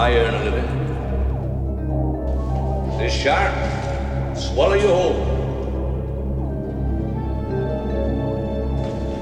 I 0.00 0.16
earn 0.16 0.32
a 0.32 0.44
living. 0.44 0.68
This 2.96 3.12
shark, 3.12 3.52
swallow 4.34 4.72
you 4.72 4.88
whole. 4.88 5.20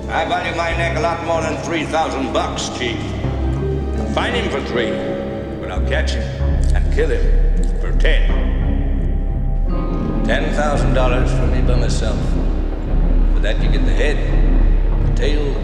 I 0.08 0.24
value 0.26 0.56
my 0.56 0.70
neck 0.76 0.96
a 0.96 1.00
lot 1.00 1.24
more 1.26 1.42
than 1.42 1.56
3,000 1.64 2.32
bucks, 2.32 2.68
Chief. 2.78 2.96
Find 4.14 4.36
him 4.36 4.48
for 4.52 4.60
three, 4.68 4.92
but 5.60 5.72
I'll 5.72 5.88
catch 5.88 6.12
him 6.12 6.22
and 6.76 6.94
kill 6.94 7.10
him 7.10 7.24
for 7.80 7.90
ten. 7.98 8.28
Ten 10.26 10.54
thousand 10.54 10.94
dollars 10.94 11.28
for 11.32 11.46
me 11.48 11.60
by 11.60 11.74
myself. 11.74 12.20
For 13.34 13.40
that 13.40 13.60
you 13.60 13.68
get 13.68 13.84
the 13.84 13.98
head, 14.04 14.16
the 15.08 15.14
tail, 15.16 15.54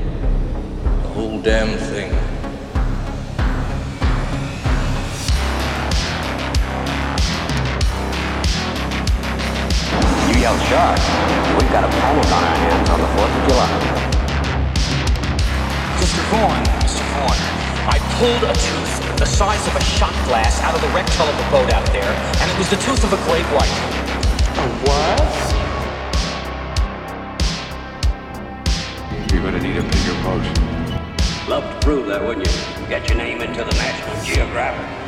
the 0.83 1.09
whole 1.15 1.41
damn 1.41 1.79
thing. 1.79 2.04
Yell 10.45 10.59
shark. 10.69 11.01
We've 11.57 11.73
got 11.73 11.85
a 11.85 11.89
panic 11.89 12.29
on 12.29 12.45
our 12.45 12.57
hands 12.61 12.91
on 12.91 13.01
the 13.01 13.09
4th 13.17 13.33
of 13.33 13.43
July. 13.49 13.71
Mr. 15.97 16.21
Vaughn, 16.29 16.61
Mr. 16.85 17.01
Vaughn, 17.17 17.39
I 17.89 17.97
pulled 18.21 18.45
a 18.45 18.53
tooth 18.53 19.17
the 19.17 19.25
size 19.25 19.67
of 19.67 19.75
a 19.75 19.83
shot 19.97 20.13
glass 20.29 20.61
out 20.61 20.75
of 20.75 20.83
the 20.83 20.89
wrecked 20.89 21.15
hull 21.15 21.29
of 21.33 21.37
the 21.41 21.49
boat 21.49 21.73
out 21.73 21.87
there, 21.97 22.13
and 22.43 22.51
it 22.51 22.59
was 22.59 22.69
the 22.69 22.77
tooth 22.77 23.03
of 23.05 23.15
a 23.15 23.21
great 23.25 23.47
white. 23.57 23.73
A 24.61 24.67
what? 24.85 25.33
You're 29.33 29.45
gonna 29.45 29.63
need 29.63 29.79
a 29.79 29.83
bigger 29.83 30.17
boat. 30.21 30.45
Love 31.49 31.65
to 31.73 31.87
prove 31.87 32.07
that, 32.09 32.23
wouldn't 32.23 32.47
you? 32.47 32.53
Get 32.91 33.09
your 33.09 33.17
name 33.17 33.41
into 33.41 33.65
the 33.65 33.73
National 33.73 34.23
Geographic. 34.23 35.04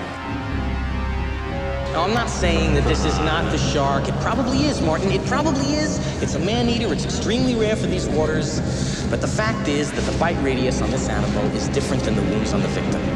No, 1.97 2.03
I'm 2.03 2.13
not 2.13 2.29
saying 2.29 2.75
that 2.75 2.85
this 2.85 3.07
is 3.07 3.19
not 3.21 3.51
the 3.51 3.57
shark. 3.57 4.07
It 4.07 4.15
probably 4.21 4.67
is, 4.67 4.83
Martin. 4.83 5.11
It 5.11 5.25
probably 5.25 5.65
is. 5.77 5.97
It's 6.23 6.35
a 6.35 6.39
man-eater. 6.39 6.93
It's 6.93 7.07
extremely 7.07 7.55
rare 7.55 7.75
for 7.75 7.87
these 7.87 8.07
waters. 8.07 8.61
But 9.09 9.23
the 9.23 9.27
fact 9.27 9.67
is 9.67 9.91
that 9.93 10.03
the 10.03 10.19
bite 10.19 10.37
radius 10.43 10.83
on 10.83 10.91
this 10.91 11.09
animal 11.09 11.43
is 11.57 11.69
different 11.69 12.03
than 12.03 12.15
the 12.15 12.21
wounds 12.21 12.53
on 12.53 12.61
the 12.61 12.69
victim. 12.69 13.16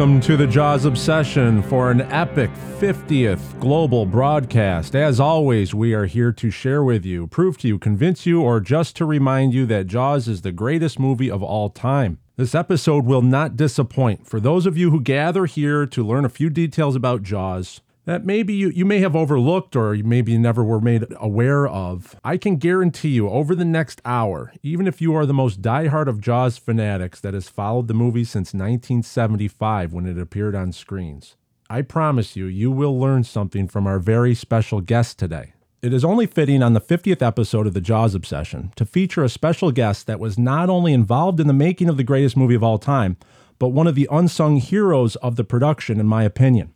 Welcome 0.00 0.20
to 0.22 0.38
the 0.38 0.46
Jaws 0.46 0.86
Obsession 0.86 1.62
for 1.62 1.90
an 1.90 2.00
epic 2.00 2.50
50th 2.78 3.60
global 3.60 4.06
broadcast. 4.06 4.96
As 4.96 5.20
always, 5.20 5.74
we 5.74 5.92
are 5.92 6.06
here 6.06 6.32
to 6.32 6.50
share 6.50 6.82
with 6.82 7.04
you, 7.04 7.26
prove 7.26 7.58
to 7.58 7.68
you, 7.68 7.78
convince 7.78 8.24
you, 8.24 8.40
or 8.40 8.60
just 8.60 8.96
to 8.96 9.04
remind 9.04 9.52
you 9.52 9.66
that 9.66 9.88
Jaws 9.88 10.26
is 10.26 10.40
the 10.40 10.52
greatest 10.52 10.98
movie 10.98 11.30
of 11.30 11.42
all 11.42 11.68
time. 11.68 12.18
This 12.36 12.54
episode 12.54 13.04
will 13.04 13.20
not 13.20 13.58
disappoint. 13.58 14.26
For 14.26 14.40
those 14.40 14.64
of 14.64 14.78
you 14.78 14.90
who 14.90 15.02
gather 15.02 15.44
here 15.44 15.84
to 15.88 16.02
learn 16.02 16.24
a 16.24 16.30
few 16.30 16.48
details 16.48 16.96
about 16.96 17.22
Jaws, 17.22 17.82
that 18.04 18.24
maybe 18.24 18.54
you, 18.54 18.70
you 18.70 18.84
may 18.84 18.98
have 19.00 19.14
overlooked 19.14 19.76
or 19.76 19.94
you 19.94 20.04
maybe 20.04 20.36
never 20.38 20.64
were 20.64 20.80
made 20.80 21.06
aware 21.18 21.66
of. 21.66 22.16
I 22.24 22.36
can 22.36 22.56
guarantee 22.56 23.10
you 23.10 23.28
over 23.28 23.54
the 23.54 23.64
next 23.64 24.00
hour, 24.04 24.52
even 24.62 24.86
if 24.86 25.00
you 25.00 25.14
are 25.14 25.26
the 25.26 25.34
most 25.34 25.62
diehard 25.62 26.06
of 26.06 26.20
Jaws 26.20 26.58
fanatics 26.58 27.20
that 27.20 27.34
has 27.34 27.48
followed 27.48 27.88
the 27.88 27.94
movie 27.94 28.24
since 28.24 28.54
1975 28.54 29.92
when 29.92 30.06
it 30.06 30.18
appeared 30.18 30.54
on 30.54 30.72
screens, 30.72 31.36
I 31.68 31.82
promise 31.82 32.34
you, 32.34 32.46
you 32.46 32.70
will 32.70 32.98
learn 32.98 33.22
something 33.24 33.68
from 33.68 33.86
our 33.86 33.98
very 33.98 34.34
special 34.34 34.80
guest 34.80 35.18
today. 35.18 35.52
It 35.82 35.94
is 35.94 36.04
only 36.04 36.26
fitting 36.26 36.62
on 36.62 36.74
the 36.74 36.80
50th 36.80 37.22
episode 37.22 37.66
of 37.66 37.72
the 37.72 37.80
Jaws 37.80 38.14
Obsession 38.14 38.72
to 38.76 38.84
feature 38.84 39.24
a 39.24 39.30
special 39.30 39.72
guest 39.72 40.06
that 40.06 40.20
was 40.20 40.38
not 40.38 40.68
only 40.68 40.92
involved 40.92 41.40
in 41.40 41.46
the 41.46 41.54
making 41.54 41.88
of 41.88 41.96
the 41.96 42.04
greatest 42.04 42.36
movie 42.36 42.54
of 42.54 42.62
all 42.62 42.76
time, 42.76 43.16
but 43.58 43.68
one 43.68 43.86
of 43.86 43.94
the 43.94 44.08
unsung 44.10 44.56
heroes 44.56 45.16
of 45.16 45.36
the 45.36 45.44
production, 45.44 45.98
in 45.98 46.06
my 46.06 46.22
opinion. 46.22 46.74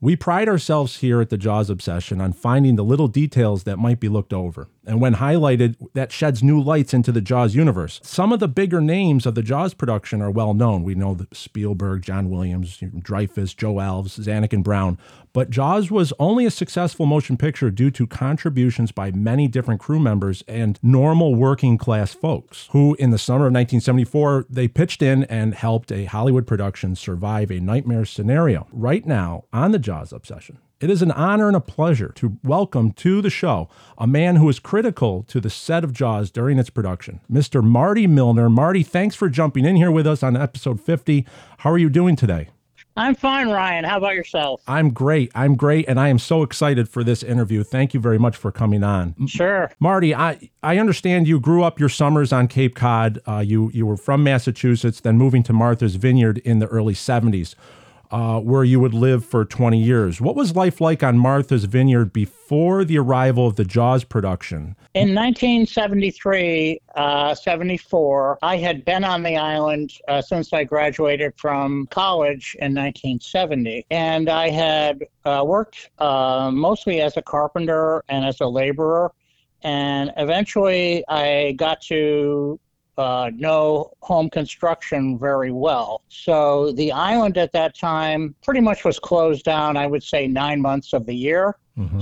We 0.00 0.14
pride 0.14 0.48
ourselves 0.48 0.98
here 0.98 1.20
at 1.20 1.28
the 1.28 1.36
Jaws 1.36 1.68
Obsession 1.68 2.20
on 2.20 2.32
finding 2.32 2.76
the 2.76 2.84
little 2.84 3.08
details 3.08 3.64
that 3.64 3.78
might 3.78 3.98
be 3.98 4.08
looked 4.08 4.32
over. 4.32 4.68
And 4.88 5.02
when 5.02 5.16
highlighted, 5.16 5.76
that 5.92 6.10
sheds 6.10 6.42
new 6.42 6.58
lights 6.58 6.94
into 6.94 7.12
the 7.12 7.20
Jaws 7.20 7.54
universe. 7.54 8.00
Some 8.02 8.32
of 8.32 8.40
the 8.40 8.48
bigger 8.48 8.80
names 8.80 9.26
of 9.26 9.34
the 9.34 9.42
Jaws 9.42 9.74
production 9.74 10.22
are 10.22 10.30
well 10.30 10.54
known. 10.54 10.82
We 10.82 10.94
know 10.94 11.14
Spielberg, 11.30 12.00
John 12.02 12.30
Williams, 12.30 12.78
Dreyfuss, 12.78 13.54
Joe 13.54 13.74
Alves, 13.74 14.18
Zanuck 14.18 14.54
and 14.54 14.64
Brown. 14.64 14.98
But 15.34 15.50
Jaws 15.50 15.90
was 15.90 16.14
only 16.18 16.46
a 16.46 16.50
successful 16.50 17.04
motion 17.04 17.36
picture 17.36 17.70
due 17.70 17.90
to 17.90 18.06
contributions 18.06 18.90
by 18.90 19.10
many 19.10 19.46
different 19.46 19.78
crew 19.78 20.00
members 20.00 20.42
and 20.48 20.78
normal 20.82 21.34
working 21.34 21.76
class 21.76 22.14
folks 22.14 22.68
who 22.70 22.94
in 22.94 23.10
the 23.10 23.18
summer 23.18 23.46
of 23.46 23.52
1974 23.52 24.46
they 24.48 24.68
pitched 24.68 25.02
in 25.02 25.24
and 25.24 25.54
helped 25.54 25.92
a 25.92 26.06
Hollywood 26.06 26.46
production 26.46 26.96
survive 26.96 27.50
a 27.50 27.60
nightmare 27.60 28.06
scenario. 28.06 28.66
Right 28.72 29.04
now 29.04 29.44
on 29.52 29.72
the 29.72 29.78
Jaws 29.78 30.14
Obsession, 30.14 30.58
it 30.80 30.90
is 30.90 31.02
an 31.02 31.10
honor 31.10 31.48
and 31.48 31.56
a 31.56 31.60
pleasure 31.60 32.12
to 32.14 32.38
welcome 32.44 32.92
to 32.92 33.20
the 33.20 33.30
show 33.30 33.68
a 33.96 34.06
man 34.06 34.36
who 34.36 34.46
was 34.46 34.60
critical 34.60 35.24
to 35.24 35.40
the 35.40 35.50
set 35.50 35.82
of 35.82 35.92
Jaws 35.92 36.30
during 36.30 36.58
its 36.58 36.70
production, 36.70 37.20
Mr. 37.30 37.64
Marty 37.64 38.06
Milner. 38.06 38.48
Marty, 38.48 38.84
thanks 38.84 39.16
for 39.16 39.28
jumping 39.28 39.64
in 39.64 39.74
here 39.76 39.90
with 39.90 40.06
us 40.06 40.22
on 40.22 40.36
episode 40.36 40.80
50. 40.80 41.26
How 41.58 41.72
are 41.72 41.78
you 41.78 41.90
doing 41.90 42.14
today? 42.14 42.50
I'm 42.96 43.14
fine, 43.14 43.48
Ryan. 43.48 43.84
How 43.84 43.98
about 43.98 44.14
yourself? 44.14 44.60
I'm 44.66 44.90
great. 44.90 45.30
I'm 45.34 45.54
great. 45.54 45.88
And 45.88 46.00
I 46.00 46.08
am 46.08 46.18
so 46.18 46.42
excited 46.42 46.88
for 46.88 47.04
this 47.04 47.22
interview. 47.22 47.62
Thank 47.62 47.94
you 47.94 48.00
very 48.00 48.18
much 48.18 48.36
for 48.36 48.50
coming 48.50 48.82
on. 48.82 49.14
Sure. 49.28 49.70
Marty, 49.78 50.14
I, 50.14 50.50
I 50.64 50.78
understand 50.78 51.28
you 51.28 51.38
grew 51.38 51.62
up 51.62 51.78
your 51.78 51.88
summers 51.88 52.32
on 52.32 52.48
Cape 52.48 52.74
Cod. 52.74 53.20
Uh, 53.26 53.38
you, 53.38 53.70
you 53.72 53.86
were 53.86 53.96
from 53.96 54.24
Massachusetts, 54.24 55.00
then 55.00 55.16
moving 55.16 55.44
to 55.44 55.52
Martha's 55.52 55.94
Vineyard 55.94 56.38
in 56.38 56.58
the 56.58 56.66
early 56.66 56.94
70s, 56.94 57.54
uh, 58.10 58.40
where 58.40 58.64
you 58.64 58.80
would 58.80 58.94
live 58.94 59.24
for 59.24 59.44
20 59.44 59.78
years. 59.78 60.20
What 60.20 60.36
was 60.36 60.56
life 60.56 60.80
like 60.80 61.02
on 61.02 61.18
Martha's 61.18 61.64
Vineyard 61.64 62.12
before 62.12 62.84
the 62.84 62.98
arrival 62.98 63.46
of 63.46 63.56
the 63.56 63.64
Jaws 63.64 64.04
production? 64.04 64.76
In 64.94 65.14
1973, 65.14 66.80
uh, 66.94 67.34
74, 67.34 68.38
I 68.42 68.56
had 68.56 68.84
been 68.84 69.04
on 69.04 69.22
the 69.22 69.36
island 69.36 69.92
uh, 70.08 70.22
since 70.22 70.52
I 70.52 70.64
graduated 70.64 71.34
from 71.36 71.86
college 71.90 72.56
in 72.60 72.74
1970. 72.74 73.86
And 73.90 74.28
I 74.28 74.48
had 74.48 75.04
uh, 75.24 75.44
worked 75.46 75.90
uh, 75.98 76.50
mostly 76.52 77.00
as 77.00 77.16
a 77.16 77.22
carpenter 77.22 78.02
and 78.08 78.24
as 78.24 78.40
a 78.40 78.46
laborer. 78.46 79.12
And 79.62 80.12
eventually 80.16 81.04
I 81.08 81.52
got 81.58 81.82
to 81.82 82.58
uh, 82.98 83.30
know 83.34 83.90
home 84.00 84.28
construction 84.28 85.18
very 85.18 85.52
well. 85.52 86.02
So 86.08 86.72
the 86.72 86.92
island 86.92 87.38
at 87.38 87.52
that 87.52 87.76
time 87.76 88.34
pretty 88.42 88.60
much 88.60 88.84
was 88.84 88.98
closed 88.98 89.44
down, 89.44 89.76
I 89.76 89.86
would 89.86 90.02
say, 90.02 90.26
nine 90.26 90.60
months 90.60 90.92
of 90.92 91.06
the 91.06 91.14
year. 91.14 91.56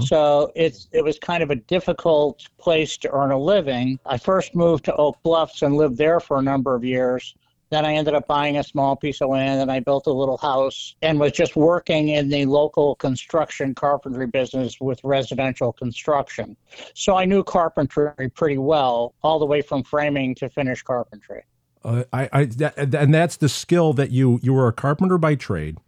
So 0.07 0.51
it's 0.57 0.89
it 0.93 1.05
was 1.05 1.19
kind 1.19 1.43
of 1.43 1.51
a 1.51 1.57
difficult 1.57 2.49
place 2.59 2.97
to 2.99 3.11
earn 3.11 3.31
a 3.31 3.39
living. 3.39 3.99
I 4.07 4.17
first 4.17 4.55
moved 4.55 4.87
to 4.87 4.97
Oak 4.97 5.19
Bluffs 5.23 5.61
and 5.61 5.77
lived 5.77 5.99
there 5.99 6.19
for 6.19 6.39
a 6.39 6.43
number 6.43 6.75
of 6.75 6.83
years. 6.83 7.35
Then 7.71 7.85
I 7.85 7.95
ended 7.95 8.15
up 8.15 8.27
buying 8.27 8.59
a 8.59 8.63
small 8.63 8.95
piece 8.95 9.21
of 9.21 9.31
land 9.31 9.61
and 9.61 9.73
I 9.73 9.81
built 9.81 10.07
a 10.07 10.13
little 10.13 10.37
house 10.37 10.95
and 11.03 11.19
was 11.19 11.33
just 11.33 11.57
working 11.57 12.11
in 12.11 12.29
the 12.29 12.47
local 12.47 12.95
construction 12.97 13.75
carpentry 13.75 14.27
business 14.27 14.81
with 14.81 15.03
residential 15.03 15.73
construction. 15.73 16.57
So 16.95 17.17
I 17.17 17.25
knew 17.25 17.43
carpentry 17.43 18.31
pretty 18.35 18.59
well, 18.59 19.15
all 19.23 19.39
the 19.39 19.47
way 19.47 19.63
from 19.63 19.83
framing 19.83 20.35
to 20.37 20.49
finished 20.49 20.85
carpentry. 20.85 21.43
Uh, 21.85 22.05
I, 22.13 22.29
I 22.33 22.45
that, 22.45 22.95
and 22.95 23.15
that's 23.15 23.37
the 23.37 23.49
skill 23.49 23.93
that 23.93 24.11
you 24.11 24.41
you 24.43 24.53
were 24.53 24.67
a 24.67 24.73
carpenter 24.73 25.19
by 25.19 25.37
trade. 25.37 25.79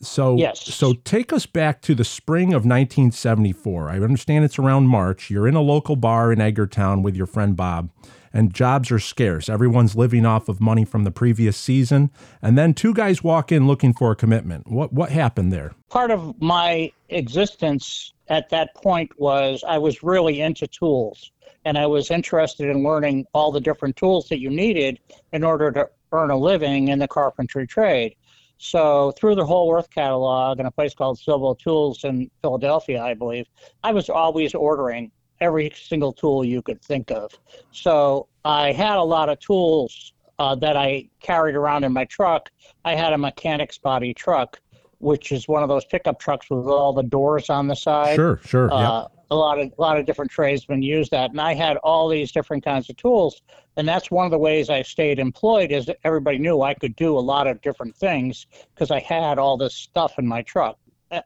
So 0.00 0.36
Yes. 0.36 0.62
So 0.62 0.94
take 0.94 1.32
us 1.32 1.44
back 1.44 1.82
to 1.82 1.94
the 1.94 2.04
spring 2.04 2.48
of 2.48 2.64
1974. 2.64 3.90
I 3.90 3.94
understand 3.96 4.44
it's 4.44 4.58
around 4.58 4.86
March. 4.86 5.28
You're 5.30 5.48
in 5.48 5.54
a 5.54 5.60
local 5.60 5.96
bar 5.96 6.32
in 6.32 6.38
Edgartown 6.38 7.02
with 7.02 7.16
your 7.16 7.26
friend 7.26 7.56
Bob, 7.56 7.90
and 8.38 8.54
jobs 8.54 8.92
are 8.92 9.00
scarce. 9.00 9.48
Everyone's 9.48 9.96
living 9.96 10.24
off 10.24 10.48
of 10.48 10.60
money 10.60 10.84
from 10.84 11.02
the 11.02 11.10
previous 11.10 11.56
season. 11.56 12.08
And 12.40 12.56
then 12.56 12.72
two 12.72 12.94
guys 12.94 13.24
walk 13.24 13.50
in 13.50 13.66
looking 13.66 13.92
for 13.92 14.12
a 14.12 14.16
commitment. 14.16 14.68
What 14.68 14.92
what 14.92 15.10
happened 15.10 15.52
there? 15.52 15.72
Part 15.90 16.12
of 16.12 16.40
my 16.40 16.92
existence 17.08 18.12
at 18.28 18.48
that 18.50 18.76
point 18.76 19.10
was 19.18 19.64
I 19.66 19.78
was 19.78 20.04
really 20.04 20.40
into 20.40 20.68
tools 20.68 21.32
and 21.64 21.76
I 21.76 21.86
was 21.86 22.12
interested 22.12 22.68
in 22.68 22.84
learning 22.84 23.26
all 23.32 23.50
the 23.50 23.60
different 23.60 23.96
tools 23.96 24.28
that 24.28 24.38
you 24.38 24.50
needed 24.50 25.00
in 25.32 25.42
order 25.42 25.72
to 25.72 25.88
earn 26.12 26.30
a 26.30 26.36
living 26.36 26.88
in 26.88 27.00
the 27.00 27.08
carpentry 27.08 27.66
trade. 27.66 28.14
So 28.58 29.12
through 29.18 29.34
the 29.34 29.46
whole 29.46 29.74
Earth 29.74 29.90
catalog 29.90 30.60
and 30.60 30.68
a 30.68 30.70
place 30.70 30.94
called 30.94 31.18
Silvo 31.18 31.54
Tools 31.54 32.04
in 32.04 32.30
Philadelphia, 32.42 33.02
I 33.02 33.14
believe, 33.14 33.46
I 33.82 33.92
was 33.92 34.08
always 34.08 34.54
ordering 34.54 35.10
every 35.40 35.72
single 35.74 36.12
tool 36.12 36.44
you 36.44 36.62
could 36.62 36.82
think 36.82 37.10
of. 37.10 37.32
So 37.70 38.28
I 38.44 38.72
had 38.72 38.96
a 38.96 39.02
lot 39.02 39.28
of 39.28 39.38
tools 39.40 40.12
uh, 40.38 40.54
that 40.56 40.76
I 40.76 41.08
carried 41.20 41.54
around 41.54 41.84
in 41.84 41.92
my 41.92 42.04
truck. 42.04 42.50
I 42.84 42.94
had 42.94 43.12
a 43.12 43.18
mechanic's 43.18 43.78
body 43.78 44.14
truck, 44.14 44.60
which 44.98 45.32
is 45.32 45.48
one 45.48 45.62
of 45.62 45.68
those 45.68 45.84
pickup 45.84 46.18
trucks 46.18 46.48
with 46.50 46.66
all 46.66 46.92
the 46.92 47.02
doors 47.02 47.50
on 47.50 47.66
the 47.66 47.74
side. 47.74 48.16
Sure, 48.16 48.40
sure. 48.44 48.72
Uh, 48.72 49.02
yep. 49.02 49.12
A 49.30 49.36
lot 49.36 49.58
of 49.58 49.66
a 49.66 49.80
lot 49.80 49.98
of 49.98 50.06
different 50.06 50.30
tradesmen 50.30 50.80
use 50.80 51.10
that, 51.10 51.32
and 51.32 51.40
I 51.40 51.52
had 51.52 51.76
all 51.78 52.08
these 52.08 52.32
different 52.32 52.64
kinds 52.64 52.88
of 52.88 52.96
tools, 52.96 53.42
and 53.76 53.86
that's 53.86 54.10
one 54.10 54.24
of 54.24 54.30
the 54.30 54.38
ways 54.38 54.70
I 54.70 54.80
stayed 54.80 55.18
employed. 55.18 55.70
Is 55.70 55.84
that 55.84 55.98
everybody 56.02 56.38
knew 56.38 56.62
I 56.62 56.72
could 56.72 56.96
do 56.96 57.18
a 57.18 57.20
lot 57.20 57.46
of 57.46 57.60
different 57.60 57.94
things 57.94 58.46
because 58.74 58.90
I 58.90 59.00
had 59.00 59.38
all 59.38 59.58
this 59.58 59.74
stuff 59.74 60.18
in 60.18 60.26
my 60.26 60.40
truck. 60.40 60.78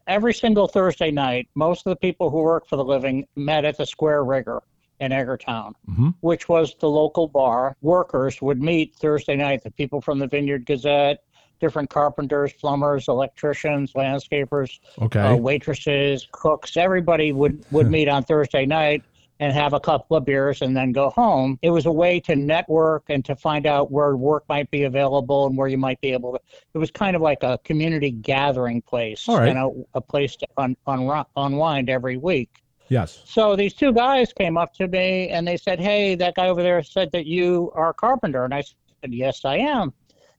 Every 0.06 0.32
single 0.32 0.68
Thursday 0.68 1.10
night, 1.10 1.48
most 1.54 1.86
of 1.86 1.90
the 1.90 1.96
people 1.96 2.30
who 2.30 2.38
work 2.38 2.66
for 2.68 2.76
the 2.76 2.84
living 2.84 3.26
met 3.36 3.64
at 3.64 3.76
the 3.76 3.86
Square 3.86 4.24
Rigger 4.24 4.62
in 5.00 5.10
Edgartown, 5.10 5.72
Mhm. 5.90 6.14
which 6.20 6.48
was 6.48 6.74
the 6.78 6.88
local 6.88 7.26
bar. 7.26 7.76
Workers 7.82 8.40
would 8.40 8.62
meet 8.62 8.94
Thursday 8.94 9.34
night. 9.34 9.64
The 9.64 9.72
people 9.72 10.00
from 10.00 10.20
the 10.20 10.28
Vineyard 10.28 10.66
Gazette, 10.66 11.24
different 11.60 11.90
carpenters, 11.90 12.52
plumbers, 12.52 13.08
electricians, 13.08 13.92
landscapers, 13.94 14.78
Okay. 15.00 15.20
uh, 15.20 15.36
waitresses, 15.36 16.28
cooks, 16.30 16.76
everybody 16.76 17.32
would, 17.32 17.64
would 17.72 17.90
meet 17.90 18.08
on 18.08 18.22
Thursday 18.22 18.66
night 18.66 19.02
and 19.42 19.52
have 19.52 19.72
a 19.72 19.80
couple 19.80 20.16
of 20.16 20.24
beers 20.24 20.62
and 20.62 20.76
then 20.76 20.92
go 20.92 21.10
home. 21.10 21.58
It 21.62 21.70
was 21.70 21.86
a 21.86 21.90
way 21.90 22.20
to 22.20 22.36
network 22.36 23.02
and 23.08 23.24
to 23.24 23.34
find 23.34 23.66
out 23.66 23.90
where 23.90 24.14
work 24.14 24.44
might 24.48 24.70
be 24.70 24.84
available 24.84 25.48
and 25.48 25.58
where 25.58 25.66
you 25.66 25.76
might 25.76 26.00
be 26.00 26.12
able 26.12 26.34
to. 26.34 26.40
It 26.74 26.78
was 26.78 26.92
kind 26.92 27.16
of 27.16 27.22
like 27.22 27.42
a 27.42 27.58
community 27.64 28.12
gathering 28.12 28.82
place 28.82 29.26
right. 29.26 29.48
and 29.48 29.58
a, 29.58 29.70
a 29.94 30.00
place 30.00 30.36
to 30.36 30.46
un, 30.58 30.76
un, 30.86 31.24
unwind 31.34 31.90
every 31.90 32.18
week. 32.18 32.50
yes. 32.86 33.20
So 33.24 33.56
these 33.56 33.74
two 33.74 33.92
guys 33.92 34.32
came 34.32 34.56
up 34.56 34.74
to 34.74 34.86
me 34.86 35.30
and 35.30 35.44
they 35.44 35.56
said, 35.56 35.80
"Hey, 35.80 36.14
that 36.14 36.36
guy 36.36 36.46
over 36.46 36.62
there 36.62 36.80
said 36.84 37.10
that 37.10 37.26
you 37.26 37.72
are 37.74 37.88
a 37.90 37.94
carpenter," 37.94 38.44
and 38.44 38.54
I 38.54 38.60
said, 38.60 39.12
"Yes, 39.12 39.44
I 39.44 39.56
am." 39.56 39.92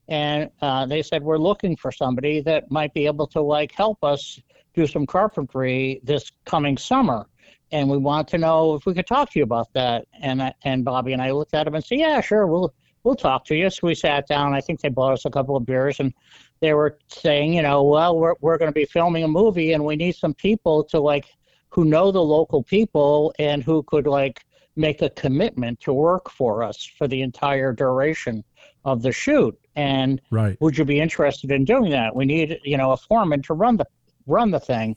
And 0.08 0.50
uh, 0.62 0.86
they 0.86 1.02
said, 1.02 1.22
"We're 1.22 1.36
looking 1.36 1.76
for 1.76 1.92
somebody 1.92 2.40
that 2.40 2.70
might 2.70 2.94
be 2.94 3.04
able 3.04 3.26
to 3.28 3.42
like 3.42 3.72
help 3.72 4.02
us 4.02 4.40
do 4.72 4.86
some 4.86 5.04
carpentry 5.04 6.00
this 6.02 6.32
coming 6.46 6.78
summer." 6.78 7.26
And 7.72 7.88
we 7.90 7.96
want 7.96 8.28
to 8.28 8.38
know 8.38 8.74
if 8.74 8.86
we 8.86 8.94
could 8.94 9.06
talk 9.06 9.30
to 9.32 9.38
you 9.38 9.42
about 9.44 9.72
that. 9.74 10.06
And 10.20 10.42
I, 10.42 10.54
and 10.64 10.84
Bobby 10.84 11.12
and 11.12 11.22
I 11.22 11.32
looked 11.32 11.54
at 11.54 11.66
him 11.66 11.74
and 11.74 11.84
said, 11.84 11.98
"Yeah, 11.98 12.20
sure, 12.20 12.46
we'll 12.46 12.72
we'll 13.02 13.16
talk 13.16 13.44
to 13.46 13.54
you." 13.54 13.70
So 13.70 13.86
we 13.86 13.94
sat 13.94 14.26
down. 14.26 14.54
I 14.54 14.60
think 14.60 14.80
they 14.80 14.88
bought 14.88 15.12
us 15.12 15.24
a 15.24 15.30
couple 15.30 15.56
of 15.56 15.66
beers 15.66 16.00
and 16.00 16.12
they 16.60 16.74
were 16.74 16.98
saying, 17.08 17.54
you 17.54 17.62
know, 17.62 17.82
well, 17.82 18.16
we're 18.18 18.34
we're 18.40 18.58
going 18.58 18.70
to 18.70 18.74
be 18.74 18.84
filming 18.84 19.24
a 19.24 19.28
movie 19.28 19.72
and 19.72 19.84
we 19.84 19.96
need 19.96 20.14
some 20.14 20.34
people 20.34 20.84
to 20.84 21.00
like 21.00 21.26
who 21.70 21.84
know 21.84 22.12
the 22.12 22.22
local 22.22 22.62
people 22.62 23.34
and 23.38 23.62
who 23.62 23.82
could 23.82 24.06
like 24.06 24.44
make 24.76 25.02
a 25.02 25.10
commitment 25.10 25.80
to 25.80 25.92
work 25.92 26.30
for 26.30 26.62
us 26.62 26.84
for 26.98 27.06
the 27.08 27.20
entire 27.22 27.72
duration 27.72 28.44
of 28.84 29.02
the 29.02 29.12
shoot. 29.12 29.56
And 29.76 30.20
Right. 30.30 30.56
would 30.60 30.78
you 30.78 30.84
be 30.84 31.00
interested 31.00 31.50
in 31.50 31.64
doing 31.64 31.90
that? 31.90 32.14
We 32.14 32.24
need, 32.24 32.60
you 32.64 32.76
know, 32.76 32.92
a 32.92 32.96
foreman 32.96 33.42
to 33.42 33.54
run 33.54 33.76
the 33.76 33.86
run 34.26 34.50
the 34.50 34.60
thing. 34.60 34.96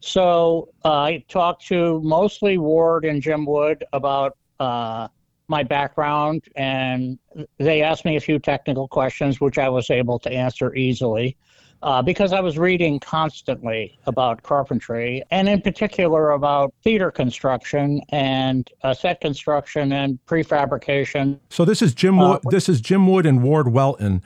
So 0.00 0.68
uh, 0.84 0.92
I 1.00 1.24
talked 1.28 1.66
to 1.68 2.00
mostly 2.02 2.58
Ward 2.58 3.04
and 3.04 3.22
Jim 3.22 3.46
Wood 3.46 3.84
about 3.92 4.36
uh, 4.60 5.08
my 5.48 5.62
background, 5.62 6.42
and 6.56 7.18
they 7.58 7.82
asked 7.82 8.04
me 8.04 8.16
a 8.16 8.20
few 8.20 8.38
technical 8.38 8.86
questions, 8.88 9.40
which 9.40 9.58
I 9.58 9.68
was 9.68 9.90
able 9.90 10.18
to 10.20 10.30
answer 10.30 10.74
easily. 10.74 11.36
Uh, 11.80 12.02
because 12.02 12.32
I 12.32 12.40
was 12.40 12.58
reading 12.58 12.98
constantly 12.98 13.96
about 14.06 14.42
carpentry, 14.42 15.22
and 15.30 15.48
in 15.48 15.60
particular 15.62 16.30
about 16.32 16.74
theater 16.82 17.12
construction 17.12 18.02
and 18.08 18.68
uh, 18.82 18.92
set 18.92 19.20
construction 19.20 19.92
and 19.92 20.18
prefabrication. 20.26 21.38
So 21.50 21.64
this 21.64 21.80
is 21.80 21.94
Jim 21.94 22.18
Uh, 22.18 22.30
Wood. 22.32 22.40
this 22.50 22.68
is 22.68 22.80
Jim 22.80 23.06
Wood 23.06 23.26
and 23.26 23.44
Ward 23.44 23.68
Welton 23.72 24.22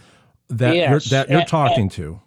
that 0.48 0.74
you're, 0.74 0.98
that 1.10 1.28
you're 1.28 1.40
and- 1.40 1.46
talking 1.48 1.90
to. 1.90 2.22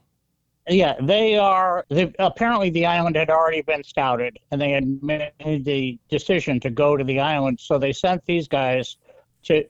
Yeah, 0.67 0.95
they 1.01 1.37
are. 1.37 1.85
They, 1.89 2.11
apparently, 2.17 2.69
the 2.71 2.85
island 2.85 3.15
had 3.15 3.29
already 3.29 3.61
been 3.61 3.83
scouted, 3.83 4.39
and 4.51 4.59
they 4.59 4.71
had 4.71 5.01
made 5.03 5.63
the 5.63 5.99
decision 6.09 6.59
to 6.61 6.69
go 6.71 6.97
to 6.97 7.03
the 7.03 7.19
island. 7.19 7.59
So 7.59 7.77
they 7.77 7.93
sent 7.93 8.25
these 8.25 8.47
guys 8.47 8.97
to 9.43 9.63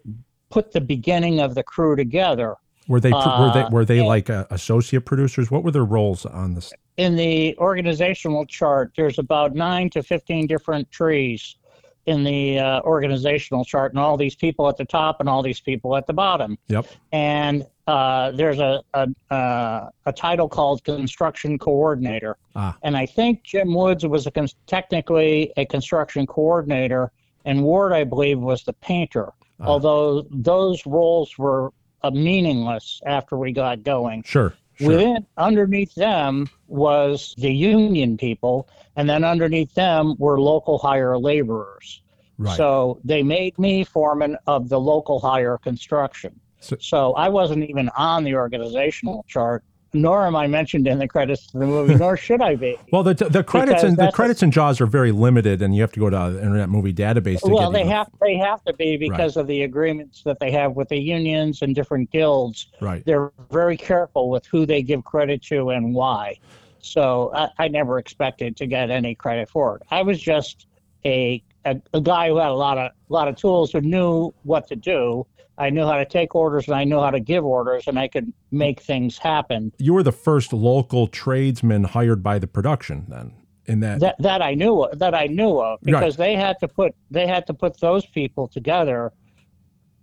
put 0.50 0.72
the 0.72 0.80
beginning 0.82 1.42
of 1.42 1.54
the 1.54 1.64
crew 1.64 1.96
together. 1.98 2.56
Were 2.88 3.00
they 3.00 3.10
pr- 3.12 3.18
were 3.18 3.52
they 3.54 3.62
Uh, 3.64 3.70
were 3.72 3.86
they 3.86 3.98
and- 4.00 4.08
like 4.08 4.30
uh, 4.30 4.46
associate 4.52 5.06
producers? 5.06 5.52
What 5.52 5.64
were 5.64 5.72
their 5.72 5.84
roles 5.86 6.26
on 6.26 6.54
this? 6.54 6.72
In 6.98 7.16
the 7.18 7.58
organizational 7.58 8.46
chart, 8.46 8.94
there's 8.96 9.20
about 9.20 9.54
nine 9.54 9.90
to 9.90 10.04
fifteen 10.04 10.48
different 10.48 10.90
trees 10.92 11.58
in 12.06 12.24
the 12.24 12.60
uh, 12.60 12.82
organizational 12.82 13.66
chart, 13.66 13.92
and 13.92 14.00
all 14.00 14.18
these 14.18 14.36
people 14.36 14.70
at 14.70 14.78
the 14.78 14.86
top 14.86 15.20
and 15.20 15.28
all 15.28 15.42
these 15.42 15.60
people 15.60 15.96
at 15.96 16.06
the 16.08 16.14
bottom. 16.14 16.58
Yep. 16.68 16.88
And 17.12 17.66
uh, 17.88 18.32
there's 18.32 18.60
a 18.60 18.82
a, 18.94 19.08
uh, 19.34 19.90
a 20.06 20.14
title 20.14 20.48
called 20.48 20.84
construction 20.84 21.58
coordinator. 21.58 22.38
Ah. 22.56 22.78
And 22.84 22.96
I 22.96 23.06
think 23.06 23.44
Jim 23.44 23.74
Woods 23.74 24.06
was 24.06 24.28
a 24.28 24.32
con- 24.32 24.48
technically 24.68 25.52
a 25.58 25.66
construction 25.66 26.26
coordinator, 26.28 27.12
and 27.46 27.64
Ward, 27.64 27.94
I 27.94 28.04
believe, 28.04 28.40
was 28.40 28.64
the 28.64 28.74
painter. 28.74 29.32
Ah. 29.60 29.66
Although 29.66 30.28
those 30.32 30.86
roles 30.86 31.38
were 31.38 31.72
uh, 32.04 32.12
meaningless 32.12 33.02
after 33.06 33.38
we 33.38 33.52
got 33.52 33.84
going. 33.84 34.24
Sure. 34.24 34.54
Sure. 34.78 34.90
Within 34.90 35.26
underneath 35.38 35.96
them 35.96 36.50
was 36.68 37.34
the 37.38 37.52
union 37.54 38.18
people, 38.18 38.68
and 38.96 39.10
then 39.10 39.24
underneath 39.24 39.74
them 39.74 40.16
were 40.18 40.40
local 40.40 40.78
hire 40.78 41.18
laborers. 41.18 42.02
right. 42.38 42.58
So 42.58 43.00
they 43.04 43.24
made 43.24 43.58
me 43.58 43.84
foreman 43.84 44.38
of 44.48 44.68
the 44.70 44.80
local 44.80 45.20
hire 45.20 45.58
construction. 45.58 46.40
So- 46.60 46.76
So, 46.80 47.14
I 47.14 47.30
wasn't 47.30 47.64
even 47.70 47.90
on 47.98 48.24
the 48.24 48.36
organizational 48.36 49.24
chart, 49.28 49.64
nor 49.96 50.28
am 50.28 50.36
I 50.36 50.46
mentioned 50.48 50.88
in 50.88 51.00
the 51.00 51.08
credits 51.08 51.48
to 51.48 51.58
the 51.58 51.66
movie, 51.66 51.96
nor 51.96 52.18
should 52.18 52.42
I 52.42 52.56
be. 52.56 52.78
well, 52.92 53.02
the 53.04 53.14
the 53.14 53.44
credits 53.44 53.82
and 53.84 53.98
the 53.98 54.12
credits 54.12 54.44
and 54.44 54.52
Jaws 54.54 54.80
are 54.82 54.86
very 54.86 55.12
limited, 55.12 55.62
and 55.62 55.76
you 55.76 55.82
have 55.82 55.92
to 55.94 56.00
go 56.00 56.10
to 56.10 56.34
the 56.34 56.42
Internet 56.42 56.70
Movie 56.70 56.94
Database 56.94 57.42
to 57.42 57.50
Well, 57.50 57.72
get. 57.72 57.84
they 57.84 57.90
have 57.90 58.08
they 58.22 58.36
have 58.38 58.64
to 58.66 58.74
be 58.74 58.98
because 58.98 59.38
of 59.38 59.48
the 59.48 59.64
agreements 59.64 60.22
that 60.24 60.40
they 60.40 60.52
have 60.52 60.74
with 60.76 60.90
the 60.90 61.00
unions 61.00 61.62
and 61.62 61.74
different 61.74 62.12
guilds. 62.12 62.68
Right. 62.82 63.04
They're 63.06 63.32
very 63.52 63.78
careful 63.78 64.30
with 64.30 64.46
who 64.46 64.66
they 64.66 64.82
give 64.84 65.04
credit 65.06 65.42
to 65.44 65.70
and 65.72 65.94
why. 65.96 66.36
So 66.80 67.32
I, 67.34 67.50
I 67.58 67.68
never 67.68 67.98
expected 67.98 68.56
to 68.58 68.68
get 68.68 68.92
any 68.92 69.16
credit 69.16 69.50
for 69.50 69.78
it. 69.78 69.84
I 69.90 70.04
was 70.04 70.22
just 70.22 70.68
a, 71.04 71.42
a 71.66 71.82
a 71.94 72.02
guy 72.02 72.28
who 72.28 72.38
had 72.38 72.50
a 72.50 72.54
lot 72.54 72.78
of 72.78 72.92
a 72.92 73.14
lot 73.14 73.28
of 73.28 73.36
tools 73.38 73.72
who 73.72 73.82
knew 73.82 74.34
what 74.44 74.68
to 74.68 74.76
do. 74.76 75.26
I 75.58 75.70
knew 75.70 75.86
how 75.86 75.98
to 75.98 76.06
take 76.06 76.36
orders 76.36 76.68
and 76.68 76.76
I 76.76 76.84
knew 76.84 77.00
how 77.00 77.12
to 77.12 77.20
give 77.20 77.46
orders 77.46 77.88
and 77.88 77.98
I 77.98 78.08
could 78.08 78.32
make 78.52 78.82
things 78.82 79.18
happen. 79.18 79.72
You 79.78 79.94
were 79.94 80.04
the 80.04 80.12
first 80.12 80.52
local 80.52 81.08
tradesman 81.08 81.84
hired 81.86 82.22
by 82.22 82.40
the 82.40 82.48
production. 82.48 83.06
Then 83.08 83.34
in 83.66 83.80
that. 83.80 84.00
That 84.00 84.16
that 84.20 84.42
I 84.42 84.54
knew 84.54 84.88
that 84.94 85.16
I 85.16 85.28
knew 85.28 85.60
of 85.60 85.80
Right. 85.84 85.94
because 85.94 86.18
they 86.18 86.36
had 86.36 86.58
to 86.60 86.68
put 86.68 86.94
they 87.10 87.26
had 87.28 87.48
to 87.48 87.54
put 87.54 87.80
those 87.80 88.06
people 88.06 88.48
together 88.48 89.12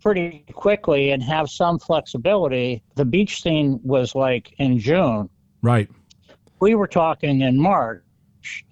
pretty 0.00 0.44
quickly 0.52 1.10
and 1.10 1.22
have 1.22 1.48
some 1.48 1.78
flexibility. 1.78 2.82
The 2.96 3.04
beach 3.04 3.40
scene 3.42 3.78
was 3.84 4.14
like 4.14 4.54
in 4.58 4.78
June. 4.78 5.28
right. 5.62 5.88
We 6.60 6.76
were 6.76 6.86
talking 6.86 7.40
in 7.40 7.58
March. 7.60 8.02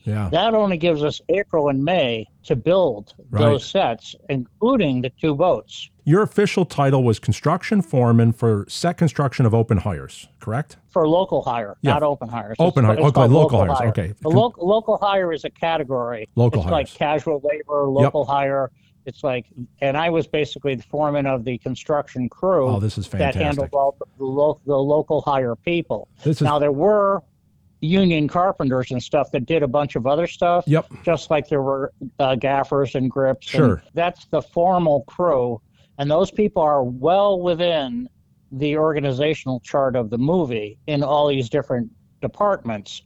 Yeah. 0.04 0.28
That 0.30 0.54
only 0.54 0.76
gives 0.76 1.02
us 1.02 1.20
April 1.28 1.68
and 1.68 1.84
May 1.84 2.26
to 2.44 2.56
build 2.56 3.14
Right. 3.30 3.40
those 3.42 3.64
sets, 3.66 4.14
including 4.28 5.02
the 5.02 5.10
two 5.10 5.34
boats. 5.34 5.90
Your 6.04 6.22
official 6.22 6.64
title 6.64 7.04
was 7.04 7.18
construction 7.18 7.82
foreman 7.82 8.32
for 8.32 8.64
set 8.68 8.96
construction 8.96 9.46
of 9.46 9.54
open 9.54 9.78
hires, 9.78 10.28
correct? 10.40 10.76
For 10.88 11.06
local 11.06 11.42
hire, 11.42 11.76
Yeah. 11.82 11.92
not 11.92 12.02
open 12.02 12.28
hires. 12.28 12.56
Open 12.58 12.84
hire- 12.84 12.98
okay, 12.98 13.10
called 13.12 13.30
local 13.30 13.64
hires, 13.64 13.80
okay. 13.90 14.12
The 14.22 14.28
local 14.30 14.66
local 14.66 14.96
hire 14.98 15.32
is 15.32 15.44
a 15.44 15.50
category. 15.50 16.28
Local 16.34 16.60
it's 16.62 16.70
hires. 16.70 16.72
like 16.72 16.94
casual 16.94 17.40
labor, 17.44 17.88
local 17.88 18.24
hire. 18.24 18.70
It's 19.06 19.24
like, 19.24 19.46
and 19.80 19.96
I 19.96 20.10
was 20.10 20.26
basically 20.26 20.74
the 20.74 20.82
foreman 20.82 21.26
of 21.26 21.44
the 21.44 21.58
construction 21.58 22.28
crew. 22.28 22.68
Oh, 22.68 22.80
this 22.80 22.98
is 22.98 23.06
fantastic. 23.06 23.38
that 23.40 23.44
handled 23.46 23.70
all 23.72 23.96
the, 23.98 24.04
the, 24.18 24.24
lo- 24.24 24.60
the 24.66 24.76
local 24.76 25.20
hire 25.22 25.56
people. 25.56 26.08
This 26.24 26.36
is 26.36 26.42
now 26.42 26.58
there 26.58 26.70
were 26.72 27.22
union 27.80 28.28
carpenters 28.28 28.90
and 28.90 29.02
stuff 29.02 29.30
that 29.32 29.46
did 29.46 29.62
a 29.62 29.68
bunch 29.68 29.96
of 29.96 30.06
other 30.06 30.26
stuff. 30.26 30.64
Yep. 30.66 30.86
Just 31.04 31.30
like 31.30 31.48
there 31.48 31.62
were 31.62 31.92
uh, 32.18 32.34
gaffers 32.34 32.94
and 32.94 33.10
grips. 33.10 33.46
and 33.54 33.58
Sure. 33.58 33.82
that's 33.94 34.26
the 34.26 34.42
formal 34.42 35.02
crew, 35.04 35.60
And 35.98 36.10
those 36.10 36.30
people 36.30 36.62
are 36.62 36.82
well 36.82 37.40
within 37.40 38.08
the 38.52 38.76
organizational 38.76 39.60
chart 39.60 39.96
of 39.96 40.10
the 40.10 40.18
movie 40.18 40.78
in 40.86 41.02
all 41.02 41.28
these 41.28 41.48
different 41.48 41.90
departments. 42.20 43.02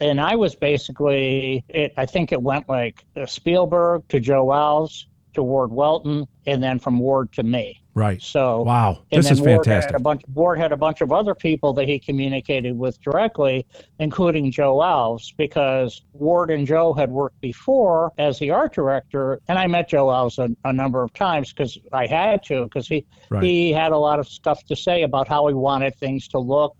And 0.00 0.20
I 0.20 0.34
was 0.36 0.54
basically, 0.54 1.64
it, 1.68 1.92
I 1.96 2.06
think 2.06 2.32
it 2.32 2.40
went 2.42 2.68
like 2.68 3.04
Spielberg 3.26 4.06
to 4.08 4.20
Joe 4.20 4.46
Alves 4.46 5.04
to 5.34 5.42
Ward 5.42 5.70
Welton, 5.72 6.26
and 6.46 6.62
then 6.62 6.78
from 6.78 6.98
Ward 6.98 7.32
to 7.32 7.42
me. 7.42 7.80
Right. 7.96 8.20
So 8.20 8.60
Wow. 8.62 8.98
and 9.10 9.18
This 9.18 9.24
then 9.24 9.32
is 9.32 9.40
Ward 9.40 9.64
fantastic. 9.64 9.92
Had 9.92 10.00
a 10.00 10.04
bunch, 10.04 10.22
Ward 10.34 10.58
had 10.58 10.70
a 10.70 10.76
bunch 10.76 11.00
of 11.00 11.12
other 11.12 11.34
people 11.34 11.72
that 11.72 11.88
he 11.88 11.98
communicated 11.98 12.78
with 12.78 13.00
directly, 13.00 13.66
including 13.98 14.50
Joe 14.50 14.76
Alves, 14.76 15.34
because 15.38 16.02
Ward 16.12 16.50
and 16.50 16.66
Joe 16.66 16.92
had 16.92 17.10
worked 17.10 17.40
before 17.40 18.12
as 18.18 18.38
the 18.38 18.50
art 18.50 18.74
director, 18.74 19.40
and 19.48 19.58
I 19.58 19.66
met 19.66 19.88
Joe 19.88 20.08
Alves 20.08 20.38
a, 20.38 20.54
a 20.68 20.72
number 20.74 21.02
of 21.02 21.10
times 21.14 21.54
because 21.54 21.78
I 21.90 22.06
had 22.06 22.42
to, 22.44 22.64
because 22.64 22.86
he 22.86 23.06
Right. 23.30 23.42
he 23.42 23.72
had 23.72 23.92
a 23.92 23.98
lot 23.98 24.18
of 24.20 24.28
stuff 24.28 24.62
to 24.66 24.76
say 24.76 25.02
about 25.02 25.26
how 25.26 25.46
he 25.48 25.54
wanted 25.54 25.96
things 25.96 26.28
to 26.28 26.38
look, 26.38 26.76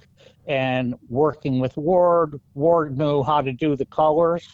and 0.46 0.94
working 1.08 1.60
with 1.60 1.74
Ward, 1.78 2.38
Ward 2.54 2.96
knew 2.98 3.22
how 3.22 3.40
to 3.40 3.52
do 3.52 3.74
the 3.74 3.86
colors. 3.86 4.46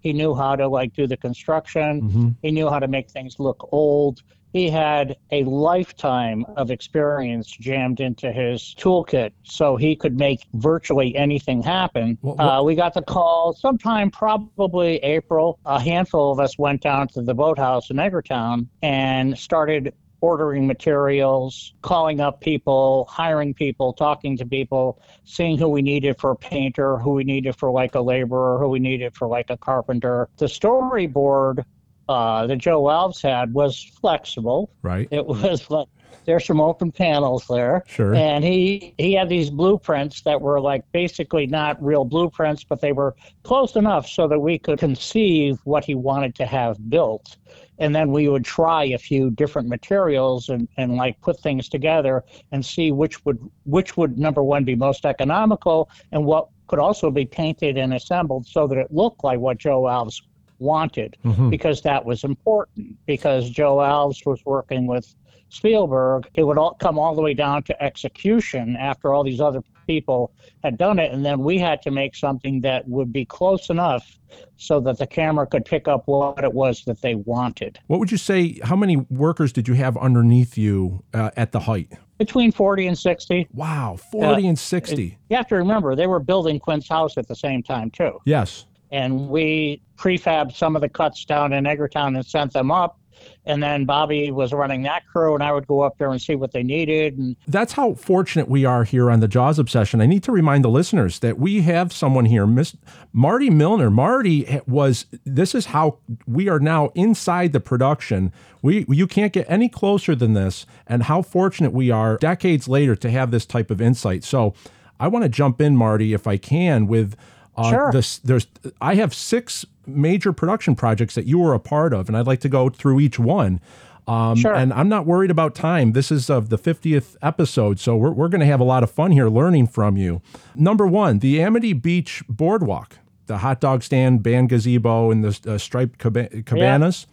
He 0.00 0.12
knew 0.14 0.34
how 0.34 0.56
to 0.56 0.66
like 0.66 0.94
do 0.94 1.06
the 1.06 1.16
construction. 1.18 2.00
Mhm. 2.02 2.36
He 2.42 2.50
knew 2.52 2.70
how 2.70 2.78
to 2.78 2.88
make 2.88 3.10
things 3.10 3.38
look 3.38 3.68
old. 3.70 4.22
He 4.56 4.70
had 4.70 5.18
a 5.32 5.44
lifetime 5.44 6.46
of 6.56 6.70
experience 6.70 7.46
jammed 7.46 8.00
into 8.00 8.32
his 8.32 8.74
toolkit, 8.78 9.32
so 9.42 9.76
he 9.76 9.94
could 9.94 10.18
make 10.18 10.46
virtually 10.54 11.14
anything 11.14 11.60
happen. 11.62 12.16
What- 12.22 12.38
what- 12.38 12.46
Uh, 12.46 12.62
we 12.62 12.74
got 12.74 12.94
the 12.94 13.02
call 13.02 13.52
sometime, 13.52 14.10
probably 14.10 14.96
April. 15.04 15.58
A 15.66 15.78
handful 15.78 16.32
of 16.32 16.40
us 16.40 16.58
went 16.58 16.80
down 16.80 17.08
to 17.08 17.20
the 17.20 17.34
boathouse 17.34 17.90
in 17.90 17.98
Edgartown 17.98 18.68
and 18.80 19.36
started 19.36 19.92
ordering 20.22 20.66
materials, 20.66 21.74
calling 21.82 22.20
up 22.20 22.40
people, 22.40 23.06
hiring 23.10 23.52
people, 23.52 23.92
talking 23.92 24.38
to 24.38 24.46
people, 24.46 24.98
seeing 25.24 25.58
who 25.58 25.68
we 25.68 25.82
needed 25.82 26.18
for 26.18 26.30
a 26.30 26.36
painter, 26.36 26.96
who 26.96 27.10
we 27.10 27.24
needed 27.24 27.54
for 27.54 27.70
like 27.70 27.94
a 27.94 28.00
laborer, 28.00 28.58
who 28.58 28.70
we 28.70 28.78
needed 28.78 29.14
for 29.14 29.28
like 29.28 29.50
a 29.50 29.56
carpenter. 29.58 30.30
The 30.38 30.46
storyboard 30.46 31.62
uh, 32.08 32.46
that 32.46 32.56
Joe 32.56 32.82
Alves 32.84 33.22
had 33.22 33.52
was 33.52 33.82
flexible. 34.00 34.70
Right. 34.82 35.08
It 35.10 35.26
was 35.26 35.68
like 35.70 35.88
there's 36.26 36.44
some 36.44 36.60
open 36.60 36.92
panels 36.92 37.46
there. 37.48 37.84
Sure. 37.86 38.14
And 38.14 38.44
he 38.44 38.94
he 38.98 39.14
had 39.14 39.28
these 39.28 39.48
blueprints 39.48 40.22
that 40.22 40.40
were 40.40 40.60
like 40.60 40.84
basically 40.92 41.46
not 41.46 41.82
real 41.82 42.04
blueprints, 42.04 42.64
but 42.64 42.80
they 42.80 42.92
were 42.92 43.14
close 43.44 43.76
enough 43.76 44.08
so 44.08 44.28
that 44.28 44.38
we 44.38 44.58
could 44.58 44.78
conceive 44.78 45.58
what 45.64 45.84
he 45.84 45.94
wanted 45.94 46.34
to 46.36 46.46
have 46.46 46.90
built. 46.90 47.36
And 47.78 47.94
then 47.94 48.10
we 48.10 48.28
would 48.28 48.44
try 48.44 48.84
a 48.84 48.98
few 48.98 49.30
different 49.30 49.68
materials 49.68 50.48
and, 50.48 50.66
and 50.76 50.96
like 50.96 51.20
put 51.20 51.38
things 51.40 51.68
together 51.68 52.24
and 52.50 52.64
see 52.64 52.90
which 52.90 53.24
would 53.24 53.38
which 53.64 53.96
would 53.96 54.18
number 54.18 54.42
one 54.42 54.64
be 54.64 54.74
most 54.74 55.06
economical 55.06 55.90
and 56.12 56.24
what 56.24 56.48
could 56.66 56.78
also 56.80 57.10
be 57.10 57.24
painted 57.24 57.78
and 57.78 57.94
assembled 57.94 58.46
so 58.46 58.66
that 58.66 58.78
it 58.78 58.92
looked 58.92 59.22
like 59.22 59.38
what 59.38 59.58
Joe 59.58 59.82
Alves 59.82 60.20
wanted 60.58 61.16
Mhm. 61.24 61.50
because 61.50 61.82
that 61.82 62.04
was 62.04 62.24
important 62.24 62.96
because 63.06 63.50
Joe 63.50 63.76
Alves 63.76 64.24
was 64.26 64.40
working 64.44 64.86
with 64.86 65.14
Spielberg. 65.48 66.28
It 66.34 66.44
would 66.44 66.58
all 66.58 66.74
come 66.74 66.98
all 66.98 67.14
the 67.14 67.22
way 67.22 67.34
down 67.34 67.62
to 67.64 67.82
execution 67.82 68.76
after 68.78 69.14
all 69.14 69.22
these 69.24 69.40
other 69.40 69.62
people 69.86 70.32
had 70.64 70.76
done 70.76 70.98
it, 70.98 71.12
and 71.12 71.24
then 71.24 71.38
we 71.38 71.58
had 71.58 71.80
to 71.82 71.90
make 71.92 72.16
something 72.16 72.60
that 72.62 72.88
would 72.88 73.12
be 73.12 73.24
close 73.24 73.70
enough 73.70 74.18
so 74.56 74.80
that 74.80 74.98
the 74.98 75.06
camera 75.06 75.46
could 75.46 75.64
pick 75.64 75.86
up 75.86 76.02
what 76.06 76.42
it 76.42 76.52
was 76.52 76.82
that 76.84 77.00
they 77.00 77.14
wanted. 77.14 77.78
What 77.86 78.00
would 78.00 78.10
you 78.10 78.18
say? 78.18 78.58
How 78.64 78.74
many 78.74 78.96
workers 79.08 79.52
did 79.52 79.68
you 79.68 79.74
have 79.74 79.96
underneath 79.96 80.58
you 80.58 81.04
uh, 81.14 81.30
at 81.36 81.52
the 81.52 81.60
height? 81.60 81.92
Between 82.18 82.50
40 82.50 82.86
and 82.88 82.98
60. 82.98 83.46
Wow, 83.54 83.96
40 84.10 84.44
Uh, 84.44 84.48
and 84.48 84.58
60. 84.58 85.16
You 85.30 85.36
have 85.36 85.46
to 85.48 85.54
remember, 85.56 85.94
they 85.94 86.06
were 86.08 86.18
building 86.18 86.58
Quint's 86.58 86.88
house 86.88 87.16
at 87.16 87.28
the 87.28 87.36
same 87.36 87.62
time, 87.62 87.90
too. 87.90 88.18
yes. 88.24 88.66
And 88.90 89.28
we 89.28 89.82
prefabbed 89.96 90.54
some 90.54 90.76
of 90.76 90.82
the 90.82 90.88
cuts 90.88 91.24
down 91.24 91.52
in 91.52 91.64
Edgartown 91.64 92.16
and 92.16 92.24
sent 92.24 92.52
them 92.52 92.70
up. 92.70 92.98
And 93.46 93.62
then 93.62 93.84
Bobby 93.84 94.30
was 94.30 94.52
running 94.52 94.82
that 94.82 95.06
crew, 95.06 95.34
and 95.34 95.42
I 95.42 95.52
would 95.52 95.66
go 95.66 95.80
up 95.80 95.98
there 95.98 96.10
and 96.10 96.20
see 96.20 96.34
what 96.34 96.52
they 96.52 96.62
needed. 96.62 97.16
And 97.16 97.36
That's 97.46 97.72
how 97.72 97.94
fortunate 97.94 98.48
we 98.48 98.64
are 98.64 98.84
here 98.84 99.10
on 99.10 99.20
the 99.20 99.28
Jaws 99.28 99.58
Obsession. 99.58 100.00
I 100.00 100.06
need 100.06 100.22
to 100.24 100.32
remind 100.32 100.64
the 100.64 100.68
listeners 100.68 101.20
that 101.20 101.38
we 101.38 101.62
have 101.62 101.92
someone 101.92 102.26
here, 102.26 102.46
Miss 102.46 102.76
Marty 103.12 103.48
Milner. 103.48 103.90
Marty 103.90 104.60
was. 104.66 105.06
This 105.24 105.54
is 105.54 105.66
how 105.66 105.98
we 106.26 106.48
are 106.48 106.58
now 106.58 106.90
inside 106.94 107.52
the 107.52 107.60
production. 107.60 108.32
We 108.62 108.84
you 108.88 109.06
can't 109.06 109.32
get 109.32 109.46
any 109.48 109.68
closer 109.68 110.14
than 110.14 110.34
this, 110.34 110.66
and 110.86 111.04
how 111.04 111.22
fortunate 111.22 111.72
we 111.72 111.90
are 111.90 112.18
decades 112.18 112.68
later 112.68 112.96
to 112.96 113.10
have 113.10 113.30
this 113.30 113.46
type 113.46 113.70
of 113.70 113.80
insight. 113.80 114.24
So, 114.24 114.54
I 114.98 115.08
want 115.08 115.22
to 115.22 115.28
jump 115.28 115.60
in, 115.60 115.76
Marty, 115.76 116.12
if 116.12 116.26
I 116.26 116.36
can, 116.36 116.86
with. 116.86 117.16
Uh, 117.56 117.70
Sure. 117.70 117.90
this, 117.92 118.18
there's, 118.18 118.46
I 118.80 118.94
have 118.96 119.14
six 119.14 119.64
major 119.86 120.32
production 120.32 120.74
projects 120.74 121.14
that 121.14 121.26
you 121.26 121.38
were 121.38 121.54
a 121.54 121.60
part 121.60 121.92
of, 121.92 122.08
and 122.08 122.16
I'd 122.16 122.26
like 122.26 122.40
to 122.40 122.48
go 122.48 122.68
through 122.68 123.00
each 123.00 123.18
one. 123.18 123.60
Um, 124.08 124.36
Sure. 124.36 124.54
And 124.54 124.72
I'm 124.72 124.88
not 124.88 125.04
worried 125.06 125.30
about 125.30 125.54
time. 125.54 125.92
This 125.92 126.12
is 126.12 126.30
of 126.30 126.48
the 126.48 126.58
50th 126.58 127.16
episode, 127.22 127.80
so 127.80 127.96
we're, 127.96 128.10
we're 128.12 128.28
going 128.28 128.40
to 128.40 128.46
have 128.46 128.60
a 128.60 128.64
lot 128.64 128.82
of 128.82 128.90
fun 128.90 129.10
here 129.10 129.28
learning 129.28 129.66
from 129.68 129.96
you. 129.96 130.22
Number 130.54 130.86
one, 130.86 131.18
the 131.20 131.40
Amity 131.42 131.72
Beach 131.72 132.22
Boardwalk, 132.28 132.98
the 133.26 133.38
hot 133.38 133.60
dog 133.60 133.82
stand, 133.82 134.22
band 134.22 134.48
gazebo, 134.50 135.10
and 135.10 135.24
the 135.24 135.54
uh, 135.54 135.58
striped 135.58 135.98
caba- 135.98 136.44
cabanas. 136.46 137.06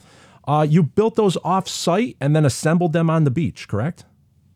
Uh, 0.47 0.65
you 0.69 0.83
built 0.83 1.15
those 1.15 1.37
off 1.43 1.67
site 1.67 2.17
and 2.19 2.35
then 2.35 2.45
assembled 2.45 2.93
them 2.93 3.09
on 3.09 3.23
the 3.23 3.31
beach, 3.31 3.67
correct? 3.67 4.05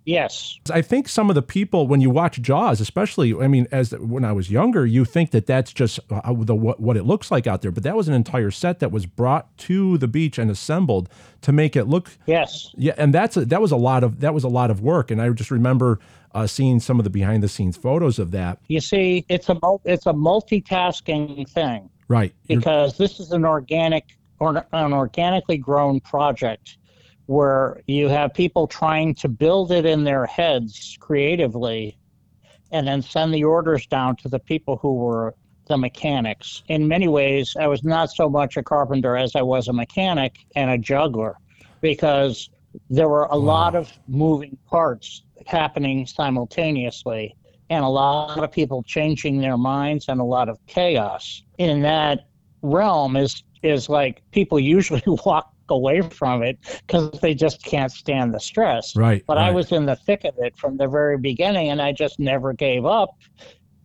Yes, 0.08 0.58
I 0.72 0.82
think 0.82 1.08
some 1.08 1.30
of 1.30 1.36
the 1.36 1.42
people, 1.42 1.88
when 1.88 2.02
you 2.02 2.10
watch 2.10 2.42
Jaws, 2.42 2.82
especially, 2.82 3.36
I 3.36 3.48
mean, 3.48 3.68
as 3.72 3.92
when 3.92 4.26
I 4.26 4.32
was 4.32 4.50
younger, 4.50 4.86
you 4.86 5.06
think 5.06 5.32
that 5.32 5.46
that's 5.46 5.72
just 5.74 6.00
uh, 6.10 6.34
the 6.34 6.56
what, 6.56 6.80
what 6.80 6.98
it 6.98 7.04
looks 7.04 7.30
like 7.30 7.46
out 7.46 7.62
there, 7.62 7.72
but 7.72 7.84
that 7.84 7.96
was 7.96 8.08
an 8.08 8.14
entire 8.14 8.50
set 8.50 8.80
that 8.80 8.92
was 8.92 9.06
brought 9.06 9.56
to 9.60 9.98
the 10.00 10.08
beach 10.08 10.40
and 10.40 10.50
assembled 10.50 11.10
to 11.42 11.52
make 11.52 11.76
it 11.76 11.86
look 11.86 12.10
yes, 12.26 12.74
yeah, 12.76 12.94
and 12.98 13.14
that's 13.14 13.38
a, 13.38 13.46
that 13.46 13.62
was 13.62 13.72
a 13.72 13.78
lot 13.78 14.04
of 14.04 14.22
that 14.22 14.34
was 14.34 14.44
a 14.44 14.50
lot 14.50 14.72
of 14.72 14.82
work, 14.82 15.12
and 15.12 15.22
I 15.22 15.30
just 15.30 15.52
remember 15.52 16.00
uh, 16.34 16.48
seeing 16.48 16.80
some 16.80 17.00
of 17.00 17.04
the 17.04 17.10
behind 17.10 17.44
the 17.44 17.48
scenes 17.48 17.78
photos 17.78 18.18
of 18.18 18.32
that. 18.32 18.60
you 18.68 18.80
see, 18.80 19.26
it's 19.30 19.50
a 19.50 19.60
it's 19.86 20.06
a 20.06 20.14
multitasking 20.14 21.48
thing. 21.50 21.90
Right, 22.08 22.34
You're- 22.48 22.60
because 22.60 22.98
this 22.98 23.20
is 23.20 23.32
an 23.34 23.44
organic 23.46 24.18
or 24.40 24.66
an 24.72 24.94
organically 24.94 25.58
grown 25.58 26.00
project 26.00 26.78
where 27.28 27.82
you 27.88 28.08
have 28.08 28.34
people 28.34 28.68
trying 28.68 29.14
to 29.14 29.30
build 29.30 29.72
it 29.72 29.86
in 29.86 30.04
their 30.04 30.26
heads 30.26 30.98
creatively 31.00 31.98
and 32.72 32.88
then 32.88 33.02
send 33.02 33.34
the 33.34 33.44
orders 33.44 33.86
down 33.88 34.16
to 34.16 34.28
the 34.30 34.40
people 34.40 34.78
who 34.78 34.96
were 34.96 35.36
the 35.68 35.78
mechanics. 35.78 36.64
In 36.70 36.88
many 36.88 37.08
ways, 37.08 37.56
I 37.60 37.68
was 37.68 37.84
not 37.84 38.12
so 38.12 38.30
much 38.30 38.58
a 38.58 38.64
carpenter 38.64 39.16
as 39.16 39.36
I 39.36 39.42
was 39.42 39.68
a 39.68 39.74
mechanic 39.74 40.38
and 40.56 40.72
a 40.72 40.78
juggler 40.78 41.38
because 41.82 42.50
there 42.90 43.10
were 43.10 43.26
a 43.26 43.36
lot 43.36 43.76
of 43.76 43.92
moving 44.08 44.58
parts 44.66 45.24
happening 45.46 46.06
simultaneously 46.06 47.36
and 47.70 47.84
a 47.84 47.88
lot 47.88 48.42
of 48.42 48.52
people 48.52 48.84
changing 48.84 49.40
their 49.40 49.58
minds 49.58 50.06
and 50.08 50.22
a 50.22 50.24
lot 50.24 50.48
of 50.48 50.58
chaos. 50.68 51.44
In 51.58 51.82
that 51.82 52.28
realm 52.62 53.16
is 53.18 53.44
is 53.64 53.90
like 53.90 54.22
people 54.32 54.60
usually 54.60 55.04
walk 55.26 55.54
away 55.70 56.02
from 56.02 56.44
it 56.44 56.58
because 56.88 57.12
they 57.22 57.34
just 57.34 57.64
can't 57.64 57.92
stand 57.92 58.34
the 58.34 58.40
stress. 58.40 58.96
right. 58.96 59.24
But 59.28 59.38
I 59.38 59.52
was 59.52 59.72
in 59.72 59.86
the 59.86 59.96
thick 59.96 60.24
of 60.26 60.36
it 60.40 60.56
from 60.58 60.78
the 60.78 60.88
very 60.88 61.18
beginning, 61.18 61.70
and 61.70 61.82
I 61.82 61.92
just 61.92 62.20
never 62.20 62.54
gave 62.54 62.86
up. 62.86 63.10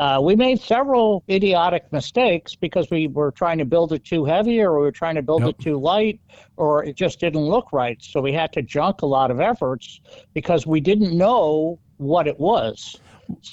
Uh, 0.01 0.21
we 0.21 0.35
made 0.35 0.61
several 0.61 1.23
idiotic 1.31 1.85
mistakes 1.93 2.57
because 2.57 2.91
we 2.91 3.07
were 3.07 3.31
trying 3.31 3.59
to 3.59 3.65
build 3.65 3.93
it 3.93 4.05
too 4.05 4.25
heavy, 4.25 4.61
or 4.61 4.75
we 4.75 4.81
were 4.81 4.91
trying 4.91 5.15
to 5.15 5.23
build 5.23 5.43
Yep. 5.43 5.51
it 5.51 5.59
too 5.61 5.79
light, 5.79 6.21
or 6.57 6.85
it 6.85 6.97
just 6.97 7.21
didn't 7.21 7.43
look 7.43 7.73
right. 7.73 7.99
So 8.01 8.21
we 8.21 8.33
had 8.33 8.53
to 8.55 8.63
junk 8.63 9.03
a 9.03 9.07
lot 9.07 9.31
of 9.31 9.41
efforts 9.41 10.01
because 10.35 10.67
we 10.67 10.81
didn't 10.81 11.17
know 11.17 11.79
what 11.99 12.27
it 12.27 12.39
was 12.41 12.97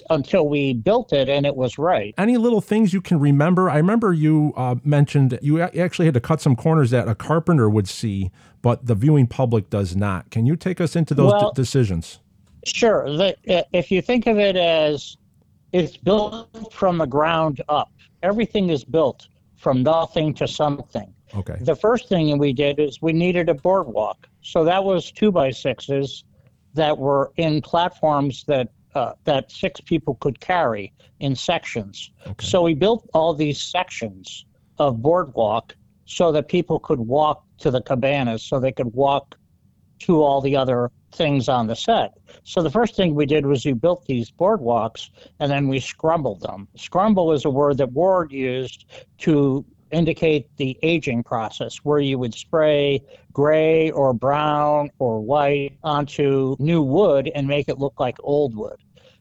until 0.10 0.48
we 0.48 0.74
built 0.74 1.14
it 1.14 1.30
and 1.30 1.46
it 1.46 1.56
was 1.56 1.78
right. 1.78 2.14
Any 2.18 2.38
little 2.38 2.62
things 2.62 2.94
you 2.94 3.02
can 3.02 3.20
remember? 3.20 3.70
I 3.70 3.78
remember 3.78 4.14
you 4.14 4.54
uh, 4.58 4.76
mentioned 4.84 5.38
you 5.42 5.62
actually 5.62 6.06
had 6.06 6.14
to 6.16 6.20
cut 6.20 6.42
some 6.42 6.56
corners 6.56 6.92
that 6.92 7.08
a 7.08 7.16
carpenter 7.16 7.70
would 7.70 7.88
see, 7.88 8.32
but 8.62 8.86
the 8.86 8.96
viewing 8.96 9.28
public 9.28 9.70
does 9.70 9.96
not. 9.96 10.30
Can 10.32 10.46
you 10.46 10.56
take 10.56 10.82
us 10.82 10.96
into 10.96 11.14
those 11.14 11.32
Well- 11.32 11.52
d- 11.52 11.62
decisions? 11.62 12.20
Sure. 12.66 13.10
The, 13.16 13.66
if 13.72 13.90
you 13.90 14.02
think 14.02 14.28
of 14.28 14.38
it 14.38 14.58
as 14.58 15.16
it's 15.72 15.96
built 15.96 16.74
from 16.74 16.98
the 16.98 17.06
ground 17.06 17.62
up, 17.70 17.92
everything 18.22 18.70
is 18.70 18.84
built 18.84 19.28
from 19.56 19.84
nothing 19.84 20.34
to 20.36 20.48
something. 20.48 21.14
Okay. 21.36 21.58
The 21.62 21.76
first 21.76 22.10
thing 22.10 22.38
we 22.38 22.54
did 22.54 22.80
is 22.80 23.02
we 23.02 23.14
needed 23.14 23.50
a 23.50 23.54
boardwalk. 23.54 24.28
So 24.42 24.64
that 24.66 24.84
was 24.84 25.12
two 25.12 25.32
by 25.32 25.52
sixes 25.52 26.24
that 26.74 26.98
were 26.98 27.32
in 27.38 27.62
platforms 27.62 28.44
that 28.46 28.70
uh, 29.00 29.14
that 29.24 29.52
six 29.52 29.80
people 29.82 30.16
could 30.16 30.40
carry 30.40 30.92
in 31.20 31.36
sections. 31.36 32.12
Okay. 32.28 32.46
So 32.46 32.62
we 32.62 32.74
built 32.74 33.10
all 33.14 33.34
these 33.34 33.62
sections 33.62 34.46
of 34.78 35.02
boardwalk 35.02 35.76
so 36.06 36.32
that 36.32 36.48
people 36.48 36.80
could 36.80 37.00
walk 37.00 37.44
to 37.60 37.72
the 37.72 37.82
cabanas, 37.82 38.44
so 38.44 38.60
they 38.60 38.72
could 38.72 38.94
walk 38.94 39.36
to 40.00 40.22
all 40.22 40.42
the 40.42 40.56
other 40.56 40.92
things 41.14 41.50
on 41.50 41.68
the 41.68 41.76
set. 41.76 42.18
So 42.44 42.62
the 42.62 42.70
first 42.70 42.96
thing 42.96 43.16
we 43.16 43.26
did 43.26 43.46
was 43.46 43.66
we 43.66 43.74
built 43.74 44.06
these 44.06 44.32
boardwalks 44.32 45.10
and 45.40 45.52
then 45.52 45.68
we 45.68 45.80
scrumbled 45.80 46.42
them. 46.42 46.68
Scrumble 46.78 47.34
is 47.34 47.46
a 47.46 47.50
word 47.50 47.78
that 47.78 47.92
Ward 47.92 48.32
used 48.32 48.86
to 49.20 49.66
indicate 49.92 50.46
the 50.58 50.78
aging 50.84 51.24
process 51.24 51.78
where 51.78 52.00
you 52.00 52.20
would 52.20 52.34
spray 52.34 53.02
gray 53.34 53.92
or 53.92 54.14
brown 54.14 54.90
or 55.00 55.20
white 55.20 55.78
onto 55.84 56.56
new 56.60 56.82
wood 56.82 57.32
and 57.36 57.48
make 57.48 57.68
it 57.70 57.80
look 57.80 58.00
like 58.00 58.18
old 58.22 58.56
wood. 58.56 58.78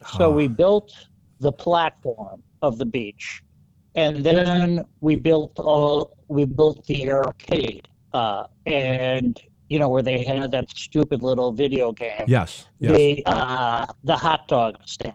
So 0.07 0.31
we 0.31 0.49
built 0.49 0.93
the 1.41 1.53
platform 1.53 2.43
of 2.63 2.79
the 2.79 2.87
beach 2.87 3.43
and 3.95 4.25
then 4.25 4.85
we 5.01 5.17
built 5.17 5.59
all 5.59 6.17
we 6.29 6.45
built 6.45 6.85
the 6.87 7.11
arcade 7.11 7.89
uh, 8.13 8.45
and 8.67 9.41
you 9.69 9.79
know 9.79 9.89
where 9.89 10.03
they 10.03 10.25
had 10.25 10.51
that 10.51 10.71
stupid 10.71 11.23
little 11.23 11.53
video 11.53 11.93
game 11.93 12.25
Yes. 12.27 12.67
Yes. 12.79 12.97
the 12.97 13.23
uh, 13.27 13.87
the 14.05 14.17
hot 14.17 14.49
dog 14.49 14.77
stand. 14.85 15.15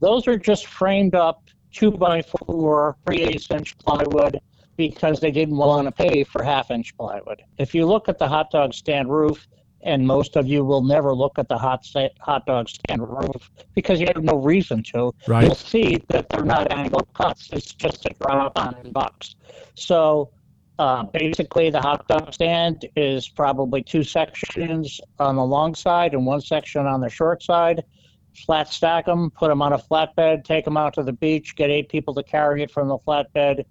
Those 0.00 0.26
are 0.26 0.36
just 0.36 0.66
framed 0.66 1.14
up 1.14 1.44
two 1.72 1.90
by 1.90 2.22
four, 2.22 2.96
three 3.06 3.22
eighths 3.22 3.50
inch 3.50 3.76
plywood 3.78 4.40
because 4.76 5.20
they 5.20 5.30
didn't 5.30 5.56
want 5.56 5.86
to 5.86 5.92
pay 5.92 6.24
for 6.24 6.42
half 6.42 6.70
inch 6.70 6.96
plywood. 6.96 7.42
If 7.58 7.74
you 7.74 7.86
look 7.86 8.08
at 8.08 8.18
the 8.18 8.26
hot 8.28 8.50
dog 8.50 8.74
stand 8.74 9.08
roof, 9.08 9.46
and 9.84 10.06
most 10.06 10.36
of 10.36 10.48
you 10.48 10.64
will 10.64 10.82
never 10.82 11.14
look 11.14 11.38
at 11.38 11.48
the 11.48 11.56
hot 11.56 11.86
hot 12.20 12.46
dog 12.46 12.68
stand 12.68 13.02
roof 13.08 13.50
because 13.74 14.00
you 14.00 14.06
have 14.12 14.24
no 14.24 14.36
reason 14.36 14.82
to. 14.82 15.14
Right. 15.28 15.44
You'll 15.44 15.54
see 15.54 16.02
that 16.08 16.28
they're 16.28 16.44
not 16.44 16.72
angled 16.72 17.08
cuts. 17.14 17.50
It's 17.52 17.72
just 17.72 18.06
a 18.06 18.14
drop 18.20 18.58
on 18.58 18.90
box. 18.92 19.36
So 19.74 20.30
uh, 20.78 21.04
basically, 21.04 21.70
the 21.70 21.80
hot 21.80 22.08
dog 22.08 22.32
stand 22.32 22.86
is 22.96 23.28
probably 23.28 23.82
two 23.82 24.02
sections 24.02 25.00
on 25.20 25.36
the 25.36 25.44
long 25.44 25.74
side 25.74 26.14
and 26.14 26.26
one 26.26 26.40
section 26.40 26.86
on 26.86 27.00
the 27.00 27.10
short 27.10 27.42
side. 27.42 27.84
Flat 28.46 28.68
stack 28.68 29.06
them, 29.06 29.30
put 29.30 29.48
them 29.48 29.62
on 29.62 29.72
a 29.72 29.78
flatbed, 29.78 30.42
take 30.42 30.64
them 30.64 30.76
out 30.76 30.94
to 30.94 31.04
the 31.04 31.12
beach, 31.12 31.54
get 31.54 31.70
eight 31.70 31.88
people 31.88 32.14
to 32.14 32.22
carry 32.24 32.62
it 32.62 32.70
from 32.70 32.88
the 32.88 32.98
flatbed 32.98 33.64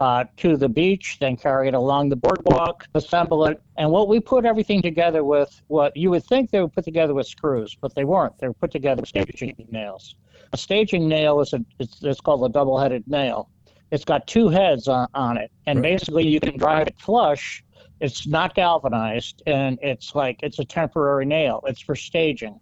uh, 0.00 0.24
to 0.36 0.56
the 0.56 0.68
beach, 0.68 1.16
then 1.20 1.36
carry 1.36 1.68
it 1.68 1.74
along 1.74 2.08
the 2.08 2.16
boardwalk, 2.16 2.84
assemble 2.94 3.46
it. 3.46 3.60
And 3.76 3.90
what 3.90 4.08
we 4.08 4.20
put 4.20 4.44
everything 4.44 4.80
together 4.82 5.24
with, 5.24 5.60
what 5.66 5.96
you 5.96 6.10
would 6.10 6.24
think 6.24 6.50
they 6.50 6.60
were 6.60 6.68
put 6.68 6.84
together 6.84 7.14
with 7.14 7.26
screws, 7.26 7.76
but 7.80 7.94
they 7.94 8.04
weren't. 8.04 8.38
They 8.38 8.48
were 8.48 8.54
put 8.54 8.70
together 8.70 9.00
with 9.00 9.08
staging 9.08 9.54
nails. 9.70 10.14
A 10.52 10.56
staging 10.56 11.08
nail 11.08 11.40
is 11.40 11.52
a, 11.52 11.64
it's, 11.78 12.02
it's 12.02 12.20
called 12.20 12.44
a 12.44 12.48
double-headed 12.48 13.04
nail. 13.08 13.50
It's 13.90 14.04
got 14.04 14.26
two 14.26 14.48
heads 14.48 14.86
on, 14.86 15.08
on 15.14 15.36
it, 15.38 15.50
and 15.66 15.80
Right. 15.80 15.98
basically 15.98 16.26
you 16.26 16.40
can 16.40 16.58
drive 16.58 16.86
it 16.88 16.98
flush. 16.98 17.64
It's 18.00 18.26
not 18.26 18.54
galvanized, 18.54 19.42
and 19.46 19.78
it's 19.82 20.14
like 20.14 20.36
it's 20.42 20.58
a 20.58 20.64
temporary 20.64 21.26
nail. 21.26 21.62
It's 21.66 21.80
for 21.80 21.96
staging. 21.96 22.60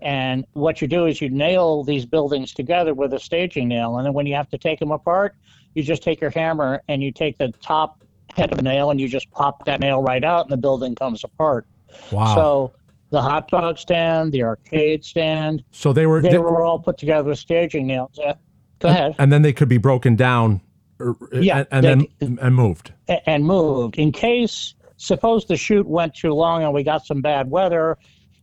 And 0.00 0.44
what 0.54 0.82
you 0.82 0.88
do 0.88 1.06
is 1.06 1.20
you 1.20 1.28
nail 1.30 1.84
these 1.84 2.04
buildings 2.04 2.52
together 2.52 2.92
with 2.92 3.12
a 3.12 3.20
staging 3.20 3.68
nail, 3.68 3.98
and 3.98 4.06
then 4.06 4.14
when 4.14 4.26
you 4.26 4.34
have 4.34 4.48
to 4.48 4.58
take 4.58 4.80
them 4.80 4.90
apart, 4.90 5.36
you 5.74 5.82
just 5.82 6.02
take 6.02 6.20
your 6.20 6.30
hammer 6.30 6.82
and 6.88 7.02
you 7.02 7.12
take 7.12 7.38
the 7.38 7.48
top 7.62 8.02
head 8.36 8.50
of 8.50 8.56
the 8.58 8.62
nail 8.62 8.90
and 8.90 9.00
you 9.00 9.08
just 9.08 9.30
pop 9.30 9.64
that 9.66 9.80
nail 9.80 10.02
right 10.02 10.24
out, 10.24 10.42
and 10.46 10.50
the 10.52 10.56
building 10.56 10.94
comes 10.94 11.22
apart. 11.24 11.66
Wow. 12.10 12.34
So 12.34 12.72
the 13.10 13.20
hot 13.20 13.48
dog 13.48 13.78
stand, 13.78 14.32
the 14.32 14.42
arcade 14.42 15.04
stand, 15.04 15.62
So 15.70 15.92
they 15.92 16.06
were, 16.06 16.20
they 16.22 16.30
they- 16.30 16.38
were 16.38 16.64
all 16.64 16.78
put 16.78 16.96
together 16.98 17.28
with 17.28 17.38
staging 17.38 17.86
nails. 17.86 18.12
Yeah. 18.14 18.34
Go 18.78 18.88
ahead. 18.88 19.14
and 19.18 19.30
then 19.32 19.42
they 19.42 19.52
could 19.52 19.68
be 19.68 19.78
broken 19.78 20.16
down, 20.16 20.60
er, 21.00 21.14
Yeah, 21.32 21.64
and, 21.70 21.84
and 21.86 22.06
then 22.20 22.38
and 22.40 22.54
moved. 22.56 22.92
and 23.26 23.44
moved 23.44 23.96
in 23.96 24.10
case 24.12 24.74
suppose 24.96 25.44
the 25.46 25.56
shoot 25.56 25.86
went 25.86 26.14
too 26.14 26.32
long 26.32 26.64
and 26.64 26.72
we 26.72 26.82
got 26.82 27.04
some 27.06 27.20
bad 27.20 27.48
weather 27.50 27.96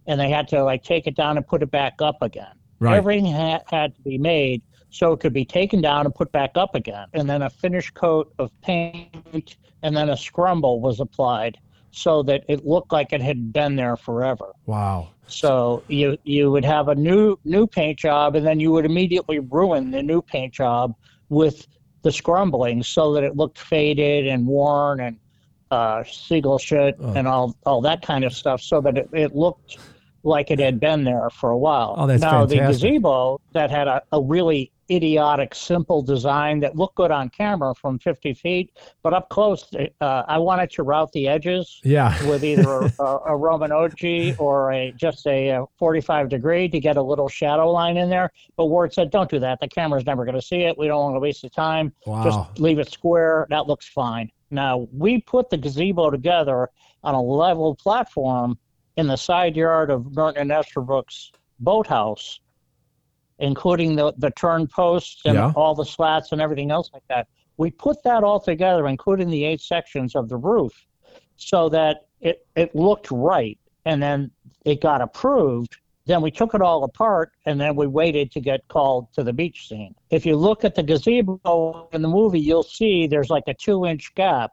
and 0.07 0.17
they 0.19 0.29
had 0.29 0.47
to 0.49 0.63
like 0.63 0.83
take 0.83 1.07
it 1.07 1.15
down 1.15 1.35
and 1.35 1.45
put 1.47 1.61
it 1.61 1.71
back 1.71 1.95
up 2.01 2.21
again 2.21 2.53
Right. 2.79 2.95
everything 2.97 3.25
ha- 3.33 3.59
had 3.67 3.95
to 3.95 4.01
be 4.01 4.17
made 4.17 4.61
so 4.89 5.13
it 5.13 5.19
could 5.19 5.33
be 5.33 5.45
taken 5.45 5.81
down 5.81 6.05
and 6.05 6.13
put 6.15 6.31
back 6.31 6.51
up 6.55 6.73
again 6.75 7.07
and 7.13 7.29
then 7.29 7.41
a 7.43 7.49
finish 7.49 7.91
coat 7.91 8.33
of 8.39 8.49
paint 8.61 9.57
and 9.83 9.95
then 9.95 10.09
a 10.09 10.13
scrumble 10.13 10.79
was 10.79 10.99
applied 10.99 11.57
so 11.91 12.21
that 12.23 12.43
it 12.47 12.65
looked 12.65 12.91
like 12.91 13.13
it 13.13 13.21
had 13.21 13.51
been 13.53 13.75
there 13.75 13.95
forever 13.95 14.53
Wow. 14.65 15.09
so 15.27 15.83
you 15.87 16.17
you 16.23 16.51
would 16.51 16.65
have 16.65 16.87
a 16.89 16.95
new 16.95 17.37
new 17.45 17.65
paint 17.67 17.97
job, 17.99 18.35
and 18.35 18.45
then 18.45 18.59
you 18.59 18.71
would 18.71 18.85
immediately 18.85 19.39
ruin 19.39 19.91
the 19.91 20.01
new 20.03 20.21
paint 20.21 20.53
job 20.53 20.95
with 21.29 21.67
the 22.01 22.11
scrumbling, 22.11 22.81
so 22.81 23.13
that 23.13 23.23
it 23.23 23.35
looked 23.35 23.59
faded 23.59 24.25
and 24.27 24.45
worn 24.47 24.99
and 25.01 25.17
uh, 25.71 26.03
seagull 26.03 26.57
shit 26.57 26.95
Oh. 26.99 27.13
and 27.13 27.27
all 27.27 27.55
all 27.65 27.81
that 27.81 28.01
kind 28.01 28.23
of 28.23 28.33
stuff, 28.33 28.61
so 28.61 28.81
that 28.81 28.97
it, 28.97 29.09
it 29.13 29.35
looked 29.35 29.77
like 30.23 30.49
it 30.51 30.59
had 30.59 30.79
been 30.79 31.03
there 31.03 31.29
for 31.29 31.49
a 31.51 31.57
while. 31.57 31.95
Oh, 31.97 32.07
that's 32.07 32.21
now 32.21 32.45
fantastic. 32.47 32.59
the 32.59 32.87
gazebo 32.89 33.39
that 33.53 33.69
had 33.71 33.87
a, 33.87 34.01
a 34.11 34.21
really 34.21 34.71
idiotic, 34.91 35.53
simple 35.55 36.01
design 36.01 36.59
that 36.59 36.75
looked 36.75 36.95
good 36.95 37.11
on 37.11 37.29
camera 37.29 37.73
from 37.75 37.99
50 37.99 38.33
feet, 38.33 38.77
but 39.03 39.13
up 39.13 39.29
close, 39.29 39.65
uh, 40.01 40.23
I 40.27 40.37
wanted 40.37 40.71
to 40.71 40.83
route 40.83 41.11
the 41.11 41.27
edges 41.27 41.79
Yeah. 41.83 42.11
with 42.29 42.43
either 42.43 42.91
a, 42.99 43.17
a 43.27 43.35
Roman 43.35 43.71
ogee 43.71 44.35
or 44.39 44.71
a 44.71 44.91
just 44.93 45.25
a, 45.27 45.51
uh 45.51 45.65
45 45.77 46.29
degree 46.29 46.67
to 46.69 46.79
get 46.79 46.97
a 46.97 47.01
little 47.01 47.27
shadow 47.29 47.71
line 47.71 47.97
in 47.97 48.09
there. 48.09 48.31
But 48.57 48.65
Ward 48.65 48.93
said, 48.93 49.11
"Don't 49.11 49.29
do 49.29 49.39
that. 49.39 49.59
The 49.59 49.67
camera's 49.67 50.05
never 50.05 50.25
going 50.25 50.35
to 50.35 50.41
see 50.41 50.61
it. 50.63 50.77
We 50.77 50.87
don't 50.87 51.01
want 51.01 51.15
to 51.15 51.19
waste 51.19 51.41
the 51.41 51.49
time. 51.49 51.93
Wow. 52.05 52.23
Just 52.23 52.59
leave 52.59 52.79
it 52.79 52.91
square. 52.91 53.47
That 53.49 53.67
looks 53.67 53.87
fine." 53.87 54.31
Now 54.51 54.87
we 54.91 55.21
put 55.21 55.49
the 55.49 55.57
gazebo 55.57 56.09
together 56.09 56.69
on 57.03 57.13
a 57.15 57.21
level 57.21 57.75
platform 57.75 58.57
in 58.97 59.07
the 59.07 59.15
side 59.15 59.55
yard 59.55 59.89
of 59.91 60.13
Norton 60.15 60.41
and 60.41 60.51
Esterbrook's 60.51 61.31
boathouse, 61.59 62.39
including 63.39 63.95
the 63.95 64.13
the 64.17 64.31
turn 64.31 64.67
posts 64.67 65.21
and 65.25 65.35
Yeah. 65.35 65.53
all 65.55 65.73
the 65.75 65.85
slats 65.85 66.31
and 66.31 66.41
everything 66.41 66.71
else 66.71 66.89
like 66.93 67.07
that. 67.09 67.27
We 67.57 67.71
put 67.71 68.03
that 68.03 68.23
all 68.23 68.39
together, 68.39 68.87
including 68.87 69.29
the 69.29 69.43
eight 69.43 69.61
sections 69.61 70.15
of 70.15 70.29
the 70.29 70.37
roof, 70.37 70.73
so 71.35 71.69
that 71.69 72.07
it, 72.21 72.45
it 72.55 72.75
looked 72.75 73.11
right. 73.11 73.57
And 73.85 74.01
then 74.01 74.31
it 74.65 74.81
got 74.81 75.01
approved. 75.01 75.77
Then 76.05 76.21
we 76.21 76.31
took 76.31 76.53
it 76.53 76.61
all 76.61 76.83
apart 76.83 77.31
and 77.45 77.59
then 77.61 77.75
we 77.75 77.85
waited 77.87 78.31
to 78.31 78.39
get 78.41 78.67
called 78.67 79.11
to 79.13 79.23
the 79.23 79.31
beach 79.31 79.67
scene. 79.67 79.93
If 80.09 80.25
you 80.25 80.35
look 80.35 80.65
at 80.65 80.73
the 80.75 80.83
gazebo 80.83 81.87
in 81.93 82.01
the 82.01 82.07
movie, 82.07 82.39
you'll 82.39 82.63
see 82.63 83.07
there's 83.07 83.29
like 83.29 83.43
a 83.47 83.53
two 83.53 83.85
inch 83.85 84.13
gap 84.15 84.51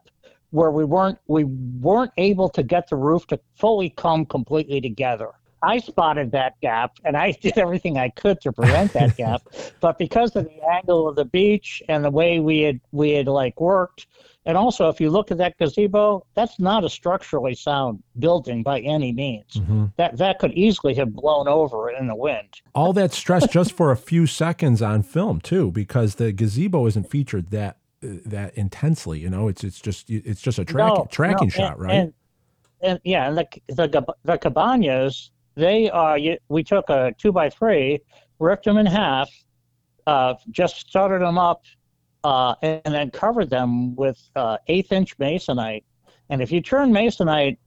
where 0.51 0.71
we 0.71 0.85
weren't 0.85 1.17
we 1.27 1.43
weren't 1.45 2.11
able 2.17 2.49
to 2.49 2.63
get 2.63 2.89
the 2.89 2.95
roof 2.95 3.25
to 3.27 3.39
fully 3.55 3.89
come 3.89 4.25
completely 4.25 4.79
together. 4.81 5.31
I 5.63 5.79
spotted 5.79 6.31
that 6.31 6.59
gap 6.61 6.97
and 7.03 7.17
I 7.17 7.31
did 7.31 7.57
everything 7.57 7.97
I 7.97 8.09
could 8.09 8.41
to 8.41 8.51
prevent 8.51 8.93
that 8.93 9.17
gap. 9.17 9.41
But 9.79 9.97
because 9.97 10.35
of 10.35 10.45
the 10.45 10.61
angle 10.69 11.07
of 11.07 11.15
the 11.15 11.25
beach 11.25 11.81
and 11.89 12.03
the 12.03 12.11
way 12.11 12.39
we 12.39 12.61
had 12.61 12.79
we 12.91 13.11
had 13.11 13.27
like 13.27 13.59
worked, 13.59 14.07
and 14.45 14.57
also 14.57 14.89
if 14.89 15.01
you 15.01 15.09
look 15.09 15.31
at 15.31 15.37
that 15.39 15.57
gazebo, 15.57 16.25
that's 16.33 16.59
not 16.59 16.83
a 16.83 16.89
structurally 16.89 17.55
sound 17.55 18.01
building 18.19 18.63
by 18.63 18.79
any 18.81 19.11
means. 19.11 19.55
Mm-hmm. 19.55 19.85
That 19.97 20.17
that 20.17 20.39
could 20.39 20.53
easily 20.53 20.93
have 20.95 21.13
blown 21.13 21.47
over 21.47 21.89
in 21.89 22.07
the 22.07 22.15
wind. 22.15 22.61
All 22.73 22.93
that 22.93 23.13
stress 23.23 23.47
just 23.47 23.73
for 23.73 23.91
a 23.91 23.97
few 23.97 24.27
seconds 24.27 24.81
on 24.81 25.03
film 25.03 25.41
too, 25.41 25.71
because 25.71 26.15
the 26.15 26.31
gazebo 26.31 26.85
isn't 26.87 27.09
featured 27.09 27.51
that 27.51 27.77
uh, 28.03 28.07
that 28.25 28.55
intensely. 28.55 29.19
You 29.19 29.29
know, 29.29 29.47
it's 29.47 29.63
it's 29.63 29.81
just 29.81 30.09
it's 30.09 30.41
just 30.41 30.59
a 30.59 30.65
track, 30.65 30.93
No, 30.93 31.07
tracking 31.09 31.47
no, 31.47 31.51
shot, 31.51 31.79
right? 31.79 31.93
And, 31.93 32.13
and 32.81 32.99
yeah, 33.03 33.27
and 33.27 33.37
the 33.37 33.47
the 33.67 34.05
the 34.23 34.37
cabanas, 34.37 35.31
they 35.57 35.89
are. 35.89 36.17
you- 36.17 36.37
We 36.49 36.63
took 36.63 36.89
a 36.89 37.13
two 37.17 37.31
by 37.31 37.49
three, 37.49 37.99
ripped 38.39 38.65
them 38.65 38.77
in 38.77 38.85
half, 38.85 39.29
uh, 40.05 40.35
just 40.51 40.77
started 40.77 41.21
them 41.21 41.37
up, 41.37 41.63
uh, 42.23 42.55
and, 42.61 42.93
then 42.93 43.11
covered 43.11 43.49
them 43.49 43.95
with 43.95 44.21
uh, 44.35 44.57
eighth 44.67 44.91
inch 44.91 45.17
masonite. 45.17 45.83
And 46.29 46.41
if 46.41 46.51
you 46.51 46.61
turn 46.61 46.91
masonite 46.91 47.57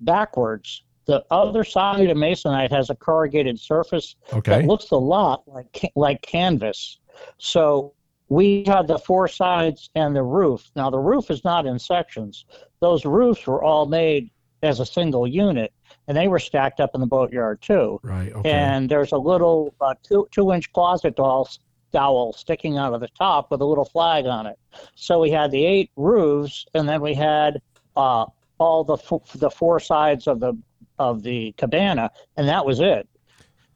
backwards, 0.00 0.84
the 1.06 1.24
other 1.30 1.64
side 1.64 2.08
of 2.08 2.16
masonite 2.16 2.70
has 2.70 2.88
a 2.90 2.94
corrugated 2.94 3.60
surface 3.60 4.16
okay. 4.32 4.60
that 4.60 4.66
looks 4.66 4.90
a 4.90 4.96
lot 4.96 5.42
like 5.46 5.92
like 5.96 6.22
canvas. 6.22 6.98
So 7.38 7.94
we 8.28 8.64
had 8.66 8.86
the 8.86 8.98
four 8.98 9.28
sides 9.28 9.90
and 9.94 10.16
the 10.16 10.22
roof. 10.22 10.70
Now 10.74 10.88
the 10.90 10.98
roof 10.98 11.30
is 11.30 11.44
not 11.44 11.66
in 11.66 11.78
sections. 11.78 12.46
Those 12.80 13.04
roofs 13.04 13.46
were 13.46 13.62
all 13.62 13.86
made 13.86 14.30
as 14.62 14.80
a 14.80 14.86
single 14.86 15.26
unit, 15.26 15.72
and 16.08 16.16
they 16.16 16.28
were 16.28 16.38
stacked 16.38 16.80
up 16.80 16.90
in 16.94 17.00
the 17.00 17.06
boatyard 17.06 17.60
too. 17.62 17.98
Right. 18.02 18.32
Okay. 18.32 18.50
And 18.50 18.88
there's 18.88 19.12
a 19.12 19.18
little 19.18 19.74
uh, 19.80 19.94
two 20.02 20.26
two 20.30 20.52
inch 20.52 20.72
closet 20.72 21.16
doll 21.16 21.48
dowel 21.92 22.32
sticking 22.32 22.76
out 22.76 22.92
of 22.92 23.00
the 23.00 23.08
top 23.16 23.50
with 23.50 23.60
a 23.60 23.64
little 23.64 23.84
flag 23.84 24.26
on 24.26 24.46
it. 24.46 24.58
So 24.96 25.20
we 25.20 25.30
had 25.30 25.50
the 25.50 25.64
eight 25.64 25.90
roofs, 25.96 26.66
and 26.74 26.88
then 26.88 27.00
we 27.00 27.14
had 27.14 27.60
uh, 27.96 28.26
all 28.58 28.84
the 28.84 28.94
f- 28.96 29.32
the 29.36 29.50
four 29.50 29.78
sides 29.80 30.26
of 30.26 30.40
the 30.40 30.54
of 30.98 31.22
the 31.22 31.52
cabana, 31.56 32.10
and 32.36 32.48
that 32.48 32.64
was 32.66 32.80
it. 32.80 33.08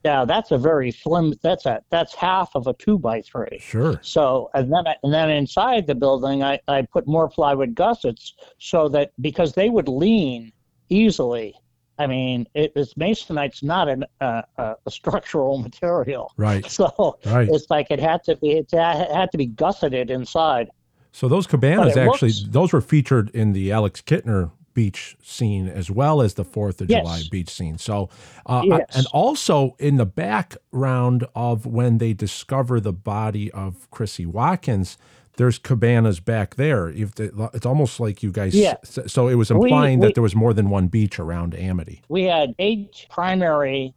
Now 0.04 0.24
that's 0.24 0.50
a 0.52 0.58
very 0.58 0.90
slim. 0.92 1.34
That's 1.42 1.66
a 1.66 1.80
that's 1.90 2.14
half 2.14 2.50
of 2.54 2.66
a 2.66 2.72
two 2.74 2.98
by 2.98 3.20
three. 3.22 3.58
sure. 3.60 3.98
So 4.02 4.50
and 4.54 4.72
then 4.72 4.86
I- 4.86 4.96
and 5.02 5.12
then 5.12 5.30
inside 5.30 5.86
the 5.86 5.94
building, 5.94 6.42
I, 6.42 6.60
I 6.68 6.82
put 6.82 7.06
more 7.06 7.28
plywood 7.28 7.74
gussets 7.74 8.34
so 8.58 8.88
that 8.90 9.12
because 9.20 9.52
they 9.54 9.70
would 9.70 9.88
lean 9.88 10.52
easily 10.88 11.54
I 11.98 12.06
mean, 12.06 12.46
it, 12.54 12.72
it's 12.76 12.96
masonite's 12.96 13.62
not 13.62 13.88
an, 13.88 14.04
uh, 14.20 14.42
uh, 14.56 14.74
a 14.86 14.90
structural 14.90 15.58
material, 15.68 16.32
Right. 16.36 16.64
so 16.70 17.18
Right. 17.26 17.48
it's 17.50 17.68
like 17.70 17.88
it 17.90 18.00
had 18.00 18.22
to 18.24 18.36
be 18.36 18.50
it 18.52 18.70
had 18.70 19.30
to 19.32 19.38
be 19.38 19.46
gusseted 19.46 20.10
inside. 20.10 20.70
So 21.12 21.26
those 21.28 21.46
cabanas 21.46 21.96
actually, 21.96 22.28
looks- 22.30 22.44
those 22.48 22.72
were 22.72 22.80
featured 22.80 23.30
in 23.30 23.52
the 23.52 23.72
Alex 23.72 24.00
Kintner 24.02 24.50
beach 24.74 25.16
scene 25.22 25.66
as 25.66 25.90
well 25.90 26.22
as 26.22 26.34
the 26.34 26.44
Fourth 26.44 26.80
of 26.80 26.88
Yes. 26.88 27.00
July 27.02 27.22
beach 27.32 27.50
scene. 27.50 27.78
So, 27.78 28.08
uh, 28.46 28.62
Yes. 28.64 28.84
and 28.96 29.06
also 29.12 29.74
in 29.80 29.96
the 29.96 30.06
background 30.06 31.26
of 31.34 31.66
when 31.66 31.98
they 31.98 32.12
discover 32.12 32.78
the 32.78 32.92
body 32.92 33.50
of 33.50 33.90
Chrissy 33.90 34.24
Watkins, 34.26 34.96
there's 35.38 35.58
cabanas 35.58 36.20
back 36.20 36.56
there. 36.56 36.90
If 36.90 37.12
it's 37.18 37.64
almost 37.64 37.98
like 38.00 38.22
you 38.22 38.30
guys, 38.30 38.54
Yeah. 38.54 38.74
so 38.84 39.28
it 39.28 39.36
was 39.36 39.50
We- 39.50 39.56
implying 39.70 40.00
we- 40.00 40.06
that 40.08 40.14
there 40.14 40.22
was 40.22 40.34
more 40.36 40.52
than 40.52 40.68
one 40.68 40.88
beach 40.88 41.18
around 41.18 41.54
Amity. 41.54 42.02
We 42.08 42.24
had 42.24 42.54
eight 42.58 43.06
primary 43.08 43.94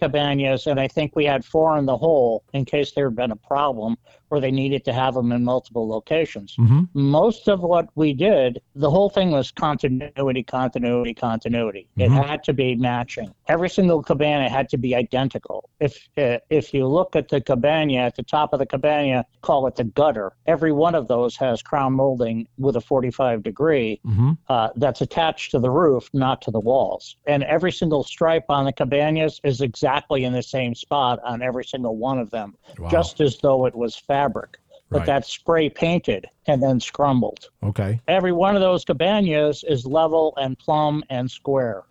cabanas, 0.00 0.66
and 0.66 0.78
I 0.80 0.88
think 0.88 1.14
we 1.16 1.24
had 1.24 1.44
four 1.44 1.76
in 1.76 1.86
the 1.86 1.96
hole 1.96 2.44
in 2.54 2.64
case 2.64 2.92
there 2.92 3.06
had 3.06 3.16
been 3.16 3.30
a 3.32 3.36
problem 3.36 3.96
where 4.28 4.40
they 4.40 4.50
needed 4.50 4.84
to 4.84 4.92
have 4.92 5.14
them 5.14 5.32
in 5.32 5.44
multiple 5.44 5.88
locations. 5.88 6.56
Mm-hmm. 6.56 6.82
Most 6.94 7.48
of 7.48 7.60
what 7.60 7.88
we 7.94 8.12
did, 8.12 8.60
the 8.74 8.90
whole 8.90 9.08
thing 9.10 9.30
was 9.30 9.50
continuity, 9.50 10.42
continuity, 10.42 11.14
continuity. 11.14 11.88
It 11.96 12.10
Mhm. 12.10 12.24
had 12.24 12.42
to 12.44 12.52
be 12.52 12.74
matching. 12.74 13.32
Every 13.48 13.68
single 13.68 14.02
cabana 14.02 14.48
had 14.48 14.68
to 14.70 14.78
be 14.78 14.94
identical. 14.94 15.68
If 15.80 16.08
uh, 16.18 16.38
if 16.50 16.72
you 16.74 16.86
look 16.86 17.14
at 17.16 17.28
the 17.28 17.40
cabana 17.40 17.94
at 17.96 18.16
the 18.16 18.22
top 18.22 18.52
of 18.52 18.58
the 18.58 18.66
cabana, 18.66 19.24
call 19.42 19.66
it 19.66 19.76
the 19.76 19.84
gutter. 19.84 20.32
Every 20.46 20.72
one 20.72 20.94
of 20.94 21.08
those 21.08 21.36
has 21.36 21.62
crown 21.62 21.92
molding 21.92 22.48
with 22.58 22.76
a 22.76 22.80
45 22.80 23.42
degree 23.42 24.00
Mm-hmm. 24.06 24.32
uh, 24.48 24.68
that's 24.76 25.00
attached 25.00 25.50
to 25.52 25.58
the 25.58 25.70
roof, 25.70 26.08
not 26.12 26.40
to 26.42 26.50
the 26.50 26.60
walls. 26.60 27.16
And 27.26 27.42
every 27.44 27.72
single 27.72 28.02
stripe 28.02 28.44
on 28.48 28.64
the 28.64 28.72
cabanas 28.72 29.40
is 29.44 29.60
exactly 29.60 30.24
in 30.24 30.32
the 30.32 30.42
same 30.42 30.74
spot 30.74 31.18
on 31.24 31.42
every 31.42 31.64
single 31.64 31.96
one 31.96 32.18
of 32.18 32.30
them, 32.30 32.56
Wow. 32.78 32.88
just 32.88 33.20
as 33.20 33.38
though 33.38 33.66
it 33.66 33.74
was 33.74 33.94
fabric. 34.16 34.58
But 34.90 34.98
Right. 34.98 35.06
that's 35.06 35.28
spray 35.28 35.68
painted 35.68 36.26
and 36.46 36.62
then 36.62 36.78
scrumbled. 36.78 37.48
Okay. 37.62 38.00
Every 38.06 38.30
one 38.32 38.54
of 38.54 38.62
those 38.62 38.84
cabanas 38.84 39.64
is 39.68 39.84
level 39.84 40.32
and 40.36 40.56
plumb 40.58 41.02
and 41.10 41.28
square. 41.28 41.82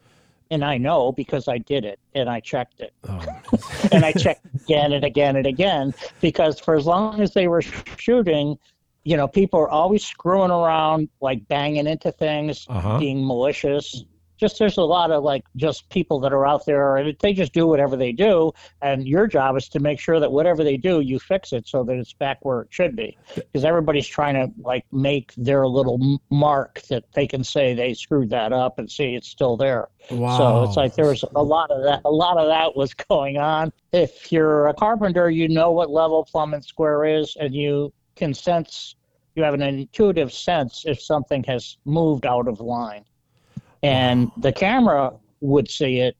And 0.49 0.63
I 0.63 0.77
know 0.77 1.11
because 1.11 1.47
I 1.49 1.57
did 1.57 1.83
it 1.83 1.99
and 2.13 2.29
I 2.29 2.39
checked 2.39 2.79
it. 2.79 2.93
Oh, 3.09 3.19
And 3.91 4.05
I 4.05 4.13
checked 4.13 4.45
again 4.63 4.93
and 4.93 5.03
again 5.03 5.35
and 5.35 5.45
again 5.45 5.93
because 6.21 6.59
for 6.59 6.75
as 6.75 6.85
long 6.85 7.19
as 7.21 7.33
they 7.33 7.47
were 7.49 7.61
shooting, 7.97 8.57
you 9.03 9.17
know, 9.17 9.27
people 9.27 9.59
are 9.59 9.69
always 9.69 10.03
screwing 10.05 10.51
around, 10.51 11.09
like 11.19 11.45
banging 11.49 11.88
into 11.88 12.11
things, 12.13 12.65
Uh-huh. 12.69 12.97
being 12.97 13.25
malicious. 13.25 14.05
Just 14.38 14.60
there's 14.60 14.78
a 14.78 14.84
lot 14.84 15.12
of 15.12 15.24
like 15.24 15.43
just 15.56 15.89
people 15.89 16.19
that 16.21 16.34
are 16.34 16.45
out 16.45 16.65
there 16.65 16.98
and 16.98 17.15
they 17.19 17.34
just 17.34 17.54
do 17.54 17.67
whatever 17.67 17.95
they 17.95 18.12
do. 18.12 18.52
And 18.82 19.08
your 19.08 19.28
job 19.28 19.56
is 19.58 19.69
to 19.69 19.80
make 19.80 20.00
sure 20.00 20.19
that 20.19 20.32
whatever 20.32 20.63
they 20.63 20.78
do, 20.78 21.00
you 21.02 21.19
fix 21.19 21.54
it 21.54 21.67
so 21.67 21.84
that 21.84 21.95
it's 21.95 22.13
back 22.13 22.43
where 22.43 22.62
it 22.62 22.67
should 22.71 22.95
be. 22.95 23.17
Because 23.36 23.63
everybody's 23.63 24.08
trying 24.08 24.36
to 24.36 24.54
like 24.62 24.86
make 24.91 25.34
their 25.38 25.67
little 25.67 26.19
mark 26.30 26.82
that 26.89 27.06
they 27.13 27.28
can 27.28 27.43
say 27.43 27.74
they 27.74 27.93
screwed 27.93 28.30
that 28.30 28.54
up 28.54 28.80
and 28.80 28.89
see 28.89 29.15
it's 29.15 29.28
still 29.28 29.58
there. 29.58 29.88
wow. 30.12 30.38
So 30.38 30.63
it's 30.63 30.78
like 30.78 30.95
there 30.95 31.08
was 31.08 31.24
a 31.36 31.43
lot 31.43 31.71
of 31.71 31.84
that. 31.84 32.02
A 32.06 32.12
lot 32.12 32.38
of 32.38 32.48
that 32.48 32.76
was 32.76 32.93
going 33.10 33.38
on. 33.38 33.71
If 33.91 34.32
you're 34.32 34.67
a 34.67 34.74
carpenter, 34.74 35.30
you 35.30 35.48
know 35.48 35.71
what 35.71 35.89
level 35.89 36.26
plumb 36.26 36.54
and 36.54 36.63
square 36.63 37.06
is, 37.06 37.36
and 37.39 37.54
you 37.54 37.93
can 38.15 38.34
sense. 38.34 38.95
You 39.36 39.43
have 39.43 39.54
an 39.54 39.62
intuitive 39.62 40.32
sense 40.32 40.84
if 40.86 41.02
something 41.02 41.43
has 41.43 41.78
moved 41.84 42.26
out 42.26 42.48
of 42.48 42.62
line, 42.62 43.04
and 43.86 44.32
the 44.38 44.52
camera 44.52 45.13
would 45.41 45.69
see 45.69 46.00
it. 46.00 46.15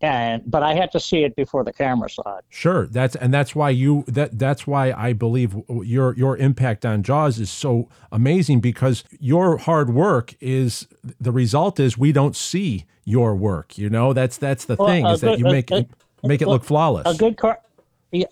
And 0.00 0.42
but 0.46 0.62
I 0.62 0.74
had 0.74 0.92
to 0.92 1.00
see 1.00 1.24
it 1.24 1.34
before 1.34 1.64
the 1.64 1.72
camera 1.72 2.08
saw 2.08 2.36
it. 2.38 2.44
Sure, 2.50 2.86
that's 2.86 3.16
and 3.16 3.34
that's 3.34 3.56
why 3.56 3.70
you 3.70 4.04
that 4.06 4.38
that's 4.38 4.64
why 4.64 4.92
I 4.92 5.12
believe 5.12 5.56
your 5.68 6.14
your 6.16 6.36
impact 6.36 6.86
on 6.86 7.02
Jaws 7.02 7.40
is 7.40 7.50
so 7.50 7.88
amazing 8.12 8.60
because 8.60 9.02
your 9.18 9.56
hard 9.56 9.90
work 9.90 10.34
is 10.40 10.86
the 11.20 11.32
result 11.32 11.80
is 11.80 11.98
we 11.98 12.12
don't 12.12 12.36
see 12.36 12.84
your 13.04 13.34
work. 13.34 13.76
You 13.76 13.90
know, 13.90 14.12
that's 14.12 14.36
that's 14.36 14.66
the 14.66 14.76
Well, 14.76 14.86
thing 14.86 15.04
is 15.06 15.20
that 15.22 15.30
good- 15.30 15.40
you 15.40 15.46
a- 15.46 15.52
make 15.52 15.70
a- 15.72 15.86
make 16.22 16.42
it 16.42 16.46
look 16.46 16.62
flawless. 16.62 17.12
A 17.12 17.18
good 17.18 17.36
car. 17.36 17.58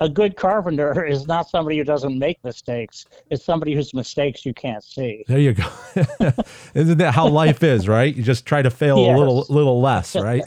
A 0.01 0.09
good 0.09 0.37
carpenter 0.37 1.05
is 1.07 1.27
not 1.27 1.51
somebody 1.51 1.77
who 1.77 1.85
doesn't 1.85 2.19
make 2.19 2.43
mistakes. 2.43 3.05
It's 3.31 3.45
somebody 3.45 3.75
whose 3.75 3.93
mistakes 3.93 4.47
you 4.47 4.55
can't 4.55 4.83
see. 4.83 5.25
There 5.29 5.39
you 5.39 5.53
go. 5.53 5.69
Isn't 6.75 6.99
that 6.99 7.15
how 7.15 7.29
life 7.29 7.62
is, 7.62 7.87
right? 7.87 8.15
You 8.15 8.23
just 8.23 8.47
try 8.47 8.62
to 8.62 8.71
fail 8.71 8.99
a 8.99 9.12
little 9.17 9.45
little 9.51 9.83
less, 9.83 10.17
right? 10.17 10.43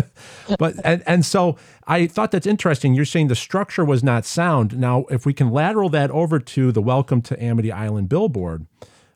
but 0.58 0.74
and 0.84 1.02
and 1.06 1.26
so 1.26 1.56
I 1.88 2.06
thought 2.06 2.30
that's 2.30 2.46
interesting. 2.46 2.94
You're 2.94 3.04
saying 3.04 3.26
the 3.28 3.34
structure 3.34 3.84
was 3.84 4.04
not 4.04 4.24
sound. 4.24 4.78
Now, 4.78 5.06
if 5.10 5.26
we 5.26 5.34
can 5.34 5.50
lateral 5.50 5.88
that 5.90 6.12
over 6.12 6.38
to 6.38 6.70
the 6.70 6.82
Welcome 6.82 7.20
to 7.22 7.42
Amity 7.42 7.72
Island 7.72 8.08
billboard, 8.08 8.66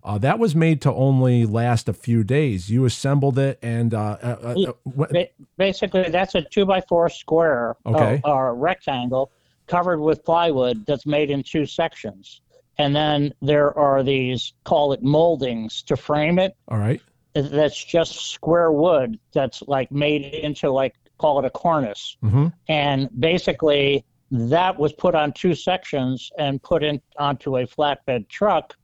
uh, 0.03 0.19
that 0.19 0.41
was 0.41 0.57
made 0.57 0.81
to 0.83 0.93
only 0.93 1.47
last 1.47 1.89
a 1.89 1.93
few 1.93 2.25
days. 2.25 2.69
You 2.69 2.85
assembled 2.85 3.39
it, 3.39 3.61
and 3.63 3.95
uh, 3.95 4.17
uh, 4.21 4.73
uh, 4.99 5.25
basically 5.57 6.09
that's 6.09 6.35
a 6.35 6.43
two 6.43 6.67
by 6.67 6.81
four 6.81 7.09
square 7.09 7.77
Okay. 7.87 8.21
or 8.25 8.57
rectangle 8.57 9.31
covered 9.73 10.01
with 10.01 10.23
plywood 10.25 10.85
that's 10.87 11.07
made 11.07 11.31
in 11.31 11.43
two 11.43 11.65
sections. 11.65 12.43
And 12.79 12.95
then 12.95 13.33
there 13.41 13.77
are 13.79 14.03
these 14.03 14.53
call 14.65 14.93
it 14.93 15.03
moldings 15.03 15.83
to 15.85 15.97
frame 15.97 16.39
it. 16.39 16.53
All 16.69 16.79
right, 16.79 17.01
that's 17.35 17.83
just 17.83 18.31
square 18.31 18.71
wood 18.71 19.19
that's 19.33 19.63
like 19.67 19.91
made 19.91 20.23
into 20.23 20.71
like 20.71 20.95
call 21.19 21.39
it 21.39 21.45
a 21.45 21.51
cornice. 21.51 22.17
Hmm 22.21 22.49
and 22.69 23.09
basically 23.19 24.05
that 24.33 24.79
was 24.79 24.93
put 24.93 25.15
on 25.15 25.33
two 25.33 25.55
sections 25.55 26.31
and 26.39 26.63
put 26.63 26.83
in 26.83 27.01
onto 27.19 27.59
a 27.59 27.67
flatbed 27.67 28.29
truck 28.29 28.75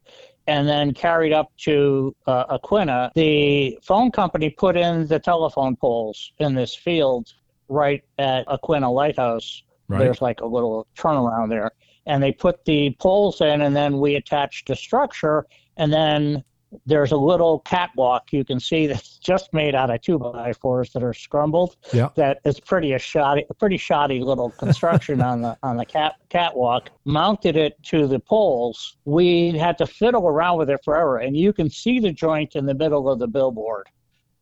and 0.46 0.66
then 0.68 0.92
carried 0.92 1.32
up 1.32 1.50
to 1.58 2.14
uh, 2.26 2.56
Aquinnah. 2.58 3.10
The 3.14 3.78
phone 3.82 4.10
company 4.10 4.50
put 4.50 4.76
in 4.76 5.06
the 5.06 5.18
telephone 5.18 5.76
poles 5.76 6.32
in 6.38 6.54
this 6.54 6.74
field 6.74 7.32
right 7.68 8.02
at 8.18 8.46
Aquinnah 8.46 8.92
Lighthouse. 8.92 9.62
Right. 9.88 10.00
There's 10.00 10.20
like 10.20 10.40
a 10.40 10.46
little 10.46 10.86
turnaround 10.96 11.48
there. 11.48 11.72
And 12.06 12.22
they 12.22 12.32
put 12.32 12.64
the 12.64 12.96
poles 12.98 13.40
in, 13.40 13.60
and 13.60 13.76
then 13.76 14.00
we 14.00 14.14
attached 14.14 14.68
the 14.68 14.76
structure, 14.76 15.46
and 15.76 15.92
then 15.92 16.42
there's 16.86 17.12
a 17.12 17.16
little 17.16 17.60
catwalk 17.60 18.32
you 18.32 18.44
can 18.44 18.60
see 18.60 18.86
that's 18.88 19.18
just 19.18 19.52
made 19.52 19.74
out 19.74 19.90
of 19.90 20.00
two 20.00 20.18
by 20.18 20.52
fours 20.52 20.92
that 20.92 21.02
are 21.02 21.12
scrumbled 21.12 21.76
yeah, 21.92 22.08
that 22.16 22.40
is 22.44 22.60
pretty 22.60 22.92
a 22.92 22.98
shoddy, 22.98 23.44
a 23.48 23.54
pretty 23.54 23.76
shoddy 23.76 24.20
little 24.20 24.50
construction 24.50 25.20
on 25.20 25.42
the 25.42 25.56
on 25.62 25.76
the 25.76 25.84
cat 25.84 26.16
catwalk. 26.28 26.90
Mounted 27.04 27.56
it 27.56 27.82
to 27.84 28.06
the 28.06 28.18
poles. 28.18 28.96
We 29.04 29.56
had 29.56 29.78
to 29.78 29.86
fiddle 29.86 30.28
around 30.28 30.58
with 30.58 30.70
it 30.70 30.80
forever, 30.84 31.18
and 31.18 31.36
you 31.36 31.52
can 31.52 31.70
see 31.70 32.00
the 32.00 32.12
joint 32.12 32.56
in 32.56 32.66
the 32.66 32.74
middle 32.74 33.08
of 33.08 33.18
the 33.18 33.28
billboard. 33.28 33.86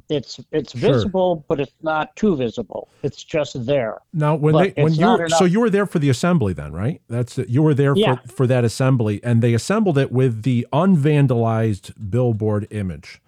It's 0.09 0.38
it's 0.53 0.73
Sure. 0.79 0.92
visible, 0.92 1.45
but 1.49 1.59
it's 1.61 1.73
not 1.83 2.14
too 2.16 2.37
visible. 2.37 2.88
It's 3.03 3.25
just 3.25 3.66
there. 3.66 3.99
Now, 4.12 4.37
when 4.37 4.53
But 4.55 4.75
they 4.77 4.83
when 4.83 4.95
you 4.95 5.29
so 5.31 5.45
you 5.45 5.61
were 5.61 5.71
there 5.71 5.87
for 5.87 5.99
the 5.99 6.09
assembly 6.11 6.53
then, 6.53 6.73
right? 6.73 7.01
That's. 7.09 7.38
You 7.38 7.62
were 7.62 7.75
there 7.75 7.95
Yeah. 7.97 8.16
for 8.16 8.29
for 8.29 8.47
that 8.47 8.64
assembly, 8.64 9.21
and 9.25 9.42
they 9.42 9.53
assembled 9.55 9.99
it 9.99 10.12
with 10.12 10.42
the 10.42 10.66
unvandalized 10.73 11.92
billboard 12.11 12.66
image. 12.71 13.21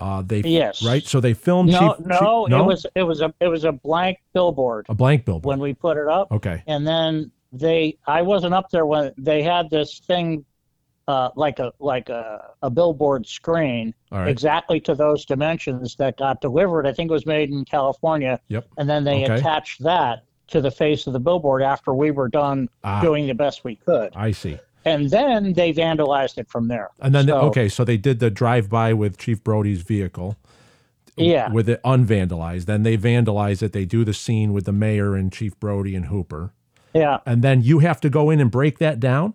Uh, 0.00 0.22
they 0.26 0.40
Yes. 0.40 0.82
right. 0.84 1.04
So 1.04 1.20
they 1.20 1.34
filmed. 1.34 1.70
No, 1.70 1.94
Chief, 1.96 2.06
no, 2.06 2.46
Chief- 2.48 2.54
it 2.58 2.62
was 2.66 2.86
it 2.96 3.02
was 3.02 3.20
a 3.20 3.34
it 3.40 3.48
was 3.48 3.64
a 3.64 3.72
blank 3.72 4.18
billboard 4.32 4.86
a 4.88 4.94
blank 4.94 5.24
billboard. 5.24 5.44
when 5.44 5.60
we 5.60 5.72
put 5.74 5.96
it 5.96 6.08
up. 6.08 6.32
okay, 6.32 6.62
and 6.66 6.86
then 6.86 7.30
they 7.52 7.96
i 8.08 8.20
wasn't 8.20 8.52
up 8.52 8.68
there 8.70 8.84
when 8.84 9.12
they 9.16 9.40
had 9.40 9.70
this 9.70 10.00
thing 10.00 10.44
uh, 11.08 11.28
like 11.36 11.58
a 11.58 11.72
like 11.80 12.08
a, 12.08 12.54
a 12.62 12.70
billboard 12.70 13.26
screen 13.26 13.92
right. 14.10 14.28
exactly 14.28 14.80
to 14.80 14.94
those 14.94 15.24
dimensions 15.26 15.96
that 15.96 16.16
got 16.16 16.40
delivered 16.40 16.86
i 16.86 16.92
think 16.92 17.10
it 17.10 17.12
was 17.12 17.26
made 17.26 17.50
in 17.50 17.64
california 17.64 18.40
Yep. 18.48 18.66
and 18.78 18.88
then 18.88 19.04
they 19.04 19.24
Okay. 19.24 19.34
attached 19.34 19.82
that 19.82 20.24
to 20.48 20.60
the 20.60 20.70
face 20.70 21.06
of 21.06 21.12
the 21.12 21.20
billboard 21.20 21.62
after 21.62 21.92
we 21.94 22.10
were 22.10 22.28
done 22.28 22.68
Ah. 22.84 23.00
doing 23.02 23.26
the 23.26 23.34
best 23.34 23.64
we 23.64 23.76
could 23.76 24.10
I 24.16 24.30
see. 24.32 24.58
and 24.86 25.10
then 25.10 25.52
they 25.52 25.72
vandalized 25.74 26.38
it 26.38 26.48
from 26.48 26.68
there 26.68 26.90
And 27.00 27.14
then 27.14 27.26
So, 27.26 27.38
okay, 27.48 27.68
so 27.68 27.84
they 27.84 27.96
did 27.98 28.18
the 28.20 28.30
drive 28.30 28.68
by 28.70 28.92
with 28.94 29.18
Chief 29.18 29.42
Brody's 29.44 29.82
vehicle. 29.82 30.36
Yeah. 31.16 31.48
With 31.52 31.68
it 31.68 31.80
unvandalized. 31.84 32.64
Then 32.64 32.82
they 32.82 32.98
vandalize 32.98 33.62
it. 33.62 33.72
They 33.72 33.84
do 33.84 34.04
the 34.04 34.12
scene 34.12 34.52
with 34.52 34.64
the 34.64 34.72
mayor 34.72 35.14
and 35.14 35.32
Chief 35.32 35.58
Brody 35.60 35.94
and 35.94 36.06
Hooper. 36.06 36.52
yeah 36.92 37.18
And 37.24 37.40
then 37.42 37.62
you 37.62 37.78
have 37.80 38.00
to 38.00 38.10
go 38.10 38.30
in 38.30 38.40
and 38.40 38.50
break 38.50 38.78
that 38.78 38.98
down 39.00 39.34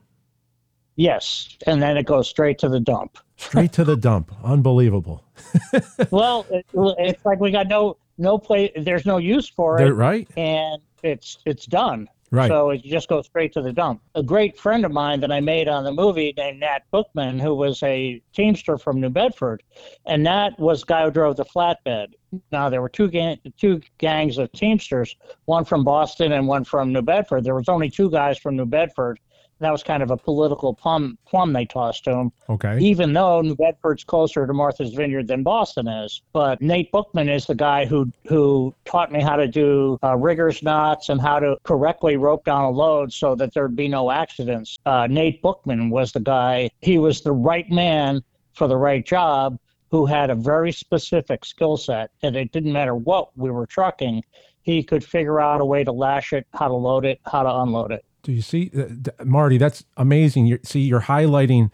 yes 1.00 1.58
and 1.66 1.82
then 1.82 1.96
it 1.98 2.06
goes 2.06 2.28
straight 2.28 2.60
to 2.60 2.68
the 2.70 2.80
dump 2.80 3.18
straight 3.38 3.72
to 3.72 3.86
the 3.86 3.96
dump. 3.96 4.32
Unbelievable. 4.44 5.24
well 6.12 6.46
it, 6.52 6.66
it's 6.74 7.26
like 7.26 7.40
we 7.40 7.52
got 7.52 7.68
no 7.68 7.96
no 8.18 8.38
place 8.38 8.70
there's 8.76 9.06
no 9.06 9.18
use 9.18 9.48
for 9.48 9.78
They're- 9.78 9.88
it 9.88 9.94
right? 9.94 10.28
and 10.38 10.82
it's 11.02 11.40
it's 11.46 11.66
done 11.66 12.08
Right. 12.32 12.48
So 12.48 12.70
it 12.70 12.84
just 12.84 13.08
goes 13.08 13.26
straight 13.26 13.54
to 13.54 13.62
the 13.64 13.74
dump. 13.74 14.02
A 14.14 14.22
great 14.22 14.56
friend 14.56 14.86
of 14.86 14.92
mine 14.92 15.20
that 15.22 15.32
I 15.32 15.40
made 15.40 15.68
on 15.68 15.84
the 15.84 15.92
movie 15.92 16.32
named 16.38 16.60
Nat 16.60 16.82
Bookman, 16.92 17.40
who 17.40 17.56
was 17.56 17.82
a 17.82 18.22
teamster 18.34 18.78
from 18.78 19.02
New 19.02 19.10
Bedford, 19.10 19.64
and 20.06 20.24
Nat 20.24 20.52
was 20.60 20.82
the 20.82 20.86
guy 20.86 21.06
who 21.06 21.12
drove 21.12 21.38
the 21.38 21.46
flatbed. 21.46 22.10
now 22.52 22.70
there 22.70 22.84
were 22.84 22.90
two 22.90 23.08
gang, 23.08 23.40
two 23.58 23.82
gangs 23.98 24.38
of 24.38 24.52
Teamsters, 24.52 25.16
one 25.46 25.66
from 25.66 25.84
Boston 25.84 26.34
and 26.34 26.48
one 26.48 26.64
from 26.64 26.94
New 26.94 27.02
Bedford. 27.02 27.44
There 27.44 27.56
was 27.56 27.68
only 27.68 27.90
two 27.90 28.12
guys 28.12 28.38
from 28.38 28.56
New 28.56 28.68
Bedford. 28.68 29.20
That 29.60 29.72
was 29.72 29.84
kind 29.84 30.02
of 30.02 30.10
a 30.10 30.18
political 30.18 30.74
plum 30.74 31.18
plum 31.28 31.52
they 31.54 31.66
tossed 31.66 32.06
to 32.06 32.12
him, 32.12 32.32
Okay. 32.50 32.80
even 32.80 33.14
though 33.14 33.42
New 33.42 33.56
Bedford's 33.56 34.04
closer 34.04 34.48
to 34.48 34.54
Martha's 34.54 34.94
Vineyard 34.94 35.28
than 35.28 35.44
Boston 35.44 35.88
is. 35.88 36.22
But 36.32 36.62
Nate 36.62 36.92
Bookman 36.92 37.28
is 37.30 37.46
the 37.46 37.56
guy 37.56 37.86
who 37.86 38.12
who 38.28 38.74
taught 38.86 39.12
me 39.12 39.22
how 39.22 39.36
to 39.36 39.48
do 39.48 39.98
uh, 40.04 40.16
riggers 40.16 40.64
knots 40.64 41.10
and 41.10 41.20
how 41.20 41.40
to 41.40 41.58
correctly 41.64 42.16
rope 42.16 42.46
down 42.46 42.64
a 42.64 42.70
load 42.70 43.12
so 43.12 43.36
that 43.36 43.54
there'd 43.54 43.76
be 43.76 43.88
no 43.88 44.12
accidents. 44.12 44.78
Uh, 44.86 45.08
Nate 45.08 45.42
Bookman 45.42 45.90
was 45.90 46.14
the 46.14 46.20
guy. 46.22 46.70
He 46.82 46.98
was 46.98 47.22
the 47.22 47.34
right 47.34 47.70
man 47.70 48.22
for 48.54 48.68
the 48.68 48.78
right 48.78 49.06
job 49.06 49.58
who 49.92 50.06
had 50.06 50.30
a 50.30 50.36
very 50.36 50.72
specific 50.72 51.44
skill 51.44 51.76
set, 51.76 52.12
and 52.22 52.36
it 52.36 52.52
didn't 52.52 52.72
matter 52.72 52.96
what 52.96 53.36
we 53.36 53.50
were 53.50 53.66
trucking, 53.66 54.24
he 54.62 54.84
could 54.84 55.04
figure 55.04 55.40
out 55.40 55.62
a 55.62 55.66
way 55.66 55.84
to 55.84 55.92
lash 55.92 56.32
it, 56.32 56.46
how 56.54 56.68
to 56.68 56.74
load 56.76 57.06
it, 57.06 57.20
how 57.26 57.42
to 57.42 57.50
unload 57.62 57.92
it. 57.92 58.06
Do 58.24 58.32
you 58.32 58.42
see, 58.42 58.72
uh, 58.78 59.24
Marty? 59.24 59.58
That's 59.58 59.84
amazing. 59.98 60.46
You 60.46 60.60
see, 60.64 60.82
you're 60.82 61.02
highlighting. 61.02 61.72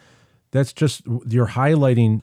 That's 0.51 0.73
just 0.73 1.01
you're 1.27 1.49
highlighting 1.49 2.21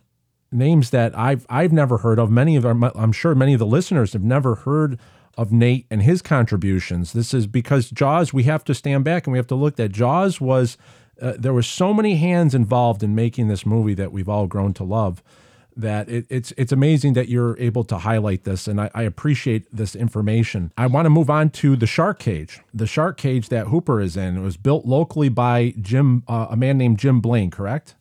names 0.51 0.91
that 0.91 1.17
I've 1.19 1.47
I've 1.49 1.73
never 1.73 1.99
heard 1.99 2.19
of. 2.19 2.31
Many 2.31 2.57
of 2.57 2.65
our, 2.65 2.77
I'm 2.95 3.13
sure 3.13 3.35
many 3.35 3.53
of 3.53 3.59
the 3.59 3.67
listeners 3.67 4.13
have 4.13 4.23
never 4.23 4.57
heard 4.57 4.99
of 5.37 5.51
Nate 5.51 5.87
and 5.91 6.03
his 6.03 6.23
contributions. 6.23 7.13
This 7.13 7.35
is 7.35 7.47
because 7.47 7.91
Jaws. 7.91 8.33
We 8.33 8.45
have 8.45 8.65
to 8.65 8.75
stand 8.75 9.05
back 9.05 9.27
and 9.27 9.33
we 9.33 9.39
have 9.39 9.47
to 9.49 9.55
look 9.55 9.77
that 9.77 9.91
Jaws 9.91 10.41
was. 10.41 10.77
Uh, 11.21 11.35
there 11.39 11.53
were 11.53 11.63
so 11.63 11.93
many 11.95 12.17
hands 12.17 12.55
involved 12.55 13.03
in 13.03 13.15
making 13.15 13.49
this 13.49 13.65
movie 13.65 13.95
that 13.95 14.13
we've 14.13 14.29
all 14.29 14.47
grown 14.47 14.73
to 14.75 14.83
love 14.85 15.23
that 15.77 16.09
it, 16.09 16.27
it's 16.29 16.53
it's 16.57 16.73
amazing 16.73 17.15
that 17.15 17.29
you're 17.29 17.59
able 17.59 17.85
to 17.85 17.99
highlight 17.99 18.45
this, 18.45 18.69
and 18.69 18.81
I, 18.81 18.91
I 18.95 19.03
appreciate 19.03 19.75
this 19.75 19.95
information. 19.95 20.73
I 20.77 20.87
want 20.87 21.07
to 21.07 21.11
move 21.11 21.31
on 21.31 21.51
to 21.51 21.77
the 21.77 21.87
shark 21.87 22.19
cage. 22.19 22.61
The 22.73 22.87
shark 22.87 23.17
cage 23.17 23.49
that 23.49 23.69
Hooper 23.69 24.01
is 24.01 24.17
in 24.17 24.43
was 24.43 24.57
built 24.57 24.87
locally 24.87 25.29
by 25.29 25.75
Jim, 25.81 26.23
uh, 26.29 26.49
a 26.51 26.57
man 26.57 26.79
named 26.79 26.99
Jim 26.99 27.21
Blaine, 27.21 27.51
correct? 27.51 27.95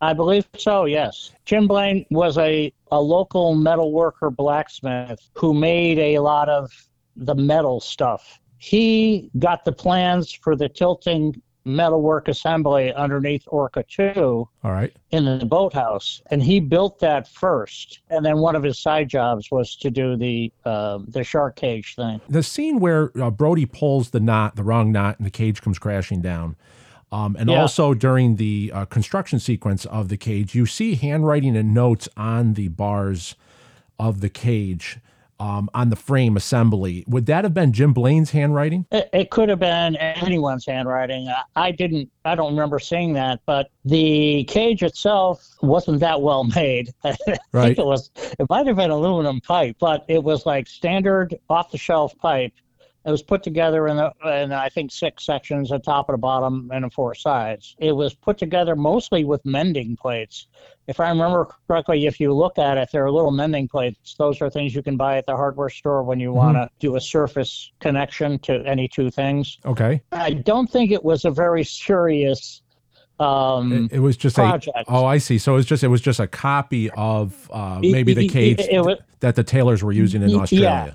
I 0.00 0.12
believe 0.12 0.46
so, 0.56 0.84
yes. 0.84 1.32
Jim 1.44 1.66
Blaine 1.66 2.06
was 2.10 2.38
a, 2.38 2.72
a 2.92 3.00
local 3.00 3.54
metal 3.54 3.92
worker 3.92 4.30
blacksmith 4.30 5.28
who 5.34 5.52
made 5.52 5.98
a 5.98 6.20
lot 6.20 6.48
of 6.48 6.70
the 7.16 7.34
metal 7.34 7.80
stuff. 7.80 8.38
He 8.58 9.30
got 9.38 9.64
the 9.64 9.72
plans 9.72 10.32
for 10.32 10.54
the 10.54 10.68
tilting 10.68 11.40
metalwork 11.68 12.28
assembly 12.28 12.92
underneath 12.94 13.44
Orca 13.46 13.84
2 13.88 14.48
All 14.64 14.72
right. 14.72 14.92
in 15.10 15.24
the 15.24 15.44
boathouse, 15.44 16.22
and 16.30 16.42
he 16.42 16.58
built 16.58 16.98
that 17.00 17.28
first. 17.28 18.00
And 18.10 18.24
then 18.24 18.38
one 18.38 18.56
of 18.56 18.62
his 18.62 18.78
side 18.78 19.08
jobs 19.08 19.50
was 19.50 19.76
to 19.76 19.90
do 19.90 20.16
the 20.16 20.50
uh, 20.64 20.98
the 21.06 21.22
shark 21.22 21.56
cage 21.56 21.94
thing. 21.94 22.20
The 22.28 22.42
scene 22.42 22.80
where 22.80 23.12
uh, 23.20 23.30
Brody 23.30 23.66
pulls 23.66 24.10
the 24.10 24.20
knot, 24.20 24.56
the 24.56 24.64
wrong 24.64 24.90
knot, 24.90 25.18
and 25.18 25.26
the 25.26 25.30
cage 25.30 25.60
comes 25.62 25.78
crashing 25.78 26.20
down. 26.22 26.56
Um, 27.12 27.36
and 27.38 27.48
Yeah. 27.48 27.60
also 27.60 27.94
during 27.94 28.36
the 28.36 28.70
uh, 28.74 28.84
construction 28.86 29.38
sequence 29.38 29.84
of 29.86 30.08
the 30.08 30.16
cage, 30.16 30.54
you 30.54 30.66
see 30.66 30.94
handwriting 30.94 31.56
and 31.56 31.72
notes 31.72 32.08
on 32.16 32.54
the 32.54 32.68
bars 32.68 33.34
of 33.98 34.20
the 34.20 34.28
cage 34.28 34.98
um, 35.40 35.68
on 35.74 35.90
the 35.90 35.96
frame 35.96 36.36
assembly. 36.36 37.04
Would 37.06 37.26
that 37.26 37.44
have 37.44 37.54
been 37.54 37.72
Jim 37.72 37.92
Blaine's 37.92 38.30
handwriting? 38.30 38.86
It, 38.90 39.08
it 39.12 39.30
could 39.30 39.48
have 39.48 39.58
been 39.60 39.96
anyone's 39.96 40.66
handwriting. 40.66 41.28
I, 41.28 41.42
I 41.56 41.70
didn't. 41.70 42.10
I 42.24 42.34
don't 42.34 42.50
remember 42.52 42.78
seeing 42.78 43.12
that. 43.14 43.40
But 43.46 43.70
the 43.84 44.44
cage 44.44 44.82
itself 44.82 45.46
wasn't 45.62 46.00
that 46.00 46.20
well 46.20 46.44
made. 46.44 46.90
I 47.04 47.16
Right. 47.52 47.66
think 47.68 47.78
it 47.78 47.86
was. 47.86 48.10
It 48.16 48.46
might 48.50 48.66
have 48.66 48.76
been 48.76 48.90
aluminum 48.90 49.40
pipe, 49.40 49.76
but 49.78 50.04
it 50.08 50.22
was 50.22 50.44
like 50.46 50.66
standard 50.66 51.34
off-the-shelf 51.48 52.16
pipe. 52.18 52.52
It 53.06 53.10
was 53.10 53.22
put 53.22 53.42
together 53.42 53.88
in, 53.88 53.96
the, 53.96 54.12
in 54.42 54.52
I 54.52 54.68
think 54.68 54.90
six 54.92 55.24
sections, 55.24 55.70
the 55.70 55.78
top 55.78 56.08
and 56.08 56.14
the 56.14 56.18
bottom, 56.18 56.70
and 56.74 56.84
the 56.84 56.90
four 56.90 57.14
sides. 57.14 57.74
It 57.78 57.92
was 57.92 58.12
put 58.12 58.36
together 58.36 58.76
mostly 58.76 59.24
with 59.24 59.42
mending 59.46 59.96
plates. 59.96 60.48
If 60.88 61.00
I 61.00 61.08
remember 61.08 61.48
correctly, 61.68 62.06
if 62.06 62.18
you 62.20 62.34
look 62.34 62.58
at 62.58 62.76
it, 62.76 62.88
there 62.92 63.04
are 63.04 63.10
little 63.10 63.30
mending 63.30 63.68
plates. 63.68 64.14
Those 64.18 64.42
are 64.42 64.50
things 64.50 64.74
you 64.74 64.82
can 64.82 64.96
buy 64.96 65.16
at 65.16 65.26
the 65.26 65.36
hardware 65.36 65.70
store 65.70 66.02
when 66.02 66.18
you 66.20 66.32
want 66.32 66.56
to 66.56 66.68
do 66.80 66.96
a 66.96 67.00
surface 67.00 67.72
connection 67.80 68.38
to 68.40 68.62
any 68.66 68.88
two 68.88 69.10
things. 69.10 69.58
Okay. 69.64 70.02
I 70.12 70.32
don't 70.32 70.70
think 70.70 70.90
it 70.90 71.02
was 71.04 71.24
a 71.24 71.30
very 71.30 71.64
serious. 71.64 72.62
Um, 73.20 73.72
It, 73.90 73.94
it 73.96 73.98
was 74.00 74.16
just 74.16 74.36
project. 74.36 74.76
a. 74.76 74.84
Oh, 74.88 75.04
I 75.04 75.18
see. 75.18 75.38
So 75.38 75.52
it 75.52 75.56
was 75.56 75.66
just 75.66 75.82
it 75.82 75.88
was 75.88 76.00
just 76.00 76.20
a 76.20 76.26
copy 76.26 76.88
of 76.90 77.50
uh, 77.52 77.78
maybe 77.80 78.12
the 78.14 78.28
cage 78.28 78.60
it- 78.60 78.68
it 78.70 79.00
that 79.20 79.34
the 79.34 79.42
Taylors 79.44 79.82
were 79.82 79.92
using 79.92 80.22
in 80.22 80.34
Australia. 80.34 80.68
yeah. 80.88 80.94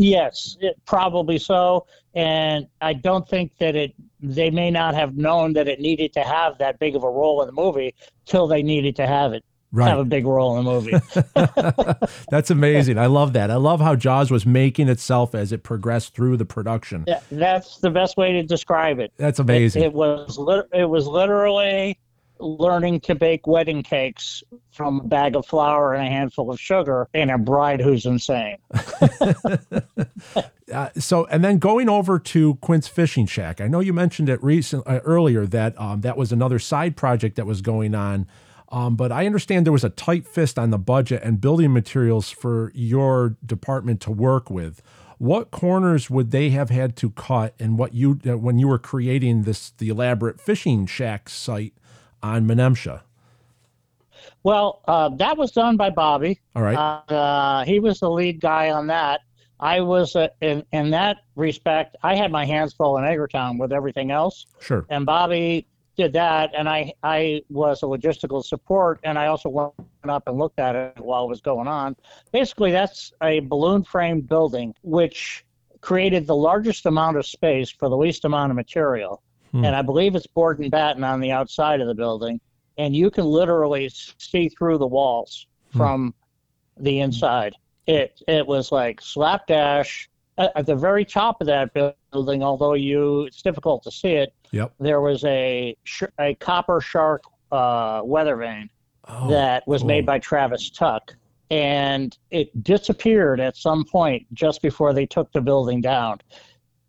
Yes, 0.00 0.56
it, 0.60 0.78
probably 0.86 1.38
so. 1.38 1.86
And 2.14 2.66
I 2.80 2.92
don't 2.94 3.28
think 3.28 3.52
that 3.58 3.74
it. 3.74 3.94
They 4.20 4.50
may 4.50 4.70
not 4.70 4.94
have 4.94 5.16
known 5.16 5.52
that 5.54 5.68
it 5.68 5.80
needed 5.80 6.12
to 6.14 6.20
have 6.24 6.56
that 6.58 6.78
big 6.78 6.96
of 6.96 7.02
a 7.04 7.10
role 7.10 7.40
in 7.42 7.46
the 7.46 7.52
movie 7.52 7.94
till 8.26 8.46
they 8.46 8.62
needed 8.62 8.96
to 8.96 9.06
have 9.06 9.32
it 9.32 9.44
Right. 9.70 9.88
have 9.90 9.98
a 9.98 10.04
big 10.04 10.26
role 10.26 10.58
in 10.58 10.64
the 10.64 10.70
movie. 10.70 12.06
That's 12.30 12.50
amazing. 12.50 12.96
I 12.98 13.06
love 13.06 13.34
that. 13.34 13.50
I 13.50 13.56
love 13.56 13.80
how 13.80 13.94
Jaws 13.96 14.30
was 14.30 14.46
making 14.46 14.88
itself 14.88 15.34
as 15.34 15.52
it 15.52 15.62
progressed 15.62 16.14
through 16.14 16.38
the 16.38 16.46
production. 16.46 17.04
Yeah, 17.06 17.20
That's 17.30 17.76
the 17.78 17.90
best 17.90 18.16
way 18.16 18.32
to 18.32 18.42
describe 18.42 18.98
it. 18.98 19.12
That's 19.18 19.38
amazing. 19.40 19.82
It, 19.82 19.86
it 19.86 19.92
was 19.92 20.38
lit- 20.38 20.68
it 20.72 20.88
was 20.88 21.06
literally 21.06 21.98
learning 22.40 23.00
to 23.00 23.14
bake 23.14 23.46
wedding 23.46 23.82
cakes 23.82 24.42
from 24.70 25.00
a 25.00 25.04
bag 25.04 25.36
of 25.36 25.44
flour 25.44 25.92
and 25.94 26.06
a 26.06 26.10
handful 26.10 26.50
of 26.50 26.58
sugar 26.58 27.08
and 27.12 27.30
a 27.30 27.36
bride 27.36 27.80
who's 27.80 28.06
insane. 28.06 28.56
Uh, 30.72 30.90
so, 30.98 31.24
and 31.26 31.42
then 31.42 31.58
going 31.58 31.88
over 31.88 32.18
to 32.18 32.56
Quint's 32.56 32.88
Fishing 32.88 33.26
Shack. 33.26 33.60
I 33.60 33.68
know 33.68 33.80
you 33.80 33.92
mentioned 33.92 34.28
it 34.28 34.42
recent 34.42 34.86
uh, 34.86 35.00
earlier 35.04 35.46
that 35.46 35.78
um, 35.80 36.02
that 36.02 36.16
was 36.16 36.32
another 36.32 36.58
side 36.58 36.96
project 36.96 37.36
that 37.36 37.46
was 37.46 37.60
going 37.60 37.94
on. 37.94 38.26
Um, 38.70 38.96
but 38.96 39.10
I 39.10 39.24
understand 39.24 39.64
there 39.64 39.72
was 39.72 39.84
a 39.84 39.90
tight 39.90 40.26
fist 40.26 40.58
on 40.58 40.70
the 40.70 40.78
budget 40.78 41.22
and 41.22 41.40
building 41.40 41.72
materials 41.72 42.30
for 42.30 42.70
your 42.74 43.36
department 43.44 44.00
to 44.02 44.10
work 44.10 44.50
with. 44.50 44.82
What 45.16 45.50
corners 45.50 46.10
would 46.10 46.30
they 46.30 46.50
have 46.50 46.70
had 46.70 46.94
to 46.96 47.10
cut, 47.10 47.54
and 47.58 47.78
what 47.78 47.92
you 47.94 48.20
uh, 48.26 48.38
when 48.38 48.58
you 48.58 48.68
were 48.68 48.78
creating 48.78 49.42
this 49.42 49.70
the 49.70 49.88
elaborate 49.88 50.40
fishing 50.40 50.86
shack 50.86 51.28
site 51.28 51.72
on 52.22 52.46
Menemsha? 52.46 53.00
Well, 54.44 54.82
uh, 54.86 55.08
that 55.16 55.36
was 55.36 55.50
done 55.50 55.76
by 55.76 55.90
Bobby. 55.90 56.38
All 56.54 56.62
right, 56.62 56.76
Uh, 57.08 57.64
he 57.64 57.80
was 57.80 58.00
the 58.00 58.10
lead 58.10 58.40
guy 58.40 58.70
on 58.70 58.86
that. 58.88 59.22
I 59.60 59.80
was 59.80 60.14
uh, 60.16 60.28
in 60.40 60.64
in 60.72 60.90
that 60.90 61.18
respect. 61.36 61.96
I 62.02 62.14
had 62.14 62.30
my 62.30 62.44
hands 62.44 62.72
full 62.74 62.96
in 62.98 63.04
Edgartown 63.04 63.58
with 63.58 63.72
everything 63.72 64.10
else, 64.10 64.46
sure. 64.60 64.86
and 64.88 65.04
Bobby 65.04 65.66
did 65.96 66.12
that, 66.12 66.52
and 66.56 66.68
I 66.68 66.92
I 67.02 67.42
was 67.50 67.82
a 67.82 67.86
logistical 67.86 68.44
support, 68.44 69.00
and 69.02 69.18
I 69.18 69.26
also 69.26 69.48
went 69.48 69.72
up 70.04 70.28
and 70.28 70.38
looked 70.38 70.58
at 70.60 70.76
it 70.76 70.98
while 70.98 71.24
it 71.24 71.28
was 71.28 71.40
going 71.40 71.66
on. 71.66 71.96
Basically, 72.32 72.70
that's 72.70 73.12
a 73.22 73.40
balloon 73.40 73.82
frame 73.82 74.20
building 74.20 74.74
which 74.82 75.44
created 75.80 76.26
the 76.26 76.36
largest 76.36 76.86
amount 76.86 77.16
of 77.16 77.26
space 77.26 77.70
for 77.70 77.88
the 77.88 77.96
least 77.96 78.24
amount 78.24 78.50
of 78.50 78.56
material, 78.56 79.22
Hmm. 79.52 79.64
and 79.64 79.74
I 79.74 79.82
believe 79.82 80.14
it's 80.14 80.26
board 80.26 80.58
and 80.60 80.70
batten 80.70 81.02
on 81.04 81.20
the 81.20 81.32
outside 81.32 81.80
of 81.80 81.86
the 81.88 81.94
building, 81.94 82.40
and 82.76 82.94
you 82.94 83.10
can 83.10 83.24
literally 83.24 83.88
see 83.90 84.48
through 84.50 84.78
the 84.78 84.86
walls 84.86 85.46
Hmm. 85.72 85.78
from 85.78 86.14
the 86.76 87.00
inside. 87.00 87.54
It 87.88 88.22
it 88.28 88.46
was 88.46 88.70
like 88.70 89.00
slapdash 89.00 90.08
at, 90.36 90.52
at 90.54 90.66
the 90.66 90.76
very 90.76 91.04
top 91.04 91.40
of 91.40 91.46
that 91.48 91.72
building. 92.12 92.42
Although 92.42 92.74
you, 92.74 93.22
it's 93.22 93.42
difficult 93.42 93.82
to 93.84 93.90
see 93.90 94.12
it 94.12 94.32
Yep. 94.52 94.72
there 94.80 95.00
was 95.02 95.24
a 95.24 95.76
sh- 95.84 96.04
a 96.18 96.34
copper 96.36 96.80
shark 96.80 97.22
uh, 97.52 98.00
weather 98.04 98.36
vane 98.36 98.70
Oh, 99.10 99.28
that 99.30 99.66
was 99.66 99.80
cool. 99.82 99.88
made 99.88 100.04
by 100.06 100.18
Travis 100.18 100.68
Tuck, 100.70 101.14
and 101.50 102.16
it 102.30 102.62
disappeared 102.62 103.40
at 103.40 103.56
some 103.56 103.84
point 103.84 104.26
just 104.34 104.60
before 104.62 104.92
they 104.92 105.06
took 105.06 105.32
the 105.32 105.40
building 105.40 105.80
down. 105.80 106.18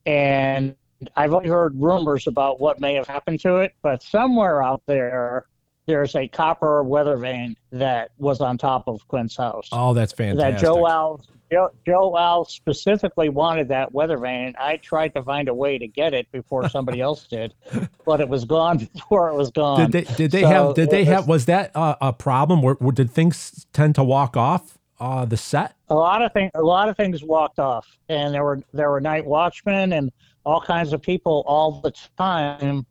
And 0.05 0.75
I've 1.15 1.33
only 1.33 1.47
heard 1.47 1.79
rumors 1.79 2.27
about 2.27 2.59
what 2.59 2.79
may 2.81 2.93
have 2.95 3.07
happened 3.07 3.39
to 3.41 3.57
it, 3.57 3.73
but 3.81 4.03
somewhere 4.03 4.61
out 4.61 4.81
there, 4.85 5.45
there's 5.89 6.15
a 6.15 6.27
copper 6.27 6.83
weather 6.83 7.17
vane 7.17 7.55
that 7.71 8.11
was 8.19 8.41
on 8.41 8.57
top 8.59 8.87
of 8.87 9.05
Quint's 9.07 9.35
house 9.35 9.67
Oh, 9.71 9.93
that's 9.95 10.13
fantastic. 10.13 10.55
that 10.55 10.61
Joe 10.61 10.87
Al 10.87 11.19
Joe, 11.51 11.71
Joe 11.83 12.15
Al 12.15 12.45
specifically 12.45 13.29
wanted 13.29 13.69
that 13.69 13.91
weather 13.91 14.19
vane. 14.19 14.53
I 14.59 14.77
tried 14.77 15.15
to 15.15 15.23
find 15.23 15.47
a 15.49 15.53
way 15.53 15.79
to 15.79 15.87
get 15.87 16.13
it 16.13 16.31
before 16.31 16.69
somebody 16.69 17.01
else 17.01 17.25
did, 17.25 17.55
but 18.05 18.21
it 18.21 18.29
was 18.29 18.45
gone 18.45 18.77
before 18.93 19.29
it 19.29 19.35
was 19.35 19.49
gone. 19.49 19.89
Did 19.89 19.91
they 20.05 20.13
did 20.13 20.29
they 20.31 20.41
So 20.43 20.47
have 20.47 20.75
did 20.75 20.91
they 20.91 21.01
it 21.01 21.07
have 21.07 21.27
was 21.27 21.45
that 21.47 21.71
uh, 21.75 21.95
a 22.01 22.13
problem? 22.13 22.61
Where, 22.61 22.75
where 22.75 22.91
did 22.91 23.09
things 23.09 23.65
tend 23.73 23.95
to 23.95 24.03
walk 24.03 24.37
off 24.37 24.77
uh, 24.99 25.25
the 25.25 25.37
set? 25.37 25.73
a 25.89 25.95
lot 25.95 26.21
of 26.21 26.31
things? 26.33 26.51
A 26.53 26.61
lot 26.61 26.87
of 26.87 26.95
things 26.95 27.23
walked 27.23 27.57
off, 27.57 27.87
and 28.09 28.31
there 28.31 28.43
were 28.43 28.61
there 28.71 28.91
were 28.91 29.01
night 29.01 29.25
watchmen 29.25 29.93
and 29.93 30.11
all 30.45 30.61
kinds 30.61 30.93
of 30.93 31.01
people 31.01 31.43
all 31.47 31.81
the 31.81 31.91
time 32.15 32.85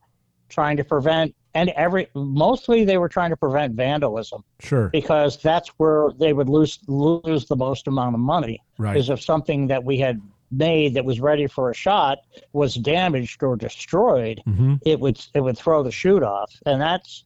trying 0.49 0.77
to 0.79 0.83
prevent 0.85 1.33
and 1.59 1.69
every 1.71 2.09
mostly 2.15 2.85
they 2.85 2.99
were 2.99 3.09
trying 3.09 3.31
to 3.31 3.37
prevent 3.37 3.75
vandalism 3.75 4.45
Sure. 4.61 4.89
because 4.89 5.37
that's 5.43 5.69
where 5.79 6.11
they 6.19 6.33
would 6.33 6.49
lose 6.49 6.79
lose 6.87 7.47
the 7.47 7.57
most 7.57 7.87
amount 7.89 8.15
of 8.15 8.21
money. 8.21 8.63
Right. 8.79 8.97
Is 8.97 9.11
if 9.11 9.21
something 9.23 9.67
that 9.69 9.83
we 9.85 9.99
had 9.99 10.21
made 10.51 10.95
that 10.95 11.05
was 11.05 11.21
ready 11.21 11.47
for 11.47 11.71
a 11.71 11.75
shot 11.75 12.19
was 12.53 12.75
damaged 12.75 13.43
or 13.43 13.57
destroyed, 13.57 14.41
hmm 14.45 14.75
it 14.87 14.99
would 15.01 15.19
it 15.35 15.41
would 15.41 15.59
throw 15.59 15.83
the 15.83 15.91
shoot 15.91 16.23
off, 16.23 16.53
and 16.67 16.81
that's 16.81 17.25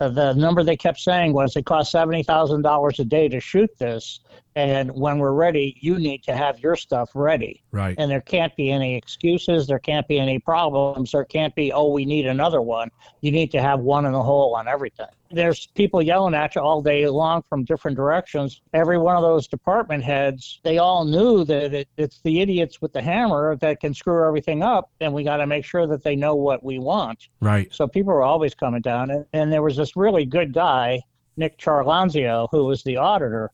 uh, 0.00 0.08
the 0.08 0.32
number 0.34 0.64
they 0.64 0.76
kept 0.76 0.98
saying 0.98 1.32
was 1.32 1.54
it 1.56 1.64
cost 1.64 1.92
seventy 1.92 2.22
thousand 2.24 2.62
dollars 2.62 2.98
a 2.98 3.04
day 3.04 3.28
to 3.28 3.40
shoot 3.40 3.70
this, 3.78 4.20
and 4.58 4.90
when 4.90 5.20
we're 5.20 5.34
ready, 5.34 5.76
you 5.80 6.00
need 6.00 6.24
to 6.24 6.34
have 6.34 6.58
your 6.58 6.74
stuff 6.74 7.10
ready, 7.14 7.62
Right. 7.70 7.94
and 7.96 8.10
there 8.10 8.20
can't 8.20 8.54
be 8.56 8.72
any 8.72 8.96
excuses, 8.96 9.68
there 9.68 9.78
can't 9.78 10.08
be 10.08 10.18
any 10.18 10.40
problems, 10.40 11.12
there 11.12 11.24
can't 11.24 11.54
be 11.54 11.72
oh 11.72 11.92
we 11.92 12.04
need 12.04 12.26
another 12.26 12.60
one. 12.60 12.90
You 13.20 13.30
need 13.30 13.52
to 13.52 13.62
have 13.62 13.78
one 13.78 14.04
in 14.04 14.12
the 14.12 14.22
hole 14.22 14.56
on 14.56 14.66
everything. 14.66 15.06
There's 15.30 15.68
people 15.68 16.02
yelling 16.02 16.34
at 16.34 16.56
you 16.56 16.60
all 16.60 16.82
day 16.82 17.06
long 17.06 17.44
from 17.48 17.62
different 17.64 17.96
directions. 17.96 18.60
Every 18.74 18.98
one 18.98 19.14
of 19.14 19.22
those 19.22 19.46
department 19.46 20.02
heads, 20.02 20.58
they 20.64 20.78
all 20.78 21.04
knew 21.04 21.44
that 21.44 21.72
it, 21.72 21.88
it's 21.96 22.20
the 22.22 22.40
idiots 22.40 22.82
with 22.82 22.92
the 22.92 23.02
hammer 23.02 23.54
that 23.58 23.78
can 23.80 23.94
screw 23.94 24.26
everything 24.26 24.64
up, 24.64 24.90
and 25.00 25.14
we 25.14 25.22
got 25.22 25.36
to 25.36 25.46
make 25.46 25.64
sure 25.64 25.86
that 25.86 26.02
they 26.02 26.16
know 26.16 26.34
what 26.34 26.64
we 26.64 26.80
want. 26.80 27.28
Right. 27.40 27.72
So 27.72 27.86
people 27.86 28.12
were 28.12 28.24
always 28.24 28.56
coming 28.56 28.80
down, 28.80 29.10
and, 29.12 29.24
and 29.32 29.52
there 29.52 29.62
was 29.62 29.76
this 29.76 29.94
really 29.94 30.24
good 30.24 30.52
guy, 30.52 31.00
Nick 31.36 31.58
Charlanzio, 31.58 32.48
who 32.50 32.64
was 32.64 32.82
the 32.82 32.96
auditor, 32.96 33.52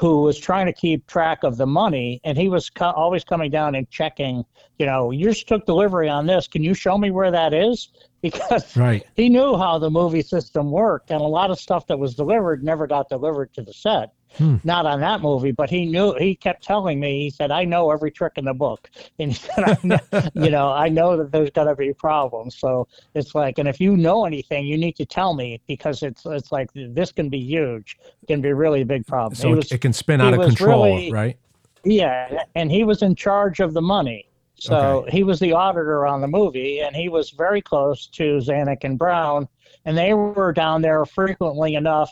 who 0.00 0.22
was 0.22 0.38
trying 0.38 0.64
to 0.64 0.72
keep 0.72 1.06
track 1.06 1.42
of 1.42 1.58
the 1.58 1.66
money, 1.66 2.22
and 2.24 2.38
he 2.38 2.48
was 2.48 2.70
co- 2.70 2.90
always 2.92 3.22
coming 3.22 3.50
down 3.50 3.74
and 3.74 3.88
checking. 3.90 4.42
You 4.78 4.86
know, 4.86 5.10
you 5.10 5.26
just 5.26 5.46
took 5.46 5.66
delivery 5.66 6.08
on 6.08 6.26
this. 6.26 6.48
Can 6.48 6.64
you 6.64 6.72
show 6.72 6.96
me 6.96 7.10
where 7.10 7.30
that 7.30 7.52
is? 7.52 7.90
Because 8.22 8.76
Right. 8.76 9.02
he 9.16 9.30
knew 9.30 9.56
how 9.56 9.78
the 9.78 9.88
movie 9.88 10.20
system 10.20 10.70
worked, 10.70 11.10
and 11.10 11.22
a 11.22 11.24
lot 11.24 11.50
of 11.50 11.58
stuff 11.58 11.86
that 11.86 11.98
was 11.98 12.14
delivered 12.14 12.62
never 12.62 12.86
got 12.86 13.08
delivered 13.08 13.54
to 13.54 13.62
the 13.62 13.72
set. 13.72 14.10
Hmm. 14.38 14.56
Not 14.62 14.86
on 14.86 15.00
that 15.00 15.20
movie, 15.22 15.50
but 15.50 15.68
he 15.70 15.86
knew. 15.86 16.14
He 16.14 16.34
kept 16.36 16.62
telling 16.62 17.00
me. 17.00 17.20
He 17.22 17.30
said, 17.30 17.50
"I 17.50 17.64
know 17.64 17.90
every 17.90 18.10
trick 18.10 18.34
in 18.36 18.44
the 18.44 18.54
book," 18.54 18.88
and 19.18 19.32
he 19.32 19.36
said, 19.36 19.64
I 19.64 19.76
know, 19.82 19.98
"You 20.34 20.50
know, 20.50 20.70
I 20.70 20.88
know 20.88 21.16
that 21.16 21.32
there's 21.32 21.50
going 21.50 21.66
to 21.66 21.74
be 21.74 21.92
problems." 21.92 22.56
So 22.56 22.86
it's 23.14 23.34
like, 23.34 23.58
and 23.58 23.68
if 23.68 23.80
you 23.80 23.96
know 23.96 24.24
anything, 24.26 24.66
you 24.66 24.78
need 24.78 24.94
to 24.96 25.04
tell 25.04 25.34
me 25.34 25.60
because 25.66 26.02
it's 26.02 26.24
it's 26.26 26.52
like 26.52 26.70
this 26.74 27.10
can 27.12 27.28
be 27.28 27.38
huge, 27.40 27.98
it 28.22 28.26
can 28.26 28.40
be 28.40 28.52
really 28.52 28.84
big 28.84 29.06
problem. 29.06 29.34
So 29.34 29.52
it- 29.52 29.56
was- 29.56 29.72
it 29.72 29.80
can 29.80 29.92
spin 29.92 30.20
out 30.20 30.32
of 30.34 30.40
control, 30.40 30.84
really- 30.84 31.10
right? 31.12 31.36
yeah, 31.84 32.42
and 32.54 32.70
he 32.70 32.84
was 32.84 33.02
in 33.02 33.14
charge 33.16 33.58
of 33.60 33.74
the 33.74 33.82
money. 33.82 34.26
So 34.54 34.76
Okay. 34.76 35.10
he 35.16 35.24
was 35.24 35.40
the 35.40 35.54
auditor 35.54 36.06
on 36.06 36.20
the 36.20 36.28
movie, 36.28 36.80
and 36.80 36.94
he 36.94 37.08
was 37.08 37.30
very 37.30 37.62
close 37.62 38.06
to 38.08 38.36
Zanuck 38.38 38.84
and 38.84 38.98
Brown, 38.98 39.48
and 39.86 39.96
they 39.96 40.12
were 40.12 40.52
down 40.52 40.82
there 40.82 41.04
frequently 41.06 41.74
enough, 41.76 42.10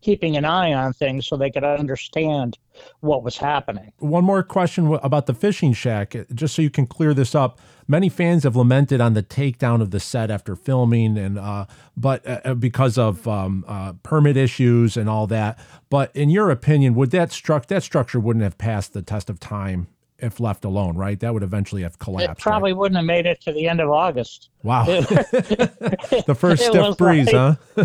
keeping 0.00 0.36
an 0.36 0.44
eye 0.44 0.72
on 0.72 0.92
things 0.92 1.26
so 1.26 1.36
they 1.36 1.50
could 1.50 1.64
understand 1.64 2.58
what 3.00 3.22
was 3.22 3.36
happening. 3.36 3.92
One 3.98 4.24
more 4.24 4.42
question 4.42 4.98
about 5.02 5.26
the 5.26 5.34
fishing 5.34 5.72
shack, 5.72 6.16
uh, 6.16 6.24
just 6.34 6.54
so 6.54 6.62
you 6.62 6.70
can 6.70 6.86
clear 6.86 7.12
this 7.12 7.34
up. 7.34 7.60
Many 7.86 8.08
fans 8.08 8.44
have 8.44 8.56
lamented 8.56 9.00
on 9.00 9.14
the 9.14 9.22
takedown 9.22 9.82
of 9.82 9.90
the 9.90 10.00
set 10.00 10.30
after 10.30 10.54
filming, 10.56 11.18
and 11.18 11.38
uh, 11.38 11.66
but 11.96 12.26
uh, 12.26 12.40
uh, 12.44 12.54
because 12.54 12.96
of 12.96 13.26
um, 13.26 13.64
uh, 13.66 13.94
permit 14.02 14.36
issues 14.36 14.96
and 14.96 15.08
all 15.08 15.26
that. 15.26 15.58
But 15.90 16.14
in 16.14 16.30
your 16.30 16.50
opinion, 16.50 16.94
would 16.94 17.10
that 17.10 17.30
struct 17.30 17.66
that 17.66 17.82
structure 17.82 18.20
wouldn't 18.20 18.44
have 18.44 18.58
passed 18.58 18.92
the 18.92 19.02
test 19.02 19.28
of 19.28 19.40
time 19.40 19.88
if 20.22 20.40
left 20.40 20.64
alone, 20.64 20.96
right? 20.96 21.18
That 21.20 21.32
would 21.34 21.42
eventually 21.42 21.82
have 21.82 21.98
collapsed. 21.98 22.40
It 22.40 22.42
probably 22.42 22.72
wouldn't 22.72 22.96
have 22.96 23.04
made 23.06 23.26
it 23.26 23.40
to 23.42 23.52
the 23.52 23.68
end 23.68 23.80
of 23.80 23.90
August. 23.90 24.50
Wow, 24.62 24.84
the 24.86 26.36
first 26.38 26.64
stiff 26.66 26.96
breeze, 26.96 27.32
like- 27.32 27.58
huh? 27.76 27.84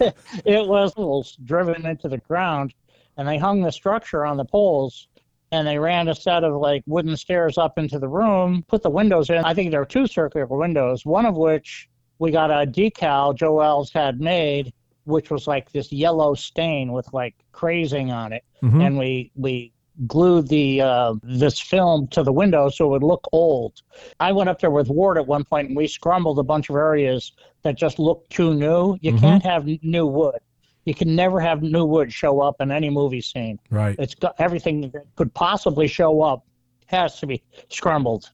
it 0.44 0.66
was 0.66 1.36
driven 1.44 1.86
into 1.86 2.08
the 2.08 2.18
ground 2.18 2.74
and 3.16 3.26
they 3.28 3.38
hung 3.38 3.62
the 3.62 3.70
structure 3.72 4.24
on 4.26 4.36
the 4.36 4.44
poles 4.44 5.08
and 5.52 5.66
they 5.66 5.78
ran 5.78 6.08
a 6.08 6.14
set 6.14 6.42
of 6.44 6.54
like 6.54 6.82
wooden 6.86 7.16
stairs 7.16 7.58
up 7.58 7.78
into 7.78 7.98
the 7.98 8.08
room 8.08 8.64
put 8.68 8.82
the 8.82 8.90
windows 8.90 9.30
in 9.30 9.36
i 9.44 9.54
think 9.54 9.70
there 9.70 9.80
were 9.80 9.86
two 9.86 10.06
circular 10.06 10.46
windows 10.46 11.06
one 11.06 11.24
of 11.26 11.36
which 11.36 11.88
we 12.18 12.30
got 12.32 12.50
a 12.50 12.66
decal 12.66 13.34
joel's 13.36 13.92
had 13.92 14.20
made 14.20 14.72
which 15.04 15.30
was 15.30 15.46
like 15.46 15.70
this 15.70 15.92
yellow 15.92 16.34
stain 16.34 16.90
with 16.92 17.06
like 17.12 17.34
crazing 17.52 18.10
on 18.10 18.32
it 18.32 18.42
Mhm. 18.62 18.84
and 18.86 18.98
we 18.98 19.30
we 19.36 19.72
glued 20.06 20.48
the 20.48 20.80
uh, 20.80 21.14
this 21.22 21.60
film 21.60 22.08
to 22.08 22.22
the 22.22 22.32
window 22.32 22.68
so 22.68 22.86
it 22.86 22.88
would 22.88 23.02
look 23.02 23.24
old. 23.32 23.80
I 24.20 24.32
went 24.32 24.48
up 24.48 24.60
there 24.60 24.70
with 24.70 24.88
Ward 24.88 25.18
at 25.18 25.26
one 25.26 25.44
point 25.44 25.68
and 25.68 25.76
we 25.76 25.86
scrambled 25.86 26.38
a 26.38 26.42
bunch 26.42 26.68
of 26.68 26.76
areas 26.76 27.32
that 27.62 27.76
just 27.76 27.98
looked 27.98 28.30
too 28.30 28.54
new. 28.54 28.96
You 29.00 29.12
Mhm. 29.12 29.20
can't 29.20 29.42
have 29.44 29.66
new 29.82 30.06
wood. 30.06 30.38
You 30.84 30.94
can 30.94 31.14
never 31.14 31.40
have 31.40 31.62
new 31.62 31.84
wood 31.84 32.12
show 32.12 32.40
up 32.40 32.60
in 32.60 32.70
any 32.70 32.90
movie 32.90 33.20
scene. 33.20 33.58
Right. 33.70 33.96
It's 33.98 34.14
got 34.14 34.34
everything 34.38 34.82
that 34.82 35.04
could 35.16 35.32
possibly 35.32 35.86
show 35.86 36.22
up 36.22 36.44
has 36.86 37.18
to 37.20 37.26
be 37.26 37.42
scrumbled. 37.70 38.30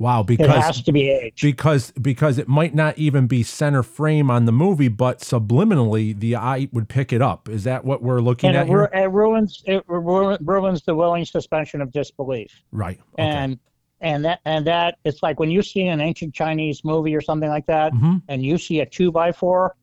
Wow, 0.00 0.20
It 0.20 0.26
because 0.28 0.64
has 0.64 0.82
to 0.82 0.92
be 0.92 1.08
aged. 1.10 1.42
because 1.42 1.90
because 2.00 2.38
it 2.38 2.46
might 2.46 2.72
not 2.74 2.96
even 2.98 3.26
be 3.26 3.42
center 3.42 3.82
frame 3.82 4.30
on 4.30 4.44
the 4.44 4.52
movie, 4.52 4.86
but 4.88 5.18
subliminally 5.20 6.18
the 6.18 6.36
eye 6.36 6.68
would 6.72 6.88
pick 6.88 7.12
it 7.12 7.20
up. 7.20 7.48
Is 7.48 7.64
that 7.64 7.84
what 7.84 8.00
we're 8.02 8.20
looking 8.20 8.48
and 8.50 8.56
at 8.56 8.68
it, 8.68 8.72
ru- 8.72 8.86
it 8.92 9.10
ruins 9.10 9.62
it 9.66 9.82
ru- 9.88 10.36
ruins 10.40 10.82
the 10.82 10.94
willing 10.94 11.24
suspension 11.24 11.80
of 11.80 11.90
disbelief. 11.90 12.62
Right. 12.70 13.00
Okay. 13.18 13.24
and 13.28 13.58
and 14.00 14.24
that 14.24 14.38
and 14.44 14.64
that 14.68 14.98
it's 15.04 15.20
like 15.22 15.40
when 15.40 15.50
you 15.50 15.62
see 15.62 15.82
an 15.88 16.00
ancient 16.00 16.32
Chinese 16.32 16.84
movie 16.84 17.16
or 17.16 17.20
something 17.20 17.48
like 17.48 17.66
that, 17.66 17.92
Mhm. 17.92 18.22
and 18.28 18.44
you 18.44 18.56
see 18.56 18.78
a 18.78 18.86
two 18.86 19.10
by 19.10 19.32
four, 19.32 19.74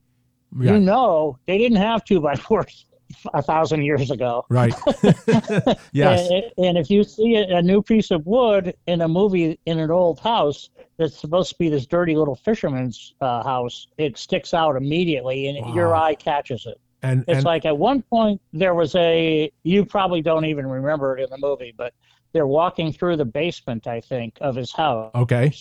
Yeah. 0.57 0.75
you 0.75 0.79
know 0.79 1.37
they 1.45 1.57
didn't 1.57 1.79
have 1.79 2.05
two 2.05 2.21
by 2.21 2.35
fours 2.35 2.85
a 3.33 3.41
thousand 3.41 3.83
years 3.83 4.11
ago. 4.11 4.45
Right. 4.49 4.73
yes. 5.91 6.29
And, 6.29 6.43
and 6.57 6.77
if 6.77 6.89
you 6.89 7.03
see 7.03 7.35
a, 7.35 7.61
new 7.61 7.81
piece 7.81 8.11
of 8.11 8.25
wood 8.25 8.75
in 8.87 9.01
a 9.01 9.07
movie 9.07 9.59
in 9.65 9.79
an 9.79 9.91
old 9.91 10.19
house 10.19 10.69
that's 10.97 11.17
supposed 11.17 11.49
to 11.49 11.55
be 11.57 11.69
this 11.69 11.85
dirty 11.85 12.15
little 12.15 12.35
fisherman's 12.35 13.15
uh, 13.21 13.43
house, 13.43 13.87
it 13.97 14.17
sticks 14.17 14.53
out 14.53 14.75
immediately, 14.75 15.47
and 15.47 15.73
your 15.73 15.95
eye 15.95 16.15
catches 16.15 16.65
it. 16.65 16.79
And 17.01 17.23
It's 17.27 17.37
and 17.37 17.45
like 17.45 17.65
at 17.65 17.77
one 17.77 18.01
point 18.01 18.41
there 18.53 18.73
was 18.73 18.95
a 18.95 19.51
you 19.63 19.85
probably 19.85 20.21
don't 20.21 20.45
even 20.45 20.67
remember 20.67 21.17
it 21.17 21.23
in 21.23 21.29
the 21.29 21.37
movie, 21.37 21.73
but 21.75 21.93
they're 22.33 22.47
walking 22.47 22.91
through 22.91 23.17
the 23.17 23.25
basement, 23.25 23.87
I 23.87 24.01
think, 24.01 24.37
of 24.41 24.55
his 24.55 24.71
house. 24.71 25.11
okay. 25.15 25.53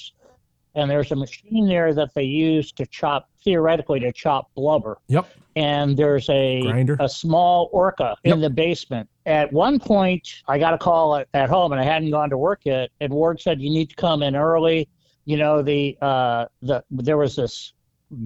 And 0.74 0.90
there's 0.90 1.12
a 1.12 1.16
machine 1.16 1.68
there 1.68 1.94
that 1.94 2.14
they 2.14 2.24
use 2.24 2.72
to 2.72 2.86
chop 2.86 3.28
theoretically 3.44 4.00
to 4.00 4.12
chop 4.12 4.52
blubber. 4.56 4.98
Yep. 5.06 5.28
And 5.56 5.96
there's 5.96 6.28
a 6.30 6.62
Grinder? 6.62 6.96
a 7.00 7.08
small 7.08 7.68
orca 7.72 8.16
Yep. 8.24 8.34
in 8.34 8.40
the 8.40 8.50
basement. 8.50 9.08
At 9.26 9.52
one 9.52 9.78
point 9.78 10.42
I 10.48 10.58
got 10.58 10.74
a 10.74 10.78
call 10.78 11.16
at, 11.16 11.28
at 11.34 11.48
home 11.48 11.72
and 11.72 11.80
I 11.80 11.84
hadn't 11.84 12.10
gone 12.10 12.30
to 12.30 12.38
work 12.38 12.62
yet, 12.64 12.90
and 13.00 13.12
Ward 13.12 13.40
said 13.40 13.60
you 13.60 13.70
need 13.70 13.90
to 13.90 13.96
come 13.96 14.22
in 14.22 14.34
early. 14.36 14.88
You 15.24 15.36
know, 15.36 15.62
the 15.62 15.96
uh 16.02 16.46
the 16.62 16.82
there 16.90 17.16
was 17.16 17.36
this 17.36 17.72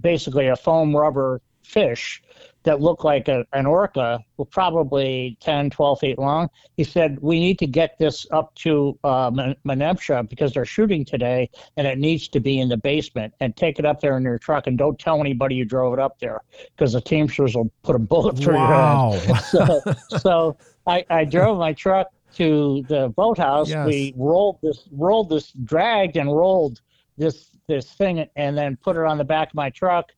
basically 0.01 0.49
a 0.49 0.57
foam 0.57 0.95
rubber 0.97 1.41
fish 1.69 2.23
that 2.65 2.81
looked 2.81 3.05
like 3.05 3.29
a, 3.29 3.47
an 3.53 3.67
orca, 3.67 4.19
probably 4.51 5.37
10, 5.41 5.71
12 5.71 6.01
feet 6.01 6.19
long. 6.19 6.49
He 6.77 6.85
said, 6.85 7.19
We 7.21 7.39
need 7.41 7.59
to 7.61 7.67
get 7.67 7.97
this 7.99 8.27
up 8.31 8.55
to 8.57 8.99
uh, 9.05 9.31
Men- 9.31 9.97
because 10.29 10.53
they're 10.53 10.65
shooting 10.65 11.05
today 11.05 11.51
and 11.77 11.87
it 11.87 11.99
needs 11.99 12.29
to 12.29 12.41
be 12.41 12.61
in 12.61 12.69
the 12.69 12.77
basement 12.77 13.33
and 13.41 13.57
take 13.57 13.79
it 13.79 13.87
up 13.87 14.01
there 14.01 14.17
in 14.17 14.23
your 14.23 14.39
truck 14.39 14.67
and 14.67 14.77
don't 14.77 14.99
tell 14.99 15.21
anybody 15.21 15.55
you 15.55 15.65
drove 15.65 15.95
it 15.95 15.99
up 15.99 16.19
there 16.19 16.41
because 16.77 16.93
the 16.93 17.01
Teamsters 17.01 17.55
will 17.55 17.71
put 17.85 17.95
a 17.97 17.99
bullet 17.99 18.37
through 18.37 18.57
your 18.57 18.67
head 18.67 18.79
Wow. 18.79 19.19
so, 19.51 19.83
so 20.19 20.57
I, 20.87 21.05
I 21.11 21.25
drove 21.25 21.59
my 21.59 21.73
truck 21.73 22.09
to 22.35 22.85
the 22.89 23.09
boathouse. 23.17 23.69
Yes. 23.69 23.87
We 23.87 24.15
rolled 24.17 24.59
this, 24.63 24.89
rolled 24.93 25.31
this, 25.31 25.53
dragged 25.65 26.17
and 26.17 26.35
rolled 26.35 26.81
this 27.17 27.51
this 27.67 27.93
thing, 27.93 28.27
and 28.37 28.57
then 28.57 28.77
put 28.77 28.97
it 28.97 29.05
on 29.05 29.19
the 29.19 29.25
back 29.25 29.49
of 29.49 29.55
my 29.55 29.71
truck. 29.71 30.11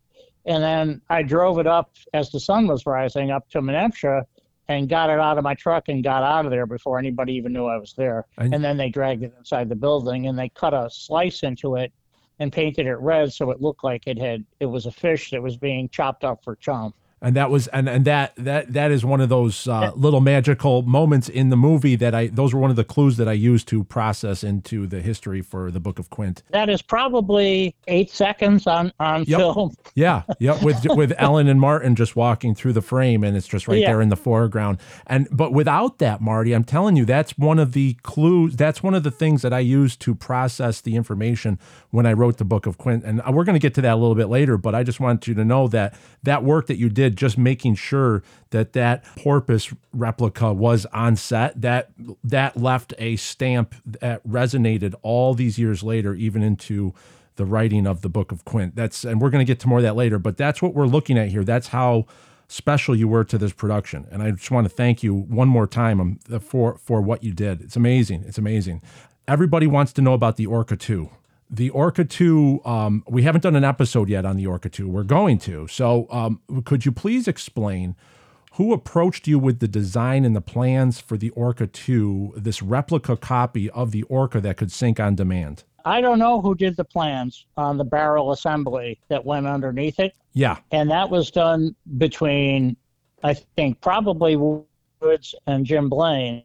And 0.47 0.63
then 0.63 1.03
I 1.11 1.23
drove 1.23 1.59
it 1.59 1.67
up 1.67 1.93
as 2.15 2.31
the 2.31 2.41
sun 2.41 2.67
was 2.67 2.87
rising 2.87 3.31
up 3.31 3.49
to 3.51 3.61
Menemsha 3.61 4.25
and 4.69 4.89
got 4.89 5.11
it 5.11 5.19
out 5.19 5.37
of 5.37 5.45
my 5.45 5.55
truck 5.55 5.89
and 5.89 6.03
got 6.03 6.23
out 6.23 6.45
of 6.45 6.51
there 6.51 6.67
before 6.67 6.99
anybody 6.99 7.35
even 7.35 7.53
knew 7.53 7.67
I 7.67 7.77
was 7.77 7.93
there. 7.95 8.27
And- 8.39 8.55
And, 8.55 8.65
then 8.65 8.77
they 8.77 8.89
dragged 8.89 9.23
it 9.23 9.35
inside 9.39 9.69
the 9.69 9.75
building 9.75 10.27
and 10.29 10.39
they 10.39 10.49
cut 10.51 10.73
a 10.73 10.89
slice 10.91 11.43
into 11.43 11.77
it 11.77 11.93
and 12.39 12.53
painted 12.53 12.87
it 12.87 12.95
red 12.97 13.33
so 13.33 13.51
it 13.51 13.61
looked 13.61 13.85
like 13.85 14.07
it 14.07 14.17
had 14.17 14.45
it 14.61 14.67
was 14.67 14.87
a 14.87 14.91
fish 14.91 15.31
that 15.31 15.43
was 15.43 15.57
being 15.59 15.89
chopped 15.91 16.25
up 16.25 16.43
for 16.43 16.57
chum. 16.57 16.95
And 17.23 17.37
that 17.37 17.51
was 17.51 17.67
and 17.69 17.89
and 17.89 18.05
that 18.05 18.35
that 18.37 18.73
that 18.73 18.91
is 18.91 19.05
one 19.05 19.21
of 19.21 19.29
those 19.29 19.69
uh, 19.69 19.93
little 19.95 20.21
magical 20.21 20.83
moments 20.83 21.29
in 21.29 21.51
the 21.51 21.57
movie 21.57 21.97
that 21.97 22.15
I 22.15 22.29
those 22.29 22.55
were 22.55 22.61
one 22.61 22.71
of 22.71 22.77
the 22.77 22.85
clues 22.85 23.17
that 23.19 23.29
I 23.29 23.33
used 23.33 23.69
to 23.69 23.85
process 23.85 24.43
into 24.43 24.87
the 24.87 25.01
history 25.03 25.43
for 25.43 25.71
the 25.71 25.81
Book 25.81 25.99
of 25.99 26.11
Quint. 26.11 26.43
That 26.51 26.69
is 26.71 26.83
probably 26.83 27.75
eight 27.89 28.11
seconds 28.11 28.67
on 28.67 28.93
on 29.01 29.25
Yep. 29.27 29.39
film. 29.39 29.75
Yeah, 29.95 30.23
yep. 30.39 30.63
With 30.63 30.87
with 30.97 31.13
Ellen 31.19 31.49
and 31.49 31.61
Martin 31.61 31.95
just 31.97 32.15
walking 32.17 32.55
through 32.55 32.73
the 32.75 32.81
frame, 32.83 33.25
and 33.25 33.37
it's 33.37 33.49
just 33.49 33.67
right 33.69 33.81
Yeah. 33.81 33.89
there 33.89 34.01
in 34.01 34.09
the 34.09 34.17
foreground. 34.17 34.79
And 35.07 35.29
but 35.31 35.53
without 35.53 35.99
that, 35.99 36.21
Marty, 36.21 36.53
I'm 36.53 36.65
telling 36.65 36.97
you, 36.97 37.05
that's 37.05 37.37
one 37.37 37.59
of 37.59 37.73
the 37.73 37.95
clues. 38.03 38.57
That's 38.57 38.83
one 38.83 38.95
of 38.95 39.03
the 39.03 39.11
things 39.11 39.43
that 39.43 39.53
I 39.53 39.59
used 39.59 40.01
to 40.03 40.15
process 40.15 40.81
the 40.81 40.97
information 40.97 41.59
when 41.91 42.07
I 42.07 42.13
wrote 42.13 42.39
the 42.39 42.45
Book 42.45 42.67
of 42.67 42.79
Quint. 42.79 43.05
And 43.05 43.21
we're 43.35 43.45
going 43.45 43.55
to 43.55 43.61
get 43.61 43.75
to 43.75 43.83
that 43.83 43.93
a 43.95 43.97
little 43.97 44.15
bit 44.15 44.29
later. 44.29 44.57
But 44.57 44.75
I 44.75 44.85
just 44.85 45.01
want 45.01 45.27
you 45.27 45.35
to 45.35 45.45
know 45.45 45.67
that 45.69 45.95
that 46.23 46.45
work 46.45 46.67
that 46.69 46.77
you 46.79 46.89
did, 46.89 47.10
just 47.15 47.39
making 47.39 47.75
sure 47.75 48.23
that 48.51 48.73
that 48.73 49.05
porpoise 49.17 49.73
replica 49.93 50.53
was 50.53 50.87
on 50.87 51.17
set, 51.17 51.61
that 51.61 51.91
that 52.25 52.57
left 52.57 52.95
a 52.99 53.17
stamp 53.17 53.75
that 53.85 54.27
resonated 54.27 54.95
all 55.03 55.35
these 55.35 55.59
years 55.59 55.83
later, 55.83 56.15
even 56.15 56.43
into 56.43 56.95
the 57.37 57.45
writing 57.47 57.87
of 57.87 58.03
the 58.03 58.09
book 58.09 58.33
of 58.33 58.45
quint. 58.45 58.77
That's 58.77 59.05
and 59.05 59.21
we're 59.21 59.31
going 59.31 59.45
to 59.45 59.51
get 59.51 59.61
to 59.61 59.69
more 59.69 59.79
of 59.79 59.85
that 59.85 59.97
later 59.97 60.19
but 60.19 60.37
that's 60.37 60.61
what 60.61 60.75
we're 60.75 60.87
looking 60.87 61.19
at 61.19 61.29
here. 61.29 61.45
That's 61.45 61.69
how 61.69 62.07
special 62.49 62.97
you 62.97 63.09
were 63.09 63.25
to 63.25 63.39
this 63.39 63.53
production. 63.53 64.07
And 64.11 64.23
i 64.23 64.31
just 64.33 64.51
want 64.51 64.69
to 64.69 64.75
thank 64.75 65.03
you 65.03 65.15
one 65.15 65.49
more 65.49 65.67
time 65.67 66.01
um, 66.01 66.19
for 66.41 66.77
for 66.79 67.01
what 67.01 67.23
you 67.23 67.33
did. 67.33 67.63
It's 67.63 67.77
amazing. 67.77 68.25
It's 68.27 68.39
amazing. 68.39 68.83
Everybody 69.29 69.67
wants 69.67 69.93
to 69.95 70.03
know 70.03 70.15
about 70.15 70.37
the 70.37 70.47
orca 70.47 70.77
2 70.77 71.11
the 71.51 71.71
orca 71.71 72.05
2 72.05 72.61
um, 72.65 73.05
we 73.09 73.23
haven't 73.23 73.43
done 73.43 73.57
an 73.57 73.65
episode 73.65 74.09
yet 74.09 74.25
on 74.25 74.37
the 74.37 74.47
orca 74.47 74.69
2 74.69 74.89
we're 74.89 75.03
going 75.03 75.39
to. 75.39 75.67
So 75.69 76.07
um, 76.11 76.41
could 76.65 76.85
you 76.85 76.93
please 76.93 77.27
explain 77.27 77.97
who 78.55 78.73
approached 78.73 79.27
you 79.27 79.39
with 79.39 79.61
the 79.61 79.69
design 79.69 80.25
and 80.25 80.35
the 80.35 80.41
plans 80.41 81.01
for 81.01 81.17
the 81.17 81.31
orca 81.31 81.67
2 81.67 82.35
this 82.37 82.63
replica 82.63 83.17
copy 83.17 83.69
of 83.71 83.91
the 83.91 84.03
orca 84.05 84.41
that 84.41 84.57
could 84.57 84.73
sink 84.73 85.01
on 85.01 85.15
demand? 85.15 85.65
I 85.85 86.01
don't 86.01 86.19
know 86.19 86.41
who 86.41 86.55
did 86.55 86.77
the 86.77 86.85
plans 86.85 87.47
on 87.57 87.79
the 87.79 87.85
barrel 87.85 88.33
assembly 88.33 89.01
that 89.09 89.25
went 89.25 89.47
underneath 89.47 89.99
it, 89.99 90.15
yeah. 90.33 90.59
And 90.71 90.91
that 90.91 91.11
was 91.11 91.31
done 91.31 91.75
between, 91.99 92.77
I 93.23 93.35
think, 93.35 93.81
probably 93.81 94.37
Woods 94.37 95.35
and 95.47 95.65
Jim 95.65 95.89
Blaine, 95.89 96.45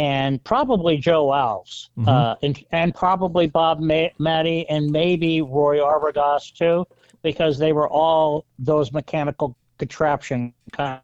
and 0.00 0.42
probably 0.44 0.96
Joe 0.96 1.26
Alves, 1.26 1.90
uh, 2.06 2.34
and, 2.42 2.64
and 2.72 2.94
probably 2.94 3.46
Bob 3.46 3.80
Ma- 3.80 4.08
Mattey, 4.18 4.64
and 4.70 4.90
maybe 4.90 5.42
Roy 5.42 5.76
Arbogast 5.76 6.54
too, 6.54 6.86
because 7.22 7.58
they 7.58 7.74
were 7.74 7.86
all 7.86 8.46
those 8.58 8.92
mechanical 8.92 9.58
contraption 9.78 10.54
kind 10.72 11.02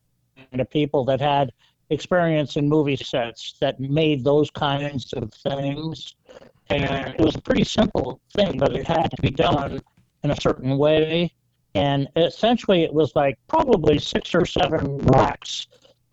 of 0.54 0.70
people 0.70 1.04
that 1.04 1.20
had 1.20 1.52
experience 1.90 2.56
in 2.56 2.70
movie 2.70 2.96
sets 2.96 3.56
that 3.60 3.78
made 3.78 4.24
those 4.24 4.50
kinds 4.50 5.12
of 5.12 5.30
things. 5.34 6.14
And 6.70 7.14
it 7.14 7.20
was 7.20 7.36
a 7.36 7.40
pretty 7.42 7.64
simple 7.64 8.22
thing, 8.34 8.58
but 8.58 8.74
it 8.74 8.86
had 8.86 9.10
to 9.10 9.20
be 9.20 9.30
done 9.30 9.82
in 10.24 10.30
a 10.30 10.40
certain 10.40 10.78
way. 10.78 11.34
And 11.74 12.08
essentially, 12.16 12.82
it 12.82 12.94
was 12.94 13.14
like 13.14 13.38
probably 13.46 13.98
six 13.98 14.34
or 14.34 14.46
seven 14.46 14.96
racks 14.98 15.66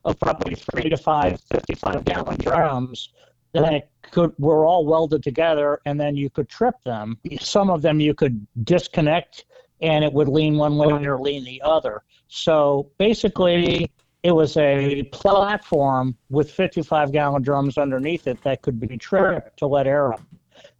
of 0.06 0.20
probably 0.20 0.56
three 0.56 0.90
to 0.90 0.98
five 0.98 1.40
55 1.52 2.06
gallon 2.06 2.38
drums 2.38 3.10
that 3.54 3.90
could 4.12 4.34
were 4.38 4.66
all 4.66 4.86
welded 4.86 5.24
together, 5.24 5.80
and 5.86 6.00
then 6.00 6.16
you 6.16 6.30
could 6.30 6.50
trip 6.50 6.76
them. 6.84 7.18
Some 7.40 7.70
of 7.70 7.82
them 7.82 8.00
you 8.00 8.14
could 8.14 8.46
disconnect, 8.64 9.46
and 9.82 10.04
it 10.04 10.12
would 10.12 10.28
lean 10.28 10.58
one 10.58 10.78
way 10.78 11.06
or 11.06 11.20
lean 11.20 11.44
the 11.44 11.62
other. 11.62 12.04
So 12.28 12.90
basically, 12.98 13.92
it 14.24 14.32
was 14.32 14.58
a 14.58 15.04
platform 15.12 16.18
with 16.30 16.50
55 16.50 17.12
gallon 17.12 17.44
drums 17.44 17.78
underneath 17.78 18.26
it 18.28 18.42
that 18.44 18.62
could 18.62 18.80
be 18.80 18.98
tripped 18.98 19.58
to 19.60 19.68
let 19.68 19.86
air 19.86 20.14
up. 20.14 20.22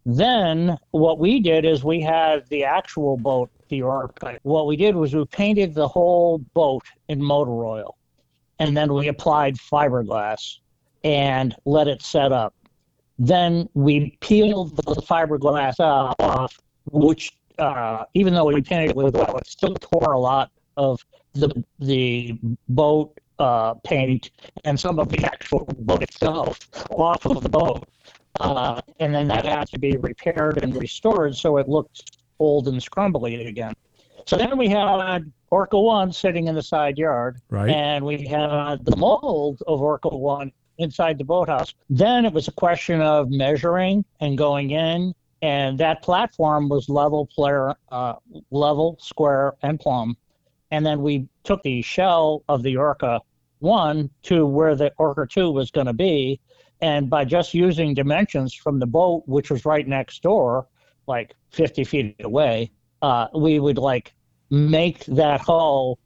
Then 0.06 0.78
what 0.90 1.18
we 1.18 1.40
did 1.40 1.64
is 1.64 1.84
we 1.84 2.00
had 2.00 2.46
the 2.48 2.64
actual 2.64 3.16
boat, 3.16 3.50
the 3.68 3.82
Orca. 3.82 4.38
What 4.42 4.66
we 4.66 4.76
did 4.76 4.94
was 4.96 5.14
we 5.14 5.24
painted 5.26 5.74
the 5.74 5.88
whole 5.88 6.38
boat 6.38 6.84
in 7.08 7.22
motor 7.22 7.64
oil, 7.64 7.96
and 8.58 8.76
then 8.76 8.92
we 8.92 9.08
applied 9.08 9.56
fiberglass 9.56 10.58
and 11.02 11.54
let 11.64 11.88
it 11.88 12.02
set 12.02 12.32
up. 12.32 12.54
Then 13.18 13.68
we 13.74 14.16
peeled 14.20 14.76
the 14.76 15.02
fiberglass 15.02 15.78
off, 15.78 16.58
which 16.90 17.32
uh, 17.58 18.04
even 18.14 18.34
though 18.34 18.46
we 18.46 18.60
painted 18.60 18.90
it 18.90 18.96
with 18.96 19.16
oil, 19.16 19.36
it 19.38 19.46
still 19.46 19.74
tore 19.74 20.12
a 20.12 20.18
lot 20.18 20.50
of 20.76 21.04
the 21.34 21.64
the 21.78 22.38
boat 22.68 23.16
uh, 23.38 23.74
paint 23.84 24.30
and 24.64 24.78
some 24.78 24.98
of 24.98 25.08
the 25.08 25.24
actual 25.24 25.64
boat 25.78 26.02
itself 26.02 26.58
off 26.90 27.24
of 27.26 27.42
the 27.42 27.48
boat. 27.48 27.86
Uh, 28.40 28.80
and 28.98 29.14
then 29.14 29.28
that 29.28 29.44
had 29.44 29.68
to 29.68 29.78
be 29.78 29.96
repaired 29.98 30.62
and 30.62 30.74
restored 30.76 31.36
so 31.36 31.56
it 31.56 31.68
looked 31.68 32.18
old 32.40 32.66
and 32.66 32.80
scrumbly 32.80 33.46
again. 33.46 33.72
So 34.26 34.36
then 34.36 34.56
we 34.56 34.68
had 34.68 35.30
Orca 35.50 35.78
1 35.78 36.12
sitting 36.12 36.48
in 36.48 36.54
the 36.54 36.62
side 36.62 36.98
yard, 36.98 37.40
Right. 37.50 37.70
and 37.70 38.04
we 38.04 38.26
had 38.26 38.84
the 38.84 38.96
mold 38.96 39.62
of 39.66 39.80
Orca 39.80 40.08
1 40.08 40.50
inside 40.78 41.18
the 41.18 41.24
boathouse. 41.24 41.74
Then 41.90 42.24
it 42.24 42.32
was 42.32 42.48
a 42.48 42.52
question 42.52 43.00
of 43.00 43.30
measuring 43.30 44.04
and 44.20 44.36
going 44.36 44.70
in, 44.70 45.14
and 45.42 45.78
that 45.78 46.02
platform 46.02 46.68
was 46.68 46.88
level, 46.88 47.26
player, 47.26 47.74
uh, 47.90 48.14
level, 48.50 48.96
square, 49.00 49.54
and 49.62 49.78
plumb. 49.78 50.16
And 50.70 50.84
then 50.84 51.02
we 51.02 51.28
took 51.44 51.62
the 51.62 51.82
shell 51.82 52.42
of 52.48 52.62
the 52.62 52.76
Orca 52.76 53.20
1 53.60 54.10
to 54.22 54.46
where 54.46 54.74
the 54.74 54.92
Orca 54.98 55.26
2 55.26 55.50
was 55.50 55.70
going 55.70 55.86
to 55.86 55.92
be. 55.92 56.40
And 56.80 57.08
by 57.08 57.24
just 57.24 57.54
using 57.54 57.94
dimensions 57.94 58.52
from 58.54 58.78
the 58.78 58.86
boat, 58.86 59.22
which 59.26 59.50
was 59.50 59.64
right 59.64 59.86
next 59.86 60.22
door, 60.22 60.66
like 61.06 61.34
50 61.50 61.84
feet 61.84 62.16
away, 62.24 62.70
uh, 63.04 63.28
we 63.34 63.60
would 63.60 63.76
like 63.76 64.14
make 64.50 65.04
that 65.04 65.40
hull 65.42 65.98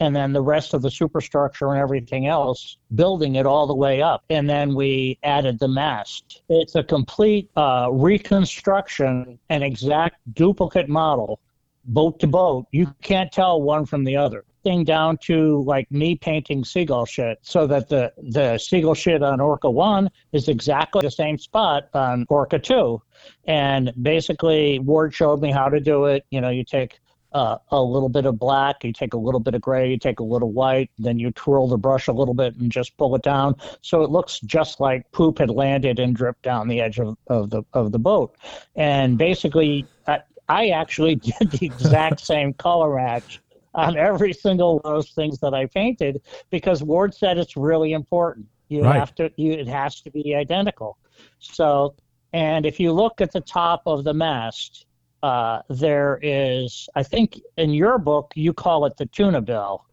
and 0.00 0.14
then 0.14 0.32
the 0.32 0.42
rest 0.42 0.74
of 0.74 0.82
the 0.82 0.90
superstructure 0.90 1.68
and 1.68 1.78
everything 1.78 2.26
else, 2.26 2.76
building 2.94 3.36
it 3.36 3.46
all 3.46 3.66
the 3.66 3.74
way 3.74 4.02
up. 4.02 4.24
And 4.28 4.50
then 4.50 4.74
we 4.74 5.18
added 5.22 5.58
the 5.58 5.68
mast. 5.68 6.42
It's 6.50 6.74
a 6.74 6.82
complete 6.82 7.48
uh, 7.56 7.88
reconstruction, 7.90 9.38
an 9.48 9.62
exact 9.62 10.16
duplicate 10.34 10.88
model, 10.88 11.40
boat 11.84 12.18
to 12.20 12.26
boat. 12.26 12.66
You 12.70 12.92
can't 13.00 13.32
tell 13.32 13.62
one 13.62 13.86
from 13.86 14.04
the 14.04 14.16
other. 14.16 14.44
Thing 14.64 14.84
down 14.84 15.18
to 15.24 15.62
like 15.64 15.90
me 15.90 16.14
painting 16.14 16.64
seagull 16.64 17.04
shit, 17.04 17.38
so 17.42 17.66
that 17.66 17.88
the 17.88 18.12
the 18.16 18.58
seagull 18.58 18.94
shit 18.94 19.22
on 19.22 19.40
Orca 19.40 19.68
One 19.68 20.08
is 20.30 20.48
exactly 20.48 21.00
the 21.02 21.10
same 21.10 21.36
spot 21.36 21.88
on 21.94 22.26
Orca 22.28 22.60
Two, 22.60 23.02
and 23.44 23.92
basically 24.00 24.78
Ward 24.78 25.12
showed 25.12 25.40
me 25.40 25.50
how 25.50 25.68
to 25.68 25.80
do 25.80 26.04
it. 26.04 26.24
You 26.30 26.40
know, 26.40 26.50
you 26.50 26.64
take 26.64 27.00
uh, 27.32 27.58
a 27.70 27.82
little 27.82 28.08
bit 28.08 28.24
of 28.24 28.38
black, 28.38 28.84
you 28.84 28.92
take 28.92 29.14
a 29.14 29.18
little 29.18 29.40
bit 29.40 29.54
of 29.54 29.60
gray, 29.60 29.90
you 29.90 29.98
take 29.98 30.20
a 30.20 30.24
little 30.24 30.52
white, 30.52 30.90
then 30.98 31.18
you 31.18 31.30
twirl 31.32 31.66
the 31.66 31.78
brush 31.78 32.08
a 32.08 32.12
little 32.12 32.34
bit 32.34 32.54
and 32.56 32.70
just 32.70 32.96
pull 32.96 33.14
it 33.16 33.22
down, 33.22 33.56
so 33.80 34.02
it 34.02 34.10
looks 34.10 34.38
just 34.40 34.80
like 34.80 35.10
poop 35.12 35.38
had 35.38 35.50
landed 35.50 35.98
and 35.98 36.14
dripped 36.14 36.42
down 36.42 36.68
the 36.68 36.80
edge 36.80 36.98
of, 37.00 37.16
of 37.26 37.50
the 37.50 37.62
of 37.72 37.90
the 37.92 37.98
boat. 37.98 38.36
And 38.76 39.18
basically, 39.18 39.86
I, 40.06 40.20
I 40.48 40.68
actually 40.68 41.14
did 41.40 41.50
the 41.50 41.66
exact 41.66 42.20
same 42.20 42.52
color 42.52 42.94
match 42.94 43.41
on 43.74 43.96
every 43.96 44.32
single 44.32 44.78
of 44.78 44.82
those 44.82 45.10
things 45.10 45.38
that 45.40 45.54
I 45.54 45.66
painted 45.66 46.20
because 46.50 46.82
Ward 46.82 47.14
said 47.14 47.38
it's 47.38 47.56
really 47.56 47.92
important. 47.92 48.46
You 48.68 48.84
Right. 48.84 48.96
have 48.98 49.14
to, 49.16 49.30
you, 49.36 49.52
it 49.52 49.68
has 49.68 50.00
to 50.02 50.10
be 50.10 50.34
identical. 50.34 50.98
So, 51.38 51.94
and 52.32 52.64
if 52.64 52.80
you 52.80 52.92
look 52.92 53.20
at 53.20 53.32
the 53.32 53.40
top 53.40 53.82
of 53.86 54.04
the 54.04 54.14
mast, 54.14 54.86
uh, 55.22 55.60
there 55.68 56.18
is, 56.22 56.88
I 56.94 57.02
think 57.02 57.40
in 57.56 57.72
your 57.72 57.98
book, 57.98 58.32
you 58.34 58.52
call 58.52 58.86
it 58.86 58.96
the 58.96 59.06
tuna 59.06 59.40
bell. 59.40 59.86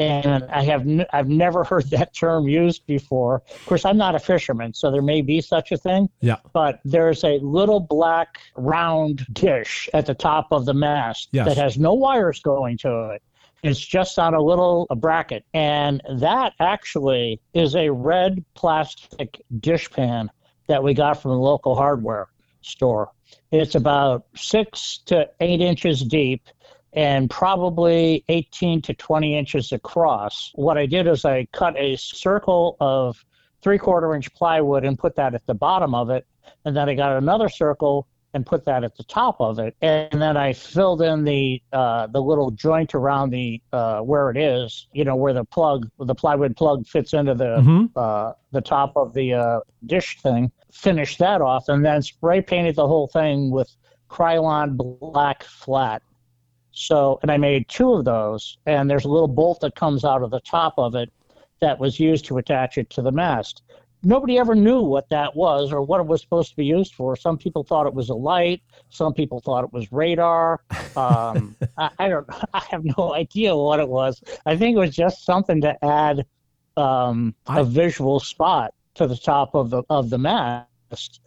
And 0.00 0.44
I 0.50 0.62
have 0.64 0.80
n- 0.82 1.06
I've 1.12 1.28
never 1.28 1.62
heard 1.70 1.88
that 1.90 2.14
term 2.14 2.48
used 2.48 2.84
before. 2.86 3.42
Of 3.48 3.66
course, 3.66 3.84
I'm 3.84 3.96
not 3.96 4.14
a 4.14 4.18
fisherman, 4.18 4.74
so 4.74 4.90
there 4.90 5.02
may 5.02 5.22
be 5.22 5.40
such 5.40 5.70
a 5.72 5.76
thing 5.76 6.08
Yeah. 6.20 6.36
but 6.52 6.80
there's 6.84 7.22
a 7.24 7.38
little 7.38 7.80
black 7.80 8.38
round 8.56 9.24
dish 9.32 9.88
at 9.94 10.06
the 10.06 10.14
top 10.14 10.48
of 10.50 10.64
the 10.64 10.74
mast 10.74 11.28
Yes. 11.32 11.46
that 11.46 11.56
has 11.56 11.78
no 11.78 11.94
wires 11.94 12.40
going 12.40 12.76
to 12.78 13.10
it. 13.10 13.22
It's 13.62 13.80
just 13.80 14.18
on 14.18 14.34
a 14.34 14.42
little 14.42 14.86
a 14.90 14.96
bracket. 14.96 15.44
And 15.54 16.02
that 16.18 16.52
actually 16.60 17.40
is 17.54 17.74
a 17.76 17.88
red 17.90 18.44
plastic 18.54 19.40
dish 19.60 19.88
pan 19.90 20.30
that 20.66 20.82
we 20.82 20.92
got 20.92 21.22
from 21.22 21.30
the 21.30 21.38
local 21.38 21.74
hardware 21.74 22.26
store. 22.62 23.10
It's 23.52 23.74
about 23.74 24.24
six 24.34 24.98
to 25.06 25.28
eight 25.40 25.60
inches 25.60 26.02
deep 26.02 26.42
and 26.94 27.28
probably 27.28 28.24
18 28.28 28.80
to 28.82 28.94
20 28.94 29.36
inches 29.36 29.72
across. 29.72 30.52
What 30.54 30.78
I 30.78 30.86
did 30.86 31.06
is 31.06 31.24
I 31.24 31.46
cut 31.52 31.76
a 31.76 31.96
circle 31.96 32.76
of 32.80 33.22
three 33.62 33.78
quarter 33.78 34.14
inch 34.14 34.32
plywood 34.34 34.84
and 34.84 34.98
put 34.98 35.16
that 35.16 35.34
at 35.34 35.46
the 35.46 35.54
bottom 35.54 35.94
of 35.94 36.10
it. 36.10 36.26
And 36.64 36.76
then 36.76 36.88
I 36.88 36.94
got 36.94 37.16
another 37.16 37.48
circle 37.48 38.06
and 38.34 38.44
put 38.44 38.64
that 38.64 38.82
at 38.84 38.96
the 38.96 39.04
top 39.04 39.36
of 39.40 39.58
it. 39.60 39.76
And 39.80 40.20
then 40.20 40.36
I 40.36 40.52
filled 40.52 41.02
in 41.02 41.22
the 41.24 41.62
uh, 41.72 42.08
the 42.08 42.20
little 42.20 42.50
joint 42.50 42.94
around 42.94 43.30
the 43.30 43.60
uh, 43.72 44.00
where 44.00 44.28
it 44.30 44.36
is, 44.36 44.88
you 44.92 45.04
know, 45.04 45.14
where 45.16 45.32
the 45.32 45.44
plug, 45.44 45.88
the 45.98 46.14
plywood 46.14 46.56
plug 46.56 46.86
fits 46.86 47.12
into 47.14 47.34
the 47.34 47.58
Mhm. 47.60 47.90
uh, 47.96 48.32
the 48.50 48.60
top 48.60 48.96
of 48.96 49.14
the 49.14 49.34
uh, 49.34 49.60
dish 49.86 50.18
thing. 50.20 50.50
Finished 50.72 51.18
that 51.20 51.40
off, 51.40 51.68
and 51.68 51.84
then 51.84 52.02
spray 52.02 52.40
painted 52.40 52.74
the 52.74 52.86
whole 52.86 53.06
thing 53.06 53.50
with 53.52 53.70
Krylon 54.10 54.76
black 54.76 55.44
flat. 55.44 56.02
So, 56.74 57.20
and 57.22 57.30
I 57.30 57.36
made 57.36 57.68
two 57.68 57.92
of 57.92 58.04
those, 58.04 58.58
and 58.66 58.90
there's 58.90 59.04
a 59.04 59.08
little 59.08 59.28
bolt 59.28 59.60
that 59.60 59.76
comes 59.76 60.04
out 60.04 60.22
of 60.22 60.30
the 60.30 60.40
top 60.40 60.74
of 60.76 60.94
it 60.96 61.10
that 61.60 61.78
was 61.78 62.00
used 62.00 62.24
to 62.26 62.38
attach 62.38 62.78
it 62.78 62.90
to 62.90 63.02
the 63.02 63.12
mast. 63.12 63.62
Nobody 64.02 64.38
ever 64.38 64.54
knew 64.54 64.80
what 64.80 65.08
that 65.08 65.34
was 65.34 65.72
or 65.72 65.80
what 65.82 66.00
it 66.00 66.06
was 66.06 66.20
supposed 66.20 66.50
to 66.50 66.56
be 66.56 66.66
used 66.66 66.92
for. 66.94 67.16
Some 67.16 67.38
people 67.38 67.62
thought 67.62 67.86
it 67.86 67.94
was 67.94 68.10
a 68.10 68.14
light. 68.14 68.60
Some 68.90 69.14
people 69.14 69.40
thought 69.40 69.64
it 69.64 69.72
was 69.72 69.90
radar. 69.92 70.60
Um, 70.96 71.56
I, 71.78 71.90
I 71.98 72.08
don't. 72.08 72.26
I 72.52 72.62
have 72.70 72.84
no 72.84 73.14
idea 73.14 73.56
what 73.56 73.80
it 73.80 73.88
was. 73.88 74.20
I 74.44 74.56
think 74.56 74.76
it 74.76 74.80
was 74.80 74.94
just 74.94 75.24
something 75.24 75.60
to 75.62 75.82
add 75.82 76.26
um, 76.76 77.34
a 77.46 77.64
visual 77.64 78.20
spot 78.20 78.74
to 78.96 79.06
the 79.06 79.16
top 79.16 79.54
of 79.54 79.70
the 79.70 79.84
of 79.88 80.10
the 80.10 80.18
mast. 80.18 81.20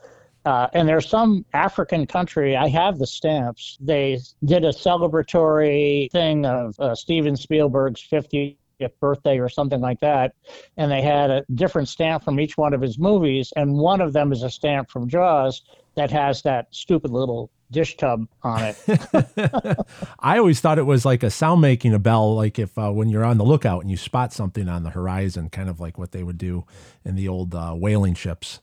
Uh, 0.47 0.69
and 0.71 0.87
there's 0.87 1.09
some 1.09 1.43
African 1.53 2.07
country. 2.07 2.55
I 2.55 2.69
have 2.69 2.99
the 2.99 3.05
stamps. 3.05 3.77
They 3.81 4.21
did 4.45 4.63
a 4.63 4.69
celebratory 4.69 6.09
thing 6.09 6.45
of 6.45 6.79
uh, 6.79 6.95
Steven 6.95 7.35
Spielberg's 7.35 8.01
50th 8.01 8.55
birthday 9.01 9.39
or 9.39 9.49
something 9.49 9.81
like 9.81 9.99
that, 9.99 10.35
and 10.77 10.89
they 10.89 11.01
had 11.01 11.31
a 11.31 11.43
different 11.53 11.89
stamp 11.89 12.23
from 12.23 12.39
each 12.39 12.57
one 12.57 12.73
of 12.73 12.79
his 12.79 12.97
movies, 12.97 13.51
and 13.57 13.73
one 13.73 13.99
of 13.99 14.13
them 14.13 14.31
is 14.31 14.41
a 14.41 14.49
stamp 14.49 14.89
from 14.89 15.09
Jaws 15.09 15.63
that 15.95 16.11
has 16.11 16.43
that 16.43 16.67
stupid 16.71 17.11
little 17.11 17.51
dish 17.69 17.97
tub 17.97 18.25
on 18.41 18.63
it. 18.63 19.85
I 20.19 20.37
always 20.37 20.61
thought 20.61 20.79
it 20.79 20.83
was 20.83 21.03
like 21.03 21.23
a 21.23 21.29
sound 21.29 21.59
making 21.59 21.93
a 21.93 21.99
bell, 21.99 22.33
like 22.35 22.57
if 22.57 22.77
uh, 22.77 22.89
when 22.89 23.09
you're 23.09 23.25
on 23.25 23.37
the 23.37 23.43
lookout 23.43 23.81
and 23.81 23.91
you 23.91 23.97
spot 23.97 24.31
something 24.31 24.69
on 24.69 24.83
the 24.83 24.91
horizon, 24.91 25.49
kind 25.49 25.67
of 25.67 25.81
like 25.81 25.97
what 25.97 26.13
they 26.13 26.23
would 26.23 26.37
do 26.37 26.63
in 27.03 27.15
the 27.15 27.27
old 27.27 27.53
uh, 27.53 27.73
whaling 27.73 28.13
ships. 28.13 28.61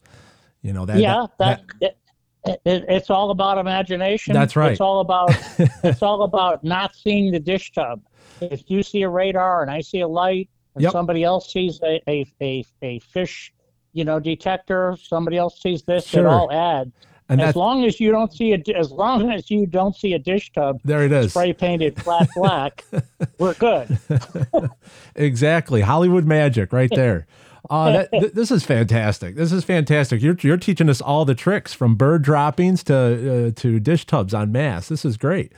You 0.65 0.73
know 0.73 0.85
that. 0.87 0.99
yeah, 0.99 1.27
that, 1.39 1.62
it, 1.81 1.97
it, 2.45 2.85
it's 2.89 3.11
all 3.11 3.31
about 3.31 3.59
imagination. 3.59 4.33
That's 4.33 4.57
right. 4.57 4.73
It's 4.73 4.81
all 4.81 5.01
about 5.01 5.31
it's 5.85 6.03
all 6.03 6.23
about 6.25 6.65
not 6.65 6.97
seeing 6.97 7.31
the 7.31 7.39
dish 7.39 7.71
tub. 7.73 8.01
If 8.41 8.62
you 8.69 8.83
see 8.83 9.03
a 9.03 9.09
radar 9.09 9.62
and 9.62 9.71
I 9.71 9.81
see 9.83 10.01
a 10.01 10.09
light, 10.09 10.49
and 10.75 10.83
Yep. 10.83 10.93
somebody 10.93 11.23
else 11.23 11.53
sees 11.53 11.79
a, 11.85 12.01
a, 12.09 12.27
a, 12.43 12.65
a 12.83 12.99
fish, 12.99 13.53
you 13.93 14.05
know, 14.05 14.19
detector, 14.19 14.97
somebody 15.01 15.37
else 15.37 15.61
sees 15.62 15.83
this, 15.83 16.07
Sure. 16.09 16.23
it 16.27 16.27
all 16.27 16.51
adds. 16.51 16.91
and 17.29 17.41
as 17.41 17.55
long 17.55 17.85
as 17.85 18.01
you 18.01 18.11
don't 18.11 18.33
see 18.33 18.53
a, 18.55 18.62
as 18.77 18.91
long 18.91 19.31
as 19.31 19.51
you 19.51 19.67
don't 19.67 19.95
see 19.95 20.15
a 20.15 20.19
dish 20.19 20.51
tub 20.53 20.81
there 20.85 21.03
it 21.05 21.12
is. 21.12 21.31
spray 21.31 21.53
painted 21.53 21.97
flat 22.03 22.29
black, 22.35 22.85
we're 23.39 23.55
good. 23.55 23.97
Exactly, 25.17 25.81
Hollywood 25.83 26.25
magic 26.27 26.73
right 26.73 26.91
there. 26.95 27.27
Uh, 27.71 27.93
that, 27.93 28.11
th- 28.12 28.33
this 28.35 28.51
is 28.51 28.65
fantastic. 28.65 29.37
This 29.37 29.51
is 29.53 29.65
fantastic. 29.65 30.21
You're 30.21 30.37
you're 30.41 30.57
teaching 30.59 30.89
us 30.91 31.01
all 31.01 31.25
the 31.25 31.35
tricks 31.35 31.73
from 31.73 31.95
bird 31.95 32.23
droppings 32.23 32.83
to 32.85 33.49
uh, 33.49 33.51
to 33.61 33.81
dish 33.81 34.05
tubs 34.07 34.35
on 34.35 34.53
mass. 34.53 34.89
This 34.89 35.05
is 35.05 35.17
great. 35.17 35.53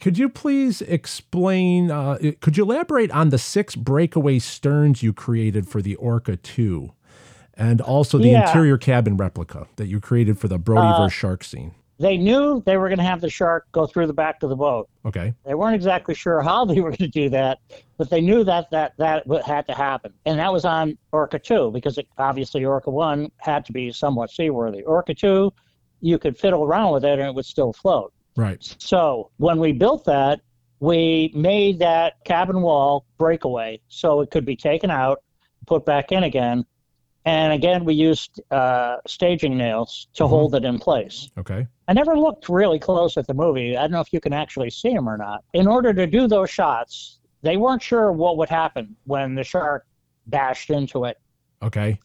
Could 0.00 0.16
you 0.18 0.28
please 0.28 0.80
explain? 0.82 1.90
Uh, 1.90 2.18
could 2.40 2.56
you 2.56 2.62
elaborate 2.64 3.10
on 3.10 3.30
the 3.30 3.38
six 3.38 3.74
breakaway 3.74 4.38
sterns 4.38 5.02
you 5.02 5.12
created 5.12 5.66
for 5.68 5.82
the 5.82 5.96
Orca 5.96 6.36
two, 6.36 6.92
and 7.54 7.80
also 7.80 8.18
the 8.18 8.28
Yeah. 8.28 8.46
interior 8.46 8.78
cabin 8.78 9.16
replica 9.16 9.66
that 9.76 9.88
you 9.88 9.98
created 9.98 10.38
for 10.38 10.46
the 10.46 10.58
Brody 10.58 10.86
Brodyverse 10.86 11.10
shark 11.10 11.42
scene? 11.42 11.72
They 12.02 12.16
knew 12.16 12.60
they 12.66 12.76
were 12.78 12.88
going 12.88 12.98
to 12.98 13.04
have 13.04 13.20
the 13.20 13.30
shark 13.30 13.70
go 13.70 13.86
through 13.86 14.08
the 14.08 14.12
back 14.12 14.42
of 14.42 14.50
the 14.50 14.56
boat. 14.56 14.88
Okay. 15.06 15.32
They 15.46 15.54
weren't 15.54 15.76
exactly 15.76 16.16
sure 16.16 16.42
how 16.42 16.64
they 16.70 16.80
were 16.80 16.90
going 16.90 16.96
to 16.96 17.06
do 17.06 17.28
that, 17.30 17.60
but 17.96 18.10
they 18.10 18.20
knew 18.20 18.42
that 18.42 18.68
that 18.72 18.94
that 18.98 19.24
had 19.46 19.68
to 19.68 19.72
happen, 19.72 20.12
and 20.26 20.36
that 20.40 20.52
was 20.52 20.64
on 20.64 20.98
Orca 21.12 21.38
two 21.38 21.70
because 21.70 21.98
it, 21.98 22.08
obviously 22.18 22.64
Orca 22.64 22.90
one 22.90 23.30
had 23.36 23.64
to 23.66 23.72
be 23.72 23.92
somewhat 23.92 24.32
seaworthy. 24.32 24.82
Orca 24.82 25.14
two, 25.14 25.52
you 26.00 26.18
could 26.18 26.36
fiddle 26.36 26.64
around 26.64 26.92
with 26.92 27.04
it 27.04 27.20
and 27.20 27.28
it 27.28 27.34
would 27.36 27.46
still 27.46 27.72
float. 27.72 28.12
Right. 28.36 28.74
So 28.78 29.30
when 29.36 29.60
we 29.60 29.70
built 29.70 30.04
that, 30.06 30.40
we 30.80 31.30
made 31.36 31.78
that 31.78 32.14
cabin 32.24 32.62
wall 32.62 33.06
breakaway 33.16 33.80
so 33.86 34.22
it 34.22 34.32
could 34.32 34.44
be 34.44 34.56
taken 34.56 34.90
out, 34.90 35.22
put 35.68 35.86
back 35.86 36.10
in 36.10 36.24
again, 36.24 36.64
and 37.24 37.52
again 37.52 37.84
we 37.84 37.94
used 37.94 38.40
uh, 38.50 38.96
staging 39.06 39.56
nails 39.56 40.08
to 40.14 40.24
Mhm. 40.24 40.28
hold 40.28 40.54
it 40.54 40.64
in 40.64 40.78
place. 40.78 41.30
Okay. 41.38 41.66
I 41.88 41.92
never 41.92 42.16
looked 42.16 42.48
really 42.48 42.78
close 42.78 43.16
at 43.16 43.26
the 43.26 43.34
movie. 43.34 43.76
I 43.76 43.82
don't 43.82 43.92
know 43.92 44.00
if 44.00 44.12
you 44.12 44.20
can 44.20 44.32
actually 44.32 44.70
see 44.70 44.92
them 44.92 45.08
or 45.08 45.16
not. 45.16 45.44
In 45.52 45.66
order 45.66 45.92
to 45.92 46.06
do 46.06 46.26
those 46.26 46.50
shots, 46.50 47.20
they 47.42 47.56
weren't 47.56 47.82
sure 47.82 48.12
what 48.12 48.36
would 48.38 48.48
happen 48.48 48.96
when 49.04 49.34
the 49.34 49.44
shark 49.44 49.84
bashed 50.26 50.70
into 50.70 51.04
it. 51.04 51.18
Okay. 51.62 51.98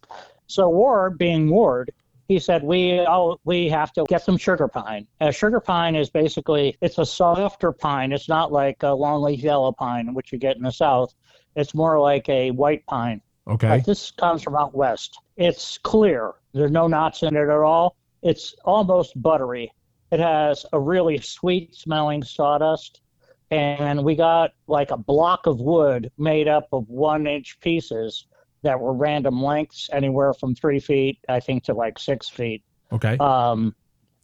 So 0.48 0.70
Ward, 0.70 1.18
being 1.18 1.50
Ward, 1.50 1.92
he 2.28 2.40
said 2.40 2.62
we 2.64 3.00
oh 3.08 3.38
we 3.46 3.70
have 3.70 3.94
to 3.94 4.04
get 4.08 4.22
some 4.22 4.38
sugar 4.38 4.68
pine. 4.68 5.08
Uh, 5.22 5.32
sugar 5.32 5.60
pine 5.62 5.96
is 5.96 6.10
basically 6.10 6.76
it's 6.82 6.98
a 6.98 7.06
softer 7.06 7.72
pine. 7.72 8.12
It's 8.12 8.28
not 8.28 8.52
like 8.52 8.84
a 8.84 8.88
longleaf 8.88 9.42
yellow 9.42 9.72
pine, 9.72 10.14
which 10.14 10.32
you 10.34 10.38
get 10.38 10.58
in 10.58 10.64
the 10.64 10.72
south. 10.72 11.14
It's 11.56 11.74
more 11.74 12.00
like 12.00 12.28
a 12.30 12.52
white 12.52 12.86
pine. 12.86 13.22
Okay. 13.48 13.70
Like 13.70 13.86
this 13.86 14.12
comes 14.12 14.44
from 14.44 14.56
out 14.56 14.76
west. 14.76 15.20
It's 15.38 15.78
clear. 15.78 16.34
There's 16.54 16.72
no 16.72 16.88
knots 16.88 17.24
in 17.24 17.36
it 17.36 17.42
at 17.42 17.50
all. 17.50 17.96
It's 18.22 18.56
almost 18.66 19.20
buttery. 19.22 19.72
It 20.12 20.20
has 20.20 20.66
a 20.74 20.80
really 20.80 21.20
sweet 21.20 21.76
smelling 21.76 22.24
sawdust. 22.24 23.02
And 23.50 24.04
we 24.04 24.16
got 24.16 24.52
like 24.68 24.92
a 24.92 24.98
block 24.98 25.48
of 25.48 25.60
wood 25.60 26.12
made 26.18 26.48
up 26.48 26.68
of 26.74 26.90
one 26.90 27.28
inch 27.28 27.60
pieces 27.62 28.28
that 28.64 28.80
were 28.80 28.94
random 28.94 29.42
lengths, 29.42 29.90
anywhere 29.94 30.34
from 30.34 30.56
three 30.56 30.80
feet, 30.80 31.20
I 31.30 31.40
think, 31.40 31.64
to 31.66 31.74
like 31.74 32.00
six 32.00 32.28
feet 32.28 32.64
Okay. 32.92 33.18
um, 33.18 33.76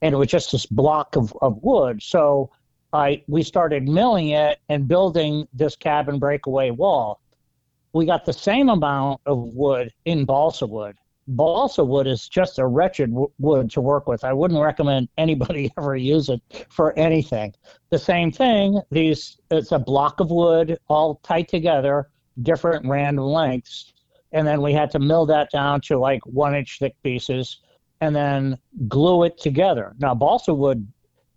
and 0.02 0.14
it 0.14 0.18
was 0.18 0.28
just 0.28 0.52
this 0.52 0.66
block 0.66 1.16
of, 1.16 1.34
of 1.42 1.62
wood. 1.62 2.02
So 2.02 2.52
I 2.92 3.24
we 3.28 3.44
started 3.44 3.88
milling 3.88 4.30
it 4.30 4.60
and 4.70 4.88
building 4.88 5.48
this 5.54 5.76
cabin 5.76 6.20
breakaway 6.20 6.72
wall. 6.72 7.20
We 7.94 8.06
got 8.08 8.26
the 8.26 8.34
same 8.34 8.70
amount 8.70 9.22
of 9.28 9.38
wood 9.54 9.92
in 10.06 10.26
balsa 10.26 10.66
wood. 10.66 10.96
Balsa 11.28 11.84
wood 11.84 12.08
is 12.08 12.28
just 12.28 12.60
a 12.60 12.66
wretched 12.66 13.12
w- 13.12 13.32
wood 13.40 13.70
to 13.72 13.82
work 13.82 14.08
with. 14.08 14.24
I 14.24 14.34
wouldn't 14.34 14.60
recommend 14.60 15.08
anybody 15.18 15.72
ever 15.78 15.96
use 15.96 16.28
it 16.30 16.42
for 16.70 16.98
anything. 16.98 17.54
The 17.92 18.00
same 18.00 18.32
thing. 18.32 18.82
These 18.92 19.38
it's 19.52 19.72
a 19.72 19.80
block 19.80 20.20
of 20.20 20.32
wood 20.32 20.78
all 20.90 21.22
tied 21.24 21.48
together, 21.48 22.10
different 22.42 22.86
random 22.88 23.26
lengths, 23.26 23.94
and 24.32 24.46
then 24.46 24.62
we 24.62 24.74
had 24.74 24.90
to 24.92 25.00
mill 25.00 25.26
that 25.28 25.52
down 25.52 25.80
to 25.82 25.98
like 25.98 26.26
one 26.26 26.56
inch 26.56 26.80
thick 26.80 26.96
pieces 27.04 27.60
and 28.02 28.16
then 28.16 28.58
glue 28.88 29.24
it 29.24 29.38
together. 29.38 29.94
Now, 30.00 30.14
balsa 30.16 30.54
wood 30.54 30.86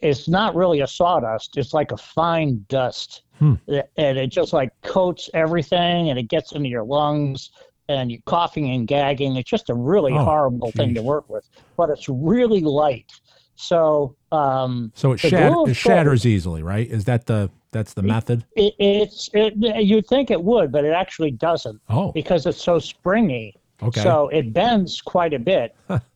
is 0.00 0.26
not 0.26 0.56
really 0.56 0.80
a 0.80 0.86
sawdust; 0.86 1.56
it's 1.58 1.74
like 1.74 1.92
a 1.92 1.96
fine 1.96 2.64
dust, 2.68 3.22
Hmm. 3.38 3.54
and 3.68 4.18
it 4.18 4.28
just 4.28 4.52
like 4.52 4.70
coats 4.82 5.28
everything, 5.34 6.10
and 6.10 6.18
it 6.18 6.24
gets 6.28 6.52
into 6.52 6.68
your 6.68 6.84
lungs, 6.84 7.50
and 7.88 8.10
you're 8.10 8.20
coughing 8.26 8.70
and 8.70 8.86
gagging. 8.88 9.36
It's 9.36 9.50
just 9.50 9.70
a 9.70 9.74
really 9.74 10.12
Oh, 10.12 10.24
horrible 10.24 10.72
thing 10.72 10.94
to 10.94 11.02
work 11.02 11.28
with, 11.28 11.48
but 11.76 11.90
it's 11.90 12.08
really 12.08 12.60
light. 12.60 13.12
So 13.56 14.16
um, 14.32 14.92
So 14.94 15.12
it, 15.12 15.18
shat- 15.20 15.52
it 15.68 15.74
shatters 15.74 16.26
easily, 16.26 16.62
right? 16.62 16.88
Is 16.88 17.04
that 17.04 17.26
the 17.26 17.50
that's 17.72 17.94
the 17.94 18.02
method? 18.02 18.44
it, 18.56 18.74
it's 18.78 19.28
it, 19.34 19.54
you'd 19.84 20.06
think 20.06 20.30
it 20.30 20.42
would, 20.42 20.72
but 20.72 20.84
it 20.84 20.92
actually 20.92 21.30
doesn't 21.30 21.80
Oh, 21.88 22.12
because 22.12 22.46
it's 22.46 22.62
so 22.62 22.78
springy. 22.78 23.54
okay. 23.82 24.00
So 24.02 24.28
it 24.28 24.52
bends 24.52 25.00
quite 25.00 25.34
a 25.34 25.38
bit. 25.38 25.74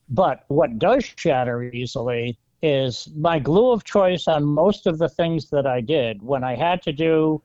but 0.09 0.45
what 0.49 0.79
does 0.79 1.05
shatter 1.17 1.63
easily 1.65 2.39
is 2.63 3.09
my 3.17 3.39
glue 3.39 3.71
of 3.71 3.85
choice 3.85 4.29
on 4.29 4.45
most 4.45 4.87
of 4.87 4.99
the 4.99 5.09
things 5.09 5.49
that 5.51 5.67
I 5.67 5.81
did. 5.81 6.23
When 6.23 6.45
I 6.45 6.55
had 6.55 6.83
to 6.83 6.93
do 6.93 7.43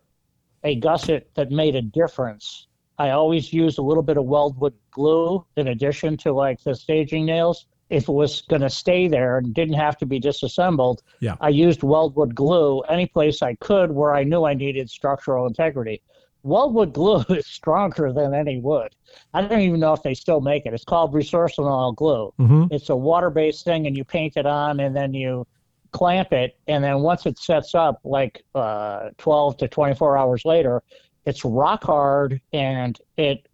a 0.64 0.76
gusset 0.76 1.28
that 1.36 1.52
made 1.52 1.76
a 1.76 1.82
difference, 1.82 2.68
I 2.98 3.12
always 3.12 3.54
used 3.54 3.78
a 3.78 3.82
little 3.82 4.04
bit 4.04 4.18
of 4.18 4.26
weldwood 4.26 4.74
glue 4.92 5.46
in 5.58 5.68
addition 5.70 6.18
to 6.18 6.34
like 6.34 6.62
the 6.64 6.76
staging 6.76 7.26
nails. 7.26 7.68
If 7.90 8.10
it 8.10 8.14
was 8.14 8.42
going 8.42 8.64
to 8.64 8.70
stay 8.70 9.08
there 9.08 9.38
and 9.38 9.54
didn't 9.54 9.76
have 9.76 9.98
to 9.98 10.06
be 10.06 10.20
disassembled, 10.20 11.04
Yeah. 11.20 11.36
I 11.40 11.50
used 11.50 11.82
weldwood 11.82 12.34
glue 12.34 12.80
any 12.82 13.06
place 13.06 13.42
I 13.42 13.56
could 13.56 13.92
where 13.92 14.16
I 14.16 14.24
knew 14.24 14.44
I 14.44 14.54
needed 14.56 14.90
structural 14.90 15.46
integrity. 15.46 16.02
Weldwood 16.44 16.94
glue 16.94 17.24
is 17.30 17.46
stronger 17.46 18.12
than 18.12 18.34
any 18.34 18.60
wood. 18.60 18.96
I 19.34 19.42
don't 19.42 19.62
even 19.62 19.80
know 19.80 19.94
if 19.94 20.04
they 20.04 20.14
still 20.14 20.42
make 20.42 20.66
it. 20.66 20.74
It's 20.74 20.84
called 20.84 21.14
resorcinol 21.14 21.96
glue. 21.96 22.34
hmm 22.38 22.66
It's 22.72 22.90
a 22.90 22.96
water-based 22.96 23.66
thing, 23.66 23.88
and 23.88 23.96
you 23.98 24.04
paint 24.04 24.38
it 24.38 24.46
on, 24.46 24.80
and 24.80 24.96
then 24.96 25.14
you 25.14 25.46
clamp 25.92 26.34
it, 26.34 26.58
and 26.68 26.84
then 26.84 27.00
once 27.00 27.26
it 27.26 27.40
sets 27.40 27.74
up, 27.74 28.02
like 28.04 28.44
uh, 28.54 29.10
12 29.18 29.58
to 29.58 29.68
24 29.68 30.18
hours 30.18 30.44
later, 30.44 30.84
it's 31.26 31.46
rock 31.46 31.84
hard, 31.86 32.42
and 32.52 33.00
it 33.18 33.48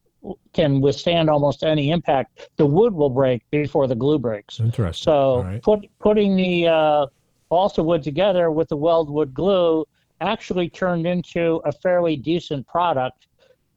can 0.53 0.81
withstand 0.81 1.29
almost 1.29 1.63
any 1.63 1.91
impact. 1.91 2.49
The 2.57 2.65
wood 2.65 2.93
will 2.93 3.09
break 3.09 3.43
before 3.51 3.87
the 3.87 3.95
glue 3.95 4.19
breaks. 4.19 4.59
Interesting. 4.59 5.03
So 5.03 5.43
right. 5.43 5.61
put, 5.61 5.79
putting 5.99 6.35
the 6.35 6.67
uh, 6.67 7.05
balsa 7.49 7.83
wood 7.83 8.03
together 8.03 8.49
with 8.51 8.69
the 8.69 8.77
weldwood 8.77 9.33
glue 9.33 9.85
actually 10.19 10.69
turned 10.69 11.07
into 11.07 11.61
a 11.65 11.71
fairly 11.71 12.15
decent 12.15 12.67
product 12.67 13.27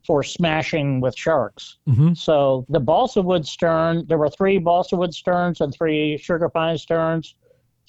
for 0.07 0.23
smashing 0.23 1.01
with 1.01 1.17
sharks. 1.17 1.79
Mhm. 1.89 2.17
So 2.17 2.67
the 2.69 2.81
balsa 2.81 3.23
wood 3.23 3.47
stern, 3.47 4.05
there 4.07 4.19
were 4.19 4.29
three 4.29 4.59
balsa 4.59 4.97
wood 4.97 5.15
sterns 5.15 5.61
and 5.61 5.73
three 5.73 6.19
sugar 6.19 6.49
pine 6.49 6.77
sterns, 6.79 7.35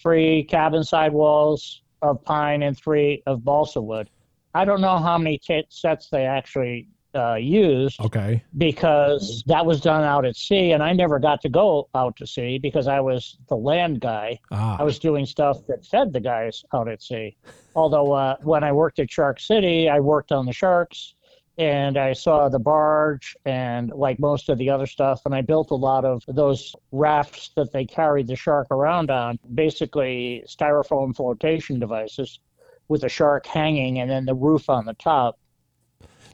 three 0.02 0.44
cabin 0.44 0.84
sidewalls 0.84 1.82
of 2.02 2.24
pine 2.24 2.64
and 2.64 2.78
three 2.78 3.22
of 3.26 3.44
balsa 3.44 3.82
wood. 3.82 4.10
I 4.54 4.64
don't 4.66 4.82
know 4.82 4.98
how 4.98 5.18
many 5.18 5.38
t- 5.38 5.66
sets 5.70 6.10
they 6.10 6.26
actually 6.26 6.88
uh, 7.14 7.36
used 7.36 8.00
Okay. 8.02 8.44
because 8.58 9.42
that 9.48 9.66
was 9.66 9.80
done 9.80 10.04
out 10.04 10.26
at 10.26 10.36
sea, 10.36 10.74
and 10.74 10.84
I 10.84 10.92
never 10.92 11.18
got 11.18 11.42
to 11.44 11.50
go 11.50 11.88
out 11.96 12.16
to 12.18 12.28
sea 12.28 12.58
because 12.60 12.88
I 12.90 13.00
was 13.00 13.38
the 13.48 13.56
land 13.56 14.02
guy. 14.02 14.38
Ah. 14.52 14.76
I 14.80 14.84
was 14.84 15.00
doing 15.00 15.26
stuff 15.26 15.66
that 15.68 15.86
fed 15.86 16.12
the 16.12 16.20
guys 16.20 16.64
out 16.74 16.90
at 16.90 17.02
sea. 17.02 17.38
Although 17.74 18.12
uh, 18.12 18.36
when 18.44 18.66
I 18.66 18.74
worked 18.74 19.00
at 19.00 19.10
Shark 19.10 19.40
City, 19.40 19.90
I 19.90 20.00
worked 20.02 20.34
on 20.34 20.46
the 20.46 20.52
sharks 20.54 21.16
and 21.58 21.98
I 21.98 22.14
saw 22.14 22.50
the 22.50 22.60
barge 22.60 23.36
and 23.46 23.92
like 23.92 24.20
most 24.20 24.50
of 24.50 24.58
the 24.58 24.70
other 24.70 24.86
stuff. 24.86 25.22
And 25.26 25.34
I 25.34 25.42
built 25.42 25.72
a 25.72 25.76
lot 25.76 26.04
of 26.04 26.24
those 26.28 26.76
rafts 26.92 27.52
that 27.56 27.72
they 27.72 27.86
carried 27.86 28.28
the 28.28 28.36
shark 28.36 28.68
around 28.72 29.10
on, 29.10 29.40
basically 29.54 30.44
styrofoam 30.48 31.16
flotation 31.16 31.80
devices 31.80 32.40
with 32.88 33.02
the 33.02 33.10
shark 33.10 33.46
hanging 33.46 34.00
and 34.00 34.10
then 34.10 34.26
the 34.26 34.36
roof 34.36 34.70
on 34.70 34.86
the 34.86 34.94
top. 34.96 35.40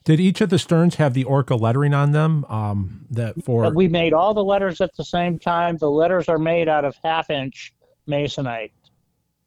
Did 0.04 0.20
each 0.20 0.42
of 0.42 0.50
the 0.50 0.58
sterns 0.58 0.96
have 0.96 1.14
the 1.14 1.24
orca 1.24 1.56
lettering 1.56 1.94
on 1.94 2.12
them? 2.12 2.44
Um, 2.50 3.06
that 3.12 3.44
for 3.44 3.72
we 3.72 3.88
made 3.88 4.14
all 4.14 4.34
the 4.34 4.44
letters 4.44 4.82
at 4.82 4.96
the 4.96 5.04
same 5.04 5.38
time. 5.38 5.78
The 5.78 5.92
letters 5.92 6.28
are 6.28 6.40
made 6.40 6.68
out 6.68 6.86
of 6.86 6.96
half 7.04 7.30
inch 7.30 7.74
masonite. 8.10 8.72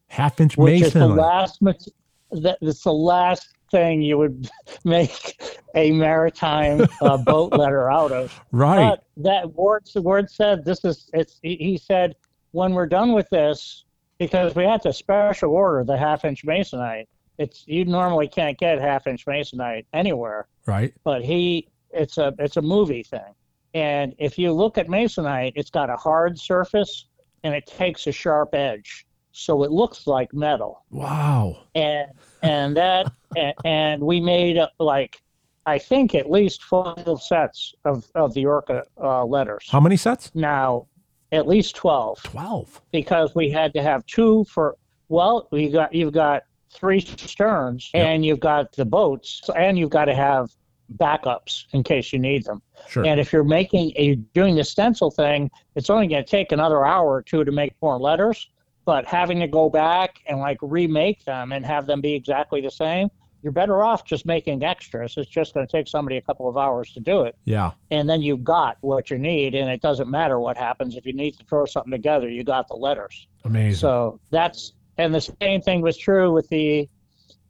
half 0.06 0.40
inch 0.40 0.56
masonite. 0.56 0.62
which 0.62 0.82
is 0.82 0.92
the 0.92 1.08
last 1.08 1.60
mat- 1.60 1.88
that 2.30 2.58
it's 2.60 2.84
the 2.84 2.92
last 2.92 3.48
thing 3.74 4.02
you 4.02 4.16
would 4.16 4.48
make 4.84 5.36
a 5.74 5.90
maritime 5.90 6.86
uh, 7.00 7.16
boat 7.16 7.52
letter 7.58 7.90
out 7.90 8.12
of. 8.12 8.40
right. 8.52 8.90
But 8.90 9.04
that 9.24 9.52
word 9.54 9.88
word 9.96 10.30
said 10.30 10.64
this 10.64 10.84
is 10.84 11.10
it's 11.12 11.40
he 11.42 11.56
he 11.56 11.76
said 11.76 12.14
when 12.52 12.72
we're 12.72 12.86
done 12.86 13.12
with 13.12 13.28
this 13.30 13.84
because 14.18 14.54
we 14.54 14.62
had 14.64 14.80
to 14.82 14.92
special 14.92 15.50
order 15.50 15.82
the 15.84 15.96
half 15.96 16.24
inch 16.24 16.46
masonite. 16.46 17.06
It's 17.38 17.64
you 17.66 17.84
normally 17.84 18.28
can't 18.28 18.56
get 18.56 18.80
half 18.80 19.08
inch 19.08 19.26
masonite 19.26 19.86
anywhere 19.92 20.46
right. 20.66 20.94
but 21.02 21.24
he 21.24 21.68
it's 21.90 22.18
a 22.18 22.32
it's 22.38 22.56
a 22.56 22.62
movie 22.62 23.02
thing 23.02 23.34
and 23.74 24.14
if 24.18 24.38
you 24.38 24.52
look 24.52 24.78
at 24.78 24.86
masonite 24.86 25.52
it's 25.56 25.70
got 25.70 25.90
a 25.90 25.96
hard 25.96 26.38
surface 26.38 27.06
and 27.42 27.54
it 27.54 27.66
takes 27.66 28.06
a 28.06 28.12
sharp 28.12 28.54
edge 28.54 29.04
so 29.36 29.64
it 29.64 29.72
looks 29.72 30.06
like 30.06 30.32
metal 30.32 30.84
Wow. 30.90 31.58
and 31.74 32.06
and 32.42 32.76
that 32.76 33.10
and, 33.36 33.52
and 33.64 34.02
we 34.02 34.20
made 34.20 34.56
uh, 34.56 34.68
like 34.78 35.20
i 35.66 35.76
think 35.76 36.14
at 36.14 36.30
least 36.30 36.60
12 36.62 37.20
sets 37.20 37.74
of 37.84 38.06
of 38.14 38.32
the 38.34 38.46
orca 38.46 38.84
uh, 39.02 39.24
letters 39.24 39.66
How 39.70 39.80
many 39.80 39.96
sets? 39.96 40.30
now 40.34 40.86
at 41.32 41.48
least 41.48 41.74
12 41.74 42.22
Twelve. 42.22 42.80
because 42.92 43.34
we 43.34 43.50
had 43.50 43.74
to 43.74 43.82
have 43.82 44.06
two 44.06 44.44
for 44.44 44.76
well 45.08 45.48
you 45.52 45.68
got 45.70 45.92
you've 45.92 46.12
got 46.12 46.44
three 46.72 47.00
sterns 47.00 47.90
Yep. 47.92 48.06
and 48.06 48.24
you've 48.24 48.40
got 48.40 48.70
the 48.72 48.84
boats 48.84 49.40
and 49.56 49.76
you've 49.76 49.90
got 49.90 50.04
to 50.04 50.14
have 50.14 50.50
backups 50.98 51.64
in 51.72 51.82
case 51.82 52.12
you 52.12 52.18
need 52.20 52.44
them 52.44 52.62
Sure. 52.88 53.04
and 53.04 53.18
if 53.18 53.32
you're 53.32 53.42
making 53.42 53.92
a 53.96 54.14
doing 54.34 54.54
the 54.54 54.62
stencil 54.64 55.10
thing 55.10 55.50
it's 55.74 55.90
only 55.90 56.06
going 56.06 56.22
to 56.24 56.30
take 56.30 56.52
another 56.52 56.84
hour 56.84 57.10
or 57.14 57.22
two 57.22 57.42
to 57.44 57.50
make 57.50 57.72
more 57.82 57.98
letters 57.98 58.48
but 58.84 59.04
having 59.06 59.40
to 59.40 59.46
go 59.46 59.68
back 59.70 60.20
and 60.26 60.38
like 60.38 60.58
remake 60.62 61.24
them 61.24 61.52
and 61.52 61.64
have 61.64 61.86
them 61.86 62.00
be 62.00 62.14
exactly 62.14 62.60
the 62.60 62.70
same 62.70 63.08
you're 63.42 63.52
better 63.52 63.82
off 63.82 64.04
just 64.04 64.24
making 64.26 64.62
extras 64.62 65.14
it's 65.16 65.28
just 65.28 65.52
going 65.54 65.66
to 65.66 65.70
take 65.70 65.86
somebody 65.86 66.16
a 66.16 66.22
couple 66.22 66.48
of 66.48 66.56
hours 66.56 66.92
to 66.92 67.00
do 67.00 67.22
it 67.22 67.36
yeah. 67.44 67.72
and 67.90 68.08
then 68.08 68.22
you've 68.22 68.44
got 68.44 68.78
what 68.80 69.10
you 69.10 69.18
need 69.18 69.54
and 69.54 69.68
it 69.68 69.82
doesn't 69.82 70.10
matter 70.10 70.40
what 70.40 70.56
happens 70.56 70.96
if 70.96 71.04
you 71.04 71.12
need 71.12 71.32
to 71.36 71.44
throw 71.44 71.64
something 71.66 71.92
together 71.92 72.28
you 72.28 72.42
got 72.42 72.66
the 72.68 72.74
letters 72.74 73.26
Amazing. 73.44 73.78
so 73.78 74.20
that's 74.30 74.72
and 74.96 75.14
the 75.14 75.20
same 75.20 75.60
thing 75.60 75.80
was 75.80 75.96
true 75.96 76.32
with 76.32 76.48
the 76.48 76.88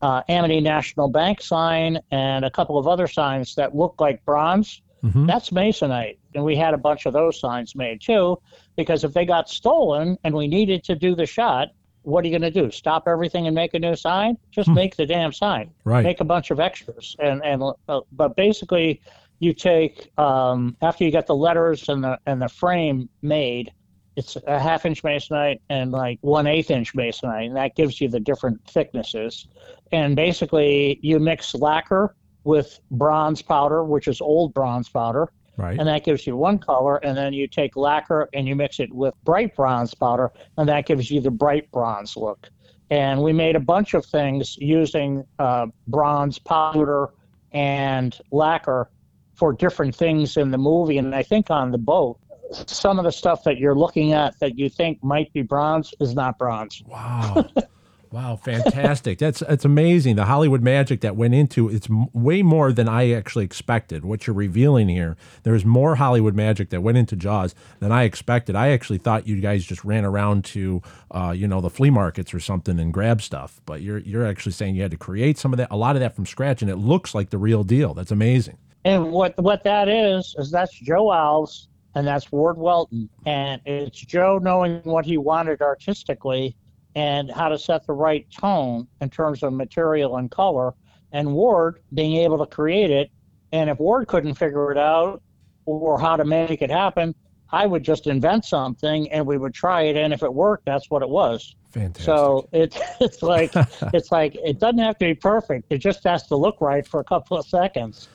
uh, 0.02 0.22
Amity 0.28 0.60
National 0.60 1.08
Bank 1.08 1.40
sign 1.40 1.98
and 2.10 2.44
a 2.44 2.50
couple 2.50 2.78
of 2.78 2.86
other 2.86 3.06
signs 3.06 3.54
that 3.54 3.74
look 3.74 3.94
like 4.00 4.24
bronze. 4.24 4.82
Mhm. 5.02 5.26
That's 5.26 5.50
masonite, 5.50 6.18
and 6.34 6.44
we 6.44 6.56
had 6.56 6.74
a 6.74 6.78
bunch 6.78 7.06
of 7.06 7.12
those 7.12 7.38
signs 7.40 7.74
made 7.74 8.00
too. 8.00 8.38
Because 8.76 9.04
if 9.04 9.12
they 9.12 9.24
got 9.24 9.48
stolen 9.48 10.16
and 10.24 10.34
we 10.34 10.48
needed 10.48 10.82
to 10.84 10.94
do 10.96 11.14
the 11.14 11.26
shot, 11.26 11.68
what 12.02 12.24
are 12.24 12.28
you 12.28 12.38
going 12.38 12.52
to 12.52 12.62
do? 12.62 12.70
Stop 12.70 13.04
everything 13.06 13.46
and 13.46 13.54
make 13.54 13.72
a 13.74 13.78
new 13.78 13.96
sign? 13.96 14.36
Just 14.50 14.68
make 14.68 14.96
the 14.96 15.06
damn 15.06 15.32
sign 15.32 15.70
Right. 15.84 16.04
make 16.04 16.20
a 16.20 16.24
bunch 16.24 16.50
of 16.50 16.60
extras 16.60 17.16
and 17.18 17.42
and 17.44 17.62
uh, 17.88 18.00
but 18.12 18.36
basically 18.36 19.00
you 19.38 19.52
take 19.54 20.10
um, 20.18 20.76
after 20.82 21.04
you 21.04 21.10
get 21.10 21.26
the 21.26 21.34
letters 21.34 21.88
and 21.88 22.02
the 22.04 22.18
and 22.26 22.40
the 22.42 22.48
frame 22.48 23.08
made 23.22 23.72
it's 24.16 24.36
a 24.46 24.58
half 24.60 24.86
inch 24.86 25.02
masonite 25.02 25.60
and 25.70 25.90
like 25.92 26.18
one 26.20 26.46
eighth 26.46 26.70
inch 26.70 26.94
masonite 26.94 27.46
and 27.46 27.56
that 27.56 27.74
gives 27.74 28.00
you 28.00 28.08
the 28.08 28.20
different 28.20 28.60
thicknesses 28.68 29.48
and 29.92 30.14
basically 30.16 30.98
you 31.02 31.18
mix 31.18 31.54
lacquer 31.54 32.14
with 32.44 32.78
bronze 32.90 33.42
powder 33.42 33.82
which 33.84 34.08
is 34.08 34.20
old 34.20 34.52
bronze 34.54 34.88
powder 34.88 35.28
right. 35.56 35.78
and 35.78 35.88
that 35.88 36.04
gives 36.04 36.26
you 36.26 36.36
one 36.36 36.58
color 36.58 36.96
and 36.98 37.16
then 37.16 37.32
you 37.32 37.46
take 37.46 37.76
lacquer 37.76 38.28
and 38.34 38.46
you 38.46 38.54
mix 38.54 38.80
it 38.80 38.92
with 38.92 39.14
bright 39.24 39.54
bronze 39.56 39.94
powder 39.94 40.30
and 40.58 40.68
that 40.68 40.86
gives 40.86 41.10
you 41.10 41.20
the 41.20 41.30
bright 41.30 41.70
bronze 41.70 42.16
look 42.16 42.48
and 42.90 43.20
we 43.22 43.32
made 43.32 43.56
a 43.56 43.60
bunch 43.60 43.94
of 43.94 44.04
things 44.04 44.56
using 44.58 45.24
uh, 45.38 45.66
bronze 45.88 46.38
powder 46.38 47.08
and 47.52 48.18
lacquer 48.30 48.90
for 49.34 49.52
different 49.52 49.94
things 49.94 50.36
in 50.36 50.50
the 50.50 50.58
movie 50.58 50.98
and 50.98 51.14
i 51.14 51.22
think 51.22 51.50
on 51.50 51.70
the 51.70 51.78
boat 51.78 52.18
some 52.66 52.98
of 52.98 53.04
the 53.04 53.12
stuff 53.12 53.42
that 53.42 53.58
you're 53.58 53.74
looking 53.74 54.12
at 54.12 54.38
that 54.38 54.58
you 54.58 54.68
think 54.68 55.02
might 55.02 55.32
be 55.32 55.42
bronze 55.42 55.94
is 56.00 56.14
not 56.14 56.38
bronze 56.38 56.82
Wow. 56.86 57.48
wow, 58.14 58.36
fantastic. 58.36 59.18
That's 59.18 59.40
that's 59.40 59.64
amazing. 59.64 60.14
The 60.14 60.26
Hollywood 60.26 60.62
magic 60.62 61.00
that 61.00 61.16
went 61.16 61.34
into 61.34 61.68
it's 61.68 61.88
way 62.12 62.42
more 62.42 62.72
than 62.72 62.88
I 62.88 63.10
actually 63.10 63.44
expected. 63.44 64.04
What 64.04 64.26
you're 64.26 64.36
revealing 64.36 64.88
here, 64.88 65.16
there's 65.42 65.64
more 65.64 65.96
Hollywood 65.96 66.36
magic 66.36 66.70
that 66.70 66.80
went 66.80 66.96
into 66.96 67.16
Jaws 67.16 67.56
than 67.80 67.90
I 67.90 68.04
expected. 68.04 68.54
I 68.54 68.68
actually 68.68 68.98
thought 68.98 69.26
you 69.26 69.40
guys 69.40 69.64
just 69.64 69.84
ran 69.84 70.04
around 70.04 70.44
to 70.46 70.80
uh, 71.10 71.34
you 71.36 71.48
know, 71.48 71.60
the 71.60 71.70
flea 71.70 71.90
markets 71.90 72.32
or 72.32 72.38
something 72.38 72.78
and 72.78 72.92
grab 72.92 73.20
stuff, 73.20 73.60
but 73.66 73.82
you're 73.82 73.98
you're 73.98 74.24
actually 74.24 74.52
saying 74.52 74.76
you 74.76 74.82
had 74.82 74.92
to 74.92 74.96
create 74.96 75.36
some 75.36 75.52
of 75.52 75.56
that 75.56 75.68
a 75.72 75.76
lot 75.76 75.96
of 75.96 76.00
that 76.00 76.14
from 76.14 76.24
scratch 76.24 76.62
and 76.62 76.70
it 76.70 76.76
looks 76.76 77.16
like 77.16 77.30
the 77.30 77.38
real 77.38 77.64
deal. 77.64 77.94
That's 77.94 78.12
amazing. 78.12 78.58
And 78.84 79.10
what 79.10 79.36
what 79.42 79.64
that 79.64 79.88
is 79.88 80.36
is 80.38 80.52
that's 80.52 80.78
Joe 80.78 81.06
Alves 81.06 81.66
and 81.96 82.06
that's 82.06 82.30
Ward 82.30 82.58
Welton, 82.58 83.08
and 83.26 83.60
it's 83.66 84.00
Joe 84.00 84.38
knowing 84.40 84.80
what 84.84 85.04
he 85.04 85.16
wanted 85.16 85.62
artistically 85.62 86.56
and 86.94 87.30
how 87.30 87.48
to 87.48 87.58
set 87.58 87.86
the 87.86 87.92
right 87.92 88.26
tone 88.30 88.86
in 89.00 89.10
terms 89.10 89.42
of 89.42 89.52
material 89.52 90.16
and 90.16 90.30
color, 90.30 90.74
and 91.12 91.32
Ward 91.32 91.80
being 91.92 92.16
able 92.16 92.38
to 92.38 92.46
create 92.46 92.90
it. 92.90 93.10
And 93.52 93.70
if 93.70 93.78
Ward 93.78 94.08
couldn't 94.08 94.34
figure 94.34 94.72
it 94.72 94.78
out 94.78 95.22
or 95.66 95.98
how 95.98 96.16
to 96.16 96.24
make 96.24 96.62
it 96.62 96.70
happen, 96.70 97.14
I 97.50 97.66
would 97.66 97.84
just 97.84 98.06
invent 98.06 98.44
something 98.44 99.10
and 99.12 99.26
we 99.26 99.38
would 99.38 99.54
try 99.54 99.82
it, 99.82 99.96
and 99.96 100.12
if 100.12 100.22
it 100.22 100.32
worked, 100.32 100.66
that's 100.66 100.90
what 100.90 101.02
it 101.02 101.08
was. 101.08 101.54
Fantastic. 101.70 102.04
So 102.04 102.48
it, 102.52 102.76
it's 103.00 103.22
like 103.22 103.52
it's 103.94 104.10
like 104.10 104.36
it 104.36 104.58
doesn't 104.58 104.78
have 104.78 104.98
to 104.98 105.06
be 105.06 105.14
perfect. 105.14 105.66
It 105.70 105.78
just 105.78 106.02
has 106.04 106.26
to 106.28 106.36
look 106.36 106.60
right 106.60 106.86
for 106.86 107.00
a 107.00 107.04
couple 107.04 107.36
of 107.36 107.46
seconds. 107.46 108.08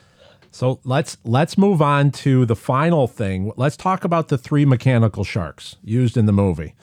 So 0.50 0.80
let's 0.84 1.16
let's 1.24 1.56
move 1.56 1.80
on 1.80 2.10
to 2.12 2.44
the 2.44 2.56
final 2.56 3.06
thing. 3.06 3.52
Let's 3.56 3.76
talk 3.76 4.04
about 4.04 4.28
the 4.28 4.38
three 4.38 4.64
mechanical 4.64 5.24
sharks 5.24 5.76
used 5.82 6.16
in 6.16 6.26
the 6.26 6.32
movie. 6.32 6.74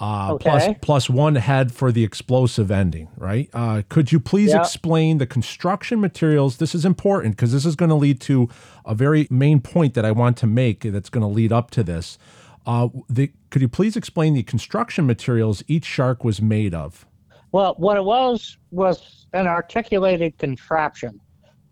Uh, 0.00 0.34
Okay. 0.34 0.76
plus 0.80 1.10
one 1.10 1.34
head 1.34 1.72
for 1.72 1.90
the 1.90 2.04
explosive 2.04 2.70
ending, 2.70 3.08
right? 3.16 3.48
Uh, 3.52 3.82
could 3.88 4.12
you 4.12 4.20
please 4.20 4.50
Yeah. 4.52 4.60
explain 4.60 5.18
the 5.18 5.26
construction 5.26 6.00
materials? 6.00 6.58
This 6.58 6.74
is 6.74 6.84
important 6.84 7.34
because 7.36 7.52
this 7.52 7.64
is 7.66 7.74
going 7.74 7.88
to 7.88 7.96
lead 7.96 8.20
to 8.22 8.48
a 8.84 8.94
very 8.94 9.26
main 9.28 9.60
point 9.60 9.94
that 9.94 10.04
I 10.04 10.12
want 10.12 10.36
to 10.38 10.46
make. 10.46 10.82
That's 10.82 11.10
going 11.10 11.22
to 11.22 11.26
lead 11.28 11.52
up 11.52 11.72
to 11.72 11.82
this. 11.82 12.16
Uh, 12.64 12.88
the, 13.08 13.32
could 13.50 13.60
you 13.62 13.68
please 13.68 13.96
explain 13.96 14.34
the 14.34 14.42
construction 14.44 15.04
materials 15.06 15.64
each 15.66 15.84
shark 15.84 16.22
was 16.22 16.40
made 16.40 16.74
of? 16.74 17.04
Well, 17.50 17.74
what 17.78 17.96
it 17.96 18.04
was 18.04 18.56
was 18.70 19.26
an 19.32 19.46
articulated 19.46 20.38
contraption 20.38 21.18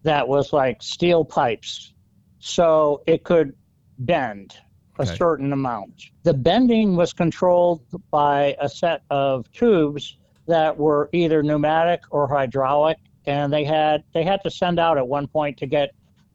that 0.03 0.27
was 0.27 0.53
like 0.53 0.83
steel 0.83 1.25
pipes, 1.25 1.93
so 2.39 3.03
it 3.07 3.25
could 3.25 3.53
bend 3.99 4.57
a 4.99 5.03
Okay. 5.03 5.15
certain 5.17 5.53
amount. 5.53 6.11
The 6.23 6.35
bending 6.35 6.97
was 6.97 7.13
controlled 7.13 7.83
by 8.11 8.57
a 8.61 8.69
set 8.69 9.03
of 9.11 9.51
tubes 9.53 10.17
that 10.47 10.77
were 10.77 11.09
either 11.13 11.43
pneumatic 11.43 12.01
or 12.11 12.29
hydraulic, 12.29 12.99
and 13.27 13.53
they 13.53 13.65
had 13.65 14.05
they 14.15 14.23
had 14.25 14.43
to 14.45 14.51
send 14.51 14.79
out 14.79 14.97
at 14.99 15.07
one 15.07 15.27
point 15.27 15.57
to 15.59 15.67
get 15.67 15.91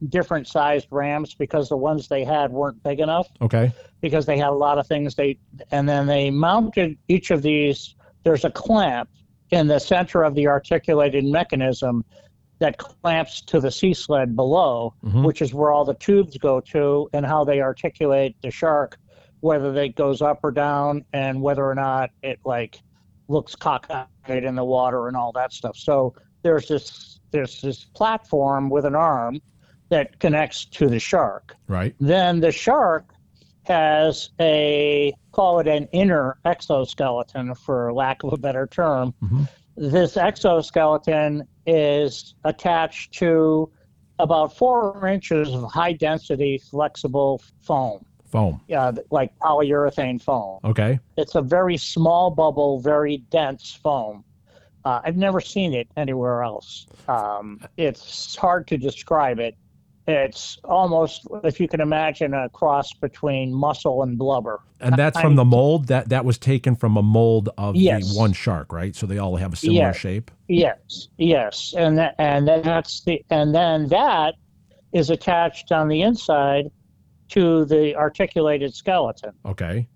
different 0.09 0.47
sized 0.47 0.87
rams 0.91 1.35
because 1.35 1.69
the 1.69 1.77
ones 1.77 2.07
they 2.07 2.23
had 2.23 2.51
weren't 2.51 2.81
big 2.83 2.99
enough 2.99 3.27
Okay. 3.39 3.71
because 4.01 4.25
they 4.25 4.37
had 4.37 4.49
a 4.49 4.51
lot 4.51 4.79
of 4.79 4.87
things 4.87 5.13
they 5.13 5.37
and 5.69 5.87
then 5.87 6.07
they 6.07 6.31
mounted 6.31 6.97
each 7.07 7.29
of 7.29 7.43
these 7.43 7.95
there's 8.23 8.43
a 8.43 8.49
clamp 8.49 9.07
in 9.51 9.67
the 9.67 9.77
center 9.77 10.23
of 10.23 10.33
the 10.33 10.47
articulated 10.47 11.23
mechanism 11.23 12.03
that 12.61 12.77
clamps 12.77 13.41
to 13.41 13.59
the 13.59 13.71
sea 13.71 13.91
sled 13.93 14.35
below, 14.35 14.93
Mhm. 15.03 15.25
which 15.25 15.41
is 15.41 15.51
where 15.51 15.71
all 15.71 15.83
the 15.83 15.95
tubes 15.95 16.37
go 16.37 16.59
to 16.59 17.09
and 17.11 17.25
how 17.25 17.43
they 17.43 17.59
articulate 17.59 18.35
the 18.43 18.51
shark, 18.51 18.99
whether 19.39 19.75
it 19.75 19.95
goes 19.95 20.21
up 20.21 20.41
or 20.43 20.51
down, 20.51 21.03
and 21.11 21.41
whether 21.41 21.65
or 21.65 21.73
not 21.73 22.11
it 22.21 22.39
like 22.45 22.79
looks 23.27 23.55
cockeyed 23.55 24.43
in 24.43 24.53
the 24.53 24.63
water 24.63 25.07
and 25.07 25.17
all 25.17 25.31
that 25.31 25.51
stuff. 25.51 25.75
So 25.75 26.13
there's 26.43 26.67
this 26.67 27.19
there's 27.31 27.61
this 27.61 27.85
platform 27.85 28.69
with 28.69 28.85
an 28.85 28.93
arm 28.93 29.39
that 29.89 30.19
connects 30.19 30.65
to 30.65 30.87
the 30.87 30.99
shark. 30.99 31.55
Right. 31.67 31.95
Then 31.99 32.41
the 32.41 32.51
shark 32.51 33.05
has 33.63 34.29
a 34.39 35.13
call 35.31 35.59
it 35.59 35.67
an 35.67 35.87
inner 35.93 36.37
exoskeleton 36.45 37.55
for 37.55 37.91
lack 37.93 38.23
of 38.23 38.33
a 38.33 38.37
better 38.37 38.67
term. 38.67 39.13
Mhm. 39.23 39.49
This 39.77 40.17
exoskeleton 40.17 41.47
is 41.65 42.35
attached 42.43 43.13
to 43.13 43.71
about 44.19 44.55
four 44.55 45.07
inches 45.07 45.49
of 45.53 45.71
high 45.71 45.93
density 45.93 46.57
flexible 46.57 47.41
foam, 47.61 48.05
Foam. 48.31 48.61
Yeah, 48.67 48.91
like 49.11 49.37
polyurethane 49.39 50.21
foam. 50.21 50.59
Okay. 50.63 50.99
It's 51.17 51.35
a 51.35 51.41
very 51.41 51.75
small 51.75 52.31
bubble, 52.31 52.79
very 52.79 53.17
dense 53.17 53.77
foam. 53.83 54.23
Uh, 54.85 55.01
I've 55.03 55.17
never 55.17 55.41
seen 55.41 55.73
it 55.73 55.87
anywhere 55.97 56.43
else. 56.43 56.87
Um, 57.09 57.59
it's 57.75 58.35
hard 58.37 58.67
to 58.67 58.77
describe 58.77 59.39
it. 59.39 59.55
It's 60.07 60.57
almost, 60.63 61.27
if 61.43 61.59
you 61.59 61.67
can 61.67 61.79
imagine, 61.79 62.33
a 62.33 62.49
cross 62.49 62.91
between 62.93 63.53
muscle 63.53 64.01
and 64.01 64.17
blubber. 64.17 64.59
And 64.79 64.95
that's 64.95 65.19
from 65.19 65.35
the 65.35 65.45
mold 65.45 65.87
that 65.87 66.09
that 66.09 66.25
was 66.25 66.39
taken 66.39 66.75
from 66.75 66.97
a 66.97 67.03
mold 67.03 67.49
of 67.57 67.75
Yes. 67.75 68.13
the 68.13 68.19
one 68.19 68.33
shark, 68.33 68.73
right? 68.73 68.95
So 68.95 69.05
they 69.05 69.19
all 69.19 69.35
have 69.35 69.53
a 69.53 69.55
similar 69.55 69.79
Yeah. 69.79 69.91
shape. 69.91 70.31
Yes, 70.47 71.07
yes, 71.17 71.75
and 71.77 71.97
that, 71.99 72.15
and 72.17 72.47
that's 72.47 73.01
the 73.03 73.23
and 73.29 73.53
then 73.53 73.87
that 73.87 74.33
is 74.91 75.11
attached 75.11 75.71
on 75.71 75.87
the 75.87 76.01
inside 76.01 76.71
to 77.29 77.63
the 77.65 77.95
articulated 77.95 78.73
skeleton. 78.73 79.31
Okay. 79.45 79.87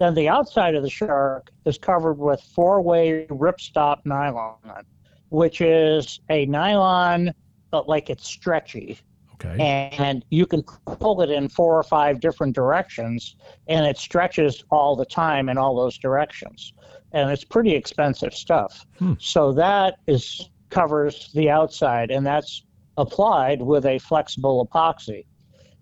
Then 0.00 0.14
the 0.14 0.28
outside 0.28 0.74
of 0.74 0.82
the 0.82 0.90
shark 0.90 1.50
is 1.64 1.78
covered 1.78 2.18
with 2.18 2.40
four-way 2.40 3.26
ripstop 3.30 3.98
nylon, 4.04 4.84
which 5.28 5.60
is 5.60 6.20
a 6.28 6.44
nylon, 6.46 7.32
but 7.70 7.88
like 7.88 8.10
it's 8.10 8.26
stretchy, 8.26 8.98
Okay. 9.44 9.90
and 9.98 10.24
you 10.30 10.46
can 10.46 10.62
pull 10.62 11.22
it 11.22 11.30
in 11.30 11.48
four 11.48 11.76
or 11.78 11.82
five 11.82 12.20
different 12.20 12.54
directions, 12.54 13.36
and 13.66 13.86
it 13.86 13.98
stretches 13.98 14.64
all 14.70 14.96
the 14.96 15.04
time 15.04 15.48
in 15.48 15.58
all 15.58 15.76
those 15.76 15.98
directions, 15.98 16.72
and 17.12 17.30
it's 17.30 17.44
pretty 17.44 17.74
expensive 17.74 18.34
stuff. 18.34 18.86
Hmm. 18.98 19.14
So 19.18 19.52
that 19.52 19.98
is 20.06 20.48
covers 20.70 21.30
the 21.34 21.50
outside, 21.50 22.10
and 22.10 22.26
that's 22.26 22.64
applied 22.96 23.62
with 23.62 23.86
a 23.86 23.98
flexible 23.98 24.66
epoxy. 24.66 25.26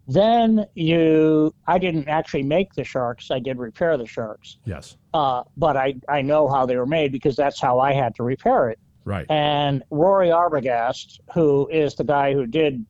Then 0.07 0.67
you, 0.75 1.55
I 1.69 1.79
didn't 1.79 2.09
actually 2.09 2.43
make 2.43 2.75
the 2.75 2.83
sharks. 2.83 3.31
I 3.31 3.39
did 3.39 3.59
repair 3.59 3.97
the 3.97 4.07
sharks, 4.07 4.59
yes. 4.65 4.97
uh, 5.15 5.45
but 5.57 5.77
I 5.77 5.95
I 6.09 6.23
know 6.23 6.49
how 6.49 6.67
they 6.67 6.77
were 6.77 6.87
made 6.87 7.13
because 7.13 7.37
that's 7.37 7.61
how 7.61 7.79
I 7.79 7.93
had 7.93 8.15
to 8.17 8.25
repair 8.25 8.71
it. 8.71 8.79
Right. 9.05 9.27
And 9.31 9.83
Roy 9.91 10.29
Arbogast, 10.29 11.21
who 11.33 11.69
is 11.69 11.95
the 11.95 12.05
guy 12.05 12.33
who 12.33 12.47
did 12.47 12.85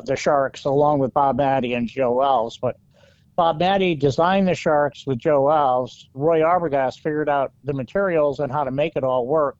the 0.00 0.16
Sharks 0.16 0.64
along 0.64 0.98
with 0.98 1.12
Bob 1.12 1.38
Mattey 1.38 1.76
and 1.76 1.86
Joe 1.86 2.16
Alves, 2.16 2.58
but 2.60 2.76
Bob 3.36 3.60
Mattey 3.60 3.98
designed 3.98 4.48
the 4.48 4.54
Sharks 4.54 5.06
with 5.06 5.18
Joe 5.18 5.44
Alves. 5.44 6.06
Roy 6.14 6.40
Arbogast 6.40 7.00
figured 7.00 7.28
out 7.28 7.52
the 7.64 7.72
materials 7.72 8.40
and 8.40 8.52
how 8.52 8.64
to 8.64 8.70
make 8.70 8.94
it 8.94 9.04
all 9.04 9.26
work 9.26 9.56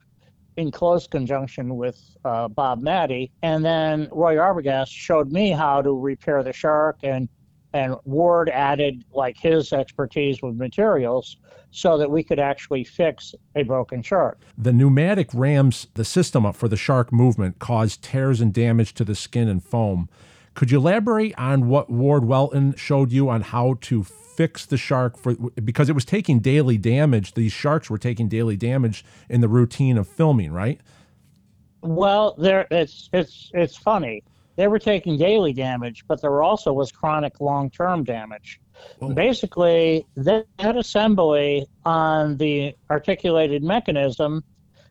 in 0.56 0.70
close 0.70 1.06
conjunction 1.06 1.76
with 1.76 1.98
uh, 2.24 2.48
Bob 2.48 2.82
Mattey. 2.82 3.30
And 3.42 3.64
then 3.64 4.08
Roy 4.12 4.36
Arbogast 4.36 4.90
showed 4.90 5.32
me 5.32 5.50
how 5.50 5.80
to 5.80 5.98
repair 5.98 6.42
the 6.42 6.52
Shark, 6.52 6.98
and 7.02 7.28
and 7.72 7.96
Ward 8.04 8.48
added 8.50 9.04
like 9.12 9.36
his 9.38 9.72
expertise 9.72 10.42
with 10.42 10.56
materials 10.56 11.36
so 11.70 11.96
that 11.96 12.10
we 12.10 12.22
could 12.22 12.38
actually 12.38 12.84
fix 12.84 13.34
a 13.56 13.62
broken 13.62 14.02
shark. 14.02 14.38
The 14.58 14.72
pneumatic 14.72 15.30
rams 15.32 15.86
the 15.94 16.04
system 16.04 16.44
up 16.44 16.54
for 16.54 16.68
the 16.68 16.76
shark 16.76 17.12
movement 17.12 17.58
caused 17.58 18.02
tears 18.02 18.40
and 18.40 18.52
damage 18.52 18.94
to 18.94 19.04
the 19.04 19.14
skin 19.14 19.48
and 19.48 19.64
foam. 19.64 20.08
Could 20.54 20.70
you 20.70 20.78
elaborate 20.78 21.34
on 21.38 21.68
what 21.68 21.88
Ward 21.88 22.26
Welton 22.26 22.74
showed 22.76 23.10
you 23.10 23.30
on 23.30 23.40
how 23.40 23.78
to 23.82 24.04
fix 24.32 24.66
the 24.66 24.76
shark 24.76 25.18
for 25.18 25.34
because 25.34 25.88
it 25.88 25.92
was 25.92 26.04
taking 26.04 26.40
daily 26.40 26.78
damage. 26.78 27.34
These 27.34 27.52
sharks 27.52 27.90
were 27.90 27.98
taking 27.98 28.28
daily 28.28 28.56
damage 28.56 29.04
in 29.28 29.40
the 29.40 29.48
routine 29.48 29.98
of 29.98 30.08
filming, 30.08 30.52
right? 30.52 30.80
Well, 31.82 32.34
there 32.38 32.66
it's 32.70 33.10
it's 33.12 33.50
it's 33.54 33.76
funny. 33.76 34.24
They 34.56 34.68
were 34.68 34.78
taking 34.78 35.16
daily 35.16 35.52
damage, 35.52 36.04
but 36.06 36.20
there 36.20 36.42
also 36.42 36.72
was 36.72 36.92
chronic 36.92 37.40
long-term 37.40 38.04
damage. 38.04 38.60
Oh. 39.00 39.12
Basically, 39.12 40.06
that, 40.16 40.46
that 40.58 40.76
assembly 40.76 41.66
on 41.84 42.36
the 42.36 42.74
articulated 42.90 43.62
mechanism 43.62 44.44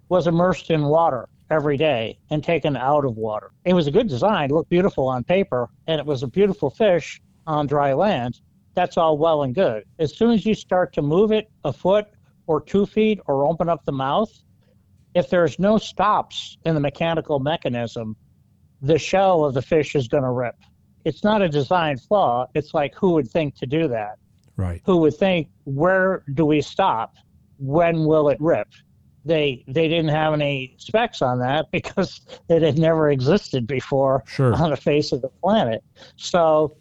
was 0.09 0.27
immersed 0.27 0.71
in 0.71 0.85
water 0.85 1.29
every 1.49 1.77
day 1.77 2.17
and 2.29 2.43
taken 2.43 2.75
out 2.75 3.05
of 3.05 3.17
water. 3.17 3.51
It 3.65 3.73
was 3.73 3.87
a 3.87 3.91
good 3.91 4.07
design, 4.07 4.49
looked 4.49 4.69
beautiful 4.69 5.07
on 5.07 5.23
paper, 5.23 5.69
and 5.87 5.99
it 5.99 6.05
was 6.05 6.23
a 6.23 6.27
beautiful 6.27 6.69
fish 6.69 7.21
on 7.45 7.67
dry 7.67 7.93
land. 7.93 8.39
That's 8.73 8.97
all 8.97 9.17
well 9.17 9.43
and 9.43 9.53
good. 9.53 9.83
As 9.99 10.15
soon 10.15 10.31
as 10.31 10.45
you 10.45 10.53
start 10.53 10.93
to 10.93 11.01
move 11.01 11.31
it 11.31 11.51
a 11.65 11.73
foot 11.73 12.07
or 12.47 12.61
two 12.61 12.85
feet 12.85 13.19
or 13.27 13.45
open 13.45 13.69
up 13.69 13.83
the 13.85 13.91
mouth, 13.91 14.31
if 15.13 15.29
there's 15.29 15.59
no 15.59 15.77
stops 15.77 16.57
in 16.65 16.73
the 16.73 16.79
mechanical 16.79 17.39
mechanism, 17.39 18.15
the 18.81 18.97
shell 18.97 19.45
of 19.45 19.53
the 19.53 19.61
fish 19.61 19.95
is 19.95 20.07
going 20.07 20.23
to 20.23 20.31
rip. 20.31 20.55
It's 21.05 21.23
not 21.23 21.41
a 21.41 21.49
design 21.49 21.97
flaw. 21.97 22.47
It's 22.53 22.73
like 22.73 22.93
who 22.95 23.11
would 23.13 23.29
think 23.29 23.55
to 23.57 23.65
do 23.65 23.87
that? 23.87 24.17
Right. 24.57 24.81
Who 24.85 24.97
would 24.97 25.15
think 25.15 25.49
where 25.65 26.23
do 26.33 26.45
we 26.45 26.61
stop? 26.61 27.15
When 27.57 28.05
will 28.05 28.29
it 28.29 28.37
rip? 28.39 28.67
They 29.23 29.63
they 29.67 29.87
didn't 29.87 30.09
have 30.09 30.33
any 30.33 30.75
specs 30.77 31.21
on 31.21 31.39
that 31.39 31.69
because 31.71 32.21
it 32.49 32.61
had 32.61 32.77
never 32.77 33.11
existed 33.11 33.67
before 33.67 34.23
Sure. 34.27 34.53
on 34.53 34.69
the 34.71 34.77
face 34.77 35.11
of 35.11 35.21
the 35.21 35.29
planet. 35.29 35.83
So 36.17 36.75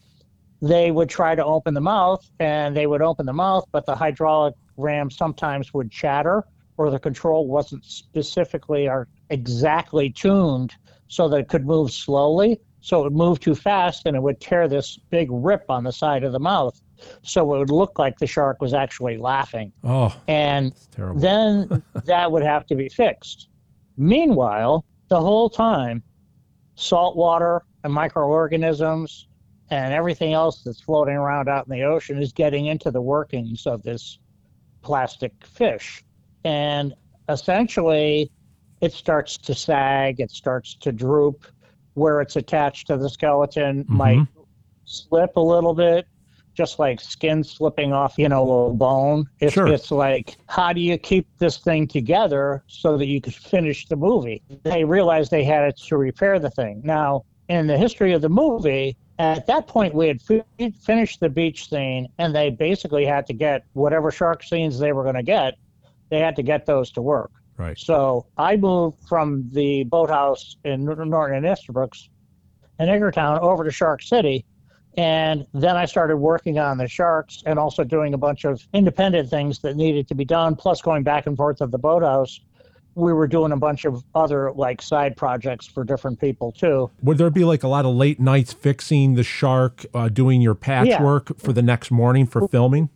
they 0.63 0.91
would 0.91 1.09
try 1.09 1.35
to 1.35 1.45
open 1.45 1.73
the 1.75 1.81
mouth 1.81 2.29
and 2.39 2.77
they 2.77 2.87
would 2.87 3.01
open 3.03 3.25
the 3.25 3.33
mouth, 3.33 3.65
but 3.73 3.87
the 3.87 3.95
hydraulic 3.95 4.55
ram 4.77 5.11
sometimes 5.11 5.73
would 5.73 5.91
chatter 5.91 6.45
or 6.77 6.91
the 6.91 6.99
control 6.99 7.47
wasn't 7.47 7.85
specifically 7.85 8.89
or 8.89 9.07
exactly 9.31 10.11
tuned 10.11 10.75
so 11.11 11.29
that 11.29 11.41
it 11.41 11.49
could 11.49 11.67
move 11.67 11.91
slowly. 11.91 12.61
So 12.81 13.01
it 13.01 13.05
would 13.05 13.17
move 13.17 13.41
too 13.41 13.57
fast 13.57 14.07
and 14.07 14.17
it 14.17 14.23
would 14.23 14.41
tear 14.41 14.69
this 14.69 14.97
big 15.11 15.29
rip 15.31 15.65
on 15.69 15.83
the 15.85 15.93
side 15.93 16.23
of 16.23 16.33
the 16.33 16.39
mouth. 16.39 16.81
So 17.23 17.43
it 17.55 17.59
would 17.59 17.71
look 17.71 17.99
like 17.99 18.17
the 18.19 18.29
shark 18.29 18.63
was 18.63 18.73
actually 18.73 19.19
laughing. 19.19 19.73
Oh, 19.83 20.17
And 20.29 20.73
then 20.97 21.83
that 22.05 22.31
would 22.31 22.45
have 22.45 22.65
to 22.67 22.77
be 22.77 22.89
fixed. 22.89 23.49
Meanwhile, 23.99 24.85
the 25.09 25.21
whole 25.21 25.51
time, 25.51 26.03
salt 26.77 27.17
water 27.17 27.63
and 27.83 27.93
microorganisms 27.93 29.27
and 29.71 29.93
everything 29.93 30.33
else 30.33 30.63
that's 30.63 30.81
floating 30.81 31.17
around 31.17 31.49
out 31.49 31.67
in 31.67 31.73
the 31.73 31.83
ocean 31.83 32.23
is 32.23 32.33
getting 32.33 32.67
into 32.67 32.93
the 32.93 33.03
workings 33.03 33.67
of 33.67 33.83
this 33.83 34.21
plastic 34.81 35.33
fish. 35.45 36.05
And 36.45 36.95
essentially, 37.29 38.31
it 38.81 38.93
starts 38.93 39.37
to 39.39 39.55
sag, 39.55 40.21
it 40.21 40.31
starts 40.31 40.75
to 40.77 40.93
droop. 40.93 41.47
Where 41.95 42.21
it's 42.21 42.37
attached 42.37 42.87
to 42.87 42.97
the 42.97 43.11
skeleton 43.11 43.83
mm-hmm. 43.83 43.97
might 43.97 44.27
slip 44.85 45.37
a 45.37 45.41
little 45.41 45.75
bit, 45.75 46.07
just 46.55 46.79
like 46.79 47.01
skin 47.01 47.43
slipping 47.43 47.93
off, 47.93 48.15
you 48.17 48.29
know, 48.29 48.67
a 48.67 48.73
bone. 48.73 49.27
It's, 49.41 49.55
Sure. 49.55 49.67
it's 49.67 49.91
like, 49.91 50.37
how 50.47 50.73
do 50.73 50.81
you 50.81 50.97
keep 50.97 51.27
this 51.39 51.59
thing 51.59 51.89
together 51.89 52.63
so 52.69 52.97
that 52.97 53.07
you 53.07 53.21
could 53.21 53.35
finish 53.35 53.87
the 53.87 53.97
movie? 53.97 54.41
They 54.63 54.85
realized 54.85 55.31
they 55.33 55.45
had 55.45 55.77
to 55.77 55.97
repair 55.97 56.39
the 56.39 56.51
thing. 56.51 56.81
Now, 56.85 57.25
in 57.49 57.67
the 57.67 57.77
history 57.77 58.13
of 58.13 58.23
the 58.23 58.29
movie, 58.29 58.97
at 59.19 59.47
that 59.49 59.67
point, 59.67 59.93
we 59.93 60.07
had 60.07 60.23
fi- 60.23 60.45
finished 60.81 61.19
the 61.21 61.29
beach 61.29 61.69
scene, 61.69 62.07
and 62.19 62.35
they 62.35 62.51
basically 62.51 63.05
had 63.05 63.27
to 63.27 63.33
get 63.33 63.65
whatever 63.73 64.11
shark 64.11 64.45
scenes 64.45 64.79
they 64.79 64.93
were 64.93 65.03
going 65.03 65.17
to 65.17 65.25
get. 65.25 65.55
They 66.09 66.21
had 66.21 66.37
to 66.37 66.43
get 66.43 66.67
those 66.67 66.91
to 66.93 67.03
work. 67.03 67.33
Right. 67.61 67.79
So 67.79 68.27
I 68.39 68.57
moved 68.57 69.07
from 69.07 69.51
the 69.53 69.85
boathouse 69.85 70.57
in 70.65 70.85
Norton 70.87 71.13
and 71.35 71.47
Estabrooks 71.47 72.09
in 72.79 72.89
Edgartown 72.89 73.39
over 73.41 73.65
to 73.65 73.71
Shark 73.71 74.03
City. 74.03 74.47
And 74.97 75.47
then 75.53 75.77
I 75.77 75.85
started 75.85 76.17
working 76.17 76.59
on 76.59 76.79
the 76.79 76.89
sharks 76.89 77.43
and 77.45 77.59
also 77.59 77.85
doing 77.85 78.15
a 78.15 78.19
bunch 78.19 78.45
of 78.45 78.67
independent 78.73 79.29
things 79.29 79.59
that 79.61 79.77
needed 79.77 80.09
to 80.09 80.15
be 80.15 80.25
done, 80.25 80.57
plus 80.57 80.81
going 80.81 81.03
back 81.03 81.27
and 81.27 81.37
forth 81.37 81.61
of 81.61 81.71
the 81.71 81.79
boathouse. 81.79 82.41
We 82.95 83.13
were 83.13 83.29
doing 83.29 83.53
a 83.53 83.57
bunch 83.57 83.85
of 83.85 84.03
other 84.15 84.53
like 84.53 84.81
side 84.81 85.15
projects 85.17 85.67
for 85.67 85.85
different 85.85 86.19
people 86.19 86.53
too. 86.53 86.91
Would 87.03 87.19
there 87.19 87.31
be 87.31 87.45
like 87.45 87.63
a 87.63 87.69
lot 87.69 87.85
of 87.85 87.95
late 87.95 88.19
nights 88.19 88.55
fixing 88.55 89.15
the 89.15 89.23
shark, 89.23 89.85
uh, 89.93 90.09
doing 90.09 90.41
your 90.41 90.55
patchwork 90.55 91.39
for 91.39 91.53
the 91.53 91.63
next 91.63 91.91
morning 91.91 92.27
for 92.27 92.49
filming? 92.49 92.89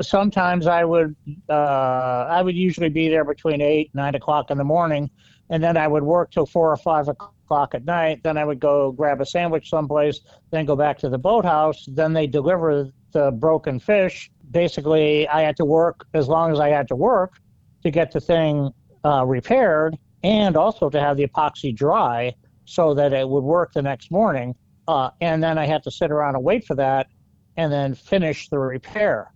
Sometimes 0.00 0.66
I 0.66 0.84
would 0.84 1.14
uh, 1.48 2.26
I 2.28 2.42
would 2.42 2.56
usually 2.56 2.88
be 2.88 3.08
there 3.08 3.24
between 3.24 3.60
eight 3.60 3.90
nine 3.94 4.14
o'clock 4.14 4.50
in 4.50 4.58
the 4.58 4.64
morning, 4.64 5.10
and 5.50 5.62
then 5.62 5.76
I 5.76 5.86
would 5.86 6.02
work 6.02 6.30
till 6.30 6.46
four 6.46 6.70
or 6.70 6.76
five 6.76 7.08
o'clock 7.08 7.74
at 7.74 7.84
night. 7.84 8.22
Then 8.22 8.38
I 8.38 8.44
would 8.44 8.60
go 8.60 8.92
grab 8.92 9.20
a 9.20 9.26
sandwich 9.26 9.68
someplace, 9.68 10.20
then 10.50 10.64
go 10.64 10.76
back 10.76 10.98
to 10.98 11.08
the 11.08 11.18
boathouse. 11.18 11.84
Then 11.86 12.12
they 12.12 12.26
deliver 12.26 12.90
the 13.12 13.30
broken 13.32 13.78
fish. 13.78 14.30
Basically, 14.50 15.28
I 15.28 15.42
had 15.42 15.56
to 15.56 15.64
work 15.64 16.06
as 16.14 16.28
long 16.28 16.52
as 16.52 16.60
I 16.60 16.68
had 16.68 16.88
to 16.88 16.96
work 16.96 17.34
to 17.82 17.90
get 17.90 18.12
the 18.12 18.20
thing 18.20 18.70
uh, 19.04 19.24
repaired, 19.26 19.98
and 20.22 20.56
also 20.56 20.88
to 20.88 21.00
have 21.00 21.16
the 21.16 21.26
epoxy 21.26 21.74
dry 21.74 22.34
so 22.64 22.94
that 22.94 23.12
it 23.12 23.28
would 23.28 23.44
work 23.44 23.72
the 23.72 23.82
next 23.82 24.10
morning. 24.10 24.54
Uh, 24.88 25.10
and 25.20 25.42
then 25.42 25.58
I 25.58 25.66
had 25.66 25.82
to 25.84 25.90
sit 25.90 26.10
around 26.10 26.34
and 26.36 26.44
wait 26.44 26.64
for 26.64 26.74
that, 26.76 27.08
and 27.56 27.72
then 27.72 27.94
finish 27.94 28.48
the 28.48 28.58
repair. 28.58 29.32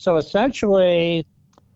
So 0.00 0.16
essentially, 0.16 1.26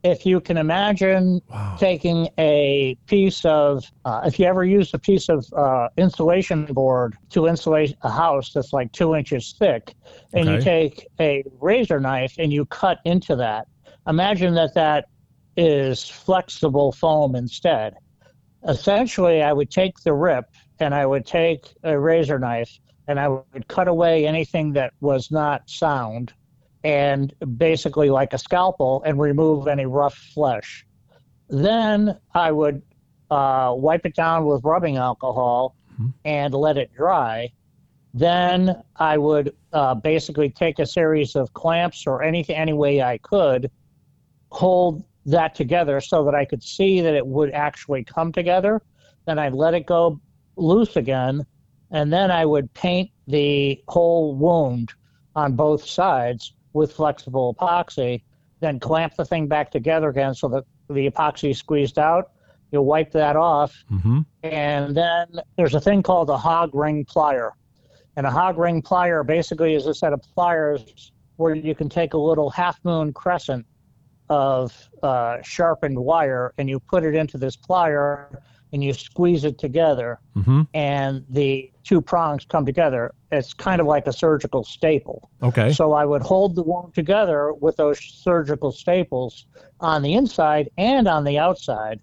if 0.03 0.25
you 0.25 0.41
can 0.41 0.57
imagine 0.57 1.43
Wow. 1.51 1.77
taking 1.79 2.27
a 2.39 2.97
piece 3.07 3.45
of, 3.45 3.85
uh, 4.07 4.23
if 4.25 4.39
you 4.39 4.47
ever 4.47 4.65
used 4.65 4.95
a 4.95 4.99
piece 4.99 5.29
of 5.29 5.45
uh, 5.55 5.89
insulation 5.99 6.65
board 6.65 7.19
to 7.33 7.47
insulate 7.47 7.95
a 8.03 8.09
house 8.09 8.51
that's 8.55 8.73
like 8.73 8.91
two 8.93 9.15
inches 9.15 9.55
thick, 9.59 9.95
and 10.33 10.47
you 10.47 10.59
take 10.63 11.07
a 11.21 11.45
razor 11.61 12.01
knife 12.01 12.33
and 12.39 12.51
you 12.51 12.65
cut 12.65 12.99
into 13.05 13.37
that, 13.37 13.67
imagine 14.09 14.55
that 14.55 14.73
that 14.75 15.05
is 15.59 16.09
flexible 16.09 16.93
foam 16.93 17.37
instead. 17.37 17.93
Essentially, 18.67 19.43
I 19.43 19.53
would 19.53 19.71
take 19.71 20.01
the 20.03 20.15
rip 20.15 20.47
and 20.81 20.95
I 20.95 21.05
would 21.05 21.27
take 21.27 21.61
a 21.83 21.99
razor 22.01 22.39
knife 22.39 22.73
and 23.07 23.21
I 23.21 23.29
would 23.29 23.69
cut 23.69 23.87
away 23.87 24.27
anything 24.27 24.73
that 24.73 24.95
was 25.03 25.31
not 25.31 25.61
sound 25.67 26.33
and 26.85 27.33
basically 27.57 28.11
like 28.11 28.35
a 28.35 28.39
scalpel 28.39 29.03
and 29.05 29.19
remove 29.19 29.67
any 29.67 29.87
rough 29.87 30.15
flesh. 30.15 30.87
Then 31.49 32.19
I 32.35 32.53
would 32.53 32.83
uh, 33.31 33.73
wipe 33.77 34.05
it 34.05 34.15
down 34.15 34.45
with 34.45 34.63
rubbing 34.65 34.99
alcohol 34.99 35.75
and 36.25 36.55
let 36.55 36.77
it 36.77 36.93
dry. 36.95 37.53
Then 38.13 38.83
I 38.97 39.17
would 39.19 39.55
uh, 39.73 39.95
basically 39.95 40.51
take 40.51 40.79
a 40.79 40.87
series 40.87 41.35
of 41.35 41.53
clamps 41.55 42.07
or 42.07 42.23
anything, 42.23 42.57
any 42.57 42.73
way 42.73 43.03
I 43.03 43.19
could, 43.19 43.71
hold 44.51 45.05
that 45.27 45.55
together 45.55 46.01
so 46.01 46.25
that 46.25 46.35
I 46.35 46.45
could 46.45 46.63
see 46.63 47.01
that 47.01 47.15
it 47.15 47.27
would 47.27 47.51
actually 47.53 48.05
come 48.05 48.31
together. 48.31 48.83
Then 49.27 49.39
I'd 49.39 49.55
let 49.55 49.75
it 49.75 49.87
go 49.87 50.21
loose 50.57 50.97
again, 50.97 51.45
and 51.91 52.13
then 52.13 52.31
I 52.31 52.45
would 52.45 52.73
paint 52.75 53.11
the 53.27 53.83
whole 53.89 54.37
wound 54.37 54.93
on 55.35 55.57
both 55.57 55.85
sides 55.85 56.53
with 56.75 56.93
flexible 56.93 57.55
epoxy, 57.59 58.23
then 58.61 58.79
clamp 58.79 59.15
the 59.17 59.25
thing 59.25 59.47
back 59.49 59.71
together 59.71 60.09
again 60.11 60.35
so 60.35 60.49
that 60.49 60.65
the 60.89 61.09
epoxy 61.11 61.51
is 61.53 61.59
squeezed 61.59 61.99
out. 61.99 62.33
You 62.73 62.83
wipe 62.83 63.11
that 63.13 63.37
off, 63.37 63.73
Mm-hmm. 63.91 64.21
and 64.43 64.97
then 64.97 65.27
there's 65.57 65.75
a 65.75 65.81
thing 65.81 66.03
called 66.03 66.29
a 66.29 66.37
hog 66.37 66.75
ring 66.75 67.05
plier. 67.05 67.51
And 68.17 68.27
a 68.27 68.31
hog 68.31 68.59
ring 68.59 68.83
plier 68.83 69.25
basically 69.27 69.75
is 69.75 69.87
a 69.87 69.95
set 69.95 70.13
of 70.13 70.21
pliers 70.35 71.13
where 71.37 71.55
you 71.55 71.75
can 71.75 71.89
take 71.89 72.15
a 72.15 72.19
little 72.19 72.51
half 72.51 72.79
moon 72.85 73.13
crescent 73.13 73.65
of 74.29 74.89
uh, 75.03 75.39
sharpened 75.43 75.99
wire 75.99 76.53
and 76.59 76.69
you 76.69 76.81
put 76.81 77.05
it 77.05 77.15
into 77.15 77.39
this 77.39 77.57
plier 77.57 78.39
and 78.73 78.83
you 78.83 78.93
squeeze 78.93 79.45
it 79.45 79.59
together 79.59 80.19
Mm-hmm. 80.37 80.63
and 80.75 81.25
the 81.29 81.71
two 81.85 82.01
prongs 82.01 82.45
come 82.45 82.67
together. 82.67 83.13
It's 83.31 83.53
kind 83.53 83.81
of 83.81 83.87
like 83.87 84.07
a 84.07 84.13
surgical 84.13 84.65
staple. 84.65 85.31
Okay. 85.43 85.73
So 85.73 85.93
I 85.93 86.05
would 86.05 86.23
hold 86.23 86.55
the 86.55 86.63
wound 86.63 86.95
together 86.95 87.53
with 87.53 87.77
those 87.77 88.01
surgical 88.01 88.73
staples 88.73 89.47
on 89.81 90.03
the 90.03 90.15
inside 90.15 90.71
and 90.79 91.07
on 91.07 91.25
the 91.25 91.39
outside 91.39 92.01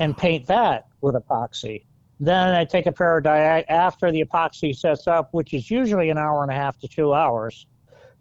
and 0.00 0.16
paint 0.16 0.46
that 0.46 0.86
with 1.02 1.14
epoxy. 1.14 1.84
Then 2.18 2.54
I 2.54 2.64
take 2.64 2.86
a 2.86 2.92
pair 2.92 3.18
of 3.18 3.24
diag 3.24 3.64
after 3.68 4.10
the 4.10 4.24
epoxy 4.24 4.76
sets 4.76 5.06
up, 5.06 5.32
which 5.32 5.54
is 5.54 5.70
usually 5.70 6.10
an 6.10 6.18
hour 6.18 6.42
and 6.42 6.50
a 6.50 6.54
half 6.54 6.78
to 6.80 6.88
two 6.88 7.14
hours. 7.14 7.66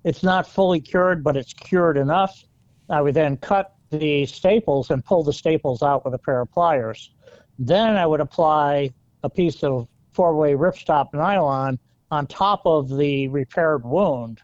It's 0.03 0.23
not 0.23 0.47
fully 0.47 0.79
cured, 0.79 1.23
but 1.23 1.35
it's 1.35 1.53
cured 1.53 1.97
enough. 1.97 2.43
I 2.89 3.01
would 3.01 3.13
then 3.13 3.37
cut 3.37 3.75
the 3.89 4.25
staples 4.25 4.89
and 4.89 5.03
pull 5.03 5.23
the 5.23 5.33
staples 5.33 5.81
out 5.81 6.05
with 6.05 6.13
a 6.13 6.17
pair 6.17 6.41
of 6.41 6.51
pliers. 6.51 7.11
Then 7.57 7.97
I 7.97 8.05
would 8.05 8.21
apply 8.21 8.93
a 9.23 9.29
piece 9.29 9.63
of 9.63 9.87
four-way 10.19 10.51
ripstop 10.51 11.13
nylon 11.13 11.79
on 12.11 12.27
top 12.27 12.61
of 12.65 12.89
the 12.97 13.29
repaired 13.29 13.85
wound 13.85 14.41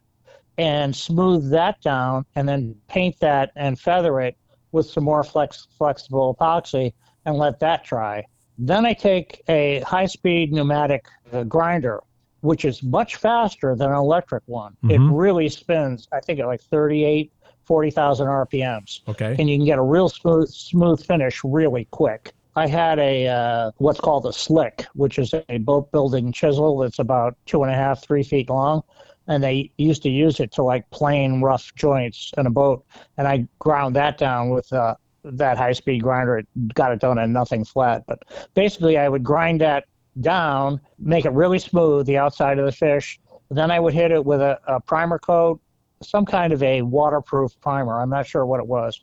and 0.57 0.95
smooth 0.95 1.49
that 1.51 1.81
down 1.81 2.25
and 2.37 2.47
then 2.47 2.73
paint 2.87 3.19
that 3.19 3.51
and 3.57 3.77
feather 3.77 4.21
it 4.21 4.37
with 4.71 4.89
some 4.89 5.03
more 5.03 5.21
flex, 5.21 5.67
flexible 5.77 6.33
epoxy 6.39 6.93
and 7.25 7.35
let 7.35 7.59
that 7.59 7.83
dry. 7.83 8.23
Then 8.57 8.85
I 8.85 8.93
take 8.93 9.41
a 9.49 9.81
high 9.81 10.05
speed 10.05 10.53
pneumatic 10.53 11.07
uh, 11.33 11.43
grinder, 11.43 11.99
which 12.39 12.63
is 12.63 12.81
much 12.81 13.17
faster 13.17 13.75
than 13.75 13.89
an 13.89 13.97
electric 13.97 14.43
one. 14.45 14.77
It 14.83 15.01
Mhm. 15.01 15.09
really 15.11 15.49
spins, 15.49 16.07
I 16.13 16.21
think, 16.21 16.39
at 16.39 16.45
like 16.45 16.61
38, 16.61 17.33
40,000 17.65 18.27
RPMs 18.29 19.01
Okay. 19.09 19.35
and 19.37 19.49
you 19.49 19.57
can 19.57 19.65
get 19.65 19.77
a 19.77 19.81
real 19.81 20.07
smooth 20.07 20.47
smooth 20.47 21.03
finish 21.03 21.43
really 21.43 21.85
quick. 21.91 22.33
I 22.55 22.67
had 22.67 22.99
a 22.99 23.27
uh, 23.27 23.71
what's 23.77 23.99
called 23.99 24.25
a 24.25 24.33
slick, 24.33 24.85
which 24.93 25.19
is 25.19 25.33
a 25.49 25.57
boat 25.57 25.91
building 25.91 26.31
chisel 26.31 26.77
that's 26.79 26.99
about 26.99 27.37
two 27.45 27.63
and 27.63 27.71
a 27.71 27.75
half, 27.75 28.01
three 28.01 28.23
feet 28.23 28.49
long, 28.49 28.81
and 29.27 29.43
they 29.43 29.71
used 29.77 30.03
to 30.03 30.09
use 30.09 30.39
it 30.39 30.53
to 30.53 30.63
like 30.63 30.89
plane 30.89 31.41
rough 31.41 31.75
joints 31.75 32.31
in 32.37 32.45
a 32.45 32.49
boat. 32.49 32.85
And 33.17 33.27
I 33.27 33.47
ground 33.59 33.95
that 33.97 34.17
down 34.17 34.51
with 34.51 34.71
uh, 34.71 34.95
that 35.25 35.57
high 35.57 35.73
speed 35.73 36.01
grinder. 36.01 36.37
It 36.37 36.47
got 36.73 36.93
it 36.93 36.99
done 36.99 37.17
in 37.17 37.33
nothing 37.33 37.65
flat, 37.65 38.03
but 38.07 38.23
basically 38.53 38.97
I 38.97 39.09
would 39.09 39.23
grind 39.23 39.59
that 39.61 39.85
down, 40.21 40.79
make 40.97 41.25
it 41.25 41.31
really 41.31 41.59
smooth, 41.59 42.05
the 42.05 42.17
outside 42.17 42.57
of 42.57 42.65
the 42.65 42.71
fish. 42.71 43.19
Then 43.51 43.69
I 43.69 43.81
would 43.81 43.93
hit 43.93 44.11
it 44.11 44.23
with 44.23 44.41
a, 44.41 44.59
a 44.65 44.79
primer 44.79 45.19
coat, 45.19 45.59
some 46.01 46.25
kind 46.25 46.53
of 46.53 46.63
a 46.63 46.81
waterproof 46.83 47.59
primer. 47.59 47.99
I'm 47.99 48.09
not 48.09 48.25
sure 48.25 48.45
what 48.45 48.61
it 48.61 48.67
was. 48.67 49.01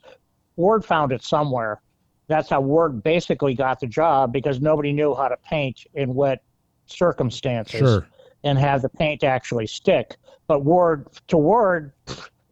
Ward 0.56 0.84
found 0.84 1.12
it 1.12 1.22
somewhere. 1.22 1.80
That's 2.28 2.48
how 2.48 2.60
Ward 2.60 3.02
basically 3.02 3.54
got 3.54 3.80
the 3.80 3.86
job 3.86 4.32
because 4.32 4.60
nobody 4.60 4.92
knew 4.92 5.14
how 5.14 5.28
to 5.28 5.36
paint 5.38 5.84
in 5.94 6.14
wet 6.14 6.42
circumstances 6.86 7.78
Sure. 7.80 8.06
and 8.44 8.58
have 8.58 8.82
the 8.82 8.88
paint 8.88 9.24
actually 9.24 9.66
stick. 9.66 10.16
But 10.46 10.64
Ward, 10.64 11.06
to 11.28 11.36
Ward, 11.36 11.92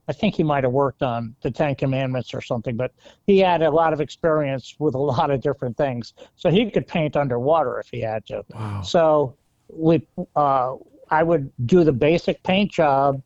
I 0.08 0.12
think 0.12 0.34
he 0.34 0.42
might 0.42 0.64
have 0.64 0.72
worked 0.72 1.02
on 1.02 1.34
the 1.42 1.50
Ten 1.50 1.74
Commandments 1.74 2.34
or 2.34 2.40
something, 2.40 2.76
but 2.76 2.92
he 3.26 3.38
had 3.38 3.62
a 3.62 3.70
lot 3.70 3.92
of 3.92 4.00
experience 4.00 4.74
with 4.78 4.94
a 4.94 4.98
lot 4.98 5.30
of 5.30 5.40
different 5.40 5.76
things. 5.76 6.14
So 6.36 6.50
he 6.50 6.70
could 6.70 6.86
paint 6.86 7.16
underwater 7.16 7.78
if 7.78 7.88
he 7.90 8.00
had 8.00 8.26
to. 8.26 8.44
Wow. 8.52 8.82
So 8.82 9.36
we, 9.68 10.04
uh, 10.34 10.76
I 11.10 11.22
would 11.22 11.50
do 11.66 11.84
the 11.84 11.92
basic 11.92 12.42
paint 12.42 12.72
job. 12.72 13.22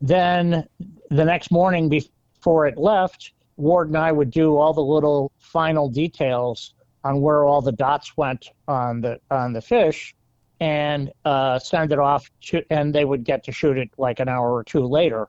Then 0.00 0.66
the 1.10 1.24
next 1.24 1.50
morning 1.50 1.88
before 1.88 2.66
it 2.66 2.78
left, 2.78 3.32
Ward 3.60 3.88
and 3.88 3.98
I 3.98 4.12
would 4.12 4.30
do 4.30 4.56
all 4.56 4.72
the 4.72 4.82
little 4.82 5.32
final 5.38 5.88
details 5.88 6.74
on 7.04 7.20
where 7.20 7.44
all 7.44 7.62
the 7.62 7.72
dots 7.72 8.16
went 8.16 8.50
on 8.68 9.00
the 9.00 9.20
on 9.30 9.52
the 9.52 9.60
fish, 9.60 10.14
and 10.60 11.10
uh, 11.24 11.58
send 11.58 11.92
it 11.92 11.98
off 11.98 12.30
to, 12.42 12.62
and 12.70 12.94
they 12.94 13.04
would 13.04 13.24
get 13.24 13.44
to 13.44 13.52
shoot 13.52 13.78
it 13.78 13.90
like 13.96 14.20
an 14.20 14.28
hour 14.28 14.52
or 14.52 14.64
two 14.64 14.84
later, 14.84 15.28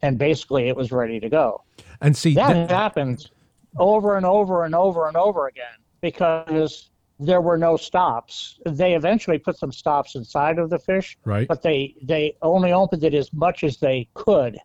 and 0.00 0.18
basically 0.18 0.68
it 0.68 0.76
was 0.76 0.90
ready 0.90 1.20
to 1.20 1.28
go. 1.28 1.62
And 2.00 2.16
see, 2.16 2.34
That 2.34 2.54
th- 2.54 2.70
happened 2.70 3.30
over 3.78 4.16
and 4.16 4.26
over 4.26 4.64
and 4.64 4.74
over 4.74 5.08
and 5.08 5.16
over 5.16 5.46
again 5.46 5.78
because 6.00 6.90
there 7.18 7.40
were 7.40 7.58
no 7.58 7.76
stops. 7.76 8.58
They 8.66 8.94
eventually 8.94 9.38
put 9.38 9.58
some 9.58 9.72
stops 9.72 10.14
inside 10.14 10.58
of 10.58 10.70
the 10.70 10.78
fish, 10.78 11.16
right. 11.24 11.46
but 11.46 11.62
they 11.62 11.94
they 12.02 12.36
only 12.42 12.72
opened 12.72 13.04
it 13.04 13.14
as 13.14 13.32
much 13.32 13.64
as 13.64 13.78
they 13.78 14.08
could, 14.14 14.58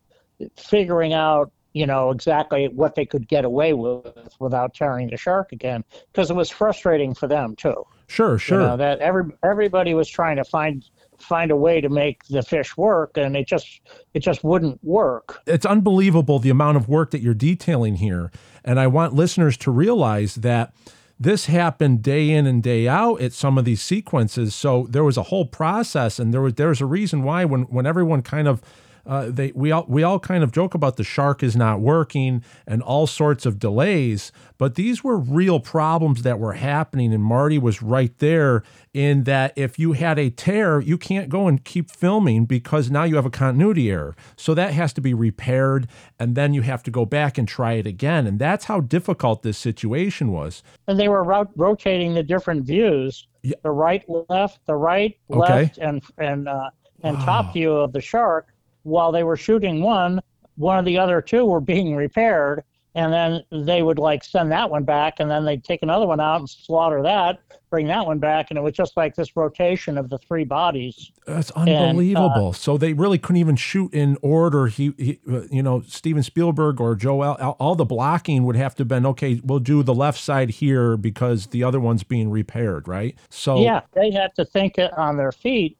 figuring 0.58 1.14
out 1.14 1.51
you 1.78 1.86
know 1.86 2.11
exactly 2.11 2.67
what 2.69 2.95
they 2.95 3.05
could 3.05 3.28
get 3.28 3.45
away 3.45 3.73
with 3.73 4.36
without 4.39 4.73
tearing 4.73 5.09
the 5.09 5.17
shark 5.17 5.51
again 5.51 5.84
because 6.11 6.30
it 6.30 6.36
was 6.36 6.49
frustrating 6.49 7.13
for 7.13 7.28
them 7.28 7.55
too. 7.55 7.86
Sure. 8.07 8.38
Sure. 8.38 8.61
You 8.61 8.67
know 8.67 8.78
that 8.78 8.99
every 8.99 9.25
everybody 9.43 9.93
was 9.93 10.09
trying 10.09 10.38
to 10.38 10.43
find 10.43 10.84
find 11.19 11.51
a 11.51 11.55
way 11.55 11.82
to 11.82 11.89
make 11.89 12.23
the 12.25 12.43
fish 12.43 12.78
work 12.78 13.17
and 13.17 13.36
it 13.36 13.47
just 13.47 13.82
it 14.13 14.19
just 14.19 14.43
wouldn't 14.43 14.84
work. 14.84 15.41
it's 15.47 15.65
unbelievable 15.65 16.39
the 16.39 16.49
amount 16.49 16.78
of 16.78 16.88
work 16.88 17.11
that 17.11 17.21
you're 17.21 17.34
detailing 17.34 17.95
here. 17.95 18.32
And 18.63 18.80
I 18.80 18.88
want 18.88 19.13
listeners 19.13 19.57
to 19.57 19.71
realize 19.71 20.36
that 20.36 20.73
this 21.19 21.45
happened 21.47 22.03
day 22.03 22.30
in 22.30 22.45
and 22.45 22.61
day 22.61 22.88
out 22.88 23.21
at 23.21 23.34
some 23.34 23.57
of 23.57 23.65
these 23.65 23.82
sequences. 23.82 24.53
So 24.53 24.86
there 24.89 25.03
was 25.03 25.17
a 25.17 25.23
whole 25.23 25.45
process, 25.45 26.19
and 26.19 26.34
there 26.34 26.41
was 26.41 26.53
there 26.53 26.69
was 26.69 26.82
a 26.82 26.86
reason 26.86 27.23
why 27.23 27.45
when 27.45 27.63
when 27.63 27.86
everyone 27.86 28.21
kind 28.21 28.47
of 28.47 28.61
uh, 29.08 29.30
they 29.30 29.51
we 29.55 29.72
all 29.72 29.86
we 29.88 30.03
all 30.03 30.20
kind 30.20 30.43
of 30.43 30.51
joke 30.51 30.74
about 30.76 30.97
the 30.97 31.03
shark 31.03 31.41
is 31.41 31.55
not 31.55 31.80
working 31.80 32.43
and 32.68 32.82
all 32.82 33.08
sorts 33.08 33.45
of 33.45 33.58
delays, 33.58 34.32
but 34.58 34.76
these 34.76 35.03
were 35.03 35.18
real 35.18 35.60
problems 35.60 36.24
that 36.24 36.39
were 36.39 36.53
happening, 36.53 37.14
and 37.14 37.24
Marty 37.24 37.58
was 37.58 37.82
right 37.82 38.16
there 38.20 38.64
in 38.93 39.24
that 39.24 39.53
if 39.55 39.80
you 39.80 39.93
had 39.93 40.20
a 40.20 40.30
tear, 40.30 40.80
you 40.82 40.97
can't 40.97 41.30
go 41.30 41.47
and 41.47 41.64
keep 41.64 41.89
filming 41.89 42.45
because 42.45 42.91
now 42.91 43.03
you 43.03 43.16
have 43.16 43.26
a 43.26 43.30
continuity 43.30 43.89
error. 43.89 44.16
So 44.36 44.53
that 44.55 44.74
has 44.74 44.91
to 44.93 45.01
be 45.01 45.14
repaired, 45.14 45.88
and 46.20 46.36
then 46.36 46.53
you 46.53 46.62
have 46.64 46.84
to 46.84 46.91
go 46.91 47.05
back 47.05 47.38
and 47.38 47.47
try 47.47 47.74
it 47.74 47.88
again, 47.88 48.28
and 48.28 48.39
that's 48.39 48.66
how 48.66 48.82
difficult 48.82 49.41
this 49.43 49.58
situation 49.58 50.32
was. 50.32 50.64
And 50.88 50.99
they 50.99 51.08
were 51.08 51.24
ro- 51.24 51.49
rotating 51.55 52.14
the 52.14 52.24
different 52.24 52.66
views, 52.66 53.28
Yeah. 53.43 53.55
the 53.64 53.72
right, 53.72 54.03
left, 54.30 54.66
the 54.66 54.76
right, 54.76 55.18
Okay. 55.32 55.39
left, 55.53 55.78
and 55.78 56.03
and 56.18 56.49
uh, 56.49 56.72
and 57.03 57.18
top 57.20 57.53
view 57.53 57.72
of 57.72 57.93
the 57.93 58.01
shark. 58.01 58.47
While 58.88 59.11
they 59.11 59.23
were 59.23 59.35
shooting 59.35 59.81
one, 59.81 60.21
one 60.55 60.79
of 60.79 60.85
the 60.85 60.97
other 60.97 61.21
two 61.21 61.43
were 61.45 61.59
being 61.59 61.93
repaired, 61.93 62.63
and 62.95 63.11
then 63.11 63.43
they 63.65 63.83
would 63.83 63.99
like 63.99 64.23
send 64.23 64.49
that 64.53 64.69
one 64.69 64.85
back, 64.85 65.15
and 65.19 65.29
then 65.29 65.43
they'd 65.43 65.63
take 65.63 65.83
another 65.83 66.07
one 66.07 66.21
out 66.21 66.39
and 66.39 66.49
slaughter 66.49 67.03
that, 67.03 67.39
bring 67.69 67.85
that 67.88 68.05
one 68.05 68.17
back, 68.17 68.47
and 68.49 68.57
it 68.57 68.61
was 68.61 68.71
just 68.71 68.95
like 68.95 69.13
this 69.13 69.35
rotation 69.35 69.97
of 69.97 70.09
the 70.09 70.17
three 70.17 70.45
bodies. 70.45 71.11
That's 71.25 71.51
uh, 71.51 71.59
unbelievable. 71.59 72.53
so 72.53 72.77
they 72.77 72.93
really 72.93 73.17
couldn't 73.17 73.41
even 73.41 73.57
shoot 73.57 73.93
in 73.93 74.17
order. 74.21 74.67
He, 74.67 74.93
he 74.97 75.19
uh, 75.29 75.41
you 75.51 75.61
know, 75.61 75.81
Steven 75.81 76.23
Spielberg 76.23 76.79
or 76.79 76.95
Joe, 76.95 77.23
Al, 77.23 77.57
all 77.59 77.75
the 77.75 77.83
blocking 77.83 78.45
would 78.45 78.55
have 78.55 78.73
to 78.75 78.81
have 78.81 78.88
been 78.88 79.05
okay. 79.07 79.41
We'll 79.43 79.59
do 79.59 79.83
the 79.83 79.93
left 79.93 80.19
side 80.19 80.49
here 80.51 80.95
because 80.95 81.47
the 81.47 81.61
other 81.61 81.81
one's 81.81 82.03
being 82.03 82.31
repaired, 82.31 82.88
right? 82.88 83.17
So 83.29 83.59
Yeah, 83.59 83.81
they 83.93 84.11
had 84.11 84.33
to 84.38 84.45
think 84.45 84.77
it 84.77 84.97
on 84.97 85.17
their 85.17 85.33
feet, 85.33 85.77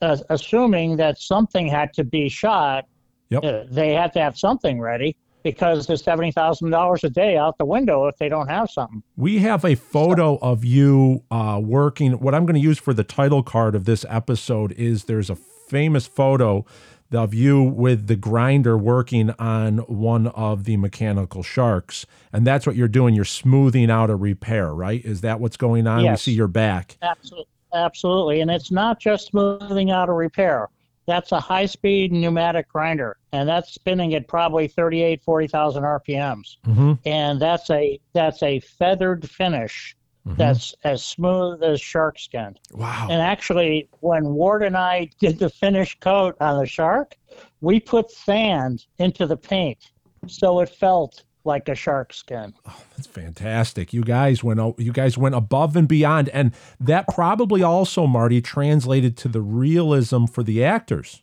uh, 0.00 0.16
assuming 0.30 0.96
that 0.96 1.18
something 1.18 1.66
had 1.66 1.92
to 1.94 2.04
be 2.04 2.28
shot. 2.28 2.86
Yep. 3.30 3.44
Uh, 3.44 3.64
they 3.70 3.92
had 3.92 4.12
to 4.14 4.20
have 4.20 4.38
something 4.38 4.80
ready 4.80 5.16
because 5.42 5.86
there's 5.86 6.02
seventy 6.02 6.32
thousand 6.32 6.70
dollars 6.70 7.04
a 7.04 7.10
day 7.10 7.36
out 7.36 7.58
the 7.58 7.64
window 7.64 8.06
if 8.06 8.16
they 8.16 8.28
don't 8.28 8.48
have 8.48 8.70
something. 8.70 9.02
We 9.16 9.38
have 9.40 9.64
a 9.64 9.74
photo 9.74 10.38
of 10.38 10.64
you 10.64 11.24
uh, 11.30 11.60
working. 11.62 12.12
What 12.12 12.34
I'm 12.34 12.46
going 12.46 12.54
to 12.54 12.60
use 12.60 12.78
for 12.78 12.94
the 12.94 13.04
title 13.04 13.42
card 13.42 13.74
of 13.74 13.84
this 13.84 14.04
episode 14.08 14.72
is 14.72 15.04
there's 15.04 15.30
a 15.30 15.36
famous 15.36 16.06
photo 16.06 16.64
of 17.12 17.32
you 17.32 17.62
with 17.62 18.06
the 18.06 18.16
grinder 18.16 18.76
working 18.76 19.30
on 19.38 19.78
one 19.78 20.26
of 20.28 20.64
the 20.64 20.76
mechanical 20.76 21.42
sharks. 21.42 22.04
And 22.32 22.46
that's 22.46 22.66
what 22.66 22.76
you're 22.76 22.88
doing. 22.88 23.14
You're 23.14 23.24
smoothing 23.24 23.90
out 23.90 24.10
a 24.10 24.16
repair, 24.16 24.74
right? 24.74 25.02
Is 25.04 25.22
that 25.22 25.40
what's 25.40 25.56
going 25.56 25.86
on? 25.86 26.04
Yes. 26.04 26.26
We 26.26 26.32
see 26.32 26.36
your 26.36 26.48
back. 26.48 26.98
Absolutely, 27.00 27.46
absolutely, 27.74 28.40
and 28.40 28.50
it's 28.50 28.70
not 28.70 29.00
just 29.00 29.28
smoothing 29.28 29.90
out 29.90 30.08
a 30.08 30.12
repair. 30.12 30.68
That's 31.06 31.32
a 31.32 31.40
high-speed 31.40 32.12
pneumatic 32.12 32.68
grinder, 32.68 33.16
and 33.32 33.48
that's 33.48 33.72
spinning 33.72 34.14
at 34.14 34.28
probably 34.28 34.68
38, 34.68 35.22
40,000 35.22 35.82
RPMs. 35.82 36.56
hmm 36.64 36.92
And 37.06 37.40
that's 37.40 37.70
a 37.70 37.98
that's 38.12 38.42
a 38.42 38.60
feathered 38.60 39.28
finish 39.28 39.96
that's 40.36 40.74
as 40.84 41.02
smooth 41.04 41.62
as 41.62 41.80
shark 41.80 42.18
skin. 42.18 42.54
Wow. 42.72 43.08
And 43.10 43.22
actually, 43.22 43.88
when 44.00 44.34
Ward 44.34 44.62
and 44.62 44.76
I 44.76 45.08
did 45.18 45.38
the 45.38 45.48
finish 45.48 45.98
coat 46.00 46.36
on 46.40 46.58
the 46.58 46.66
shark, 46.66 47.16
we 47.60 47.80
put 47.80 48.10
sand 48.10 48.86
into 48.98 49.26
the 49.26 49.36
paint 49.36 49.90
so 50.26 50.60
it 50.60 50.68
felt 50.68 51.24
like 51.48 51.68
a 51.68 51.74
shark 51.74 52.12
skin. 52.12 52.54
Oh, 52.66 52.80
that's 52.96 53.08
fantastic. 53.08 53.92
You 53.92 54.02
guys 54.02 54.44
went 54.44 54.60
you 54.78 54.92
guys 54.92 55.18
went 55.18 55.34
above 55.34 55.74
and 55.74 55.88
beyond 55.88 56.28
and 56.28 56.52
that 56.78 57.06
probably 57.08 57.62
also 57.64 58.06
Marty 58.06 58.40
translated 58.40 59.16
to 59.16 59.28
the 59.28 59.40
realism 59.40 60.26
for 60.26 60.44
the 60.44 60.62
actors. 60.62 61.22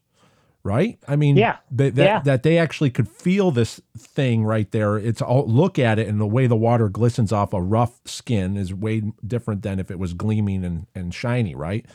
Right? 0.63 0.97
I 1.07 1.15
mean, 1.15 1.37
Yeah. 1.37 1.57
that 1.71 1.93
that, 1.95 2.03
Yeah. 2.03 2.19
that 2.21 2.41
they 2.41 2.57
actually 2.57 2.89
could 2.89 3.07
feel 3.07 3.51
this 3.51 3.79
thing 3.95 4.43
right 4.43 4.69
there. 4.71 4.97
It's 4.97 5.21
all 5.21 5.45
look 5.47 5.77
at 5.77 5.99
it 5.99 6.07
and 6.07 6.19
the 6.19 6.25
way 6.25 6.47
the 6.47 6.55
water 6.55 6.89
glistens 6.89 7.31
off 7.31 7.53
a 7.53 7.61
rough 7.61 8.01
skin 8.05 8.57
is 8.57 8.73
way 8.73 9.03
different 9.25 9.61
than 9.61 9.79
if 9.79 9.91
it 9.91 9.99
was 9.99 10.13
gleaming 10.15 10.65
and, 10.65 10.87
and 10.95 11.13
shiny, 11.13 11.53
right? 11.53 11.85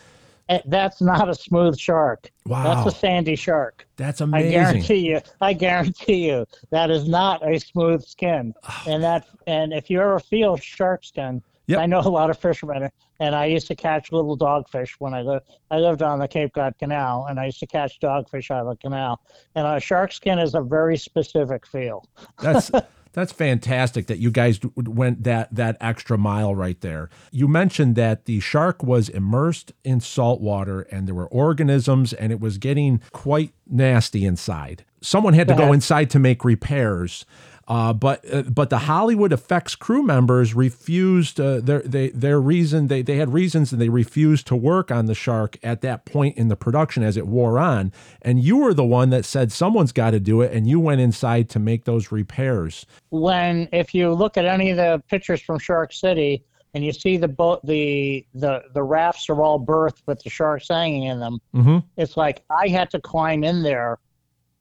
That's 0.66 1.00
not 1.00 1.28
a 1.28 1.34
smooth 1.34 1.78
shark. 1.78 2.30
Wow. 2.46 2.64
That's 2.64 2.94
a 2.94 2.98
sandy 2.98 3.36
shark. 3.36 3.86
That's 3.96 4.20
amazing. 4.20 4.48
I 4.48 4.52
guarantee 4.52 5.08
you. 5.08 5.20
I 5.40 5.52
guarantee 5.52 6.28
you 6.28 6.46
that 6.70 6.90
is 6.90 7.08
not 7.08 7.46
a 7.48 7.58
smooth 7.58 8.04
skin. 8.04 8.54
Ah. 8.64 8.84
And 8.86 9.02
that 9.02 9.26
and 9.46 9.72
if 9.72 9.90
you 9.90 10.00
ever 10.00 10.18
feel 10.18 10.56
shark 10.56 11.04
skin, 11.04 11.42
Yep. 11.70 11.78
I 11.78 11.86
know 11.86 12.00
a 12.00 12.10
lot 12.10 12.30
of 12.30 12.36
fishermen, 12.36 12.90
and 13.20 13.32
I 13.32 13.44
used 13.44 13.68
to 13.68 13.76
catch 13.76 14.10
little 14.10 14.36
dogfish 14.36 14.94
when 14.98 15.14
I 15.14 15.22
lived. 15.22 15.46
I 15.70 15.78
lived 15.78 16.02
on 16.02 16.18
the 16.18 16.26
Cape 16.26 16.52
Cod 16.52 16.74
Canal, 16.80 17.26
and 17.30 17.38
I 17.38 17.44
used 17.44 17.60
to 17.60 17.66
catch 17.68 18.00
dogfish 18.00 18.50
out 18.50 18.66
of 18.66 18.70
the 18.70 18.76
canal. 18.76 19.20
And 19.54 19.64
a 19.64 19.78
shark 19.78 20.10
skin 20.10 20.40
is 20.40 20.56
a 20.56 20.60
very 20.62 20.96
specific 20.96 21.64
feel. 21.64 22.04
That's 22.42 22.72
that's 23.12 23.32
fantastic 23.32 24.06
that 24.06 24.18
you 24.18 24.30
guys 24.30 24.60
went 24.76 25.24
that 25.24 25.54
that 25.54 25.76
extra 25.80 26.16
mile 26.16 26.54
right 26.54 26.80
there. 26.80 27.10
You 27.30 27.48
mentioned 27.48 27.96
that 27.96 28.26
the 28.26 28.40
shark 28.40 28.82
was 28.82 29.08
immersed 29.08 29.72
in 29.84 30.00
salt 30.00 30.40
water 30.40 30.82
and 30.82 31.06
there 31.06 31.14
were 31.14 31.28
organisms 31.28 32.12
and 32.12 32.32
it 32.32 32.40
was 32.40 32.58
getting 32.58 33.00
quite 33.12 33.52
nasty 33.66 34.24
inside. 34.24 34.84
Someone 35.02 35.34
had 35.34 35.48
to 35.48 35.54
go 35.54 35.72
inside 35.72 36.10
to 36.10 36.18
make 36.18 36.44
repairs. 36.44 37.24
Uh, 37.70 37.92
but 37.92 38.18
uh, 38.34 38.42
but 38.42 38.68
the 38.68 38.78
Hollywood 38.78 39.32
effects 39.32 39.76
crew 39.76 40.02
members 40.02 40.54
refused 40.54 41.38
uh, 41.40 41.60
their 41.60 41.80
they 41.82 42.08
their 42.10 42.40
reason 42.40 42.88
they 42.88 43.00
they 43.00 43.14
had 43.16 43.32
reasons 43.32 43.70
and 43.70 43.80
they 43.80 43.88
refused 43.88 44.48
to 44.48 44.56
work 44.56 44.90
on 44.90 45.06
the 45.06 45.14
shark 45.14 45.56
at 45.62 45.80
that 45.82 46.04
point 46.04 46.36
in 46.36 46.48
the 46.48 46.56
production 46.56 47.04
as 47.04 47.16
it 47.16 47.28
wore 47.28 47.60
on. 47.60 47.92
And 48.22 48.42
you 48.42 48.56
were 48.56 48.74
the 48.74 48.84
one 48.84 49.10
that 49.10 49.24
said 49.24 49.52
someone's 49.52 49.92
got 49.92 50.10
to 50.10 50.18
do 50.18 50.40
it, 50.40 50.52
and 50.52 50.66
you 50.68 50.80
went 50.80 51.00
inside 51.00 51.48
to 51.50 51.60
make 51.60 51.84
those 51.84 52.10
repairs. 52.10 52.86
when 53.10 53.68
if 53.72 53.94
you 53.94 54.12
look 54.12 54.36
at 54.36 54.44
any 54.46 54.70
of 54.70 54.76
the 54.76 55.00
pictures 55.08 55.40
from 55.40 55.60
Shark 55.60 55.92
City 55.92 56.42
and 56.74 56.84
you 56.84 56.92
see 56.92 57.16
the 57.18 57.28
boat 57.28 57.64
the 57.64 58.26
the 58.34 58.62
the 58.74 58.82
rafts 58.82 59.28
are 59.30 59.40
all 59.42 59.60
berthed 59.60 60.02
with 60.08 60.20
the 60.24 60.30
sharks 60.30 60.66
hanging 60.68 61.04
in 61.04 61.20
them, 61.20 61.38
Mm-hmm. 61.54 61.78
it's 61.96 62.16
like 62.16 62.42
I 62.50 62.66
had 62.66 62.90
to 62.90 63.00
climb 63.00 63.44
in 63.44 63.62
there. 63.62 63.98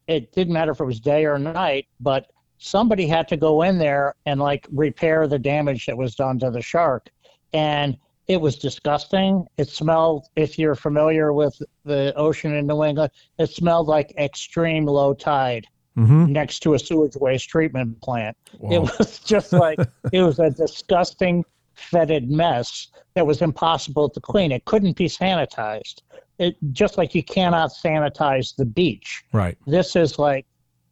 It 0.06 0.32
didn't 0.32 0.54
matter 0.54 0.72
if 0.74 0.80
it 0.80 0.86
was 0.86 1.00
day 1.00 1.26
or 1.26 1.40
night, 1.40 1.88
but 2.00 2.28
somebody 2.60 3.08
had 3.08 3.28
to 3.30 3.38
go 3.38 3.64
in 3.64 3.78
there 3.78 4.14
and 4.26 4.40
like 4.40 4.68
repair 4.72 5.28
the 5.28 5.40
damage 5.40 5.86
that 5.88 5.98
was 5.98 6.14
done 6.16 6.38
to 6.40 6.52
the 6.52 6.62
shark. 6.62 7.10
And 7.54 7.98
it 8.28 8.40
was 8.40 8.58
disgusting. 8.58 9.48
It 9.58 9.70
smelled, 9.70 10.28
if 10.36 10.60
you're 10.60 10.76
familiar 10.76 11.34
with 11.34 11.60
the 11.84 12.14
ocean 12.16 12.54
in 12.54 12.68
New 12.68 12.84
England, 12.84 13.12
it 13.40 13.50
smelled 13.50 13.88
like 13.88 14.14
extreme 14.18 14.86
low 14.86 15.14
tide 15.14 15.66
Mm-hmm. 15.98 16.32
next 16.32 16.60
to 16.60 16.76
a 16.76 16.80
sewage 16.80 17.18
waste 17.18 17.50
treatment 17.50 18.00
plant. 18.00 18.38
Wow. 18.60 18.72
It 18.72 18.80
was 18.80 19.20
just 19.26 19.52
like 19.52 19.80
it 20.14 20.22
was 20.22 20.40
a 20.40 20.50
disgusting, 20.50 21.44
fetid 21.74 22.30
mess 22.30 22.88
that 23.16 23.26
was 23.28 23.42
impossible 23.42 24.10
to 24.10 24.20
clean. 24.22 24.54
It 24.54 24.64
couldn't 24.64 24.96
be 24.96 25.08
sanitized. 25.08 26.04
It 26.38 26.56
just 26.72 26.98
like 26.98 27.14
you 27.16 27.24
cannot 27.24 27.72
sanitize 27.72 28.56
the 28.56 28.66
beach. 28.66 29.24
Right. 29.34 29.58
This 29.68 29.98
is 29.98 30.18
like 30.18 30.46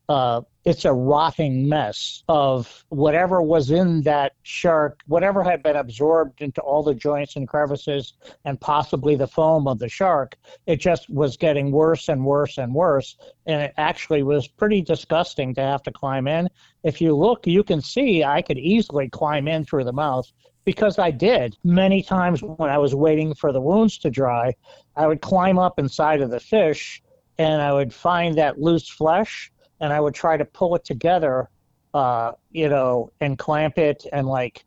uh, 0.09 0.41
it's 0.63 0.85
a 0.85 0.93
rotting 0.93 1.67
mess 1.67 2.23
of 2.27 2.85
whatever 2.89 3.41
was 3.41 3.71
in 3.71 4.01
that 4.01 4.33
shark, 4.43 5.01
whatever 5.07 5.43
had 5.43 5.63
been 5.63 5.75
absorbed 5.75 6.41
into 6.41 6.61
all 6.61 6.83
the 6.83 6.93
joints 6.93 7.35
and 7.35 7.47
crevices 7.47 8.13
and 8.45 8.59
possibly 8.59 9.15
the 9.15 9.27
foam 9.27 9.67
of 9.67 9.79
the 9.79 9.89
shark. 9.89 10.37
It 10.65 10.77
just 10.77 11.09
was 11.09 11.37
getting 11.37 11.71
worse 11.71 12.09
and 12.09 12.25
worse 12.25 12.57
and 12.57 12.73
worse. 12.73 13.17
And 13.45 13.61
it 13.61 13.73
actually 13.77 14.23
was 14.23 14.47
pretty 14.47 14.81
disgusting 14.81 15.53
to 15.55 15.61
have 15.61 15.83
to 15.83 15.91
climb 15.91 16.27
in. 16.27 16.49
If 16.83 17.01
you 17.01 17.15
look, 17.15 17.47
you 17.47 17.63
can 17.63 17.81
see 17.81 18.23
I 18.23 18.41
could 18.41 18.57
easily 18.57 19.09
climb 19.09 19.47
in 19.47 19.65
through 19.65 19.85
the 19.85 19.93
mouth 19.93 20.29
because 20.63 20.99
I 20.99 21.11
did 21.11 21.57
many 21.63 22.01
times 22.01 22.43
when 22.43 22.69
I 22.69 22.77
was 22.77 22.93
waiting 22.93 23.33
for 23.33 23.53
the 23.53 23.61
wounds 23.61 23.97
to 23.99 24.09
dry. 24.09 24.53
I 24.95 25.07
would 25.07 25.21
climb 25.21 25.59
up 25.59 25.79
inside 25.79 26.21
of 26.21 26.29
the 26.29 26.41
fish 26.41 27.01
and 27.37 27.61
I 27.61 27.71
would 27.71 27.93
find 27.93 28.37
that 28.37 28.59
loose 28.59 28.89
flesh 28.89 29.51
and 29.79 29.93
I 29.93 29.99
would 29.99 30.13
try 30.13 30.37
to 30.37 30.45
pull 30.45 30.75
it 30.75 30.83
together, 30.85 31.49
uh, 31.93 32.33
you 32.51 32.69
know, 32.69 33.11
and 33.21 33.37
clamp 33.37 33.77
it 33.77 34.05
and 34.11 34.27
like 34.27 34.65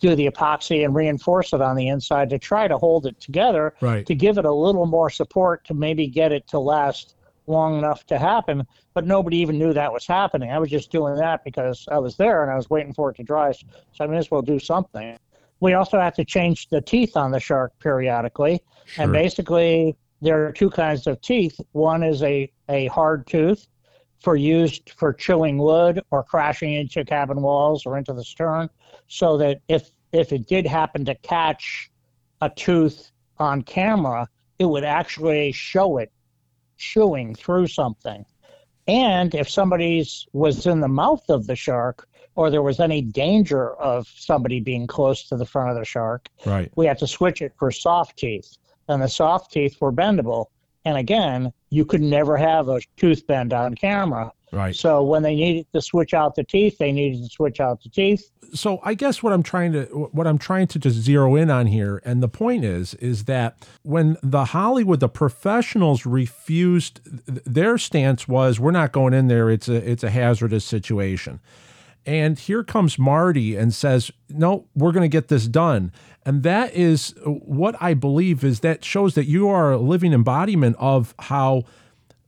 do 0.00 0.14
the 0.14 0.28
epoxy 0.28 0.84
and 0.84 0.94
reinforce 0.94 1.52
it 1.52 1.60
on 1.60 1.76
the 1.76 1.88
inside 1.88 2.30
to 2.30 2.38
try 2.38 2.68
to 2.68 2.78
hold 2.78 3.06
it 3.06 3.20
together 3.20 3.74
Right. 3.80 4.06
to 4.06 4.14
give 4.14 4.38
it 4.38 4.44
a 4.44 4.52
little 4.52 4.86
more 4.86 5.10
support 5.10 5.64
to 5.64 5.74
maybe 5.74 6.06
get 6.06 6.30
it 6.32 6.46
to 6.48 6.58
last 6.58 7.16
long 7.48 7.78
enough 7.78 8.04
to 8.06 8.18
happen. 8.18 8.66
But 8.94 9.06
nobody 9.06 9.38
even 9.38 9.58
knew 9.58 9.72
that 9.72 9.92
was 9.92 10.06
happening. 10.06 10.50
I 10.50 10.58
was 10.58 10.70
just 10.70 10.92
doing 10.92 11.16
that 11.16 11.42
because 11.44 11.86
I 11.90 11.98
was 11.98 12.16
there 12.16 12.42
and 12.42 12.52
I 12.52 12.56
was 12.56 12.70
waiting 12.70 12.92
for 12.92 13.10
it 13.10 13.16
to 13.16 13.22
dry. 13.22 13.52
So 13.52 14.04
I 14.04 14.06
may 14.06 14.18
as 14.18 14.30
well 14.30 14.42
do 14.42 14.58
something. 14.58 15.18
We 15.60 15.72
also 15.72 15.98
have 15.98 16.14
to 16.14 16.24
change 16.24 16.68
the 16.68 16.80
teeth 16.80 17.16
on 17.16 17.32
the 17.32 17.40
shark 17.40 17.72
periodically. 17.80 18.60
Sure. 18.84 19.04
And 19.04 19.12
basically, 19.12 19.96
there 20.20 20.46
are 20.46 20.52
two 20.52 20.70
kinds 20.70 21.06
of 21.06 21.20
teeth. 21.20 21.58
One 21.72 22.02
is 22.02 22.22
a, 22.22 22.50
a 22.68 22.86
hard 22.86 23.26
tooth 23.26 23.66
for 24.20 24.36
used 24.36 24.90
for 24.96 25.12
chewing 25.12 25.58
wood 25.58 26.02
or 26.10 26.22
crashing 26.22 26.72
into 26.72 27.04
cabin 27.04 27.40
walls 27.40 27.86
or 27.86 27.96
into 27.96 28.12
the 28.12 28.24
stern, 28.24 28.68
so 29.06 29.36
that 29.38 29.60
if 29.68 29.90
if 30.12 30.32
it 30.32 30.46
did 30.46 30.66
happen 30.66 31.04
to 31.04 31.14
catch 31.16 31.90
a 32.40 32.48
tooth 32.50 33.10
on 33.38 33.62
camera, 33.62 34.26
it 34.58 34.64
would 34.64 34.84
actually 34.84 35.52
show 35.52 35.98
it 35.98 36.10
chewing 36.76 37.34
through 37.34 37.66
something. 37.66 38.24
And 38.86 39.34
if 39.34 39.50
somebody's 39.50 40.26
was 40.32 40.66
in 40.66 40.80
the 40.80 40.88
mouth 40.88 41.22
of 41.28 41.46
the 41.46 41.56
shark 41.56 42.08
or 42.36 42.50
there 42.50 42.62
was 42.62 42.80
any 42.80 43.02
danger 43.02 43.74
of 43.74 44.08
somebody 44.08 44.60
being 44.60 44.86
close 44.86 45.28
to 45.28 45.36
the 45.36 45.44
front 45.44 45.70
of 45.70 45.76
the 45.76 45.84
shark, 45.84 46.28
Right. 46.46 46.72
we 46.76 46.86
had 46.86 46.98
to 47.00 47.06
switch 47.06 47.42
it 47.42 47.52
for 47.58 47.70
soft 47.70 48.18
teeth. 48.18 48.56
And 48.88 49.02
the 49.02 49.08
soft 49.08 49.52
teeth 49.52 49.76
were 49.80 49.92
bendable. 49.92 50.46
And 50.84 50.96
again, 50.96 51.52
you 51.70 51.84
could 51.84 52.00
never 52.00 52.36
have 52.36 52.68
a 52.68 52.80
tooth 52.96 53.26
bend 53.26 53.52
on 53.52 53.74
camera. 53.74 54.32
Right. 54.52 54.74
So 54.74 55.02
when 55.02 55.22
they 55.22 55.34
needed 55.34 55.66
to 55.74 55.82
switch 55.82 56.14
out 56.14 56.34
the 56.34 56.44
teeth, 56.44 56.78
they 56.78 56.92
needed 56.92 57.22
to 57.22 57.28
switch 57.28 57.60
out 57.60 57.82
the 57.82 57.90
teeth. 57.90 58.30
so 58.54 58.80
I 58.82 58.94
guess 58.94 59.22
what 59.22 59.34
I'm 59.34 59.42
trying 59.42 59.72
to 59.72 59.84
what 60.12 60.26
I'm 60.26 60.38
trying 60.38 60.68
to 60.68 60.78
just 60.78 60.96
zero 60.96 61.36
in 61.36 61.50
on 61.50 61.66
here, 61.66 62.00
and 62.04 62.22
the 62.22 62.28
point 62.28 62.64
is, 62.64 62.94
is 62.94 63.24
that 63.24 63.68
when 63.82 64.16
the 64.22 64.46
Hollywood, 64.46 65.00
the 65.00 65.08
professionals 65.08 66.06
refused, 66.06 67.00
their 67.26 67.76
stance 67.76 68.26
was, 68.26 68.58
we're 68.58 68.70
not 68.70 68.92
going 68.92 69.12
in 69.12 69.28
there. 69.28 69.50
It's 69.50 69.68
a 69.68 69.74
it's 69.74 70.02
a 70.02 70.10
hazardous 70.10 70.64
situation. 70.64 71.40
And 72.06 72.38
here 72.38 72.64
comes 72.64 72.98
Marty 72.98 73.54
and 73.54 73.74
says, 73.74 74.10
No, 74.30 74.66
we're 74.74 74.92
going 74.92 75.02
to 75.02 75.14
get 75.14 75.28
this 75.28 75.46
done. 75.46 75.92
And 76.28 76.42
that 76.42 76.74
is 76.74 77.14
uh, 77.26 77.30
what 77.30 77.74
I 77.80 77.94
believe 77.94 78.44
is 78.44 78.60
that 78.60 78.84
shows 78.84 79.14
that 79.14 79.24
you 79.24 79.48
are 79.48 79.72
a 79.72 79.78
living 79.78 80.12
embodiment 80.12 80.76
of 80.78 81.14
how 81.18 81.62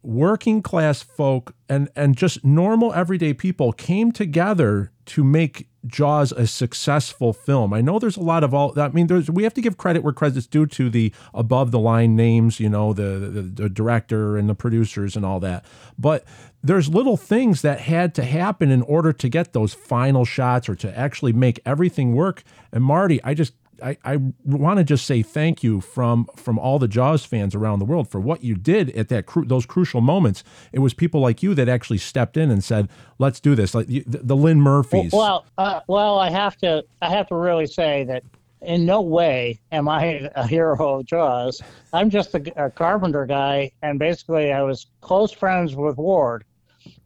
working 0.02 0.62
class 0.62 1.02
folk 1.02 1.54
and 1.68 1.90
and 1.94 2.16
just 2.16 2.42
normal 2.42 2.94
everyday 2.94 3.34
people 3.34 3.74
came 3.74 4.10
together 4.10 4.90
to 5.04 5.22
make 5.22 5.68
Jaws 5.86 6.32
a 6.32 6.46
successful 6.46 7.34
film. 7.34 7.74
I 7.74 7.82
know 7.82 7.98
there's 7.98 8.16
a 8.16 8.22
lot 8.22 8.42
of 8.42 8.54
all 8.54 8.72
I 8.80 8.88
mean 8.88 9.06
there's 9.08 9.30
we 9.30 9.42
have 9.42 9.52
to 9.52 9.60
give 9.60 9.76
credit 9.76 10.02
where 10.02 10.14
credit's 10.14 10.46
due 10.46 10.64
to 10.64 10.88
the 10.88 11.12
above 11.34 11.70
the 11.70 11.78
line 11.78 12.16
names, 12.16 12.58
you 12.58 12.70
know, 12.70 12.94
the, 12.94 13.02
the 13.02 13.42
the 13.42 13.68
director 13.68 14.38
and 14.38 14.48
the 14.48 14.54
producers 14.54 15.14
and 15.14 15.26
all 15.26 15.40
that. 15.40 15.62
But 15.98 16.24
there's 16.62 16.88
little 16.88 17.18
things 17.18 17.60
that 17.60 17.80
had 17.80 18.14
to 18.14 18.24
happen 18.24 18.70
in 18.70 18.80
order 18.80 19.12
to 19.12 19.28
get 19.28 19.52
those 19.52 19.74
final 19.74 20.24
shots 20.24 20.70
or 20.70 20.74
to 20.76 20.98
actually 20.98 21.34
make 21.34 21.60
everything 21.66 22.14
work. 22.14 22.42
And 22.72 22.82
Marty, 22.82 23.22
I 23.22 23.34
just 23.34 23.52
I, 23.82 23.96
I 24.04 24.18
want 24.44 24.78
to 24.78 24.84
just 24.84 25.06
say 25.06 25.22
thank 25.22 25.62
you 25.62 25.80
from 25.80 26.26
from 26.36 26.58
all 26.58 26.78
the 26.78 26.88
Jaws 26.88 27.24
fans 27.24 27.54
around 27.54 27.78
the 27.78 27.84
world 27.84 28.08
for 28.08 28.20
what 28.20 28.42
you 28.44 28.54
did 28.54 28.90
at 28.90 29.08
that 29.08 29.26
cru- 29.26 29.44
those 29.44 29.66
crucial 29.66 30.00
moments. 30.00 30.44
It 30.72 30.78
was 30.80 30.94
people 30.94 31.20
like 31.20 31.42
you 31.42 31.54
that 31.54 31.68
actually 31.68 31.98
stepped 31.98 32.36
in 32.36 32.50
and 32.50 32.62
said, 32.62 32.88
"Let's 33.18 33.40
do 33.40 33.54
this." 33.54 33.74
Like 33.74 33.86
the, 33.86 34.04
the 34.06 34.36
Lynn 34.36 34.60
Murphys. 34.60 35.12
Well, 35.12 35.46
uh, 35.58 35.80
well, 35.86 36.18
I 36.18 36.30
have 36.30 36.56
to, 36.58 36.84
I 37.02 37.10
have 37.10 37.28
to 37.28 37.34
really 37.34 37.66
say 37.66 38.04
that 38.04 38.22
in 38.62 38.84
no 38.84 39.00
way 39.00 39.58
am 39.72 39.88
I 39.88 40.30
a 40.34 40.46
hero 40.46 41.00
of 41.00 41.06
Jaws. 41.06 41.62
I'm 41.92 42.10
just 42.10 42.34
a, 42.34 42.64
a 42.66 42.70
carpenter 42.70 43.26
guy, 43.26 43.72
and 43.82 43.98
basically, 43.98 44.52
I 44.52 44.62
was 44.62 44.86
close 45.00 45.32
friends 45.32 45.74
with 45.76 45.96
Ward, 45.96 46.44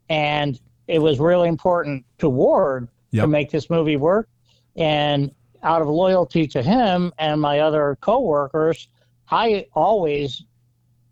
and 0.09 0.59
it 0.87 0.99
was 0.99 1.19
really 1.19 1.49
important 1.49 2.05
to 2.19 2.29
Ward 2.29 2.89
Yep. 3.11 3.23
to 3.23 3.27
make 3.27 3.49
this 3.49 3.69
movie 3.69 3.95
work, 3.95 4.27
and 4.75 5.31
out 5.65 5.81
of 5.81 5.87
loyalty 5.89 6.47
to 6.47 6.61
him 6.61 7.11
and 7.17 7.41
my 7.41 7.59
other 7.59 7.97
coworkers, 8.01 8.87
I 9.29 9.65
always 9.73 10.43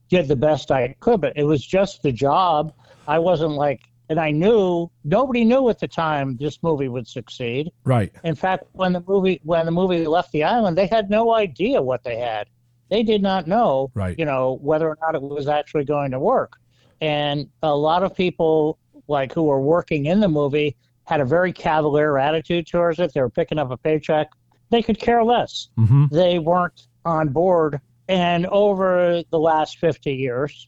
did 0.10 0.28
the 0.28 0.36
best 0.36 0.72
I 0.72 0.95
could, 0.99 1.22
but 1.22 1.34
it 1.36 1.43
was 1.43 1.66
just 1.66 2.04
the 2.04 2.12
job. 2.12 2.74
I 3.08 3.18
wasn't 3.20 3.54
like, 3.54 3.82
and 4.10 4.20
I 4.20 4.32
knew 4.32 4.89
nobody 5.04 5.43
knew 5.43 5.70
at 5.70 5.80
the 5.80 5.88
time 5.88 6.38
this 6.39 6.62
movie 6.62 6.88
would 6.88 7.08
succeed. 7.08 7.72
right. 7.84 8.14
In 8.24 8.36
fact, 8.36 8.66
when 8.74 8.93
the 8.93 9.04
movie 9.08 9.41
when 9.43 9.66
the 9.66 9.72
movie 9.72 10.06
left 10.06 10.32
the 10.32 10.43
island, 10.43 10.78
they 10.78 10.88
had 10.88 11.10
no 11.10 11.34
idea 11.34 11.82
what 11.82 12.04
they 12.04 12.18
had. 12.18 12.47
They 12.89 13.01
did 13.01 13.24
not 13.24 13.47
know, 13.47 13.89
Right. 13.95 14.18
you 14.20 14.26
know, 14.26 14.60
whether 14.62 14.88
or 14.88 14.97
not 15.01 15.16
it 15.16 15.22
was 15.22 15.47
actually 15.47 15.86
going 15.86 16.12
to 16.12 16.20
work. 16.20 16.58
And 17.01 17.49
a 17.64 17.76
lot 17.76 18.04
of 18.04 18.16
people 18.16 18.78
like 19.08 19.34
who 19.34 19.43
were 19.43 19.60
working 19.62 20.06
in 20.06 20.20
the 20.20 20.30
movie 20.30 20.76
had 21.06 21.20
a 21.20 21.26
very 21.26 21.51
cavalier 21.51 22.18
attitude 22.18 22.68
towards 22.68 22.99
it. 22.99 23.14
They 23.14 23.22
were 23.22 23.30
picking 23.30 23.58
up 23.58 23.72
a 23.72 23.78
paycheck. 23.78 24.30
They 24.70 24.82
could 24.82 24.99
care 24.99 25.24
less 25.24 25.70
hmm 25.76 26.05
they 26.11 26.39
weren't 26.39 26.88
on 27.05 27.30
board. 27.30 27.80
And 28.07 28.45
over 28.47 29.24
the 29.30 29.39
last 29.39 29.78
50 29.80 30.14
years, 30.14 30.68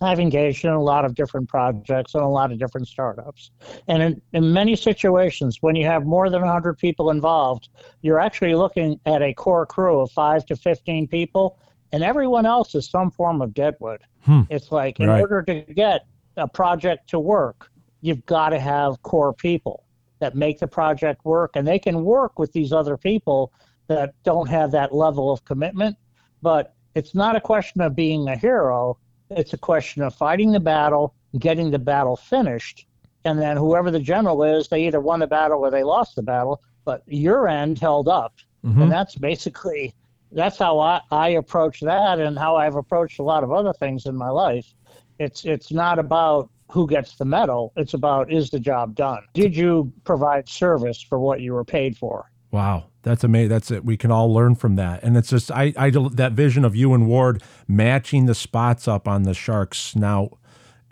I've 0.00 0.20
engaged 0.20 0.64
in 0.64 0.72
a 0.72 0.82
lot 0.82 1.04
of 1.04 1.14
different 1.14 1.48
projects 1.48 2.14
and 2.14 2.22
a 2.22 2.28
lot 2.28 2.52
of 2.52 2.58
different 2.58 2.86
startups. 2.86 3.50
And 3.88 4.02
in, 4.02 4.22
in 4.32 4.52
many 4.52 4.76
situations, 4.76 5.58
when 5.62 5.74
you 5.74 5.86
have 5.86 6.04
more 6.04 6.28
than 6.28 6.42
100 6.42 6.78
people 6.78 7.10
involved, 7.10 7.70
you're 8.02 8.20
actually 8.20 8.54
looking 8.54 9.00
at 9.06 9.22
a 9.22 9.32
core 9.32 9.64
crew 9.66 10.00
of 10.00 10.10
5 10.12 10.46
to 10.46 10.56
15 10.56 11.08
people, 11.08 11.58
and 11.92 12.04
everyone 12.04 12.44
else 12.46 12.74
is 12.74 12.88
some 12.90 13.10
form 13.10 13.40
of 13.40 13.54
deadwood. 13.54 14.02
Hmm. 14.24 14.42
It's 14.50 14.70
like, 14.70 15.00
in 15.00 15.08
Right. 15.08 15.20
order 15.20 15.42
to 15.42 15.62
get 15.62 16.06
a 16.36 16.46
project 16.46 17.08
to 17.10 17.18
work, 17.18 17.70
you've 18.02 18.24
got 18.26 18.50
to 18.50 18.60
have 18.60 19.00
core 19.02 19.32
people 19.32 19.82
that 20.18 20.34
make 20.34 20.58
the 20.58 20.66
project 20.66 21.24
work, 21.24 21.56
and 21.56 21.66
they 21.66 21.78
can 21.78 22.04
work 22.04 22.38
with 22.38 22.52
these 22.52 22.72
other 22.72 22.96
people 22.96 23.52
that 23.88 24.14
don't 24.24 24.48
have 24.48 24.70
that 24.72 24.94
level 24.94 25.30
of 25.30 25.44
commitment. 25.44 25.96
But 26.42 26.74
it's 26.94 27.14
not 27.14 27.36
a 27.36 27.40
question 27.40 27.80
of 27.80 27.94
being 27.94 28.28
a 28.28 28.36
hero. 28.36 28.98
It's 29.30 29.52
a 29.52 29.58
question 29.58 30.02
of 30.02 30.14
fighting 30.14 30.52
the 30.52 30.60
battle, 30.60 31.14
getting 31.38 31.70
the 31.70 31.78
battle 31.78 32.16
finished, 32.16 32.86
and 33.24 33.40
then 33.40 33.56
whoever 33.56 33.90
the 33.90 34.00
general 34.00 34.42
is, 34.42 34.68
they 34.68 34.86
either 34.86 35.00
won 35.00 35.20
the 35.20 35.26
battle 35.26 35.60
or 35.60 35.70
they 35.70 35.82
lost 35.82 36.16
the 36.16 36.22
battle. 36.22 36.62
But 36.84 37.02
your 37.06 37.48
end 37.48 37.78
held 37.78 38.08
up, 38.08 38.34
Mhm. 38.64 38.82
and 38.82 38.92
that's 38.92 39.16
basically 39.16 39.94
that's 40.32 40.58
how 40.58 40.78
I, 40.78 41.00
I 41.10 41.28
approach 41.30 41.80
that, 41.80 42.20
and 42.20 42.38
how 42.38 42.56
I've 42.56 42.76
approached 42.76 43.18
a 43.18 43.22
lot 43.22 43.44
of 43.44 43.52
other 43.52 43.72
things 43.72 44.06
in 44.06 44.16
my 44.16 44.28
life. 44.30 44.72
It's 45.18 45.44
it's 45.44 45.72
not 45.72 45.98
about 45.98 46.50
who 46.70 46.86
gets 46.86 47.16
the 47.16 47.24
medal. 47.24 47.72
It's 47.76 47.94
about 47.94 48.32
is 48.32 48.50
the 48.50 48.60
job 48.60 48.94
done? 48.94 49.22
Did 49.34 49.56
you 49.56 49.92
provide 50.04 50.48
service 50.48 51.00
for 51.00 51.18
what 51.18 51.40
you 51.40 51.52
were 51.52 51.64
paid 51.64 51.96
for? 51.96 52.30
Wow, 52.50 52.86
that's 53.02 53.24
amazing. 53.24 53.50
That's 53.50 53.70
it. 53.70 53.84
We 53.84 53.96
can 53.96 54.10
all 54.10 54.32
learn 54.32 54.54
from 54.54 54.76
that. 54.76 55.02
And 55.02 55.16
it's 55.16 55.30
just 55.30 55.50
I, 55.50 55.72
I 55.76 55.90
that 55.90 56.32
vision 56.32 56.64
of 56.64 56.74
you 56.74 56.94
and 56.94 57.06
Ward 57.06 57.42
matching 57.68 58.26
the 58.26 58.34
spots 58.34 58.88
up 58.88 59.06
on 59.06 59.24
the 59.24 59.34
shark's 59.34 59.78
snout 59.78 60.38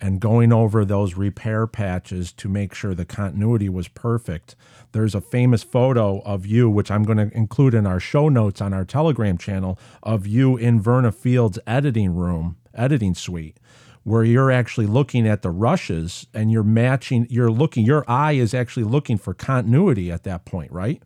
and 0.01 0.20
going 0.20 0.53
over 0.53 0.85
those 0.85 1.14
repair 1.14 1.66
patches 1.66 2.33
to 2.33 2.49
make 2.49 2.75
sure 2.75 2.95
the 2.95 3.05
continuity 3.05 3.68
was 3.68 3.89
perfect. 3.89 4.57
There's 4.93 5.14
a 5.14 5.20
famous 5.20 5.62
photo 5.62 6.20
of 6.20 6.45
you, 6.45 6.68
which 6.68 6.91
I'm 6.91 7.05
going 7.05 7.18
to 7.18 7.35
include 7.37 7.75
in 7.75 7.87
our 7.87 8.01
show 8.01 8.29
notes 8.29 8.61
on 8.61 8.75
our 8.75 8.85
Telegram 8.85 9.39
channel, 9.39 9.79
of 10.03 10.27
you 10.27 10.57
in 10.57 10.81
Verna 10.81 11.11
Fields' 11.11 11.59
editing 11.66 12.14
room, 12.14 12.57
editing 12.75 13.14
suite, 13.14 13.59
where 14.05 14.23
you're 14.23 14.51
actually 14.51 14.87
looking 14.87 15.27
at 15.27 15.43
the 15.43 15.51
rushes 15.51 16.27
and 16.35 16.51
you're 16.51 16.63
matching, 16.63 17.27
you're 17.31 17.51
looking, 17.51 17.85
your 17.85 18.05
eye 18.07 18.33
is 18.33 18.53
actually 18.55 18.85
looking 18.85 19.17
for 19.17 19.35
continuity 19.35 20.13
at 20.13 20.23
that 20.25 20.45
point, 20.45 20.71
right? 20.71 21.03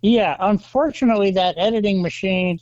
Yeah, 0.00 0.36
unfortunately, 0.40 1.30
that 1.32 1.54
editing 1.58 2.00
machine, 2.00 2.58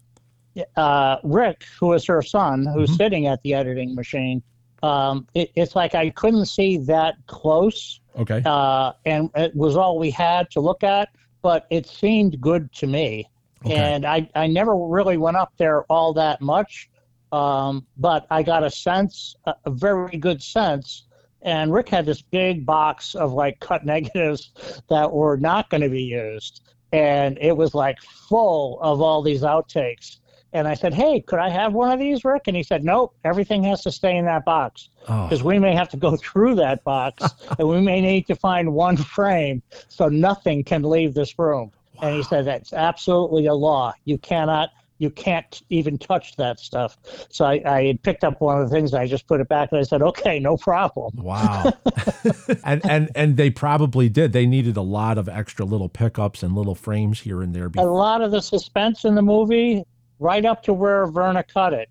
uh, 0.76 1.18
Rick, 1.22 1.64
who 1.78 1.92
is 1.92 2.04
her 2.06 2.22
son, 2.22 2.66
who's 2.66 2.90
Mhm. 2.90 2.96
sitting 2.96 3.26
at 3.26 3.42
the 3.42 3.54
editing 3.54 3.94
machine, 3.94 4.42
um, 4.82 5.26
it, 5.34 5.50
it's 5.54 5.76
like 5.76 5.94
I 5.94 6.10
couldn't 6.10 6.46
see 6.46 6.78
that 6.78 7.14
close, 7.26 8.00
Okay. 8.18 8.42
uh, 8.44 8.92
and 9.04 9.30
it 9.36 9.54
was 9.54 9.76
all 9.76 9.98
we 9.98 10.10
had 10.10 10.50
to 10.52 10.60
look 10.60 10.82
at, 10.82 11.08
but 11.42 11.66
it 11.70 11.86
seemed 11.86 12.40
good 12.40 12.72
to 12.72 12.86
me. 12.86 13.28
Okay. 13.64 13.74
And 13.74 14.04
I, 14.04 14.28
I 14.34 14.46
never 14.46 14.74
really 14.76 15.16
went 15.18 15.36
up 15.36 15.52
there 15.56 15.84
all 15.84 16.12
that 16.14 16.40
much, 16.40 16.88
um, 17.32 17.86
but 17.96 18.26
I 18.30 18.42
got 18.42 18.64
a 18.64 18.70
sense, 18.70 19.36
a, 19.44 19.54
a 19.64 19.70
very 19.70 20.16
good 20.16 20.42
sense. 20.42 21.04
And 21.42 21.72
Rick 21.72 21.88
had 21.88 22.06
this 22.06 22.22
big 22.22 22.66
box 22.66 23.14
of 23.14 23.32
like 23.32 23.60
cut 23.60 23.84
negatives 23.84 24.52
that 24.88 25.12
were 25.12 25.36
not 25.36 25.70
going 25.70 25.82
to 25.82 25.88
be 25.88 26.02
used 26.02 26.62
and 26.92 27.36
it 27.40 27.56
was 27.56 27.74
like 27.74 28.00
full 28.00 28.78
of 28.80 29.00
all 29.00 29.22
these 29.22 29.42
outtakes. 29.42 30.18
And 30.52 30.66
I 30.66 30.74
said, 30.74 30.94
"Hey, 30.94 31.20
could 31.20 31.38
I 31.38 31.50
have 31.50 31.74
one 31.74 31.90
of 31.90 31.98
these, 31.98 32.24
Rick?" 32.24 32.44
And 32.46 32.56
he 32.56 32.62
said, 32.62 32.84
"Nope, 32.84 33.14
everything 33.24 33.62
has 33.64 33.82
to 33.82 33.90
stay 33.90 34.16
in 34.16 34.24
that 34.24 34.44
box 34.44 34.88
Oh, 35.08 35.24
because 35.24 35.42
we 35.42 35.58
may 35.58 35.74
have 35.74 35.88
to 35.90 35.96
go 35.96 36.16
through 36.16 36.54
that 36.56 36.82
box, 36.84 37.22
and 37.58 37.68
we 37.68 37.80
may 37.80 38.00
need 38.00 38.26
to 38.28 38.36
find 38.36 38.72
one 38.72 38.96
frame 38.96 39.62
so 39.88 40.08
nothing 40.08 40.64
can 40.64 40.82
leave 40.82 41.14
this 41.14 41.38
room." 41.38 41.72
And 42.00 42.14
he 42.14 42.22
said, 42.22 42.46
"That's 42.46 42.72
absolutely 42.72 43.46
a 43.46 43.54
law. 43.54 43.92
You 44.04 44.18
cannot." 44.18 44.70
You 44.98 45.10
can't 45.10 45.62
even 45.68 45.98
touch 45.98 46.36
that 46.36 46.58
stuff. 46.58 46.96
So 47.28 47.44
I, 47.44 47.60
I 47.66 47.84
had 47.86 48.02
picked 48.02 48.24
up 48.24 48.40
one 48.40 48.60
of 48.60 48.68
the 48.68 48.74
things. 48.74 48.94
I 48.94 49.06
just 49.06 49.26
put 49.26 49.40
it 49.40 49.48
back, 49.48 49.70
and 49.72 49.78
I 49.78 49.82
said, 49.82 50.00
"Okay, 50.02 50.38
no 50.38 50.56
problem." 50.56 51.12
wow. 51.16 51.72
and 52.64 52.84
and 52.88 53.10
and 53.14 53.36
they 53.36 53.50
probably 53.50 54.08
did. 54.08 54.32
They 54.32 54.46
needed 54.46 54.76
a 54.76 54.82
lot 54.82 55.18
of 55.18 55.28
extra 55.28 55.64
little 55.64 55.88
pickups 55.88 56.42
and 56.42 56.54
little 56.54 56.74
frames 56.74 57.20
here 57.20 57.42
and 57.42 57.54
there. 57.54 57.70
a 57.76 57.82
lot 57.84 58.22
of 58.22 58.30
the 58.30 58.40
suspense 58.40 59.04
in 59.04 59.14
the 59.14 59.22
movie, 59.22 59.84
right 60.18 60.44
up 60.44 60.62
to 60.64 60.72
where 60.72 61.06
Verna 61.06 61.42
cut 61.42 61.72
it. 61.74 61.88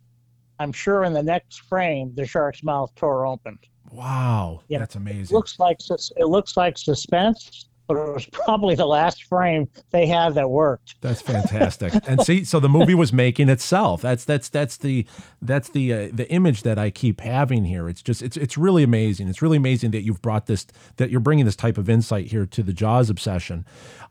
I'm 0.60 0.72
sure 0.72 1.04
in 1.04 1.14
the 1.14 1.22
next 1.24 1.62
frame, 1.62 2.14
the 2.16 2.26
shark's 2.26 2.64
mouth 2.64 2.92
tore 2.96 3.28
open. 3.28 3.60
Wow, 3.92 4.62
Yeah. 4.68 4.80
that's 4.80 4.96
amazing. 4.96 5.36
Looks 5.36 5.60
like 5.60 5.78
it 6.18 6.26
looks 6.26 6.58
like 6.58 6.78
suspense, 6.78 7.68
but 7.88 7.98
it 7.98 8.14
was 8.14 8.26
probably 8.26 8.76
the 8.76 8.86
last 8.86 9.24
frame 9.24 9.68
they 9.92 10.06
had 10.06 10.36
that 10.36 10.50
worked. 10.50 10.96
That's 11.02 11.22
fantastic. 11.22 11.94
and 12.08 12.22
see, 12.22 12.44
so 12.44 12.60
the 12.60 12.70
movie 12.70 12.96
was 12.96 13.14
making 13.14 13.50
itself. 13.50 14.02
That's 14.02 14.26
that's 14.26 14.50
that's 14.50 14.78
the 14.78 15.06
that's 15.42 15.70
the 15.70 15.94
uh, 15.94 16.10
the 16.12 16.30
image 16.32 16.64
that 16.64 16.78
I 16.78 16.90
keep 16.90 17.22
having 17.22 17.66
here. 17.66 17.88
It's 17.90 18.02
just 18.02 18.22
it's 18.22 18.38
it's 18.38 18.58
really 18.58 18.84
amazing. 18.84 19.28
It's 19.28 19.42
really 19.42 19.58
amazing 19.58 19.92
that 19.92 20.04
you've 20.04 20.22
brought 20.22 20.48
this 20.48 20.66
that 20.98 21.10
you're 21.10 21.20
bringing 21.20 21.46
this 21.46 21.56
type 21.56 21.78
of 21.78 21.90
insight 21.90 22.28
here 22.28 22.46
to 22.46 22.64
the 22.64 22.74
Jaws 22.74 23.10
obsession. 23.10 23.66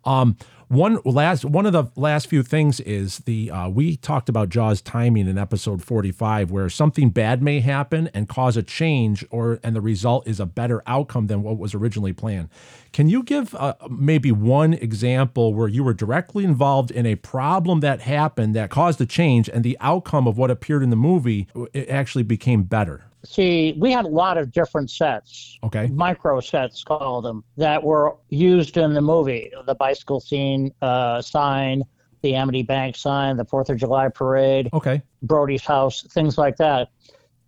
Um, 0.05 0.37
one 0.75 0.99
last 1.05 1.45
one 1.45 1.67
of 1.67 1.73
the 1.73 1.85
last 1.95 2.27
few 2.27 2.43
things 2.43 2.81
is 2.81 3.19
the 3.21 3.51
uh, 3.51 3.69
we 3.69 3.97
talked 3.97 4.29
about 4.29 4.49
Jaws 4.49 4.81
timing 4.81 5.29
in 5.29 5.39
episode 5.39 5.83
45 5.85 6.51
where 6.51 6.69
something 6.69 7.11
bad 7.11 7.43
may 7.43 7.61
happen 7.61 8.11
and 8.13 8.29
cause 8.29 8.57
a 8.57 8.63
change 8.63 9.25
or 9.31 9.61
and 9.63 9.77
the 9.77 9.81
result 9.81 10.27
is 10.27 10.41
a 10.41 10.47
better 10.47 10.83
outcome 10.87 11.29
than 11.29 11.43
what 11.43 11.59
was 11.59 11.75
originally 11.75 12.13
planned. 12.13 12.49
Can 12.93 13.09
you 13.09 13.23
give 13.23 13.55
uh, 13.55 13.75
maybe 13.89 14.33
one 14.33 14.75
example 14.75 15.55
where 15.55 15.69
you 15.69 15.85
were 15.85 15.95
directly 15.95 16.45
involved 16.45 16.91
in 16.91 17.07
a 17.07 17.15
problem 17.15 17.81
that 17.81 18.01
happened 18.01 18.55
that 18.55 18.71
caused 18.71 19.01
a 19.01 19.07
change 19.07 19.49
and 19.49 19.65
the 19.65 19.79
outcome 19.81 20.27
of 20.27 20.37
what 20.37 20.51
appeared 20.51 20.83
in 20.83 20.91
the 20.91 20.97
movie 20.97 21.47
it 21.73 21.89
actually 21.89 22.25
became 22.25 22.65
better? 22.65 23.05
See, 23.25 23.75
we 23.79 23.91
had 23.91 24.05
a 24.05 24.09
lot 24.09 24.37
of 24.39 24.53
different 24.53 24.91
sets, 24.91 25.59
Okay. 25.65 25.87
micro 25.89 26.41
sets, 26.41 26.85
call 26.85 27.23
them, 27.23 27.43
that 27.57 27.83
were 27.83 28.17
used 28.29 28.77
in 28.77 28.93
the 28.93 29.01
movie. 29.01 29.51
The 29.67 29.75
bicycle 29.75 30.21
scene 30.21 30.73
uh, 30.83 31.23
sign, 31.23 31.83
the 32.23 32.35
Amity 32.35 32.63
Bank 32.63 32.97
sign, 32.97 33.37
the 33.37 33.45
Fourth 33.45 33.71
of 33.71 33.79
July 33.79 34.09
parade, 34.09 34.69
Okay. 34.73 35.03
Brody's 35.23 35.65
house, 35.65 36.03
things 36.11 36.37
like 36.37 36.57
that. 36.59 36.89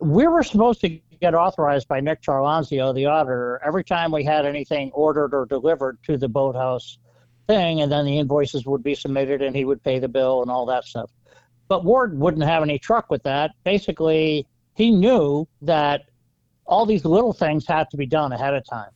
We 0.00 0.26
were 0.26 0.42
supposed 0.42 0.80
to 0.82 0.88
get 1.20 1.34
authorized 1.34 1.88
by 1.88 2.00
Nick 2.00 2.22
Charlanzio, 2.22 2.94
the 2.94 3.06
auditor, 3.06 3.60
every 3.64 3.84
time 3.84 4.12
we 4.12 4.24
had 4.24 4.44
anything 4.46 4.90
ordered 4.92 5.34
or 5.34 5.46
delivered 5.46 5.98
to 6.04 6.16
the 6.16 6.28
boathouse 6.28 6.98
thing, 7.48 7.80
and 7.80 7.90
then 7.92 8.04
the 8.04 8.18
invoices 8.18 8.66
would 8.66 8.82
be 8.82 8.94
submitted 8.94 9.40
and 9.42 9.54
he 9.54 9.64
would 9.64 9.82
pay 9.82 9.98
the 9.98 10.08
bill 10.08 10.42
and 10.42 10.50
all 10.50 10.66
that 10.66 10.84
stuff. 10.84 11.10
But 11.68 11.84
Ward 11.84 12.18
wouldn't 12.18 12.44
have 12.44 12.62
any 12.62 12.78
truck 12.78 13.10
with 13.10 13.22
that. 13.24 13.52
Basically, 13.64 14.46
he 14.76 14.90
knew 14.90 15.48
that 15.62 16.02
all 16.66 16.84
these 16.84 17.04
little 17.04 17.32
things 17.32 17.66
had 17.66 17.88
to 17.90 17.96
be 17.96 18.06
done 18.06 18.32
ahead 18.32 18.54
of 18.54 18.64
time. 18.68 18.90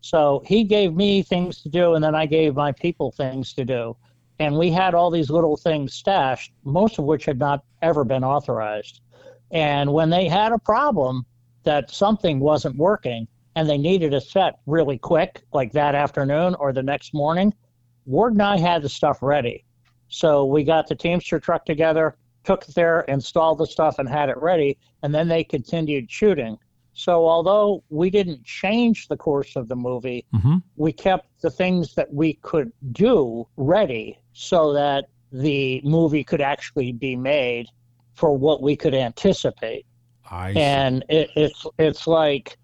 So 0.00 0.42
he 0.46 0.64
gave 0.64 0.94
me 0.94 1.22
things 1.22 1.60
to 1.62 1.68
do, 1.68 1.94
and 1.94 2.02
then 2.02 2.14
I 2.14 2.24
gave 2.24 2.54
my 2.54 2.72
people 2.72 3.12
things 3.12 3.52
to 3.52 3.64
do. 3.64 3.96
And 4.38 4.56
we 4.56 4.70
had 4.70 4.94
all 4.94 5.10
these 5.10 5.30
little 5.30 5.56
things 5.56 5.92
stashed, 5.92 6.52
most 6.64 6.98
of 6.98 7.04
which 7.04 7.26
had 7.26 7.38
not 7.38 7.64
ever 7.82 8.04
been 8.04 8.24
authorized. 8.24 9.00
And 9.50 9.92
when 9.92 10.08
they 10.08 10.28
had 10.28 10.52
a 10.52 10.58
problem 10.58 11.26
that 11.64 11.90
something 11.90 12.40
wasn't 12.40 12.76
working 12.76 13.28
and 13.54 13.68
they 13.68 13.78
needed 13.78 14.14
a 14.14 14.20
set 14.20 14.60
really 14.66 14.96
quick, 14.96 15.42
like 15.52 15.72
that 15.72 15.94
afternoon 15.94 16.54
or 16.54 16.72
the 16.72 16.82
next 16.82 17.12
morning, 17.12 17.52
Ward 18.06 18.32
and 18.32 18.42
I 18.42 18.56
had 18.56 18.80
the 18.80 18.88
stuff 18.88 19.18
ready. 19.20 19.64
So 20.08 20.46
we 20.46 20.64
got 20.64 20.86
the 20.88 20.94
Teamster 20.94 21.38
truck 21.38 21.66
together, 21.66 22.16
took 22.44 22.68
it 22.68 22.74
there, 22.74 23.00
installed 23.02 23.58
the 23.58 23.66
stuff, 23.66 23.98
and 23.98 24.08
had 24.08 24.28
it 24.28 24.36
ready. 24.38 24.78
And 25.02 25.14
then 25.14 25.28
they 25.28 25.44
continued 25.44 26.10
shooting. 26.10 26.58
So 26.94 27.28
although 27.28 27.84
we 27.90 28.10
didn't 28.10 28.42
change 28.44 29.06
the 29.08 29.16
course 29.16 29.54
of 29.56 29.68
the 29.68 29.76
movie, 29.76 30.24
Mm-hmm. 30.34 30.56
we 30.76 30.92
kept 30.92 31.26
the 31.42 31.50
things 31.50 31.94
that 31.94 32.12
we 32.12 32.34
could 32.42 32.72
do 32.92 33.46
ready 33.56 34.18
so 34.32 34.72
that 34.72 35.06
the 35.30 35.80
movie 35.84 36.24
could 36.24 36.40
actually 36.40 36.92
be 36.92 37.14
made 37.14 37.66
for 38.14 38.36
what 38.36 38.62
we 38.62 38.74
could 38.74 38.94
anticipate. 38.94 39.86
I. 40.30 40.50
And 40.52 41.04
it, 41.08 41.30
it's 41.36 41.64
it's 41.78 42.06
like 42.06 42.56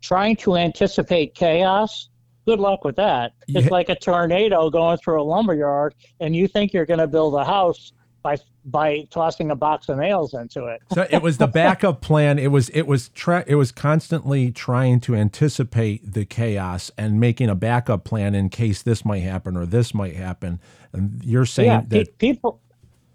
trying 0.00 0.36
to 0.36 0.56
anticipate 0.56 1.34
chaos. 1.34 2.08
Good 2.46 2.58
luck 2.60 2.84
with 2.84 2.96
that. 2.96 3.32
It's 3.48 3.66
Yeah. 3.66 3.70
like 3.72 3.88
a 3.88 3.94
tornado 3.94 4.70
going 4.70 4.96
through 4.98 5.20
a 5.20 5.24
lumberyard, 5.24 5.94
and 6.20 6.34
you 6.34 6.48
think 6.48 6.72
you're 6.72 6.86
going 6.86 6.98
to 6.98 7.06
build 7.06 7.34
a 7.34 7.44
house 7.44 7.92
by 8.22 8.36
by 8.64 9.06
tossing 9.10 9.50
a 9.50 9.56
box 9.56 9.88
of 9.88 9.98
nails 9.98 10.34
into 10.34 10.66
it. 10.66 10.80
so 10.92 11.06
it 11.10 11.22
was 11.22 11.38
the 11.38 11.46
backup 11.46 12.00
plan. 12.00 12.38
It 12.38 12.48
was 12.48 12.68
it 12.70 12.86
was 12.86 13.08
tra- 13.08 13.44
it 13.46 13.56
was 13.56 13.72
constantly 13.72 14.50
trying 14.50 15.00
to 15.00 15.14
anticipate 15.14 16.12
the 16.12 16.24
chaos 16.24 16.90
and 16.96 17.18
making 17.18 17.48
a 17.48 17.54
backup 17.54 18.04
plan 18.04 18.34
in 18.34 18.48
case 18.48 18.82
this 18.82 19.04
might 19.04 19.20
happen 19.20 19.56
or 19.56 19.66
this 19.66 19.92
might 19.92 20.16
happen. 20.16 20.60
And 20.92 21.22
you're 21.24 21.46
saying 21.46 21.68
yeah, 21.68 21.82
that 21.88 22.18
pe- 22.18 22.28
people. 22.28 22.60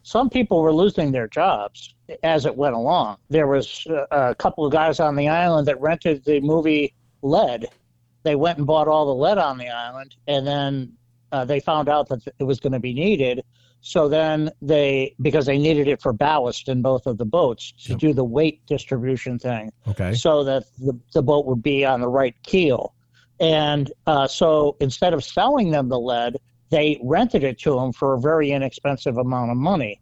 Some 0.04 0.30
people 0.30 0.62
were 0.62 0.72
losing 0.72 1.12
their 1.12 1.28
jobs 1.28 1.94
as 2.24 2.46
it 2.46 2.56
went 2.56 2.76
along. 2.76 3.18
There 3.30 3.48
was 3.48 3.86
uh, 3.90 4.06
a 4.12 4.36
couple 4.36 4.66
of 4.66 4.72
guys 4.72 5.02
on 5.02 5.18
the 5.18 5.28
island 5.28 5.68
that 5.68 5.82
rented 5.82 6.24
the 6.24 6.40
movie 6.40 6.94
Lead. 7.22 7.68
They 8.24 8.36
went 8.36 8.58
and 8.58 8.66
bought 8.66 8.88
all 8.88 9.06
the 9.06 9.16
lead 9.16 9.38
on 9.38 9.58
the 9.58 9.68
island, 9.68 10.16
and 10.28 10.48
then 10.48 10.94
uh, 11.32 11.46
they 11.46 11.60
found 11.60 11.90
out 11.90 12.08
that 12.10 12.22
it 12.40 12.44
was 12.44 12.60
going 12.60 12.74
to 12.74 12.80
be 12.80 12.94
needed. 12.94 13.44
So 13.82 14.10
then 14.10 14.52
they, 14.62 15.16
because 15.22 15.46
they 15.46 15.58
needed 15.58 15.88
it 15.88 16.02
for 16.02 16.12
ballast 16.12 16.68
in 16.68 16.82
both 16.82 17.06
of 17.06 17.18
the 17.18 17.26
boats 17.26 17.72
to 17.86 17.96
do 17.96 18.14
the 18.14 18.24
weight 18.24 18.66
distribution 18.66 19.40
thing 19.40 19.72
okay. 19.88 20.14
so 20.14 20.44
that 20.44 20.64
the, 20.80 21.00
the 21.14 21.22
boat 21.22 21.46
would 21.46 21.64
be 21.64 21.86
on 21.86 22.02
the 22.02 22.10
right 22.10 22.36
keel. 22.44 22.94
And 23.40 23.92
uh, 24.08 24.28
so 24.28 24.76
instead 24.80 25.14
of 25.14 25.24
selling 25.24 25.72
them 25.72 25.90
the 25.90 26.00
lead, 26.00 26.38
they 26.70 27.00
rented 27.04 27.44
it 27.44 27.60
to 27.60 27.76
them 27.76 27.94
for 27.94 28.14
a 28.16 28.20
very 28.20 28.52
inexpensive 28.52 29.18
amount 29.18 29.52
of 29.52 29.58
money. 29.58 30.02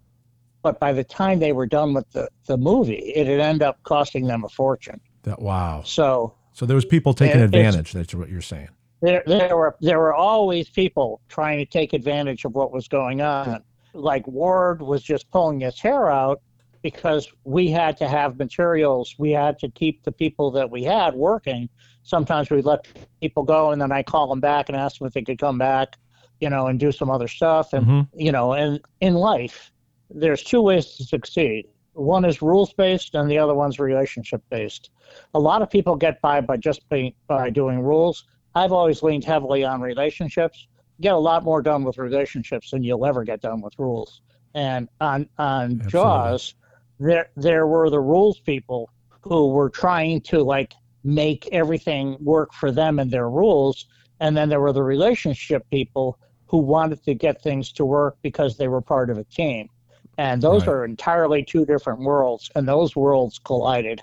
But 0.64 0.80
by 0.80 0.93
the 0.93 1.03
time 1.03 1.39
they 1.39 1.52
were 1.52 1.68
done 1.68 1.93
with 1.93 2.10
the, 2.11 2.27
the 2.47 2.57
movie, 2.57 2.95
it 2.95 3.27
had 3.27 3.39
ended 3.39 3.61
up 3.61 3.84
costing 3.84 4.26
them 4.26 4.43
a 4.43 4.49
fortune. 4.49 4.99
That 5.23 5.39
wow. 5.41 5.84
So 5.85 6.34
So 6.53 6.65
there 6.65 6.76
was 6.76 6.85
people 6.85 7.14
taking 7.14 7.41
And 7.41 7.53
it's- 7.53 7.68
advantage. 7.68 7.93
That's 7.93 8.15
what 8.15 8.30
you're 8.30 8.41
saying. 8.41 8.69
There, 9.06 9.23
there 9.26 9.56
were 9.56 9.76
there 9.82 9.99
were 9.99 10.14
always 10.14 10.69
people 10.69 11.22
trying 11.30 11.57
to 11.60 11.65
take 11.65 11.94
advantage 11.94 12.45
of 12.45 12.56
what 12.56 12.72
was 12.72 12.88
going 12.88 13.22
on. 13.22 13.64
Like 13.94 14.27
Ward 14.27 14.82
was 14.82 15.03
just 15.03 15.30
pulling 15.32 15.61
his 15.61 15.80
hair 15.80 16.10
out 16.10 16.41
because 16.82 17.27
we 17.44 17.69
had 17.69 17.98
to 17.98 18.07
have 18.07 18.38
materials. 18.38 19.15
We 19.18 19.32
had 19.32 19.57
to 19.60 19.69
keep 19.69 20.03
the 20.03 20.11
people 20.11 20.52
that 20.52 20.69
we 20.69 20.84
had 20.84 21.14
working. 21.14 21.69
Sometimes 22.03 22.49
we'd 22.49 22.65
let 22.65 22.88
people 23.22 23.44
go, 23.44 23.72
and 23.72 23.82
then 23.82 23.91
I 23.91 24.03
call 24.03 24.27
them 24.27 24.40
back 24.40 24.69
and 24.69 24.77
ask 24.77 24.99
them 24.99 25.07
if 25.07 25.14
they 25.14 25.23
could 25.23 25.40
come 25.40 25.57
back, 25.57 25.98
you 26.40 26.49
know, 26.49 26.68
and 26.68 26.80
do 26.80 26.91
some 26.91 27.10
other 27.10 27.27
stuff. 27.27 27.73
And 27.73 27.86
Mhm. 27.86 28.07
you 28.14 28.32
know, 28.32 28.53
and 28.53 28.80
in 29.02 29.15
life, 29.15 29.72
there's 30.10 30.44
two 30.44 30.61
ways 30.61 30.95
to 30.98 31.03
succeed. 31.03 31.68
One 31.94 32.26
is 32.26 32.41
rules 32.41 32.73
based, 32.73 33.15
and 33.15 33.32
the 33.32 33.38
other 33.38 33.56
one's 33.56 33.80
relationship 33.80 34.44
based. 34.49 34.90
A 35.34 35.40
lot 35.40 35.61
of 35.61 35.69
people 35.69 35.95
get 35.95 36.22
by 36.22 36.41
by 36.41 36.57
just 36.57 36.88
being, 36.90 37.14
by 37.27 37.49
doing 37.49 37.80
rules. 37.80 38.26
I've 38.56 38.72
always 38.72 39.03
leaned 39.03 39.26
heavily 39.26 39.64
on 39.64 39.82
relationships. 39.82 40.68
Get 41.02 41.14
a 41.14 41.18
lot 41.18 41.44
more 41.44 41.61
done 41.61 41.84
with 41.84 41.98
relationships 41.98 42.72
than 42.72 42.84
you'll 42.84 43.06
ever 43.06 43.23
get 43.23 43.41
done 43.41 43.61
with 43.61 43.77
rules. 43.77 44.22
And 44.53 44.88
on 45.02 45.27
on 45.38 45.82
Absolutely. 45.84 45.90
Jaws, 45.91 46.56
there 46.99 47.30
there 47.36 47.68
were 47.68 47.90
the 47.90 47.99
rules 47.99 48.40
people 48.40 48.90
who 49.22 49.49
were 49.49 49.69
trying 49.69 50.22
to 50.22 50.41
like 50.41 50.73
make 51.03 51.49
everything 51.52 52.18
work 52.22 52.53
for 52.53 52.72
them 52.72 52.98
and 52.99 53.11
their 53.11 53.30
rules, 53.30 53.86
and 54.22 54.36
then 54.38 54.48
there 54.48 54.61
were 54.61 54.73
the 54.73 54.84
relationship 54.84 55.69
people 55.69 56.18
who 56.48 56.57
wanted 56.57 57.03
to 57.03 57.14
get 57.14 57.41
things 57.41 57.72
to 57.73 57.84
work 57.84 58.15
because 58.22 58.56
they 58.56 58.68
were 58.69 58.82
part 58.82 59.10
of 59.10 59.18
a 59.18 59.23
team. 59.26 59.69
And 60.17 60.41
those 60.41 60.61
Right. 60.61 60.69
are 60.73 60.85
entirely 60.85 61.43
two 61.43 61.65
different 61.65 61.99
worlds, 61.99 62.49
and 62.55 62.67
those 62.67 62.95
worlds 62.95 63.39
collided. 63.39 64.01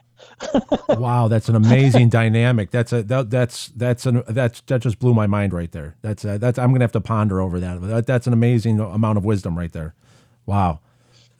wow, 0.89 1.27
that's 1.29 1.49
an 1.49 1.57
amazing 1.57 2.09
dynamic. 2.11 2.71
That's 2.71 2.93
a 2.93 3.03
that, 3.05 3.31
that's 3.31 3.69
that's 3.69 4.07
an 4.07 4.23
that's 4.29 4.61
that 4.63 4.83
just 4.83 4.99
blew 4.99 5.15
my 5.15 5.27
mind 5.27 5.53
right 5.53 5.73
there. 5.73 5.97
That's 6.03 6.25
uh 6.25 6.39
that's 6.39 6.59
I'm 6.59 6.73
gonna 6.73 6.85
have 6.85 6.93
to 6.93 7.01
ponder 7.01 7.41
over 7.41 7.59
that. 7.61 7.81
that. 7.83 8.07
That's 8.07 8.27
an 8.27 8.33
amazing 8.33 8.79
amount 8.79 9.19
of 9.19 9.25
wisdom 9.25 9.57
right 9.59 9.73
there. 9.73 9.95
Wow, 10.47 10.81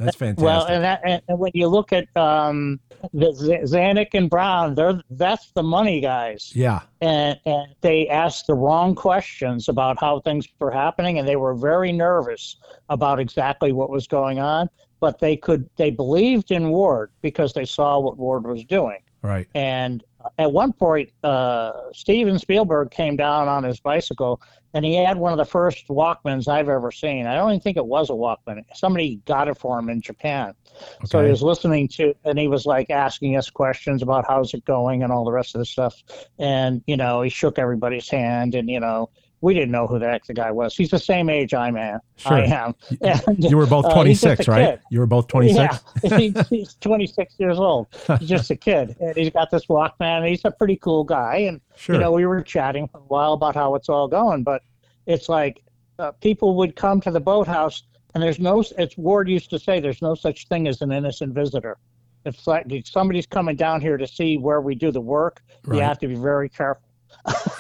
that's 0.05 0.17
fantastic. 0.17 0.45
Well, 0.45 0.67
and, 0.67 0.85
that, 0.85 1.01
and 1.05 1.23
and 1.29 1.39
when 1.39 1.53
you 1.55 1.69
look 1.69 1.93
at 1.93 2.15
um, 2.17 2.81
the 3.13 3.33
Z- 3.33 3.61
Zanuck 3.65 4.09
and 4.15 4.29
Brown, 4.29 4.75
they're 4.75 5.01
that's 5.11 5.51
the 5.53 5.63
money 5.63 6.01
guys, 6.01 6.53
yeah, 6.55 6.81
and 7.01 7.39
and 7.47 7.75
they 7.81 8.09
asked 8.09 8.47
the 8.47 8.55
wrong 8.55 8.95
questions 8.95 9.69
about 9.69 9.99
how 10.01 10.21
things 10.21 10.47
were 10.59 10.71
happening, 10.71 11.19
and 11.19 11.27
they 11.27 11.37
were 11.37 11.55
very 11.55 11.93
nervous 11.93 12.57
about 12.89 13.19
exactly 13.21 13.73
what 13.73 13.91
was 13.91 14.07
going 14.07 14.39
on. 14.39 14.69
But 15.01 15.19
they 15.19 15.37
could 15.37 15.69
they 15.77 15.91
believed 15.91 16.51
in 16.51 16.71
Ward 16.71 17.11
because 17.23 17.53
they 17.53 17.65
saw 17.65 17.99
what 17.99 18.19
Ward 18.19 18.47
was 18.47 18.65
doing. 18.65 18.99
Right. 19.23 19.49
And 19.55 20.05
at 20.39 20.53
one 20.53 20.73
point, 20.73 21.11
uh, 21.23 21.73
Steven 21.93 22.39
Spielberg 22.39 22.91
came 22.91 23.17
down 23.17 23.49
on 23.49 23.65
his 23.65 23.81
bicycle 23.81 24.41
and 24.75 24.85
he 24.85 24.95
had 24.95 25.17
one 25.17 25.33
of 25.33 25.39
the 25.39 25.45
first 25.45 25.89
Walkmans 25.89 26.49
I've 26.49 26.69
ever 26.69 26.91
seen. 26.91 27.27
I 27.27 27.35
don't 27.35 27.51
even 27.51 27.61
think 27.61 27.77
it 27.77 27.85
was 27.85 28.09
a 28.09 28.15
Walkman. 28.15 28.65
Somebody 28.75 29.21
got 29.27 29.49
it 29.49 29.59
for 29.59 29.79
him 29.79 29.89
in 29.89 30.01
Japan. 30.01 30.55
So 31.05 31.23
he 31.23 31.31
was 31.31 31.43
listening 31.43 31.89
to, 31.89 32.15
and 32.25 32.39
he 32.39 32.49
was 32.49 32.65
like 32.65 32.89
asking 32.89 33.37
us 33.37 33.51
questions 33.51 34.03
about 34.03 34.25
how's 34.27 34.55
it 34.55 34.65
going 34.65 35.03
and 35.03 35.13
all 35.13 35.25
the 35.25 35.33
rest 35.33 35.55
of 35.55 35.59
the 35.59 35.67
stuff. 35.67 36.03
And, 36.39 36.83
you 36.87 36.97
know, 36.97 37.21
he 37.21 37.29
shook 37.29 37.59
everybody's 37.59 38.09
hand 38.09 38.55
and, 38.55 38.71
you 38.71 38.81
know, 38.81 39.11
we 39.43 39.53
didn't 39.53 39.73
know 39.73 39.87
who 39.87 39.99
the 39.99 40.07
heck 40.09 40.25
the 40.25 40.33
guy 40.33 40.51
was. 40.51 40.75
He's 40.75 40.91
the 40.91 40.99
same 40.99 41.29
age 41.29 41.53
I'm 41.53 41.77
at. 41.77 42.01
Sure. 42.17 42.35
I 42.35 42.45
am. 42.45 42.75
And, 43.03 43.43
You 43.45 43.57
were 43.59 43.67
both 43.67 43.85
uh, 43.85 44.03
he's 44.05 44.21
just 44.23 44.45
26, 44.45 44.49
a 44.49 44.51
right? 44.51 44.79
You 44.91 45.01
were 45.01 45.07
both 45.07 45.27
26. 45.27 45.59
Yeah, 46.05 46.17
he's, 46.19 46.49
he's 46.49 46.75
26 46.77 47.35
years 47.39 47.59
old. 47.59 47.89
He's 48.21 48.29
just 48.29 48.51
a 48.51 48.57
kid, 48.57 48.97
and 49.01 49.17
he's 49.17 49.31
got 49.31 49.51
this 49.51 49.67
Walkman. 49.67 50.19
And 50.19 50.27
he's 50.27 50.45
a 50.45 50.51
pretty 50.53 50.77
cool 50.77 51.05
guy, 51.05 51.37
and 51.49 51.61
Sure. 51.77 51.97
you 51.97 52.01
know 52.01 52.13
we 52.13 52.25
were 52.25 52.41
chatting 52.41 52.87
for 52.89 52.99
a 52.99 53.03
while 53.03 53.33
about 53.35 53.55
how 53.57 53.75
it's 53.75 53.89
all 53.89 54.07
going. 54.09 54.45
But 54.45 54.63
it's 55.07 55.29
like 55.29 55.63
uh, 55.99 56.13
people 56.13 56.55
would 56.57 56.77
come 56.77 57.01
to 57.01 57.11
the 57.11 57.21
boathouse, 57.21 57.83
and 58.15 58.23
there's 58.23 58.39
no. 58.39 58.63
It's 58.79 58.97
Ward 58.97 59.29
used 59.29 59.51
to 59.51 59.59
say, 59.59 59.81
there's 59.81 60.01
no 60.03 60.15
such 60.15 60.47
thing 60.47 60.69
as 60.69 60.81
an 60.83 60.93
innocent 60.93 61.35
visitor. 61.35 61.79
It's 62.25 62.47
like 62.47 62.71
if 62.71 62.87
somebody's 62.87 63.27
coming 63.27 63.57
down 63.57 63.81
here 63.81 63.97
to 63.97 64.07
see 64.07 64.39
where 64.39 64.61
we 64.61 64.77
do 64.77 64.93
the 64.93 65.01
work, 65.01 65.43
Right. 65.65 65.79
you 65.79 65.83
have 65.83 65.99
to 65.99 66.07
be 66.07 66.15
very 66.15 66.49
careful. 66.49 66.85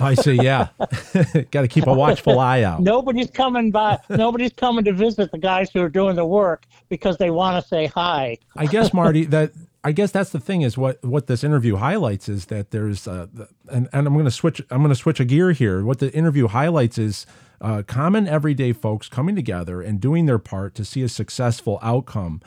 I 0.01 0.15
see. 0.15 0.35
Yeah, 0.35 0.69
got 1.51 1.62
to 1.62 1.69
keep 1.69 1.87
a 1.87 1.95
watchful 1.95 2.39
eye 2.39 2.62
out. 2.62 2.81
Nobody's 2.81 3.31
coming 3.31 3.70
by. 3.70 3.99
nobody's 4.09 4.53
coming 4.53 4.85
to 4.85 4.93
visit 4.93 5.31
the 5.31 5.39
guys 5.39 5.70
who 5.70 5.81
are 5.83 5.89
doing 5.89 6.16
the 6.16 6.24
work 6.24 6.66
because 6.89 7.16
they 7.19 7.31
want 7.31 7.62
to 7.62 7.69
say 7.69 7.87
hi. 7.87 8.39
I 8.57 8.66
guess 8.66 8.93
Marty 8.93 9.24
that 9.27 9.53
I 9.85 9.93
guess 9.93 10.12
that's 10.12 10.31
the 10.31 10.41
thing 10.41 10.62
is 10.62 10.79
what 10.79 11.03
what 11.05 11.27
this 11.27 11.43
interview 11.43 11.77
highlights 11.77 12.29
is 12.29 12.47
that 12.47 12.70
there's 12.70 13.09
uh, 13.09 13.27
and 13.70 13.89
and 13.93 14.07
I'm 14.07 14.12
going 14.15 14.24
to 14.24 14.31
switch 14.31 14.61
I'm 14.70 14.79
going 14.79 14.91
to 14.91 14.95
switch 14.95 15.20
a 15.20 15.24
gear 15.24 15.53
here. 15.53 15.85
What 15.85 15.99
the 15.99 16.12
interview 16.12 16.49
highlights 16.49 16.99
is 16.99 17.27
uh, 17.61 17.83
common 17.87 18.29
everyday 18.29 18.73
folks 18.73 19.09
coming 19.09 19.35
together 19.35 19.81
and 19.81 20.01
doing 20.01 20.27
their 20.27 20.39
part 20.39 20.74
to 20.77 20.85
see 20.85 21.03
a 21.03 21.09
successful 21.09 21.79
outcome. 21.83 22.41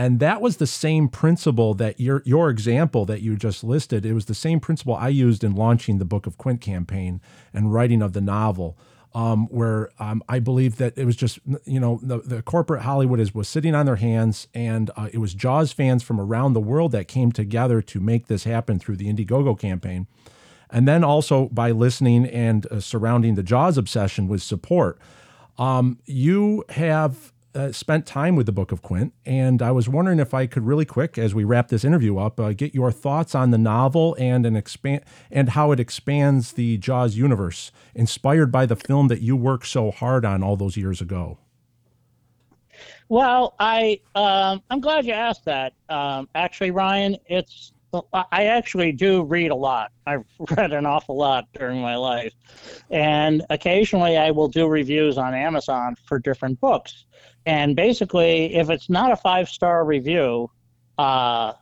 And 0.00 0.18
that 0.20 0.40
was 0.40 0.56
the 0.56 0.66
same 0.66 1.10
principle 1.10 1.74
that 1.74 2.00
your 2.00 2.22
your 2.24 2.48
example 2.48 3.04
that 3.04 3.20
you 3.20 3.36
just 3.36 3.62
listed. 3.62 4.06
It 4.06 4.14
was 4.14 4.24
the 4.24 4.34
same 4.34 4.58
principle 4.58 4.94
I 4.94 5.08
used 5.08 5.44
in 5.44 5.54
launching 5.54 5.98
the 5.98 6.06
Book 6.06 6.26
of 6.26 6.38
Quint 6.38 6.62
campaign 6.62 7.20
and 7.52 7.70
writing 7.70 8.00
of 8.00 8.14
the 8.14 8.22
novel 8.22 8.78
um, 9.12 9.46
where 9.48 9.90
um, 9.98 10.22
I 10.26 10.38
believe 10.38 10.76
that 10.76 10.96
it 10.96 11.04
was 11.04 11.16
just 11.16 11.38
you 11.66 11.78
know 11.78 12.00
the, 12.02 12.20
the 12.20 12.40
corporate 12.40 12.80
Hollywood 12.80 13.20
is 13.20 13.34
was 13.34 13.46
sitting 13.46 13.74
on 13.74 13.84
their 13.84 13.96
hands, 13.96 14.48
and 14.54 14.90
uh, 14.96 15.10
it 15.12 15.18
was 15.18 15.34
Jaws 15.34 15.70
fans 15.70 16.02
from 16.02 16.18
around 16.18 16.54
the 16.54 16.60
world 16.60 16.92
that 16.92 17.06
came 17.06 17.30
together 17.30 17.82
to 17.82 18.00
make 18.00 18.26
this 18.26 18.44
happen 18.44 18.78
through 18.78 18.96
the 18.96 19.12
Indiegogo 19.12 19.58
campaign, 19.58 20.06
and 20.70 20.88
then 20.88 21.04
also 21.04 21.50
by 21.50 21.72
listening 21.72 22.24
and 22.24 22.64
uh, 22.72 22.80
surrounding 22.80 23.34
the 23.34 23.42
Jaws 23.42 23.76
obsession 23.76 24.28
with 24.28 24.40
support. 24.40 24.98
Um, 25.58 25.98
you 26.06 26.64
have 26.70 27.34
uh, 27.54 27.72
spent 27.72 28.06
time 28.06 28.36
with 28.36 28.46
the 28.46 28.52
Book 28.52 28.72
of 28.72 28.82
Quint, 28.82 29.12
and 29.24 29.60
I 29.60 29.70
was 29.70 29.88
wondering 29.88 30.18
if 30.18 30.32
I 30.34 30.46
could 30.46 30.64
really 30.64 30.84
quick, 30.84 31.18
as 31.18 31.34
we 31.34 31.44
wrap 31.44 31.68
this 31.68 31.84
interview 31.84 32.18
up, 32.18 32.38
uh, 32.38 32.52
get 32.52 32.74
your 32.74 32.92
thoughts 32.92 33.34
on 33.34 33.50
the 33.50 33.58
novel 33.58 34.16
and 34.18 34.46
an 34.46 34.56
expand 34.56 35.02
and 35.30 35.50
how 35.50 35.72
it 35.72 35.80
expands 35.80 36.52
the 36.52 36.78
Jaws 36.78 37.16
universe, 37.16 37.72
inspired 37.94 38.52
by 38.52 38.66
the 38.66 38.76
film 38.76 39.08
that 39.08 39.20
you 39.20 39.36
worked 39.36 39.66
so 39.66 39.90
hard 39.90 40.24
on 40.24 40.42
all 40.42 40.56
those 40.56 40.76
years 40.76 41.00
ago. 41.00 41.38
Well, 43.08 43.54
I 43.58 44.00
um, 44.14 44.62
I'm 44.70 44.80
glad 44.80 45.04
you 45.04 45.12
asked 45.12 45.44
that. 45.46 45.72
Um, 45.88 46.28
actually, 46.34 46.70
Ryan, 46.70 47.16
it's 47.26 47.72
I 48.12 48.44
actually 48.44 48.92
do 48.92 49.24
read 49.24 49.50
a 49.50 49.54
lot. 49.54 49.90
I've 50.06 50.24
read 50.56 50.72
an 50.72 50.86
awful 50.86 51.16
lot 51.16 51.48
during 51.52 51.80
my 51.80 51.96
life, 51.96 52.32
and 52.90 53.42
occasionally 53.50 54.16
I 54.16 54.30
will 54.30 54.48
do 54.48 54.68
reviews 54.68 55.18
on 55.18 55.34
Amazon 55.34 55.96
for 56.06 56.18
different 56.18 56.60
books. 56.60 57.06
And 57.46 57.74
basically, 57.74 58.54
if 58.54 58.70
it's 58.70 58.90
not 58.90 59.12
a 59.12 59.16
five 59.16 59.48
star 59.48 59.84
review, 59.84 60.50
uh, 60.98 61.54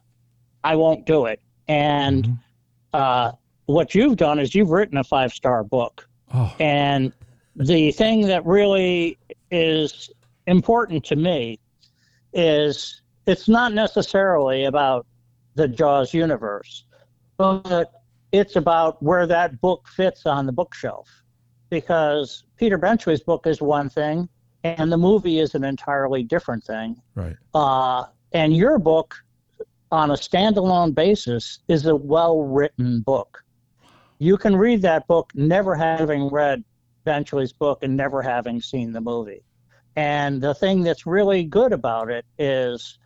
I 0.65 0.77
won't 0.77 1.07
do 1.07 1.27
it. 1.27 1.41
And 1.69 2.39
uh, 2.93 3.33
what 3.67 3.95
you've 3.95 4.17
done 4.17 4.39
is 4.39 4.55
you've 4.55 4.71
written 4.71 4.99
a 4.99 5.05
five 5.05 5.33
star 5.33 5.63
book. 5.63 6.09
Oh, 6.35 6.55
And 6.59 7.13
the 7.57 7.93
thing 7.93 8.27
that 8.27 8.45
really 8.45 9.19
is 9.51 10.11
important 10.47 11.05
to 11.05 11.17
me 11.17 11.59
is 12.33 13.03
it's 13.27 13.49
not 13.49 13.73
necessarily 13.73 14.65
about 14.65 15.07
the 15.55 15.69
Jaws 15.69 16.15
universe, 16.15 16.85
but 17.37 17.93
it's 18.33 18.57
about 18.57 19.03
where 19.03 19.27
that 19.27 19.61
book 19.61 19.89
fits 19.89 20.27
on 20.27 20.47
the 20.47 20.53
bookshelf. 20.53 21.09
Because 21.71 22.45
Peter 22.57 22.79
Benchley's 22.79 23.23
book 23.23 23.47
is 23.47 23.61
one 23.61 23.91
thing, 23.91 24.29
and 24.65 24.91
the 24.91 24.99
movie 24.99 25.39
is 25.39 25.55
an 25.55 25.65
entirely 25.65 26.23
different 26.23 26.65
thing. 26.65 27.01
right. 27.15 27.37
Uh, 27.55 28.05
and 28.33 28.57
your 28.57 28.79
book, 28.79 29.17
on 29.91 30.11
a 30.11 30.15
standalone 30.15 30.95
basis, 30.95 31.61
is 31.69 31.87
a 31.87 31.97
well 31.97 32.43
written 32.43 33.01
book. 33.01 33.43
You 34.19 34.37
can 34.37 34.57
read 34.57 34.83
that 34.83 35.07
book 35.07 35.33
never 35.35 35.75
having 35.75 36.29
read 36.29 36.65
Benchley's 37.05 37.53
book 37.53 37.83
and 37.83 37.97
never 37.97 38.21
having 38.21 38.61
seen 38.61 38.93
the 38.93 39.01
movie. 39.01 39.43
And 39.97 40.43
the 40.43 40.55
thing 40.55 40.83
that's 40.83 41.07
really 41.07 41.45
good 41.45 41.73
about 41.73 42.11
it 42.11 42.27
is 42.39 42.99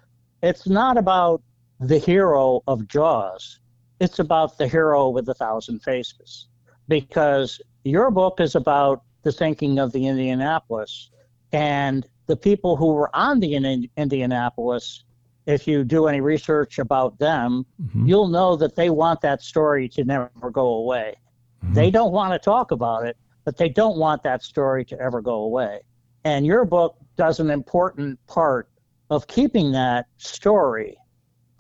it's 0.42 0.66
not 0.66 0.98
about 0.98 1.42
the 1.80 1.98
hero 1.98 2.62
of 2.66 2.88
Jaws, 2.88 3.60
it's 4.00 4.18
about 4.18 4.58
the 4.58 4.66
hero 4.66 5.08
with 5.08 5.28
a 5.28 5.34
thousand 5.34 5.80
faces. 5.80 6.48
Because 6.88 7.60
your 7.84 8.10
book 8.10 8.40
is 8.40 8.54
about 8.54 9.02
the 9.22 9.30
sinking 9.30 9.78
of 9.78 9.92
the 9.92 10.06
Indianapolis 10.06 11.10
and 11.52 12.06
the 12.26 12.36
people 12.36 12.76
who 12.76 12.86
were 12.86 13.14
on 13.14 13.40
the 13.40 13.54
in- 13.54 13.88
Indianapolis. 13.96 15.04
If 15.46 15.66
you 15.66 15.84
do 15.84 16.06
any 16.06 16.20
research 16.20 16.78
about 16.78 17.18
them, 17.18 17.66
Mhm. 17.80 18.08
you'll 18.08 18.28
know 18.28 18.54
that 18.56 18.76
they 18.76 18.90
want 18.90 19.20
that 19.22 19.42
story 19.42 19.88
to 19.90 20.04
never 20.04 20.30
go 20.52 20.66
away. 20.74 21.16
Mhm. 21.64 21.74
They 21.74 21.90
don't 21.90 22.12
want 22.12 22.32
to 22.32 22.38
talk 22.38 22.70
about 22.70 23.06
it, 23.06 23.16
but 23.44 23.56
they 23.56 23.68
don't 23.68 23.98
want 23.98 24.22
that 24.22 24.42
story 24.42 24.84
to 24.86 25.00
ever 25.00 25.20
go 25.20 25.34
away. 25.34 25.80
And 26.24 26.46
your 26.46 26.64
book 26.64 26.96
does 27.16 27.40
an 27.40 27.50
important 27.50 28.24
part 28.28 28.68
of 29.10 29.26
keeping 29.26 29.72
that 29.72 30.06
story 30.16 30.96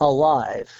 alive 0.00 0.70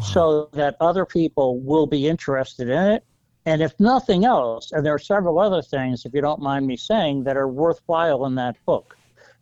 so 0.00 0.48
that 0.52 0.76
other 0.80 1.06
people 1.06 1.60
will 1.60 1.86
be 1.86 2.08
interested 2.08 2.68
in 2.68 2.82
it. 2.92 3.04
And 3.46 3.60
if 3.62 3.78
nothing 3.78 4.24
else, 4.24 4.72
and 4.72 4.84
there 4.84 4.94
are 4.94 4.98
several 4.98 5.38
other 5.38 5.60
things, 5.60 6.04
if 6.06 6.14
you 6.14 6.22
don't 6.22 6.40
mind 6.40 6.66
me 6.66 6.76
saying, 6.76 7.24
that 7.24 7.36
are 7.36 7.48
worthwhile 7.48 8.24
in 8.24 8.34
that 8.36 8.56
book, 8.64 8.96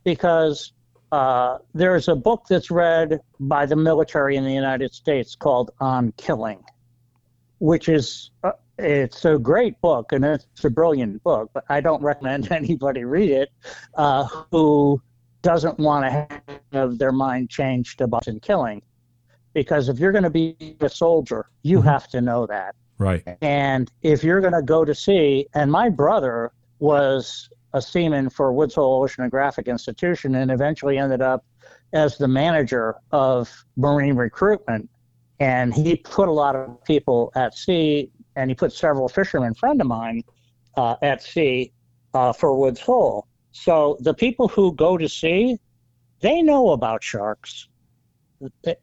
because 0.05 0.73
uh, 1.13 1.59
there's 1.75 2.09
a 2.09 2.17
book 2.17 2.45
that's 2.49 2.71
read 2.71 3.21
by 3.39 3.67
the 3.67 3.77
military 3.77 4.37
in 4.37 4.45
the 4.45 4.53
United 4.53 4.93
States 4.93 5.37
called 5.37 5.71
On 5.81 6.13
Killing, 6.17 6.65
which 7.59 7.89
is 7.89 8.31
uh, 8.43 8.53
it's 8.79 9.25
a 9.25 9.39
great 9.39 9.81
book 9.81 10.13
and 10.13 10.25
it's 10.25 10.65
a 10.65 10.71
brilliant 10.71 11.23
book, 11.23 11.51
but 11.55 11.65
I 11.69 11.81
don't 11.81 12.03
recommend 12.03 12.51
anybody 12.61 13.05
read 13.05 13.31
it 13.31 13.51
uh, 13.95 14.25
who 14.51 15.01
doesn't 15.43 15.79
want 15.79 16.05
to 16.07 16.41
have 16.73 16.99
their 16.99 17.13
mind 17.13 17.51
changed 17.51 18.01
about 18.01 18.27
killing, 18.43 18.83
because 19.55 19.89
if 19.89 19.99
you're 20.01 20.13
going 20.13 20.25
to 20.25 20.31
be 20.31 20.77
a 20.81 20.89
soldier, 20.89 21.47
you 21.63 21.79
Mhm. 21.81 21.85
have 21.85 22.09
to 22.09 22.21
know 22.21 22.47
that. 22.47 22.75
Right. 23.03 23.23
And 23.41 23.91
if 24.03 24.23
you're 24.23 24.41
going 24.41 24.53
to 24.53 24.63
go 24.63 24.85
to 24.85 24.95
sea, 24.95 25.47
and 25.55 25.71
my 25.71 25.89
brother 25.89 26.53
was 26.79 27.49
a 27.75 27.83
seaman 27.83 28.31
for 28.31 28.53
Woods 28.53 28.75
Hole 28.75 29.05
Oceanographic 29.05 29.67
Institution 29.67 30.35
and 30.37 30.51
eventually 30.51 30.99
ended 30.99 31.21
up 31.21 31.45
as 31.93 32.17
the 32.17 32.29
manager 32.29 32.95
of 33.11 33.51
marine 33.77 34.15
recruitment. 34.15 34.89
And 35.41 35.75
he 35.75 35.97
put 35.97 36.29
a 36.29 36.33
lot 36.33 36.55
of 36.55 36.83
people 36.85 37.33
at 37.35 37.57
sea, 37.57 38.11
and 38.37 38.51
he 38.51 38.55
put 38.55 38.73
several 38.73 39.09
fishermen, 39.09 39.55
friend 39.55 39.81
of 39.81 39.89
mine, 39.89 40.23
uh, 40.77 40.97
at 41.03 41.23
sea 41.23 41.73
uh, 42.15 42.33
for 42.33 42.57
Woods 42.57 42.81
Hole. 42.81 43.27
So 43.51 43.97
the 44.01 44.15
people 44.15 44.49
who 44.49 44.73
go 44.75 44.97
to 44.97 45.09
sea, 45.09 45.59
they 46.21 46.43
know 46.43 46.71
about 46.71 47.03
sharks. 47.03 47.69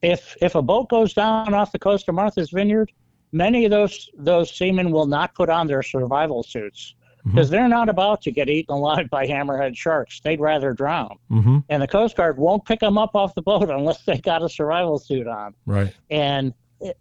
If 0.02 0.36
if 0.41 0.56
a 0.56 0.62
boat 0.62 0.90
goes 0.90 1.14
down 1.14 1.54
off 1.54 1.72
the 1.72 1.80
coast 1.80 2.08
of 2.10 2.16
Martha's 2.16 2.52
Vineyard, 2.52 2.91
many 3.31 3.65
of 3.65 3.72
those 3.72 4.10
those 4.18 4.56
seamen 4.56 4.91
will 4.91 5.06
not 5.06 5.34
put 5.35 5.49
on 5.49 5.68
their 5.68 5.84
survival 5.84 6.43
suits 6.43 6.95
because 7.26 7.49
they're 7.49 7.68
not 7.68 7.89
about 7.89 8.22
to 8.23 8.31
get 8.31 8.49
eaten 8.49 8.73
alive 8.73 9.10
by 9.10 9.27
hammerhead 9.27 9.76
sharks. 9.76 10.19
They'd 10.22 10.39
rather 10.39 10.73
drown. 10.73 11.18
Mm-hmm. 11.30 11.60
And 11.68 11.81
the 11.81 11.88
Coast 11.88 12.15
Guard 12.15 12.38
won't 12.38 12.65
pick 12.65 12.80
them 12.80 12.97
up 12.97 13.14
off 13.14 13.35
the 13.35 13.41
boat 13.41 13.69
unless 13.69 14.03
they 14.03 14.18
got 14.18 14.41
a 14.41 14.49
survival 14.49 14.97
suit 14.99 15.27
on. 15.27 15.53
Right. 15.65 15.93
And 16.10 16.53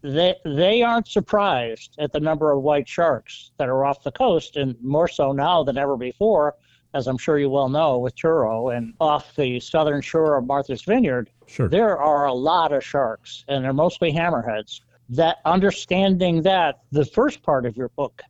they 0.03 0.35
they 0.45 0.83
aren't 0.83 1.07
surprised 1.07 1.95
at 1.99 2.13
the 2.13 2.21
number 2.21 2.51
of 2.51 2.63
white 2.63 2.89
sharks 2.89 3.53
that 3.59 3.69
are 3.69 3.85
off 3.85 4.03
the 4.03 4.11
coast, 4.13 4.57
and 4.57 4.75
more 4.83 5.07
so 5.09 5.33
now 5.33 5.63
than 5.63 5.79
ever 5.79 5.97
before, 5.97 6.57
as 6.95 7.07
I'm 7.07 7.19
sure 7.19 7.39
you 7.39 7.49
well 7.49 7.69
know, 7.69 7.99
with 7.99 8.17
Truro 8.17 8.71
and 8.71 8.95
off 9.01 9.37
the 9.37 9.61
southern 9.61 10.01
shore 10.01 10.37
of 10.37 10.47
Martha's 10.47 10.83
Vineyard 10.83 11.31
Sure. 11.49 11.69
there 11.69 11.97
are 11.97 12.27
a 12.27 12.33
lot 12.33 12.73
of 12.73 12.85
sharks 12.85 13.45
and 13.49 13.65
they're 13.65 13.73
mostly 13.73 14.13
hammerheads 14.13 14.81
that 15.09 15.39
understanding 15.45 16.43
that 16.43 16.81
the 16.93 17.05
first 17.05 17.43
part 17.43 17.65
of 17.67 17.77
your 17.77 17.89
book 17.91 18.23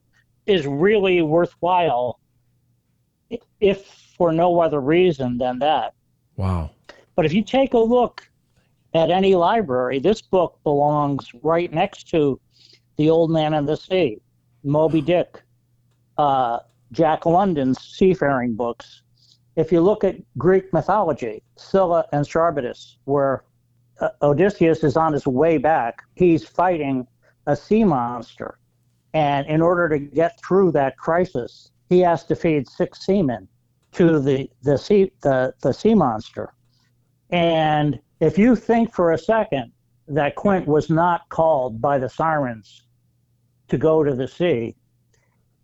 is 0.47 0.67
really 0.67 1.23
worthwhile 1.23 2.21
if 3.61 3.85
for 4.17 4.33
no 4.33 4.61
other 4.61 4.81
reason 4.81 5.39
than 5.39 5.59
that. 5.59 5.95
Wow. 6.37 6.71
but 7.17 7.27
if 7.27 7.33
you 7.33 7.43
take 7.43 7.75
a 7.75 7.79
look 7.79 8.29
at 8.95 9.11
any 9.11 9.35
library 9.35 9.99
this 9.99 10.23
book 10.23 10.59
belongs 10.63 11.29
right 11.43 11.73
next 11.73 12.09
to 12.11 12.41
the 12.97 13.11
old 13.11 13.31
man 13.31 13.55
and 13.55 13.69
the 13.69 13.77
sea 13.77 14.19
moby 14.63 15.01
dick 15.01 15.43
uh, 16.17 16.61
jack 16.93 17.27
london's 17.27 17.81
seafaring 17.81 18.55
books. 18.55 19.03
If 19.57 19.73
you 19.73 19.81
look 19.81 20.05
at 20.05 20.15
Greek 20.37 20.73
mythology, 20.73 21.43
Scylla 21.57 22.07
and 22.13 22.25
Charybdis, 22.25 22.99
where 23.05 23.43
uh, 24.01 24.11
Odysseus 24.23 24.85
is 24.85 24.97
on 24.97 25.13
his 25.13 25.27
way 25.27 25.59
back, 25.59 26.03
he's 26.15 26.45
fighting 26.45 27.07
a 27.47 27.57
sea 27.57 27.85
monster. 27.85 28.59
And 29.15 29.47
in 29.47 29.61
order 29.63 29.89
to 29.89 29.99
get 29.99 30.39
through 30.45 30.73
that 30.73 30.97
crisis, 30.99 31.71
he 31.89 32.01
has 32.01 32.25
to 32.25 32.37
feed 32.37 32.69
six 32.69 33.05
seamen 33.05 33.49
to 33.93 34.21
the 34.21 34.51
the 34.63 34.77
sea 34.77 35.11
the, 35.23 35.55
the 35.63 35.73
sea 35.73 35.95
monster. 35.95 36.53
And 37.31 37.99
if 38.21 38.39
you 38.39 38.55
think 38.55 38.93
for 38.93 39.13
a 39.13 39.19
second 39.19 39.73
that 40.07 40.35
Quint 40.35 40.67
was 40.67 40.91
not 40.91 41.29
called 41.29 41.81
by 41.81 41.99
the 41.99 42.09
sirens 42.09 42.83
to 43.69 43.79
go 43.79 44.05
to 44.05 44.15
the 44.15 44.29
sea, 44.29 44.77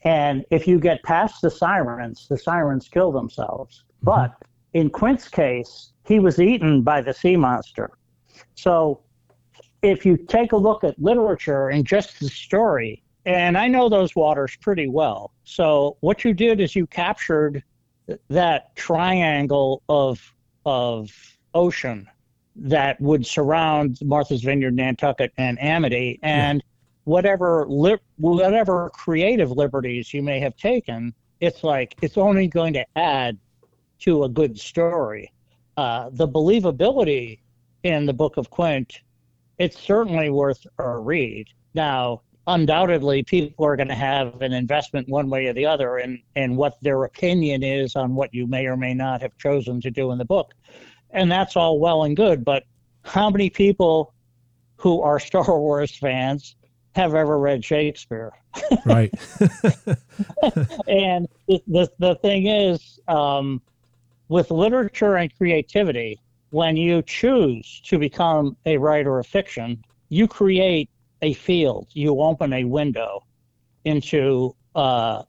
and 0.03 0.45
if 0.51 0.67
you 0.67 0.79
get 0.79 1.03
past 1.03 1.41
the 1.43 1.51
sirens, 1.51 2.27
the 2.29 2.39
sirens 2.39 2.89
kill 2.89 3.13
themselves. 3.13 3.85
But 4.03 4.35
in 4.75 4.91
Quint's 4.91 5.29
case, 5.29 5.93
he 6.07 6.19
was 6.19 6.39
eaten 6.39 6.83
by 6.83 7.01
the 7.01 7.15
sea 7.15 7.37
monster. 7.37 7.91
So 8.55 9.01
if 9.83 10.07
you 10.07 10.17
take 10.17 10.53
a 10.53 10.57
look 10.57 10.85
at 10.85 10.99
literature 11.01 11.69
and 11.69 11.87
just 11.87 12.21
the 12.21 12.29
story, 12.29 13.03
and 13.27 13.57
I 13.57 13.69
know 13.69 13.89
those 13.89 14.15
waters 14.15 14.57
pretty 14.61 14.89
well. 14.89 15.33
So 15.45 15.97
what 16.01 16.25
you 16.25 16.35
did 16.35 16.61
is 16.61 16.75
you 16.77 16.87
captured 16.87 17.63
that 18.29 18.75
triangle 18.77 19.83
of 19.89 20.21
of 20.67 21.11
ocean 21.55 22.09
that 22.57 23.01
would 23.01 23.27
surround 23.27 23.99
Martha's 24.03 24.43
Vineyard, 24.43 24.75
Nantucket, 24.75 25.33
and 25.37 25.61
Amity, 25.61 26.19
and 26.23 26.63
whatever 27.05 27.67
li- 27.69 27.99
whatever 28.17 28.91
creative 28.91 29.51
liberties 29.51 30.13
you 30.15 30.23
may 30.23 30.41
have 30.41 30.57
taken, 30.57 31.15
it's 31.41 31.65
like 31.65 31.95
it's 32.03 32.17
only 32.17 32.47
going 32.47 32.73
to 32.75 32.87
add 32.97 33.39
to 34.01 34.25
a 34.25 34.29
good 34.29 34.59
story. 34.59 35.33
Uh, 35.77 36.09
the 36.13 36.29
believability 36.29 37.41
in 37.85 38.07
the 38.07 38.13
Book 38.13 38.37
of 38.37 38.51
Quint, 38.51 39.01
it's 39.59 39.79
certainly 39.79 40.31
worth 40.31 40.67
a 40.79 40.99
read. 40.99 41.47
Now, 41.75 42.23
undoubtedly, 42.47 43.23
people 43.23 43.65
are 43.65 43.77
going 43.77 43.89
to 43.89 43.95
have 43.95 44.41
an 44.43 44.53
investment 44.53 45.09
one 45.09 45.31
way 45.31 45.47
or 45.47 45.53
the 45.53 45.67
other 45.67 45.99
in, 45.99 46.21
in 46.35 46.57
what 46.57 46.81
their 46.83 47.05
opinion 47.05 47.63
is 47.63 47.95
on 47.95 48.15
what 48.15 48.35
you 48.35 48.47
may 48.47 48.67
or 48.67 48.77
may 48.77 48.95
not 48.95 49.23
have 49.23 49.37
chosen 49.39 49.81
to 49.83 49.91
do 49.91 50.11
in 50.11 50.19
the 50.19 50.25
book. 50.25 50.53
And 51.11 51.31
that's 51.31 51.57
all 51.57 51.79
well 51.79 52.05
and 52.05 52.17
good, 52.17 52.45
but 52.45 52.65
how 53.05 53.31
many 53.31 53.51
people 53.51 54.15
who 54.77 55.01
are 55.03 55.21
Star 55.21 55.59
Wars 55.59 55.97
fans 55.97 56.57
have 56.95 57.15
ever 57.15 57.39
read 57.39 57.65
Shakespeare? 57.65 58.33
Right. 58.87 59.13
and 60.87 61.29
the, 61.49 61.61
the, 61.67 61.91
the 61.99 62.15
thing 62.23 62.47
is, 62.47 63.01
um, 63.09 63.61
with 64.29 64.51
literature 64.51 65.17
and 65.17 65.35
creativity, 65.37 66.21
when 66.55 66.77
you 66.77 67.03
choose 67.03 67.81
to 67.85 67.99
become 67.99 68.57
a 68.65 68.77
writer 68.77 69.19
of 69.19 69.27
fiction, 69.27 69.85
you 70.09 70.29
create 70.29 70.89
a 71.21 71.33
field, 71.33 71.89
you 71.95 72.21
open 72.21 72.53
a 72.53 72.63
window 72.63 73.25
into 73.85 74.55
uh, 74.77 75.21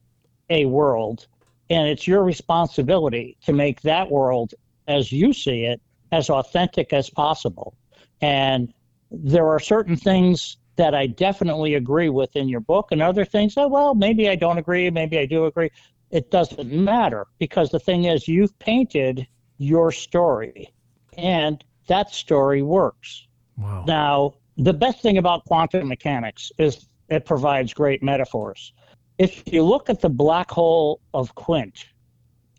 a 0.52 0.65
world, 0.65 1.26
and 1.72 1.88
it's 1.88 2.07
your 2.07 2.23
responsibility 2.23 3.35
to 3.43 3.53
make 3.53 3.81
that 3.81 4.11
world 4.11 4.53
as 4.88 5.11
you 5.11 5.34
see 5.34 5.64
it 5.64 5.81
as 6.11 6.30
authentic 6.30 6.93
as 6.93 7.10
possible. 7.10 7.76
And 8.22 8.72
there 9.10 9.47
are 9.47 9.60
certain 9.60 9.95
things 9.95 10.57
that 10.76 10.93
I 10.93 11.07
definitely 11.07 11.73
agree 11.73 12.10
with 12.10 12.35
in 12.35 12.47
your 12.47 12.60
book, 12.60 12.89
and 12.91 13.02
other 13.02 13.26
things 13.26 13.56
that, 13.56 13.72
well, 13.72 13.95
maybe 13.95 14.30
I 14.30 14.35
don't 14.35 14.60
agree, 14.60 14.91
maybe 14.91 15.18
I 15.18 15.26
do 15.26 15.45
agree. 15.45 15.72
It 16.11 16.30
doesn't 16.30 16.72
matter 16.72 17.26
because 17.39 17.72
the 17.72 17.80
thing 17.80 18.03
is, 18.03 18.27
you've 18.27 18.57
painted 18.60 19.26
your 19.57 19.91
story, 19.91 20.69
and 21.18 21.64
that 21.88 22.14
story 22.14 22.62
works. 22.62 23.28
Wow. 23.58 23.84
Now, 23.88 24.34
the 24.58 24.74
best 24.74 25.02
thing 25.02 25.18
about 25.18 25.46
quantum 25.46 25.88
mechanics 25.88 26.52
is 26.58 26.88
it 27.10 27.26
provides 27.26 27.74
great 27.74 28.02
metaphors. 28.02 28.74
If 29.18 29.44
you 29.46 29.64
look 29.64 29.90
at 29.90 30.02
the 30.02 30.10
black 30.10 30.52
hole 30.52 31.00
of 31.14 31.34
Quint 31.36 31.86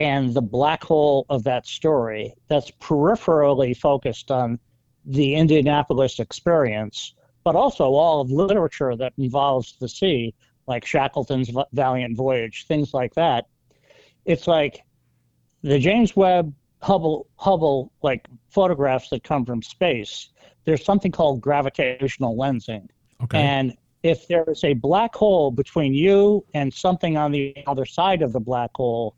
and 0.01 0.33
the 0.33 0.43
black 0.43 0.85
hole 0.85 1.27
of 1.29 1.45
that 1.45 1.67
story, 1.67 2.35
that's 2.49 2.71
peripherally 2.71 3.77
focused 3.77 4.31
on 4.31 4.59
the 5.05 5.35
Indianapolis 5.35 6.19
experience, 6.19 7.15
but 7.45 7.55
also 7.55 7.85
all 7.85 8.21
of 8.21 8.31
literature 8.31 8.97
that 8.97 9.13
involves 9.19 9.77
the 9.79 9.89
sea, 9.89 10.35
like 10.67 10.85
Shackleton's 10.85 11.51
Valiant 11.73 12.17
Voyage, 12.17 12.67
things 12.67 12.93
like 12.93 13.15
that. 13.15 13.47
It's 14.25 14.47
like 14.47 14.83
the 15.63 15.79
James 15.79 16.17
Webb 16.17 16.53
Hubble 16.87 17.27
Hubble 17.35 17.93
like 18.03 18.29
photographs 18.49 19.09
that 19.11 19.25
come 19.25 19.45
from 19.45 19.61
space. 19.61 20.29
There's 20.65 20.85
something 20.85 21.11
called 21.11 21.41
gravitational 21.41 22.37
lensing. 22.37 22.89
Okay. 23.25 23.41
And 23.41 23.77
if 24.05 24.29
there 24.29 24.45
is 24.47 24.63
a 24.63 24.75
black 24.75 25.13
hole 25.13 25.51
between 25.51 25.95
you 25.95 26.45
and 26.55 26.73
something 26.73 27.17
on 27.17 27.33
the 27.33 27.57
other 27.67 27.87
side 27.87 28.23
of 28.23 28.33
the 28.33 28.39
black 28.39 28.71
hole, 28.77 29.17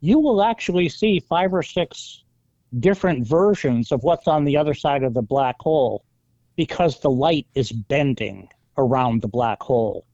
you 0.00 0.18
will 0.18 0.42
actually 0.42 0.88
see 0.88 1.20
five 1.20 1.52
or 1.52 1.62
six 1.62 2.24
different 2.78 3.26
versions 3.26 3.92
of 3.92 4.02
what's 4.02 4.26
on 4.26 4.46
the 4.46 4.56
other 4.56 4.72
side 4.72 5.02
of 5.02 5.12
the 5.12 5.20
black 5.20 5.56
hole 5.60 6.02
because 6.56 7.00
the 7.00 7.10
light 7.10 7.46
is 7.54 7.70
bending 7.70 8.48
around 8.78 9.20
the 9.20 9.28
black 9.28 9.62
hole. 9.62 10.06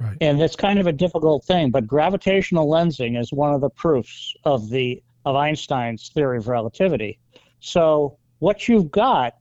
Right. 0.00 0.16
And 0.22 0.40
it's 0.40 0.56
kind 0.56 0.78
of 0.78 0.86
a 0.86 0.92
difficult 0.92 1.44
thing, 1.44 1.70
but 1.70 1.86
gravitational 1.86 2.70
lensing 2.70 3.20
is 3.20 3.34
one 3.34 3.52
of 3.52 3.60
the 3.60 3.68
proofs 3.68 4.34
of 4.44 4.70
the 4.70 5.02
of 5.28 5.36
Einstein's 5.36 6.08
theory 6.08 6.38
of 6.38 6.48
relativity. 6.48 7.18
So 7.60 8.16
what 8.38 8.66
you've 8.66 8.90
got 8.90 9.34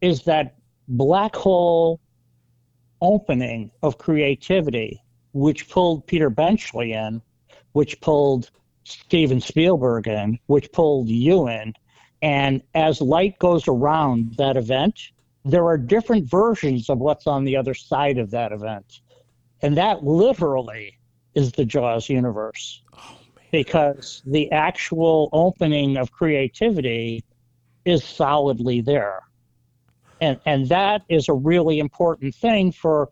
is 0.00 0.22
that 0.22 0.56
black 0.88 1.36
hole 1.36 2.00
opening 3.02 3.70
of 3.82 3.98
creativity, 3.98 5.02
which 5.34 5.68
pulled 5.68 6.06
Peter 6.06 6.30
Benchley 6.30 6.94
in, 6.94 7.20
which 7.72 8.00
pulled 8.00 8.50
Steven 8.84 9.40
Spielberg 9.40 10.08
in, 10.08 10.38
which 10.46 10.72
pulled 10.72 11.08
you 11.08 11.46
in. 11.46 11.74
And 12.22 12.62
as 12.74 13.02
light 13.02 13.38
goes 13.38 13.68
around 13.68 14.36
that 14.36 14.56
event, 14.56 14.98
there 15.44 15.66
are 15.66 15.76
different 15.76 16.24
versions 16.24 16.88
of 16.88 16.98
what's 16.98 17.26
on 17.26 17.44
the 17.44 17.56
other 17.56 17.74
side 17.74 18.16
of 18.16 18.30
that 18.30 18.52
event. 18.52 19.00
And 19.60 19.76
that 19.76 20.04
literally 20.04 20.98
is 21.34 21.52
the 21.52 21.66
Jaws 21.66 22.08
universe. 22.08 22.82
Oh, 22.96 23.18
because 23.52 24.22
the 24.26 24.50
actual 24.50 25.28
opening 25.32 25.96
of 25.96 26.10
creativity 26.10 27.22
is 27.84 28.02
solidly 28.02 28.80
there. 28.80 29.20
And, 30.20 30.40
and 30.46 30.68
that 30.68 31.02
is 31.08 31.28
a 31.28 31.34
really 31.34 31.78
important 31.78 32.34
thing 32.34 32.72
for 32.72 33.10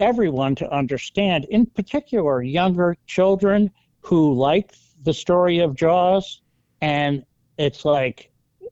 everyone 0.00 0.54
to 0.56 0.70
understand, 0.72 1.44
in 1.50 1.66
particular, 1.66 2.42
younger 2.42 2.96
children 3.06 3.70
who 4.00 4.34
like 4.34 4.74
the 5.02 5.12
story 5.12 5.58
of 5.58 5.74
Jaws. 5.74 6.40
And 6.80 7.24
it's 7.58 7.84
like, 7.84 8.30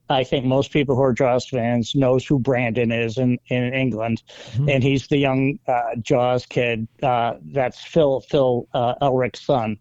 I 0.08 0.22
think 0.24 0.44
most 0.44 0.70
people 0.70 0.94
who 0.94 1.02
are 1.02 1.12
Jaws 1.12 1.48
fans 1.48 1.94
knows 1.94 2.26
who 2.26 2.38
Brandon 2.38 2.92
is 2.92 3.18
in, 3.18 3.38
in 3.48 3.72
England, 3.72 4.22
and 4.68 4.82
he's 4.82 5.06
the 5.08 5.16
young 5.16 5.58
uh, 5.66 5.96
Jaws 6.00 6.44
kid. 6.44 6.86
Uh, 7.02 7.34
that's 7.52 7.82
Phil 7.82 8.20
Phil 8.20 8.68
uh, 8.74 8.94
Elric's 9.00 9.40
son. 9.40 9.78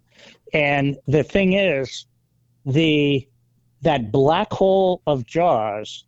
And 0.53 0.97
the 1.07 1.23
thing 1.23 1.53
is, 1.53 2.05
the 2.65 3.27
that 3.81 4.11
black 4.11 4.51
hole 4.53 5.01
of 5.07 5.25
Jaws, 5.25 6.05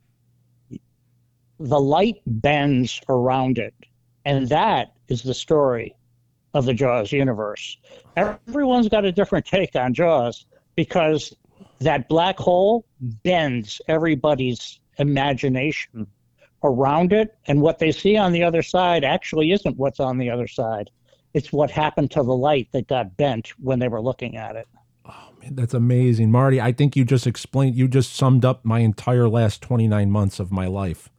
the 1.59 1.80
light 1.80 2.22
bends 2.26 3.01
around 3.09 3.57
it, 3.57 3.73
and 4.23 4.47
that 4.49 4.93
is 5.09 5.23
the 5.23 5.34
story 5.34 5.95
of 6.53 6.65
the 6.65 6.73
Jaws 6.73 7.11
universe. 7.11 7.77
Everyone's 8.15 8.88
got 8.88 9.03
a 9.03 9.11
different 9.11 9.45
take 9.45 9.76
on 9.76 9.93
Jaws 9.93 10.45
because 10.76 11.35
that 11.80 12.07
black 12.07 12.38
hole 12.38 12.85
bends 13.01 13.81
everybody's 13.89 14.80
imagination 14.97 16.07
around 16.63 17.11
it, 17.11 17.35
and 17.47 17.61
what 17.61 17.80
they 17.80 17.91
see 17.91 18.15
on 18.15 18.31
the 18.31 18.43
other 18.43 18.61
side 18.61 19.03
actually 19.03 19.51
isn't 19.51 19.77
what's 19.77 19.99
on 19.99 20.17
the 20.17 20.30
other 20.30 20.47
side. 20.47 20.89
It's 21.35 21.51
what 21.51 21.69
happened 21.69 22.11
to 22.11 22.23
the 22.23 22.33
light 22.33 22.69
that 22.71 22.87
got 22.87 23.17
bent 23.17 23.49
when 23.59 23.79
they 23.79 23.89
were 23.89 23.99
looking 23.99 24.37
at 24.37 24.55
it. 24.55 24.69
Oh 25.05 25.31
man, 25.41 25.53
that's 25.53 25.73
amazing, 25.73 26.31
Marty. 26.31 26.61
I 26.61 26.71
think 26.71 26.95
you 26.95 27.03
just 27.03 27.27
explained, 27.27 27.75
you 27.75 27.89
just 27.89 28.15
summed 28.15 28.45
up 28.45 28.63
my 28.63 28.79
entire 28.79 29.27
last 29.27 29.61
29 29.61 30.09
months 30.09 30.39
of 30.39 30.49
my 30.49 30.65
life. 30.65 31.09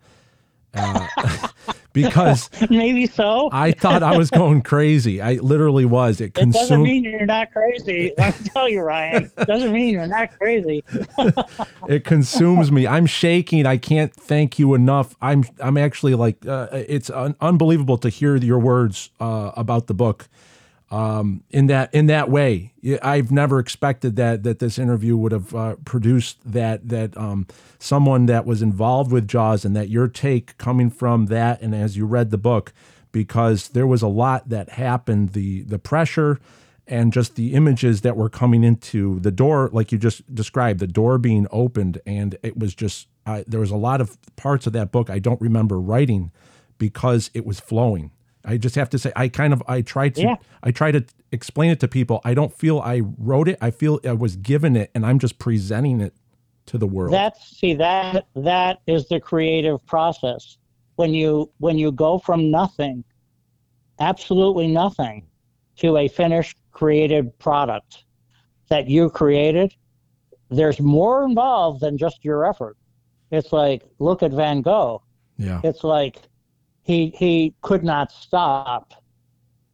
Uh, 0.76 1.48
because 1.92 2.50
Maybe 2.68 3.06
so. 3.06 3.48
I 3.52 3.72
thought 3.72 4.02
I 4.02 4.16
was 4.16 4.30
going 4.30 4.60
crazy. 4.62 5.20
I 5.22 5.34
literally 5.34 5.86
was. 5.86 6.20
It 6.20 6.36
It 6.36 6.52
doesn't 6.52 6.82
mean 6.82 7.04
you're 7.04 7.24
not 7.24 7.52
crazy. 7.52 8.12
I 8.18 8.30
tell 8.32 8.68
you, 8.68 8.82
Ryan. 8.82 9.30
It 9.38 9.46
doesn't 9.46 9.72
mean 9.72 9.94
you're 9.94 10.06
not 10.06 10.36
crazy. 10.38 10.84
it 11.88 12.04
consumes 12.04 12.70
me. 12.70 12.86
I'm 12.86 13.06
shaking. 13.06 13.64
I 13.64 13.78
can't 13.78 14.12
thank 14.12 14.58
you 14.58 14.74
enough. 14.74 15.16
I'm 15.22 15.44
I'm 15.58 15.78
actually 15.78 16.14
like 16.14 16.46
uh, 16.46 16.68
it's 16.72 17.08
un- 17.08 17.36
unbelievable 17.40 17.96
to 17.98 18.10
hear 18.10 18.36
your 18.36 18.58
words 18.58 19.10
uh, 19.18 19.52
about 19.56 19.86
the 19.86 19.94
book 19.94 20.28
um, 20.90 21.42
in 21.50 21.66
that 21.66 21.92
in 21.92 22.06
that 22.06 22.30
way. 22.30 22.72
I've 23.02 23.32
never 23.32 23.58
expected 23.58 24.16
that 24.16 24.42
that 24.44 24.58
this 24.58 24.78
interview 24.78 25.16
would 25.16 25.32
have 25.32 25.54
uh, 25.54 25.76
produced 25.84 26.38
that 26.44 26.88
that 26.88 27.16
um, 27.16 27.46
someone 27.78 28.26
that 28.26 28.46
was 28.46 28.62
involved 28.62 29.10
with 29.10 29.26
Jaws 29.26 29.64
and 29.64 29.74
that 29.74 29.88
your 29.88 30.08
take 30.08 30.56
coming 30.58 30.90
from 30.90 31.26
that 31.26 31.60
and 31.60 31.74
as 31.74 31.96
you 31.96 32.06
read 32.06 32.30
the 32.30 32.38
book 32.38 32.72
because 33.12 33.70
there 33.70 33.86
was 33.86 34.02
a 34.02 34.08
lot 34.08 34.48
that 34.48 34.70
happened 34.70 35.30
the 35.30 35.62
the 35.62 35.78
pressure 35.78 36.38
and 36.86 37.12
just 37.12 37.34
the 37.34 37.54
images 37.54 38.02
that 38.02 38.16
were 38.16 38.28
coming 38.28 38.62
into 38.62 39.18
the 39.20 39.32
door, 39.32 39.68
like 39.72 39.90
you 39.90 39.98
just 39.98 40.32
described, 40.32 40.78
the 40.78 40.86
door 40.86 41.18
being 41.18 41.46
opened, 41.50 42.00
and 42.06 42.38
it 42.42 42.56
was 42.56 42.74
just 42.74 43.08
there 43.48 43.60
was 43.60 43.72
a 43.72 43.76
lot 43.76 44.00
of 44.00 44.16
parts 44.36 44.68
of 44.68 44.72
that 44.72 44.92
book 44.92 45.10
I 45.10 45.18
don't 45.18 45.40
remember 45.40 45.80
writing 45.80 46.30
because 46.78 47.30
it 47.34 47.44
was 47.44 47.58
flowing. 47.58 48.12
I 48.46 48.56
just 48.56 48.76
have 48.76 48.88
to 48.90 48.98
say, 48.98 49.12
I 49.16 49.28
kind 49.28 49.52
of 49.52 49.62
I 49.66 49.82
tried 49.82 50.14
to 50.14 50.22
Yeah. 50.22 50.36
I 50.62 50.70
try 50.70 50.92
to 50.92 51.04
explain 51.32 51.70
it 51.70 51.80
to 51.80 51.88
people. 51.88 52.20
I 52.24 52.32
don't 52.32 52.52
feel 52.52 52.78
I 52.78 53.02
wrote 53.18 53.48
it. 53.48 53.58
I 53.60 53.70
feel 53.70 54.00
I 54.04 54.12
was 54.12 54.36
given 54.36 54.76
it, 54.76 54.90
and 54.94 55.04
I'm 55.04 55.18
just 55.18 55.38
presenting 55.38 56.00
it 56.00 56.14
to 56.66 56.78
the 56.78 56.86
world. 56.86 57.12
That's 57.12 57.58
see 57.58 57.74
that 57.74 58.26
that 58.34 58.78
is 58.86 59.08
the 59.08 59.20
creative 59.20 59.84
process. 59.86 60.58
When 60.94 61.12
you 61.12 61.50
when 61.58 61.76
you 61.76 61.92
go 61.92 62.18
from 62.18 62.50
nothing, 62.50 63.04
absolutely 63.98 64.68
nothing, 64.68 65.26
to 65.78 65.96
a 65.96 66.08
finished 66.08 66.56
created 66.72 67.36
product 67.38 68.04
that 68.68 68.88
you 68.88 69.10
created, 69.10 69.74
there's 70.50 70.80
more 70.80 71.24
involved 71.24 71.80
than 71.80 71.98
just 71.98 72.24
your 72.24 72.46
effort. 72.46 72.76
It's 73.30 73.52
like 73.52 73.82
look 73.98 74.22
at 74.22 74.30
Van 74.32 74.62
Gogh. 74.62 75.02
yeah, 75.36 75.60
It's 75.64 75.82
like 75.84 76.16
he 76.86 77.12
he 77.16 77.52
could 77.62 77.82
not 77.82 78.12
stop 78.12 78.94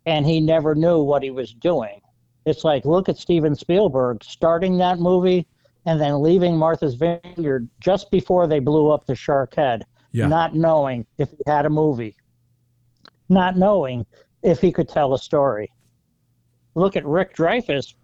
and 0.07 0.25
he 0.25 0.41
never 0.41 0.75
knew 0.75 1.03
what 1.03 1.23
he 1.23 1.31
was 1.31 1.53
doing. 1.53 2.01
It's 2.47 2.65
like 2.65 2.87
look 2.87 3.11
at 3.11 3.19
Steven 3.19 3.55
Spielberg 3.55 4.25
starting 4.25 4.79
that 4.79 4.99
movie 4.99 5.47
and 5.85 6.01
then 6.01 6.23
leaving 6.23 6.57
Martha's 6.57 6.95
Vineyard 6.95 7.69
just 7.81 8.11
before 8.11 8.47
they 8.47 8.61
blew 8.61 8.91
up 8.91 9.05
the 9.05 9.15
Shark 9.15 9.55
Head, 9.55 9.85
yeah, 10.13 10.27
not 10.27 10.55
knowing 10.55 11.07
if 11.19 11.31
he 11.31 11.37
had 11.47 11.67
a 11.67 11.71
movie, 11.71 12.17
not 13.29 13.59
knowing 13.59 14.07
if 14.43 14.61
he 14.61 14.73
could 14.73 14.89
tell 14.89 15.13
a 15.13 15.19
story. 15.19 15.71
Look 16.75 16.97
at 16.97 17.05
Rick 17.05 17.37
Dreyfuss 17.37 17.95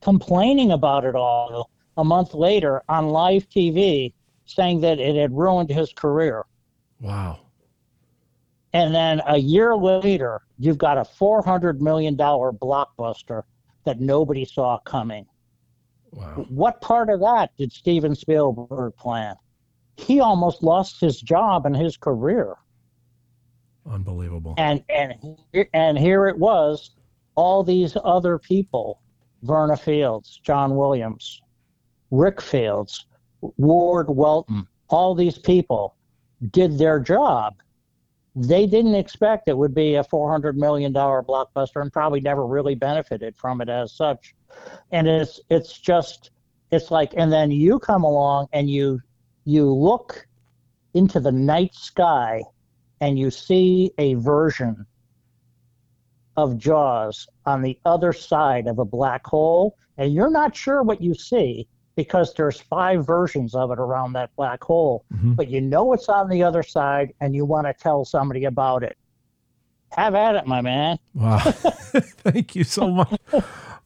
complaining 0.00 0.70
about 0.70 1.04
it 1.04 1.16
all 1.16 1.70
a 1.96 2.04
month 2.04 2.34
later 2.34 2.82
on 2.88 3.08
live 3.08 3.48
TV, 3.48 4.12
saying 4.44 4.80
that 4.82 5.00
it 5.00 5.16
had 5.16 5.36
ruined 5.36 5.70
his 5.70 5.92
career. 5.92 6.44
wow, 7.00 7.40
And 8.76 8.94
then 8.94 9.22
a 9.26 9.38
year 9.38 9.74
later, 9.74 10.42
you've 10.58 10.76
got 10.76 10.98
a 10.98 11.00
$400 11.00 11.80
million 11.80 12.14
blockbuster 12.14 13.42
that 13.84 14.00
nobody 14.00 14.44
saw 14.44 14.78
coming. 14.80 15.24
wow, 16.12 16.44
What 16.50 16.82
part 16.82 17.08
of 17.08 17.20
that 17.20 17.56
did 17.56 17.72
Steven 17.72 18.14
Spielberg 18.14 18.94
plan? 18.96 19.36
He 19.96 20.20
almost 20.20 20.62
lost 20.62 21.00
his 21.00 21.18
job 21.22 21.64
and 21.64 21.74
his 21.74 21.96
career. 21.96 22.54
unbelievable. 23.90 24.54
And, 24.58 24.84
and, 24.90 25.14
and 25.72 25.96
here 25.98 26.26
it 26.26 26.38
was, 26.38 26.90
all 27.34 27.62
these 27.64 27.96
other 28.04 28.38
people 28.38 29.00
Verna 29.42 29.76
Fields, 29.78 30.38
John 30.42 30.76
Williams, 30.76 31.40
Rick 32.10 32.42
Fields, 32.42 33.06
Ward 33.40 34.08
Welton, 34.10 34.54
hmm. 34.56 34.62
all 34.88 35.14
these 35.14 35.38
people 35.38 35.94
did 36.50 36.76
their 36.76 37.00
job. 37.00 37.54
They 38.36 38.66
didn't 38.66 38.94
expect 38.94 39.48
it 39.48 39.56
would 39.56 39.74
be 39.74 39.94
a 39.94 40.04
$400 40.04 40.56
million 40.56 40.92
blockbuster 40.92 41.80
and 41.80 41.90
probably 41.90 42.20
never 42.20 42.46
really 42.46 42.74
benefited 42.74 43.34
from 43.34 43.62
it 43.62 43.70
as 43.70 43.92
such. 43.92 44.34
And 44.92 45.08
it's, 45.08 45.40
it's 45.48 45.78
just, 45.78 46.30
it's 46.70 46.90
like, 46.90 47.14
and 47.16 47.32
then 47.32 47.50
you 47.50 47.78
come 47.78 48.04
along 48.04 48.48
and 48.52 48.68
you, 48.68 49.00
you 49.46 49.72
look 49.72 50.26
into 50.92 51.18
the 51.18 51.32
night 51.32 51.74
sky 51.74 52.42
and 53.00 53.18
you 53.18 53.30
see 53.30 53.90
a 53.96 54.14
version 54.14 54.84
of 56.36 56.58
Jaws 56.58 57.26
on 57.46 57.62
the 57.62 57.78
other 57.86 58.12
side 58.12 58.66
of 58.66 58.78
a 58.78 58.84
black 58.84 59.26
hole, 59.26 59.76
and 59.96 60.12
you're 60.12 60.30
not 60.30 60.54
sure 60.54 60.82
what 60.82 61.00
you 61.00 61.14
see 61.14 61.66
because 61.96 62.34
there's 62.34 62.60
five 62.60 63.06
versions 63.06 63.54
of 63.54 63.70
it 63.70 63.78
around 63.78 64.12
that 64.12 64.30
black 64.36 64.62
hole, 64.62 65.04
Mhm. 65.14 65.34
but 65.36 65.48
you 65.48 65.60
know 65.60 65.92
it's 65.94 66.08
on 66.08 66.28
the 66.28 66.42
other 66.42 66.62
side 66.62 67.12
and 67.20 67.34
you 67.34 67.44
want 67.44 67.66
to 67.66 67.72
tell 67.74 68.04
somebody 68.04 68.44
about 68.44 68.82
it. 68.82 68.96
Have 69.92 70.14
at 70.14 70.34
it, 70.34 70.46
my 70.46 70.60
man. 70.60 70.98
Wow. 71.14 71.38
thank 72.18 72.54
you 72.54 72.64
so 72.64 72.90
much. 72.90 73.18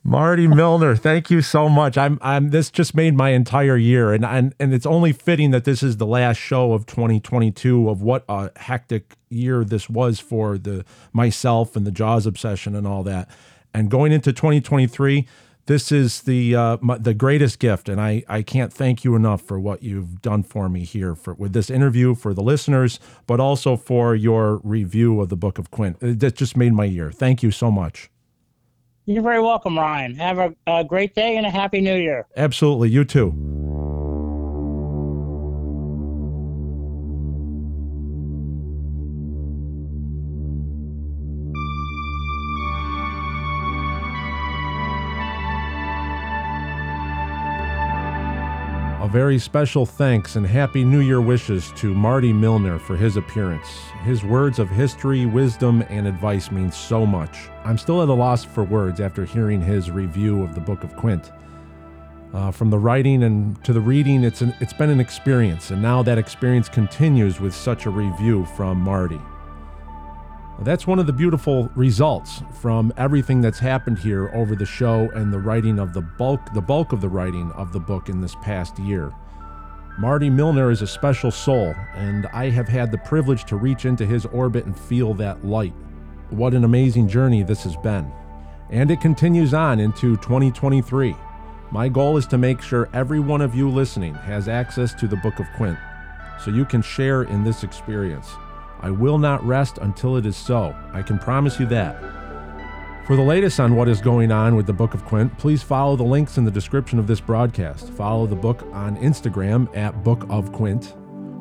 Marty 0.03 0.47
Milner, 0.49 0.97
thank 0.97 1.31
you 1.31 1.43
so 1.43 1.69
much. 1.69 1.99
I'm 1.99 2.19
I'm 2.23 2.51
this 2.51 2.71
just 2.71 2.95
made 2.95 3.15
my 3.15 3.31
entire 3.31 3.77
year 3.77 4.13
and 4.15 4.25
and 4.25 4.55
and 4.59 4.73
it's 4.73 4.87
only 4.87 5.13
fitting 5.13 5.51
that 5.51 5.65
this 5.65 5.83
is 5.83 5.99
the 5.99 6.07
last 6.07 6.39
show 6.39 6.73
of 6.73 6.87
2022 6.87 7.89
of 7.91 8.01
what 8.03 8.25
a 8.29 8.51
hectic 8.57 9.15
year 9.29 9.63
this 9.63 9.91
was 9.91 10.19
for 10.19 10.57
the 10.57 10.85
myself 11.13 11.77
and 11.77 11.87
the 11.87 11.91
Jaws 11.93 12.27
obsession 12.27 12.75
and 12.75 12.87
all 12.87 13.03
that. 13.03 13.29
And 13.75 13.91
going 13.91 14.11
into 14.11 14.33
2023, 14.33 15.29
this 15.71 15.93
is 15.93 16.23
the 16.23 16.57
uh, 16.57 16.77
my, 16.81 16.99
the 16.99 17.15
greatest 17.15 17.61
gift, 17.61 17.89
and 17.89 18.01
I, 18.01 18.25
I 18.29 18.43
can't 18.43 18.73
thank 18.73 19.05
you 19.05 19.15
enough 19.15 19.41
for 19.41 19.61
what 19.61 19.85
you've 19.85 20.21
done 20.21 20.43
for 20.43 20.69
me 20.69 20.85
here 20.85 21.15
for 21.15 21.35
with 21.35 21.53
this 21.53 21.71
interview 21.71 22.17
for 22.17 22.35
the 22.35 22.43
listeners, 22.43 22.99
but 23.29 23.39
also 23.39 23.77
for 23.77 24.17
your 24.17 24.61
review 24.65 25.21
of 25.21 25.29
the 25.29 25.37
Book 25.37 25.59
of 25.59 25.71
Quint. 25.71 25.99
That 26.01 26.35
just 26.35 26.57
made 26.57 26.73
my 26.73 26.87
year. 26.87 27.13
Thank 27.13 27.45
you 27.45 27.53
so 27.53 27.71
much. 27.71 28.11
You're 29.07 29.23
very 29.23 29.41
welcome, 29.41 29.79
Ryan. 29.79 30.17
Have 30.17 30.39
a, 30.39 30.55
a 30.67 30.83
great 30.83 31.15
day 31.15 31.37
and 31.37 31.47
a 31.47 31.51
happy 31.51 31.81
new 31.81 31.97
year. 31.97 32.27
Absolutely, 32.37 32.91
you 32.91 33.05
too. 33.05 33.31
Very 49.11 49.41
special 49.41 49.85
thanks 49.85 50.37
and 50.37 50.47
happy 50.47 50.85
new 50.85 51.01
year 51.01 51.21
wishes 51.21 51.73
to 51.73 51.93
Marty 51.93 52.33
Milner 52.33 52.79
for 52.79 52.97
his 52.97 53.17
appearance. 53.17 53.67
His 54.05 54.23
words 54.23 54.61
of 54.61 54.71
history, 54.71 55.27
wisdom, 55.27 55.83
and 55.89 56.07
advice 56.07 56.53
mean 56.53 56.71
so 56.71 57.05
much. 57.05 57.49
I'm 57.65 57.77
still 57.77 58.03
at 58.03 58.09
a 58.09 58.13
loss 58.13 58.45
for 58.45 58.63
words 58.63 59.01
after 59.01 59.25
hearing 59.25 59.61
his 59.61 59.91
review 59.91 60.45
of 60.45 60.55
the 60.55 60.61
Book 60.61 60.85
of 60.85 60.95
Quint. 60.95 61.33
Uh, 62.33 62.53
from 62.53 62.71
the 62.71 62.79
writing 62.79 63.25
and 63.25 63.63
to 63.65 63.73
the 63.73 63.81
reading, 63.81 64.23
it's 64.23 64.43
an, 64.43 64.55
it's 64.61 64.73
been 64.73 64.91
an 64.91 65.01
experience, 65.01 65.73
and 65.73 65.83
now 65.83 66.05
that 66.05 66.17
experience 66.17 66.69
continues 66.69 67.41
with 67.41 67.53
such 67.53 67.87
a 67.87 67.91
review 67.91 68.45
from 68.57 68.79
Marty. 68.79 69.21
That's 70.63 70.87
one 70.87 70.99
of 70.99 71.07
the 71.07 71.13
beautiful 71.15 71.71
results 71.75 72.43
from 72.61 72.93
everything 72.99 73.41
that's 73.41 73.59
happened 73.59 73.99
here 73.99 74.31
over 74.35 74.55
the 74.55 74.67
show 74.67 75.11
and 75.15 75.33
the 75.33 75.39
writing 75.39 75.79
of 75.79 75.95
the 75.95 76.03
bulk 76.03 76.53
the 76.53 76.61
bulk 76.61 76.93
of 76.93 77.01
the 77.01 77.09
writing 77.09 77.51
of 77.53 77.73
the 77.73 77.81
book 77.81 78.11
in 78.11 78.21
this 78.21 78.35
past 78.43 78.79
year. 78.79 79.11
Marty 79.99 80.29
Milner 80.29 80.71
is 80.71 80.83
a 80.83 80.87
special 80.87 81.31
soul, 81.31 81.75
and 81.95 82.27
I 82.35 82.51
have 82.51 82.69
had 82.69 82.93
the 82.93 82.99
privilege 82.99 83.45
to 83.47 83.57
reach 83.57 83.87
into 83.87 84.05
his 84.05 84.27
orbit 84.27 84.67
and 84.67 84.79
feel 84.79 85.15
that 85.15 85.47
light. 85.47 85.73
What 86.29 86.53
an 86.53 86.65
amazing 86.65 87.09
journey 87.09 87.43
this 87.43 87.65
has 87.65 87.77
been. 87.79 88.13
And 88.69 88.91
it 88.91 89.01
continues 89.01 89.55
on 89.55 89.81
into 89.81 90.17
2023. 90.19 91.17
My 91.71 91.89
goal 91.89 92.19
is 92.19 92.27
to 92.29 92.39
make 92.39 92.61
sure 92.61 92.91
every 92.93 93.19
one 93.19 93.41
of 93.41 93.55
you 93.55 93.71
listening 93.71 94.15
has 94.15 94.47
access 94.47 94.93
to 94.95 95.09
the 95.09 95.17
Book 95.17 95.39
of 95.39 95.47
Quint 95.57 95.79
so 96.43 96.51
you 96.51 96.67
can 96.67 96.83
share 96.83 97.23
in 97.23 97.45
this 97.45 97.65
experience. 97.65 98.29
I 98.81 98.91
will 98.91 99.19
not 99.19 99.45
rest 99.45 99.79
until 99.79 100.17
it 100.17 100.27
is 100.27 100.37
so. 100.37 100.75
I 100.93 101.03
can 101.03 101.19
promise 101.19 101.61
you 101.61 101.67
that. 101.67 102.01
For 103.07 103.17
the 103.17 103.23
latest 103.23 103.59
on 103.59 103.75
what 103.75 103.89
is 103.89 104.01
going 104.01 104.31
on 104.31 104.55
with 104.55 104.67
the 104.67 104.73
Book 104.73 104.95
of 104.95 105.05
Quint, 105.05 105.37
please 105.37 105.63
follow 105.63 105.97
the 105.97 106.05
links 106.05 106.39
in 106.39 106.45
the 106.45 106.51
description 106.51 106.99
of 106.99 107.07
this 107.07 107.21
broadcast. 107.21 107.91
Follow 107.91 108.27
the 108.27 108.37
book 108.37 108.63
on 108.73 108.97
Instagram 108.99 109.75
at 109.77 110.05
Book 110.05 110.25
of 110.29 110.53
Quint, 110.53 110.95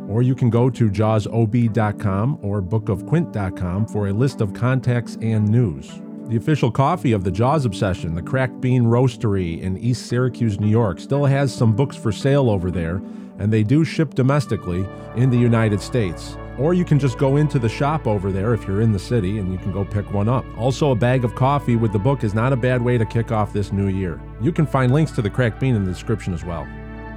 or 0.08 0.24
you 0.24 0.34
can 0.34 0.50
go 0.50 0.70
to 0.72 0.90
jawsob.com 0.90 2.40
or 2.42 2.62
bookofquint.com 2.62 3.86
for 3.86 4.08
a 4.08 4.14
list 4.14 4.42
of 4.42 4.54
contacts 4.54 5.18
and 5.22 5.48
news. 5.48 6.02
The 6.30 6.38
official 6.38 6.72
coffee 6.72 7.12
of 7.12 7.24
the 7.24 7.32
Jaws 7.32 7.66
Obsession, 7.66 8.16
the 8.16 8.22
Cracked 8.22 8.60
Bean 8.62 8.84
Roastery 8.84 9.62
in 9.62 9.78
East 9.78 10.08
Syracuse, 10.08 10.60
New 10.60 10.68
York, 10.68 11.00
still 11.00 11.26
has 11.26 11.54
some 11.54 11.76
books 11.76 11.96
for 11.96 12.12
sale 12.12 12.50
over 12.50 12.72
there, 12.72 13.02
and 13.38 13.54
they 13.54 13.64
do 13.64 13.84
ship 13.84 14.16
domestically 14.16 14.88
in 15.16 15.30
the 15.30 15.38
United 15.38 15.82
States. 15.82 16.36
Or 16.60 16.74
you 16.74 16.84
can 16.84 17.00
just 17.00 17.18
go 17.18 17.38
into 17.38 17.58
the 17.58 17.70
shop 17.70 18.06
over 18.06 18.32
there 18.32 18.54
if 18.54 18.68
you're 18.68 18.82
in 18.82 18.92
the 18.92 19.00
city 19.00 19.40
and 19.40 19.52
you 19.52 19.58
can 19.58 19.72
go 19.72 19.86
pick 19.86 20.12
one 20.12 20.28
up. 20.28 20.46
Also, 20.58 20.92
a 20.92 20.96
bag 20.96 21.24
of 21.24 21.34
coffee 21.34 21.78
with 21.78 21.94
the 21.94 22.00
book 22.00 22.24
is 22.24 22.34
not 22.34 22.52
a 22.52 22.58
bad 22.58 22.82
way 22.82 22.98
to 22.98 23.06
kick 23.06 23.32
off 23.32 23.54
this 23.54 23.72
new 23.72 23.88
year. 23.88 24.20
You 24.42 24.52
can 24.52 24.68
find 24.68 24.94
links 24.94 25.12
to 25.14 25.22
the 25.22 25.30
Cracked 25.30 25.60
Bean 25.60 25.76
in 25.76 25.86
the 25.86 25.92
description 25.92 26.34
as 26.34 26.44
well. 26.44 26.68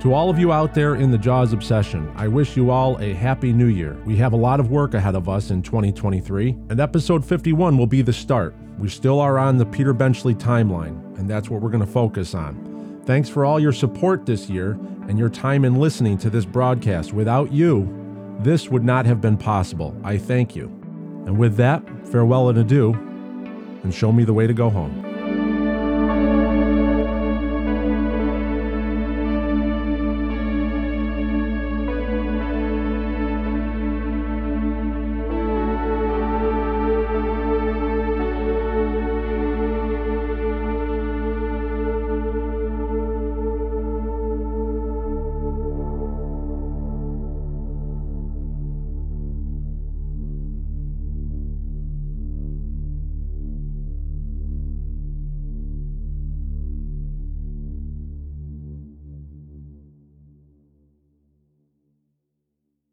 To 0.03 0.15
all 0.15 0.31
of 0.31 0.39
you 0.39 0.53
out 0.53 0.75
there 0.75 0.97
in 0.97 1.11
the 1.11 1.19
Jaws 1.19 1.53
obsession, 1.53 2.13
I 2.17 2.27
wish 2.27 2.57
you 2.57 2.71
all 2.71 3.01
a 3.01 3.13
happy 3.13 3.53
new 3.53 3.67
year. 3.67 3.97
We 4.05 4.17
have 4.17 4.33
a 4.33 4.37
lot 4.37 4.59
of 4.59 4.71
work 4.71 4.95
ahead 4.95 5.15
of 5.15 5.29
us 5.29 5.51
in 5.51 5.63
2023, 5.63 6.51
and 6.71 6.81
episode 6.81 7.25
51 7.25 7.79
will 7.79 7.87
be 7.87 8.03
the 8.03 8.13
start. 8.13 8.55
We 8.79 8.89
still 8.89 9.21
are 9.21 9.39
on 9.39 9.59
the 9.59 9.67
Peter 9.67 9.93
Benchley 9.93 10.35
timeline, 10.35 11.17
and 11.19 11.31
that's 11.31 11.51
what 11.51 11.63
we're 11.63 11.71
going 11.71 11.87
to 11.87 11.93
focus 11.93 12.35
on. 12.35 13.01
Thanks 13.07 13.29
for 13.29 13.45
all 13.45 13.61
your 13.61 13.73
support 13.73 14.27
this 14.27 14.49
year 14.49 14.73
and 15.09 15.19
your 15.19 15.29
time 15.29 15.65
in 15.65 15.77
listening 15.77 16.19
to 16.19 16.31
this 16.31 16.45
broadcast. 16.45 17.13
Without 17.13 17.53
you, 17.53 18.02
this 18.45 18.69
would 18.69 18.85
not 18.85 19.07
have 19.07 19.21
been 19.21 19.37
possible. 19.37 19.97
I 20.05 20.19
thank 20.19 20.57
you. 20.57 20.67
And 21.27 21.39
with 21.39 21.57
that, 21.57 21.83
farewell 22.09 22.49
and 22.49 22.59
adieu, 22.59 22.93
and 23.83 23.95
show 23.95 24.13
me 24.13 24.25
the 24.25 24.33
way 24.33 24.47
to 24.47 24.55
go 24.55 24.71
home. 24.71 25.12